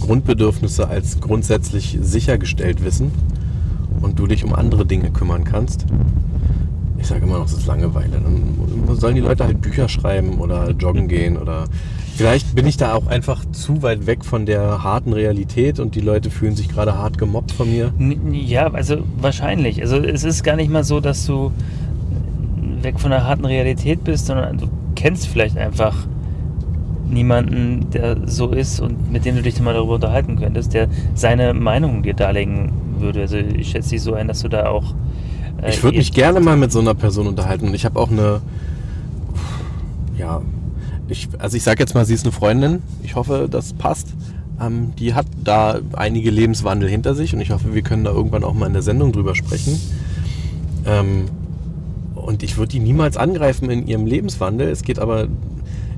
Grundbedürfnisse 0.00 0.88
als 0.88 1.20
grundsätzlich 1.20 1.98
sichergestellt 2.00 2.84
wissen 2.84 3.12
und 4.00 4.18
du 4.18 4.26
dich 4.26 4.44
um 4.44 4.54
andere 4.54 4.86
Dinge 4.86 5.10
kümmern 5.10 5.44
kannst. 5.44 5.86
Ich 6.98 7.06
sage 7.06 7.24
immer 7.24 7.38
noch, 7.38 7.46
es 7.46 7.52
ist 7.52 7.66
Langeweile. 7.66 8.20
Dann 8.20 8.96
sollen 8.96 9.14
die 9.14 9.20
Leute 9.20 9.44
halt 9.44 9.60
Bücher 9.60 9.88
schreiben 9.88 10.38
oder 10.38 10.70
joggen 10.70 11.08
gehen 11.08 11.36
oder 11.36 11.64
vielleicht 12.14 12.54
bin 12.54 12.66
ich 12.66 12.76
da 12.76 12.94
auch 12.94 13.06
einfach 13.06 13.44
zu 13.52 13.82
weit 13.82 14.06
weg 14.06 14.24
von 14.24 14.46
der 14.46 14.82
harten 14.82 15.12
Realität 15.12 15.80
und 15.80 15.94
die 15.94 16.00
Leute 16.00 16.30
fühlen 16.30 16.56
sich 16.56 16.68
gerade 16.68 16.96
hart 16.96 17.18
gemobbt 17.18 17.52
von 17.52 17.70
mir. 17.70 17.92
Ja, 18.32 18.70
also 18.72 18.98
wahrscheinlich. 19.18 19.80
Also 19.80 19.96
es 19.96 20.24
ist 20.24 20.42
gar 20.42 20.56
nicht 20.56 20.70
mal 20.70 20.84
so, 20.84 21.00
dass 21.00 21.24
du 21.26 21.52
weg 22.82 22.98
von 22.98 23.10
der 23.10 23.26
harten 23.26 23.44
Realität 23.44 24.04
bist, 24.04 24.26
sondern 24.26 24.58
du 24.58 24.68
kennst 25.00 25.28
vielleicht 25.28 25.56
einfach 25.56 26.06
niemanden, 27.08 27.88
der 27.90 28.28
so 28.28 28.50
ist 28.50 28.80
und 28.80 29.10
mit 29.10 29.24
dem 29.24 29.36
du 29.36 29.42
dich 29.42 29.60
mal 29.60 29.74
darüber 29.74 29.94
unterhalten 29.94 30.36
könntest, 30.38 30.74
der 30.74 30.88
seine 31.14 31.54
Meinung 31.54 32.02
dir 32.02 32.14
darlegen 32.14 32.72
würde. 32.98 33.22
Also 33.22 33.38
ich 33.38 33.70
schätze 33.70 33.90
dich 33.90 34.02
so 34.02 34.12
ein, 34.14 34.28
dass 34.28 34.40
du 34.42 34.48
da 34.48 34.68
auch. 34.68 34.94
äh, 35.62 35.70
Ich 35.70 35.82
würde 35.82 35.96
mich 35.98 36.12
gerne 36.12 36.40
mal 36.40 36.56
mit 36.56 36.70
so 36.70 36.80
einer 36.80 36.94
Person 36.94 37.26
unterhalten. 37.26 37.68
Und 37.68 37.74
ich 37.74 37.84
habe 37.84 37.98
auch 37.98 38.10
eine. 38.10 38.42
Ja. 40.18 40.42
Ich, 41.08 41.28
also 41.38 41.56
ich 41.56 41.62
sage 41.62 41.80
jetzt 41.80 41.94
mal, 41.94 42.04
sie 42.04 42.14
ist 42.14 42.24
eine 42.24 42.32
Freundin. 42.32 42.82
Ich 43.02 43.16
hoffe, 43.16 43.48
das 43.50 43.72
passt. 43.72 44.14
Ähm, 44.60 44.92
die 44.98 45.14
hat 45.14 45.26
da 45.42 45.80
einige 45.94 46.30
Lebenswandel 46.30 46.88
hinter 46.88 47.14
sich 47.14 47.34
und 47.34 47.40
ich 47.40 47.50
hoffe, 47.50 47.74
wir 47.74 47.82
können 47.82 48.04
da 48.04 48.12
irgendwann 48.12 48.44
auch 48.44 48.54
mal 48.54 48.66
in 48.66 48.74
der 48.74 48.82
Sendung 48.82 49.10
drüber 49.10 49.34
sprechen. 49.34 49.80
Ähm, 50.86 51.24
und 52.22 52.42
ich 52.42 52.56
würde 52.56 52.72
die 52.72 52.80
niemals 52.80 53.16
angreifen 53.16 53.70
in 53.70 53.86
ihrem 53.86 54.06
Lebenswandel. 54.06 54.68
Es 54.68 54.82
geht 54.82 54.98
aber, 54.98 55.28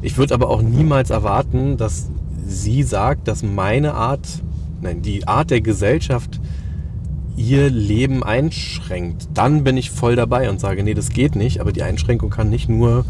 ich 0.01 0.17
würde 0.19 0.35
aber 0.35 0.49
auch 0.51 0.63
niemals 0.63 1.11
erwarten, 1.11 1.77
dass 1.77 2.09
sie 2.47 2.83
sagt, 2.83 3.29
dass 3.29 3.43
meine 3.43 3.95
Art, 3.95 4.27
nein, 4.81 5.03
die 5.03 5.27
Art 5.29 5.51
der 5.51 5.61
Gesellschaft 5.61 6.41
ihr 7.37 7.71
Leben 7.71 8.23
einschränkt. 8.23 9.29
Dann 9.35 9.65
bin 9.65 9.77
ich 9.77 9.91
voll 9.91 10.17
dabei 10.17 10.51
und 10.51 10.61
sage, 10.61 10.83
nee, 10.83 10.95
das 10.95 11.09
geht 11.11 11.35
nicht. 11.35 11.61
Aber 11.61 11.73
die 11.73 11.83
Einschränkung 11.83 12.31
kann 12.31 12.51
nicht 12.51 12.69
nur 12.69 13.05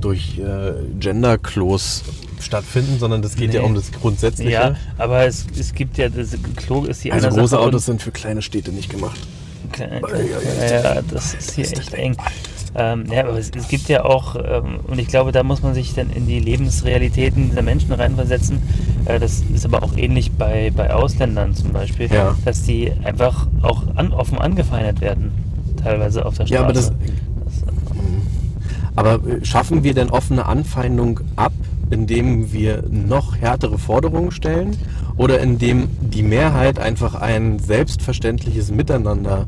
durch 0.00 0.38
äh, 0.38 0.74
Gender-Klos 1.00 2.04
stattfinden, 2.40 2.98
sondern 3.00 3.20
das 3.20 3.34
geht 3.34 3.52
ja 3.52 3.62
Nee. 3.62 3.66
um 3.66 3.74
das 3.74 3.90
Grundsätzliche. 3.90 4.50
Ja, 4.52 4.76
aber 4.96 5.26
es, 5.26 5.46
es 5.58 5.74
gibt 5.74 5.98
ja, 5.98 6.08
das 6.08 6.36
Klo 6.54 6.84
ist 6.84 7.02
die 7.02 7.10
Also 7.10 7.28
große 7.30 7.48
Sache 7.48 7.60
Autos 7.62 7.86
sind 7.86 8.00
für 8.00 8.12
kleine 8.12 8.42
Städte 8.42 8.70
nicht 8.70 8.90
gemacht. 8.90 9.18
Kleine, 9.78 10.00
ja, 10.70 11.02
das 11.10 11.34
ist 11.34 11.52
hier 11.52 11.64
echt 11.64 11.94
eng. 11.94 12.16
Ähm, 12.74 13.04
ja, 13.10 13.24
aber 13.26 13.38
es, 13.38 13.50
es 13.56 13.68
gibt 13.68 13.88
ja 13.88 14.04
auch, 14.04 14.36
ähm, 14.36 14.80
und 14.86 14.98
ich 14.98 15.08
glaube, 15.08 15.32
da 15.32 15.42
muss 15.42 15.62
man 15.62 15.74
sich 15.74 15.94
dann 15.94 16.10
in 16.10 16.26
die 16.26 16.38
Lebensrealitäten 16.38 17.50
dieser 17.50 17.62
Menschen 17.62 17.92
reinversetzen. 17.92 18.60
Äh, 19.06 19.18
das 19.18 19.42
ist 19.52 19.64
aber 19.64 19.82
auch 19.82 19.96
ähnlich 19.96 20.32
bei, 20.32 20.70
bei 20.76 20.92
Ausländern 20.92 21.54
zum 21.54 21.72
Beispiel, 21.72 22.08
Ja. 22.12 22.36
dass 22.44 22.62
die 22.62 22.92
einfach 23.04 23.46
auch 23.62 23.82
an, 23.96 24.12
offen 24.12 24.38
angefeindet 24.38 25.00
werden, 25.00 25.32
teilweise 25.82 26.24
auf 26.26 26.36
der 26.36 26.46
Straße. 26.46 26.54
Ja, 26.54 26.64
aber 26.64 26.72
das. 26.72 26.92
Aber 28.96 29.14
äh, 29.26 29.44
schaffen 29.44 29.82
wir 29.84 29.94
denn 29.94 30.10
offene 30.10 30.46
Anfeindung 30.46 31.20
ab, 31.36 31.52
indem 31.90 32.52
wir 32.52 32.84
noch 32.90 33.36
härtere 33.36 33.78
Forderungen 33.78 34.30
stellen? 34.30 34.76
Oder 35.18 35.40
indem 35.40 35.88
die 36.00 36.22
Mehrheit 36.22 36.78
einfach 36.78 37.14
ein 37.14 37.58
selbstverständliches 37.58 38.70
Miteinander 38.70 39.46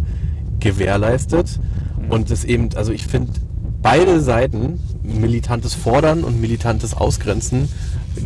gewährleistet? 0.59 1.59
Und 2.09 2.31
es 2.31 2.45
eben, 2.45 2.69
also 2.77 2.93
ich 2.93 3.07
finde 3.07 3.33
beide 3.83 4.21
Seiten, 4.21 4.81
militantes 5.03 5.75
Fordern 5.75 6.25
und 6.25 6.41
militantes 6.41 6.95
Ausgrenzen, 6.95 7.69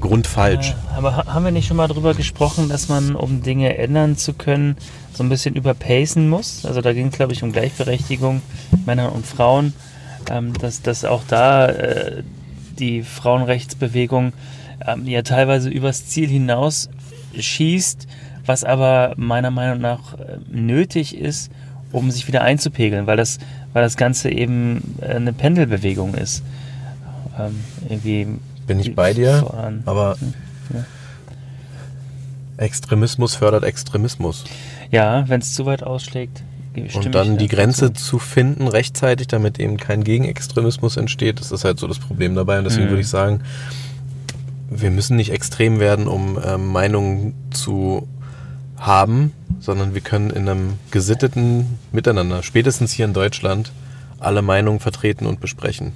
grundfalsch. 0.00 0.74
Aber 0.96 1.16
ha- 1.16 1.26
haben 1.26 1.44
wir 1.44 1.52
nicht 1.52 1.68
schon 1.68 1.76
mal 1.76 1.86
darüber 1.86 2.14
gesprochen, 2.14 2.68
dass 2.68 2.88
man, 2.88 3.14
um 3.14 3.42
Dinge 3.42 3.76
ändern 3.76 4.16
zu 4.16 4.32
können, 4.32 4.76
so 5.12 5.22
ein 5.22 5.28
bisschen 5.28 5.54
überpacen 5.54 6.28
muss? 6.28 6.64
Also 6.64 6.80
da 6.80 6.92
ging 6.92 7.08
es, 7.08 7.12
glaube 7.14 7.34
ich, 7.34 7.42
um 7.42 7.52
Gleichberechtigung 7.52 8.40
Männer 8.86 9.12
und 9.12 9.26
Frauen, 9.26 9.74
ähm, 10.30 10.54
dass, 10.54 10.80
dass 10.82 11.04
auch 11.04 11.22
da 11.28 11.66
äh, 11.66 12.22
die 12.78 13.02
Frauenrechtsbewegung 13.02 14.32
ähm, 14.86 15.06
ja 15.06 15.22
teilweise 15.22 15.68
übers 15.68 16.06
Ziel 16.06 16.28
hinaus 16.28 16.88
schießt, 17.40 18.06
was 18.46 18.64
aber 18.64 19.14
meiner 19.16 19.50
Meinung 19.50 19.80
nach 19.80 20.14
äh, 20.14 20.38
nötig 20.50 21.16
ist, 21.16 21.50
um 21.92 22.10
sich 22.10 22.26
wieder 22.28 22.42
einzupegeln, 22.42 23.06
weil 23.06 23.16
das, 23.16 23.38
weil 23.72 23.82
das 23.82 23.96
Ganze 23.96 24.30
eben 24.30 24.96
äh, 25.00 25.14
eine 25.14 25.32
Pendelbewegung 25.32 26.14
ist. 26.14 26.42
Ähm, 27.38 27.60
irgendwie 27.88 28.26
Bin 28.66 28.80
ich 28.80 28.94
bei 28.94 29.12
dir, 29.14 29.38
voran. 29.40 29.82
aber 29.86 30.16
Ja. 30.72 30.84
Extremismus 32.56 33.34
fördert 33.34 33.64
Extremismus. 33.64 34.44
Ja, 34.90 35.28
wenn 35.28 35.40
es 35.40 35.52
zu 35.52 35.66
weit 35.66 35.82
ausschlägt. 35.82 36.42
Und 36.94 37.14
dann 37.14 37.36
die 37.38 37.46
dazu. 37.46 37.56
Grenze 37.56 37.92
zu 37.92 38.18
finden 38.18 38.66
rechtzeitig, 38.66 39.28
damit 39.28 39.60
eben 39.60 39.76
kein 39.76 40.02
Gegenextremismus 40.02 40.96
entsteht, 40.96 41.38
das 41.38 41.52
ist 41.52 41.64
halt 41.64 41.78
so 41.78 41.86
das 41.86 41.98
Problem 42.00 42.34
dabei. 42.34 42.58
Und 42.58 42.64
deswegen 42.64 42.86
Mhm. 42.86 42.90
würde 42.90 43.00
ich 43.02 43.08
sagen, 43.08 43.40
wir 44.80 44.90
müssen 44.90 45.16
nicht 45.16 45.30
extrem 45.32 45.78
werden, 45.80 46.06
um 46.08 46.38
ähm, 46.44 46.68
Meinungen 46.68 47.34
zu 47.52 48.06
haben, 48.76 49.32
sondern 49.60 49.94
wir 49.94 50.00
können 50.00 50.30
in 50.30 50.48
einem 50.48 50.74
gesitteten 50.90 51.78
Miteinander, 51.92 52.42
spätestens 52.42 52.92
hier 52.92 53.04
in 53.04 53.12
Deutschland, 53.12 53.72
alle 54.18 54.42
Meinungen 54.42 54.80
vertreten 54.80 55.26
und 55.26 55.40
besprechen. 55.40 55.92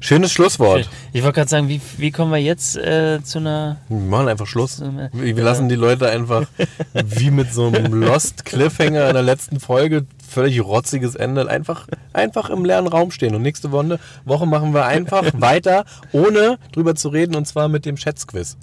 Schönes 0.00 0.30
Schlusswort. 0.30 0.88
Ich 1.12 1.24
wollte 1.24 1.34
gerade 1.36 1.50
sagen, 1.50 1.68
wie, 1.68 1.80
wie 1.96 2.12
kommen 2.12 2.30
wir 2.30 2.38
jetzt 2.38 2.76
äh, 2.76 3.18
zu 3.24 3.38
einer. 3.38 3.78
Wir 3.88 3.98
machen 3.98 4.28
einfach 4.28 4.46
Schluss. 4.46 4.80
einer- 4.80 5.10
wir 5.12 5.42
lassen 5.42 5.68
die 5.68 5.74
Leute 5.74 6.08
einfach 6.08 6.46
wie 7.04 7.32
mit 7.32 7.52
so 7.52 7.66
einem 7.66 7.92
Lost 7.94 8.44
Cliffhanger 8.44 9.08
in 9.08 9.14
der 9.14 9.24
letzten 9.24 9.58
Folge, 9.58 10.06
völlig 10.28 10.60
rotziges 10.62 11.14
Ende, 11.14 11.48
einfach, 11.48 11.86
einfach 12.12 12.50
im 12.50 12.64
leeren 12.64 12.86
Raum 12.86 13.10
stehen. 13.10 13.34
Und 13.34 13.42
nächste 13.42 13.72
Woche, 13.72 13.98
Woche 14.24 14.46
machen 14.46 14.74
wir 14.74 14.84
einfach 14.86 15.24
weiter, 15.34 15.84
ohne 16.12 16.58
drüber 16.72 16.94
zu 16.94 17.08
reden, 17.08 17.34
und 17.34 17.46
zwar 17.46 17.68
mit 17.68 17.84
dem 17.86 17.96
Schätzquiz. 17.96 18.56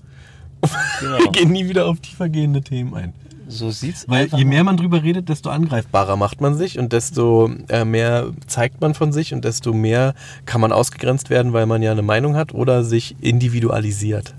Wir 1.02 1.18
Genau. 1.18 1.32
gehen 1.32 1.52
nie 1.52 1.68
wieder 1.68 1.86
auf 1.88 2.00
tiefergehende 2.00 2.62
Themen 2.62 2.94
ein. 2.96 3.14
So 3.48 3.70
sieht's 3.70 4.06
Weil 4.08 4.28
je 4.36 4.44
mehr 4.46 4.64
man 4.64 4.76
drüber 4.76 5.04
redet, 5.04 5.30
desto 5.30 5.52
angreifbarer 5.52 6.16
macht 6.16 6.42
man 6.42 6.56
sich 6.56 6.80
und 6.80 6.92
desto 6.94 7.52
äh, 7.70 7.86
mehr 7.86 8.32
zeigt 8.48 8.82
man 8.82 8.96
von 8.96 9.12
sich 9.14 9.36
und 9.36 9.46
desto 9.46 9.72
mehr 9.72 10.16
kann 10.48 10.62
man 10.62 10.72
ausgegrenzt 10.72 11.30
werden, 11.30 11.54
weil 11.54 11.68
man 11.68 11.84
ja 11.84 11.92
eine 11.92 12.02
Meinung 12.02 12.36
hat 12.36 12.56
oder 12.56 12.84
sich 12.84 13.16
individualisiert. 13.22 14.34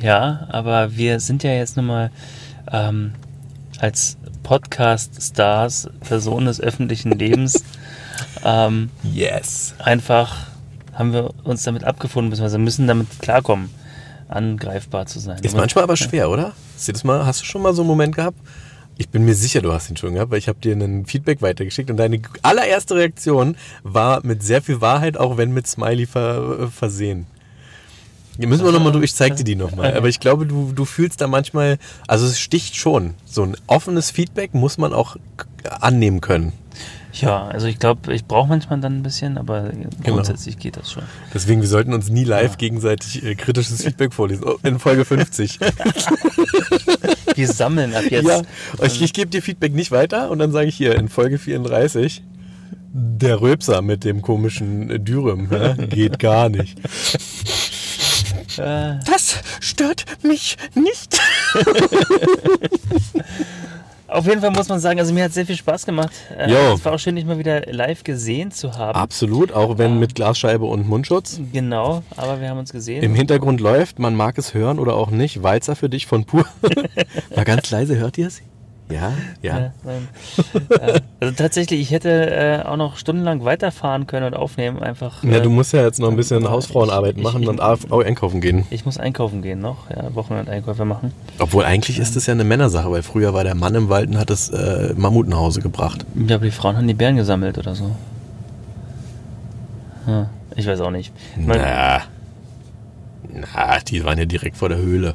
Ja, 0.00 0.46
aber 0.50 0.96
wir 0.96 1.20
sind 1.20 1.42
ja 1.44 1.52
jetzt 1.52 1.76
nun 1.76 1.86
mal 1.86 2.10
ähm, 2.72 3.12
als 3.78 4.16
Podcast-Stars, 4.46 5.88
Personen 6.06 6.46
des 6.46 6.60
öffentlichen 6.60 7.10
Lebens, 7.10 7.64
ähm, 8.44 8.90
Yes. 9.02 9.74
einfach 9.78 10.46
haben 10.94 11.12
wir 11.12 11.34
uns 11.44 11.64
damit 11.64 11.82
abgefunden, 11.82 12.30
beziehungsweise 12.30 12.58
müssen 12.58 12.86
damit 12.86 13.08
klarkommen, 13.20 13.70
angreifbar 14.28 15.06
zu 15.06 15.18
sein. 15.18 15.40
Ist 15.42 15.56
manchmal 15.56 15.82
aber 15.84 15.96
schwer, 15.96 16.30
oder? 16.30 16.52
Hast 16.76 16.86
du, 16.88 16.92
das 16.92 17.02
mal, 17.04 17.26
hast 17.26 17.40
du 17.42 17.44
schon 17.44 17.60
mal 17.60 17.74
so 17.74 17.82
einen 17.82 17.88
Moment 17.88 18.14
gehabt? 18.14 18.38
Ich 18.98 19.08
bin 19.08 19.24
mir 19.24 19.34
sicher, 19.34 19.60
du 19.60 19.72
hast 19.72 19.90
ihn 19.90 19.96
schon 19.96 20.14
gehabt, 20.14 20.30
weil 20.30 20.38
ich 20.38 20.48
habe 20.48 20.58
dir 20.60 20.74
ein 20.74 21.04
Feedback 21.06 21.42
weitergeschickt 21.42 21.90
und 21.90 21.96
deine 21.98 22.22
allererste 22.42 22.94
Reaktion 22.94 23.56
war 23.82 24.24
mit 24.24 24.42
sehr 24.42 24.62
viel 24.62 24.80
Wahrheit, 24.80 25.18
auch 25.18 25.36
wenn 25.36 25.52
mit 25.52 25.66
Smiley 25.66 26.06
ver, 26.06 26.70
versehen. 26.70 27.26
Die 28.38 28.46
müssen 28.46 28.64
wir 28.64 28.72
nochmal 28.72 28.92
durch, 28.92 29.04
ich 29.04 29.14
zeig 29.14 29.36
dir 29.36 29.44
die 29.44 29.56
nochmal. 29.56 29.96
Aber 29.96 30.08
ich 30.08 30.20
glaube, 30.20 30.46
du, 30.46 30.72
du 30.72 30.84
fühlst 30.84 31.20
da 31.20 31.26
manchmal, 31.26 31.78
also 32.06 32.26
es 32.26 32.38
sticht 32.38 32.76
schon. 32.76 33.14
So 33.24 33.42
ein 33.42 33.56
offenes 33.66 34.10
Feedback 34.10 34.54
muss 34.54 34.78
man 34.78 34.92
auch 34.92 35.16
annehmen 35.80 36.20
können. 36.20 36.52
Ja, 37.14 37.46
also 37.46 37.66
ich 37.66 37.78
glaube, 37.78 38.12
ich 38.12 38.26
brauche 38.26 38.48
manchmal 38.48 38.78
dann 38.80 38.98
ein 38.98 39.02
bisschen, 39.02 39.38
aber 39.38 39.70
Genau. 39.70 40.16
grundsätzlich 40.16 40.58
geht 40.58 40.76
das 40.76 40.92
schon. 40.92 41.02
Deswegen, 41.32 41.62
wir 41.62 41.68
sollten 41.68 41.94
uns 41.94 42.10
nie 42.10 42.24
live 42.24 42.58
gegenseitig 42.58 43.24
äh, 43.24 43.34
kritisches 43.34 43.82
Feedback 43.82 44.12
vorlesen. 44.12 44.44
Oh, 44.46 44.56
in 44.62 44.78
Folge 44.78 45.06
50. 45.06 45.58
Wir 47.34 47.48
sammeln 47.48 47.94
ab 47.94 48.04
jetzt. 48.10 48.26
Ja, 48.26 48.42
ich, 48.82 49.00
ich 49.02 49.12
gebe 49.12 49.28
dir 49.30 49.42
Feedback 49.42 49.74
nicht 49.74 49.90
weiter 49.92 50.30
und 50.30 50.38
dann 50.38 50.52
sage 50.52 50.68
ich 50.68 50.76
hier 50.76 50.94
in 50.94 51.08
Folge 51.08 51.38
34, 51.38 52.22
der 52.92 53.40
Röpser 53.40 53.82
mit 53.82 54.04
dem 54.04 54.22
komischen 54.22 55.04
Dürüm 55.04 55.48
ja, 55.50 55.72
geht 55.74 56.18
gar 56.18 56.48
nicht. 56.48 56.78
Äh, 58.58 58.98
Das 59.06 59.36
stört 59.60 60.04
mich 60.22 60.56
nicht. 60.74 61.18
Auf 64.08 64.24
jeden 64.26 64.40
Fall 64.40 64.52
muss 64.52 64.68
man 64.68 64.78
sagen, 64.78 65.00
also 65.00 65.12
mir 65.12 65.24
hat 65.24 65.32
sehr 65.32 65.44
viel 65.44 65.56
Spaß 65.56 65.84
gemacht. 65.84 66.12
Äh, 66.38 66.48
Jo. 66.50 66.74
Es 66.74 66.84
war 66.84 66.92
auch 66.94 66.98
schön, 66.98 67.16
dich 67.16 67.24
mal 67.24 67.38
wieder 67.38 67.62
live 67.72 68.04
gesehen 68.04 68.52
zu 68.52 68.76
haben. 68.76 68.96
Absolut, 68.96 69.52
auch 69.52 69.78
wenn 69.78 69.98
mit 69.98 70.14
Glasscheibe 70.14 70.64
und 70.64 70.88
Mundschutz. 70.88 71.40
Genau, 71.52 72.04
aber 72.16 72.40
wir 72.40 72.48
haben 72.48 72.58
uns 72.58 72.70
gesehen. 72.72 73.02
Im 73.02 73.16
Hintergrund 73.16 73.60
läuft, 73.60 73.98
man 73.98 74.14
mag 74.14 74.38
es 74.38 74.54
hören 74.54 74.78
oder 74.78 74.94
auch 74.94 75.10
nicht, 75.10 75.42
Walzer 75.42 75.74
für 75.74 75.88
dich 75.88 76.06
von 76.06 76.24
Pur. 76.24 76.46
Mal 77.34 77.44
ganz 77.44 77.68
leise, 77.70 77.96
hört 77.96 78.16
ihr 78.16 78.28
es? 78.28 78.42
Ja, 78.88 79.12
ja. 79.42 79.58
Ja, 79.58 79.72
nein. 79.82 80.08
äh, 80.80 81.00
also 81.18 81.34
tatsächlich, 81.34 81.80
ich 81.80 81.90
hätte 81.90 82.30
äh, 82.30 82.62
auch 82.62 82.76
noch 82.76 82.96
stundenlang 82.96 83.44
weiterfahren 83.44 84.06
können 84.06 84.26
und 84.26 84.34
aufnehmen. 84.34 84.80
Einfach. 84.80 85.24
Ja, 85.24 85.38
äh, 85.38 85.42
du 85.42 85.50
musst 85.50 85.72
ja 85.72 85.82
jetzt 85.82 85.98
noch 85.98 86.08
ein 86.08 86.14
bisschen 86.16 86.42
ich- 86.44 86.48
Hausfrauenarbeit 86.48 87.16
ich- 87.16 87.22
machen 87.22 87.42
ich- 87.42 87.48
und 87.48 87.60
auch 87.60 87.78
einkaufen 88.04 88.40
gehen. 88.40 88.64
Ich 88.70 88.84
muss 88.84 88.96
einkaufen 88.96 89.42
gehen 89.42 89.58
noch, 89.60 89.90
ja, 89.90 90.14
Wochenendeinkäufe 90.14 90.84
machen. 90.84 91.12
Obwohl 91.40 91.64
eigentlich 91.64 91.98
ist 91.98 92.14
das 92.14 92.26
ja 92.26 92.32
eine 92.34 92.44
Männersache, 92.44 92.88
weil 92.92 93.02
früher 93.02 93.34
war 93.34 93.42
der 93.42 93.56
Mann 93.56 93.74
im 93.74 93.88
Wald 93.88 94.08
und 94.10 94.18
hat 94.18 94.30
das 94.30 94.50
äh, 94.50 94.94
Mammut 94.96 95.26
nach 95.26 95.38
Hause 95.38 95.60
gebracht. 95.62 96.06
Ja, 96.14 96.36
aber 96.36 96.44
die 96.44 96.52
Frauen 96.52 96.76
haben 96.76 96.86
die 96.86 96.94
Bären 96.94 97.16
gesammelt 97.16 97.58
oder 97.58 97.74
so. 97.74 97.90
Ja, 100.06 100.30
ich 100.54 100.64
weiß 100.64 100.80
auch 100.80 100.92
nicht. 100.92 101.12
Man, 101.36 101.58
Na, 101.60 102.02
na, 103.32 103.78
die 103.80 104.04
waren 104.04 104.16
ja 104.18 104.24
direkt 104.26 104.56
vor 104.56 104.68
der 104.68 104.78
Höhle. 104.78 105.14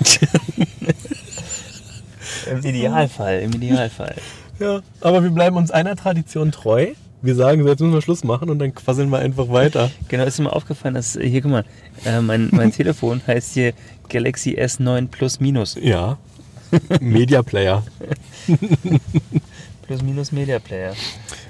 Im 2.46 2.58
Idealfall, 2.64 3.40
im 3.40 3.52
Idealfall. 3.52 4.14
Ja, 4.58 4.80
aber 5.02 5.22
wir 5.22 5.28
bleiben 5.28 5.56
uns 5.58 5.70
einer 5.70 5.96
Tradition 5.96 6.50
treu. 6.50 6.94
Wir 7.20 7.34
sagen, 7.34 7.62
so, 7.62 7.68
jetzt 7.68 7.80
müssen 7.80 7.92
wir 7.92 8.00
Schluss 8.00 8.24
machen 8.24 8.48
und 8.48 8.58
dann 8.58 8.74
quasseln 8.74 9.10
wir 9.10 9.18
einfach 9.18 9.50
weiter. 9.50 9.90
Genau, 10.08 10.24
ist 10.24 10.38
mir 10.38 10.50
aufgefallen, 10.50 10.94
dass, 10.94 11.18
hier, 11.20 11.42
guck 11.42 11.50
mal, 11.50 11.64
äh, 12.06 12.22
mein, 12.22 12.48
mein 12.52 12.72
Telefon 12.72 13.20
heißt 13.26 13.52
hier 13.52 13.74
Galaxy 14.08 14.56
S9 14.58 15.08
Plus 15.08 15.40
Minus. 15.40 15.76
Ja. 15.78 16.16
Media 17.00 17.42
Player. 17.42 17.82
Plus 19.82 20.02
Minus 20.02 20.32
Media 20.32 20.58
Player. 20.58 20.94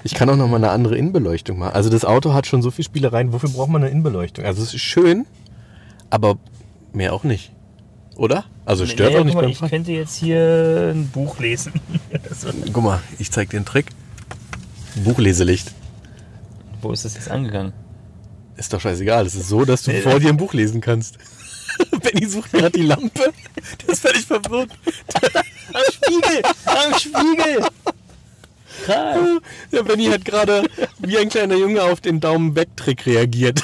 Ich 0.03 0.15
kann 0.15 0.29
auch 0.29 0.37
noch 0.37 0.49
mal 0.49 0.57
eine 0.57 0.71
andere 0.71 0.97
Innenbeleuchtung 0.97 1.59
machen. 1.59 1.75
Also 1.75 1.91
das 1.91 2.05
Auto 2.05 2.35
hat 2.35 2.47
schon 2.47 2.61
so 2.61 2.71
viel 2.71 2.85
Spielereien. 2.85 3.33
Wofür 3.33 3.51
braucht 3.51 3.71
man 3.71 3.83
eine 3.83 3.91
Innenbeleuchtung? 3.91 4.45
Also 4.45 4.63
es 4.63 4.75
ist 4.75 4.83
schön, 4.83 5.27
aber 6.11 6.39
mehr 6.93 7.13
auch 7.13 7.25
nicht. 7.25 7.53
Oder? 8.17 8.45
Also 8.65 8.87
stört 8.87 9.11
Naja, 9.13 9.21
auch 9.21 9.25
nicht 9.25 9.35
guck 9.35 9.43
mal, 9.43 9.43
beim 9.43 9.51
Ich 9.53 9.59
Fahren. 9.59 9.71
könnte 9.71 9.93
jetzt 9.93 10.17
hier 10.17 10.93
ein 10.95 11.09
Buch 11.09 11.39
lesen. 11.39 11.73
Also, 12.31 12.49
Guck 12.73 12.83
mal, 12.83 13.01
ich 13.19 13.31
zeig 13.31 13.51
dir 13.51 13.59
einen 13.59 13.67
Trick. 13.67 13.87
Buchleselicht. 15.05 15.73
wo 16.81 16.93
ist 16.93 17.05
das 17.05 17.15
jetzt 17.15 17.31
angegangen? 17.31 17.73
Ist 18.57 18.73
doch 18.73 18.81
scheißegal. 18.81 19.27
Es 19.27 19.35
ist 19.35 19.49
so, 19.49 19.65
dass 19.67 19.83
du 19.83 19.93
vor 20.01 20.19
dir 20.19 20.31
ein 20.31 20.37
Buch 20.39 20.55
lesen 20.55 20.81
kannst. 20.81 21.19
Benny 22.03 22.27
sucht 22.27 22.53
gerade 22.53 22.71
die 22.71 22.87
Lampe. 22.87 23.33
Der 23.83 23.89
ist 23.93 24.01
völlig 24.01 24.25
verwirrt. 24.25 24.71
Am 25.75 25.83
Spiegel! 25.93 26.43
Am 26.65 26.99
Spiegel! 26.99 27.67
Krass. 28.87 29.19
Der 29.73 29.83
Benny 29.83 30.07
hat 30.07 30.25
gerade 30.25 30.63
wie 31.01 31.19
ein 31.19 31.29
kleiner 31.29 31.57
Junge 31.57 31.83
auf 31.83 32.01
den 32.01 32.21
Daumen-Weg-Trick 32.21 33.05
reagiert. 33.05 33.61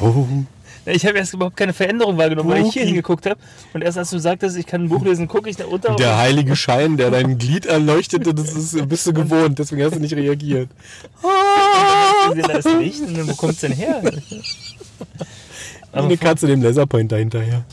Oh, 0.00 0.26
Ich 0.86 1.04
habe 1.04 1.18
erst 1.18 1.34
überhaupt 1.34 1.56
keine 1.56 1.72
Veränderung 1.74 2.16
wahrgenommen, 2.16 2.48
weil 2.50 2.64
ich 2.66 2.72
hier 2.72 2.84
hingeguckt 2.86 3.26
habe. 3.26 3.38
Und 3.74 3.82
erst 3.82 3.98
als 3.98 4.10
du 4.10 4.18
sagtest, 4.18 4.56
ich 4.56 4.66
kann 4.66 4.84
ein 4.84 4.88
Buch 4.88 5.04
lesen, 5.04 5.28
gucke 5.28 5.50
ich 5.50 5.56
da 5.56 5.66
unter. 5.66 5.94
der 5.96 6.16
heilige 6.16 6.56
Schein, 6.56 6.96
der 6.96 7.10
dein 7.10 7.36
Glied 7.38 7.66
erleuchtete, 7.66 8.32
das 8.34 8.54
ist, 8.54 8.88
bist 8.88 9.06
du 9.06 9.12
gewohnt, 9.12 9.58
deswegen 9.58 9.82
hast 9.84 9.96
du 9.96 10.00
nicht 10.00 10.14
reagiert. 10.14 10.70
gesehen, 12.30 12.44
da 12.48 12.54
ist 12.58 12.68
Licht. 12.78 13.00
Und 13.02 13.16
dann, 13.18 13.28
wo 13.28 13.34
kommt 13.34 13.52
es 13.54 13.60
denn 13.60 13.72
her? 13.72 14.00
Aber 15.92 16.04
Eine 16.06 16.16
Katze 16.16 16.46
dem 16.46 16.62
Laserpointer 16.62 17.16
hinterher. 17.18 17.64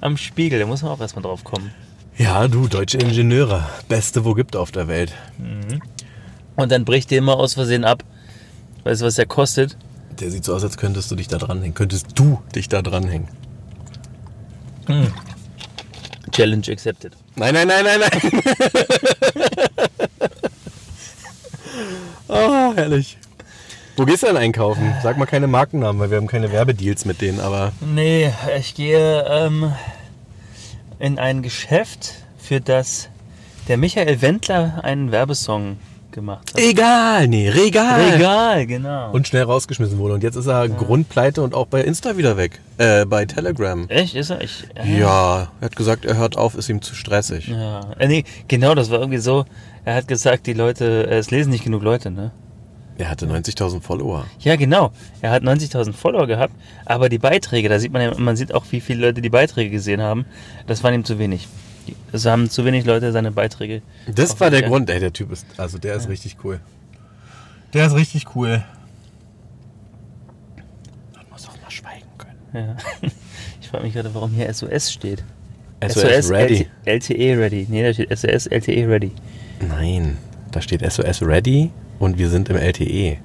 am 0.00 0.16
Spiegel, 0.16 0.60
da 0.60 0.66
muss 0.66 0.82
man 0.82 0.92
auch 0.92 1.00
erstmal 1.00 1.22
drauf 1.22 1.42
kommen. 1.42 1.72
Ja, 2.16 2.46
du, 2.46 2.68
deutsche 2.68 2.98
Ingenieure. 2.98 3.66
Beste, 3.88 4.24
wo 4.24 4.34
gibt 4.34 4.54
auf 4.54 4.70
der 4.70 4.86
Welt. 4.86 5.12
Und 6.56 6.70
dann 6.70 6.84
bricht 6.84 7.10
der 7.10 7.18
immer 7.18 7.36
aus 7.36 7.54
Versehen 7.54 7.84
ab. 7.84 8.04
Weißt 8.84 9.00
du, 9.00 9.06
was 9.06 9.14
der 9.16 9.26
kostet? 9.26 9.76
Der 10.20 10.30
sieht 10.30 10.44
so 10.44 10.54
aus, 10.54 10.62
als 10.62 10.76
könntest 10.76 11.10
du 11.10 11.16
dich 11.16 11.28
da 11.28 11.38
dranhängen. 11.38 11.74
Könntest 11.74 12.06
du 12.14 12.40
dich 12.54 12.68
da 12.68 12.82
dranhängen. 12.82 13.28
Challenge 16.30 16.66
accepted. 16.70 17.12
Nein, 17.36 17.54
nein, 17.54 17.68
nein, 17.68 17.84
nein, 17.84 18.00
nein. 18.00 18.42
oh, 22.28 22.72
herrlich. 22.76 23.18
Wo 23.96 24.04
gehst 24.04 24.24
du 24.24 24.26
denn 24.26 24.36
einkaufen? 24.36 24.92
Sag 25.02 25.16
mal 25.18 25.26
keine 25.26 25.46
Markennamen, 25.46 26.00
weil 26.00 26.10
wir 26.10 26.16
haben 26.16 26.26
keine 26.26 26.50
Werbedeals 26.50 27.04
mit 27.04 27.20
denen, 27.20 27.40
aber 27.40 27.72
Nee, 27.80 28.32
ich 28.58 28.74
gehe 28.74 29.24
ähm, 29.28 29.72
in 30.98 31.18
ein 31.18 31.42
Geschäft, 31.42 32.14
für 32.38 32.60
das 32.60 33.08
der 33.68 33.78
Michael 33.78 34.20
Wendler 34.20 34.80
einen 34.82 35.12
Werbesong 35.12 35.78
gemacht 36.14 36.54
hat. 36.54 36.60
egal, 36.60 37.28
nee, 37.28 37.50
Regal. 37.50 38.12
Regal, 38.12 38.66
genau. 38.66 39.12
Und 39.12 39.28
schnell 39.28 39.42
rausgeschmissen 39.42 39.98
wurde. 39.98 40.14
Und 40.14 40.22
jetzt 40.22 40.36
ist 40.36 40.46
er 40.46 40.68
Grundpleite 40.68 41.42
und 41.42 41.52
auch 41.54 41.66
bei 41.66 41.82
Insta 41.82 42.16
wieder 42.16 42.38
weg. 42.38 42.60
Äh, 42.78 43.04
bei 43.04 43.26
Telegram. 43.26 43.86
Echt? 43.88 44.14
Ist 44.14 44.30
er? 44.30 44.40
Ich, 44.40 44.64
äh, 44.74 44.98
Ja, 44.98 45.48
er 45.60 45.64
hat 45.66 45.76
gesagt, 45.76 46.06
er 46.06 46.16
hört 46.16 46.38
auf, 46.38 46.54
ist 46.54 46.68
ihm 46.70 46.80
zu 46.80 46.94
stressig. 46.94 47.48
ja. 47.48 47.80
Äh, 47.98 48.08
nee, 48.08 48.24
genau, 48.48 48.74
das 48.74 48.90
war 48.90 48.98
irgendwie 49.00 49.18
so. 49.18 49.44
Er 49.84 49.96
hat 49.96 50.08
gesagt, 50.08 50.46
die 50.46 50.54
Leute, 50.54 51.06
äh, 51.10 51.18
es 51.18 51.30
lesen 51.30 51.50
nicht 51.50 51.64
genug 51.64 51.82
Leute, 51.82 52.10
ne? 52.10 52.30
Er 52.96 53.10
hatte 53.10 53.26
90.000 53.26 53.80
Follower. 53.82 54.24
Ja, 54.38 54.54
genau. 54.54 54.92
Er 55.20 55.32
hat 55.32 55.42
90.000 55.42 55.92
Follower 55.92 56.28
gehabt, 56.28 56.54
aber 56.86 57.08
die 57.08 57.18
Beiträge, 57.18 57.68
da 57.68 57.80
sieht 57.80 57.92
man 57.92 58.02
ja, 58.02 58.14
man 58.16 58.36
sieht 58.36 58.54
auch, 58.54 58.64
wie 58.70 58.80
viele 58.80 59.08
Leute 59.08 59.20
die 59.20 59.30
Beiträge 59.30 59.70
gesehen 59.70 60.00
haben. 60.00 60.26
Das 60.68 60.84
waren 60.84 60.94
ihm 60.94 61.04
zu 61.04 61.18
wenig. 61.18 61.48
Es 62.12 62.24
haben 62.26 62.48
zu 62.50 62.64
wenig 62.64 62.84
Leute 62.84 63.12
seine 63.12 63.30
Beiträge. 63.32 63.82
Das 64.12 64.38
war 64.40 64.50
der 64.50 64.60
Ja. 64.62 64.68
Grund. 64.68 64.88
Ey, 64.90 65.00
der 65.00 65.12
Typ 65.12 65.30
ist, 65.32 65.46
also 65.56 65.78
der 65.78 65.94
ist 65.94 66.08
richtig 66.08 66.36
cool. 66.44 66.60
Der 67.72 67.86
ist 67.86 67.94
richtig 67.94 68.34
cool. 68.36 68.62
Man 71.14 71.24
muss 71.30 71.48
auch 71.48 71.60
mal 71.62 71.70
schweigen 71.70 72.06
können. 72.18 72.38
Ja. 72.52 72.76
Ich 73.60 73.68
frage 73.70 73.84
mich 73.86 73.94
gerade, 73.94 74.14
warum 74.14 74.30
hier 74.30 74.52
SOS 74.54 74.92
steht. 74.92 75.24
SOS 75.84 76.30
ready. 76.30 76.68
LTE 76.84 77.36
ready. 77.38 77.66
Nee, 77.68 77.82
da 77.82 77.92
steht 77.92 78.16
SOS 78.16 78.46
LTE 78.46 78.86
ready. 78.88 79.10
Nein, 79.68 80.16
da 80.52 80.60
steht 80.62 80.80
SOS 80.92 81.22
ready 81.22 81.70
und 81.98 82.16
wir 82.16 82.28
sind 82.28 82.48
im. 82.50 82.56
LTE. 82.56 83.18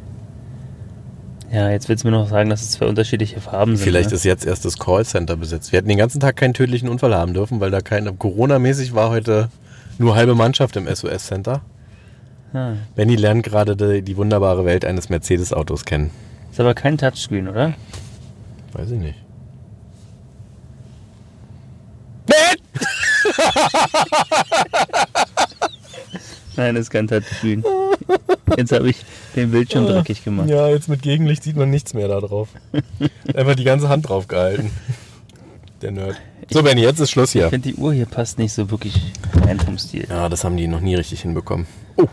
Ja, 1.51 1.69
jetzt 1.71 1.89
willst 1.89 2.03
du 2.03 2.09
mir 2.09 2.17
noch 2.17 2.29
sagen, 2.29 2.49
dass 2.49 2.61
es 2.61 2.71
zwei 2.71 2.85
unterschiedliche 2.85 3.41
Farben 3.41 3.75
sind. 3.75 3.83
Vielleicht 3.83 4.09
ne? 4.11 4.15
ist 4.15 4.23
jetzt 4.23 4.45
erst 4.45 4.65
das 4.65 4.77
Callcenter 4.77 5.35
besetzt. 5.35 5.71
Wir 5.71 5.77
hätten 5.77 5.89
den 5.89 5.97
ganzen 5.97 6.19
Tag 6.19 6.35
keinen 6.35 6.53
tödlichen 6.53 6.89
Unfall 6.89 7.15
haben 7.15 7.33
dürfen, 7.33 7.59
weil 7.59 7.71
da 7.71 7.81
kein 7.81 8.19
Corona-mäßig 8.19 8.93
war 8.93 9.09
heute 9.09 9.49
nur 9.97 10.15
halbe 10.15 10.35
Mannschaft 10.35 10.75
im 10.75 10.87
SOS-Center. 10.87 11.61
Ah. 12.53 12.73
Benny 12.95 13.15
lernt 13.15 13.43
gerade 13.43 13.75
die, 13.75 14.03
die 14.03 14.15
wunderbare 14.17 14.63
Welt 14.65 14.85
eines 14.85 15.09
Mercedes-Autos 15.09 15.85
kennen. 15.85 16.11
Ist 16.51 16.59
aber 16.59 16.75
kein 16.75 16.97
Touchscreen, 16.97 17.47
oder? 17.47 17.73
Weiß 18.73 18.91
ich 18.91 18.99
nicht. 18.99 19.17
Nein, 26.55 26.75
das 26.75 26.83
ist 26.83 26.89
kein 26.91 27.07
Touchscreen. 27.07 27.63
Jetzt 28.57 28.71
habe 28.71 28.89
ich 28.89 28.97
den 29.35 29.51
Bildschirm 29.51 29.85
dreckig 29.85 30.23
gemacht. 30.23 30.49
Ja, 30.49 30.67
jetzt 30.67 30.89
mit 30.89 31.01
Gegenlicht 31.01 31.43
sieht 31.43 31.55
man 31.55 31.69
nichts 31.69 31.93
mehr 31.93 32.07
da 32.07 32.19
drauf. 32.19 32.49
Einfach 33.33 33.55
die 33.55 33.63
ganze 33.63 33.89
Hand 33.89 34.07
drauf 34.09 34.27
gehalten. 34.27 34.71
Der 35.81 35.91
Nerd. 35.91 36.15
So, 36.49 36.63
Benny, 36.63 36.81
jetzt 36.81 36.99
ist 36.99 37.11
Schluss 37.11 37.35
Ich 37.35 37.41
hier. 37.41 37.49
finde, 37.49 37.69
die 37.69 37.75
Uhr 37.75 37.93
hier 37.93 38.05
passt 38.05 38.37
nicht 38.39 38.53
so 38.53 38.71
wirklich 38.71 39.13
rein 39.45 39.59
vom 39.59 39.77
Stil. 39.77 40.07
Ja, 40.09 40.27
das 40.29 40.43
haben 40.43 40.57
die 40.57 40.67
noch 40.67 40.81
nie 40.81 40.95
richtig 40.95 41.21
hinbekommen. 41.21 41.67
Oh. 41.95 42.07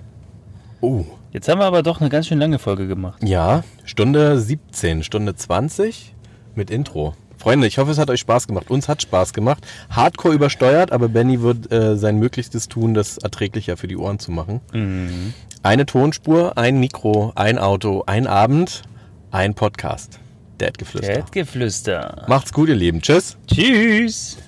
Oh. 0.81 1.05
Jetzt 1.33 1.49
haben 1.49 1.59
wir 1.59 1.65
aber 1.65 1.83
doch 1.83 2.01
eine 2.01 2.11
ganz 2.11 2.27
schön 2.29 2.39
lange 2.39 2.59
Folge 2.59 2.87
gemacht. 2.87 3.23
Ja, 3.25 3.65
Stunde 3.85 4.39
17, 4.39 5.03
Stunde 5.03 5.35
20 5.35 6.15
mit 6.55 6.71
Intro. 6.71 7.15
Freunde, 7.47 7.69
ich 7.69 7.79
hoffe, 7.79 7.93
es 7.93 7.99
hat 7.99 8.11
euch 8.11 8.19
Spaß 8.19 8.49
gemacht. 8.49 8.71
Uns 8.73 8.89
hat 8.89 9.03
Spaß 9.03 9.33
gemacht. 9.33 9.65
Hardcore 9.89 10.35
übersteuert, 10.35 10.91
aber 10.91 11.09
Benny 11.09 11.43
wird 11.43 11.71
äh, 11.71 11.97
sein 11.97 12.19
Möglichstes 12.19 12.67
tun, 12.67 12.93
das 12.93 13.19
erträglicher 13.19 13.77
für 13.77 13.87
die 13.87 13.97
Ohren 13.97 14.19
zu 14.19 14.33
machen. 14.33 15.33
Eine 15.63 15.87
Tonspur, 15.87 16.59
ein 16.59 16.81
Mikro, 16.81 17.31
ein 17.37 17.61
Auto, 17.61 18.03
ein 18.05 18.27
Abend, 18.27 18.83
ein 19.31 19.55
Podcast. 19.55 20.19
Dad-Geflüster. 20.59 21.13
Fettgeflüster. 21.15 22.25
Macht's 22.27 22.53
gut, 22.53 22.69
ihr 22.69 22.75
Lieben. 22.75 23.01
Tschüss. 23.01 23.37
Tschüss. 23.47 24.39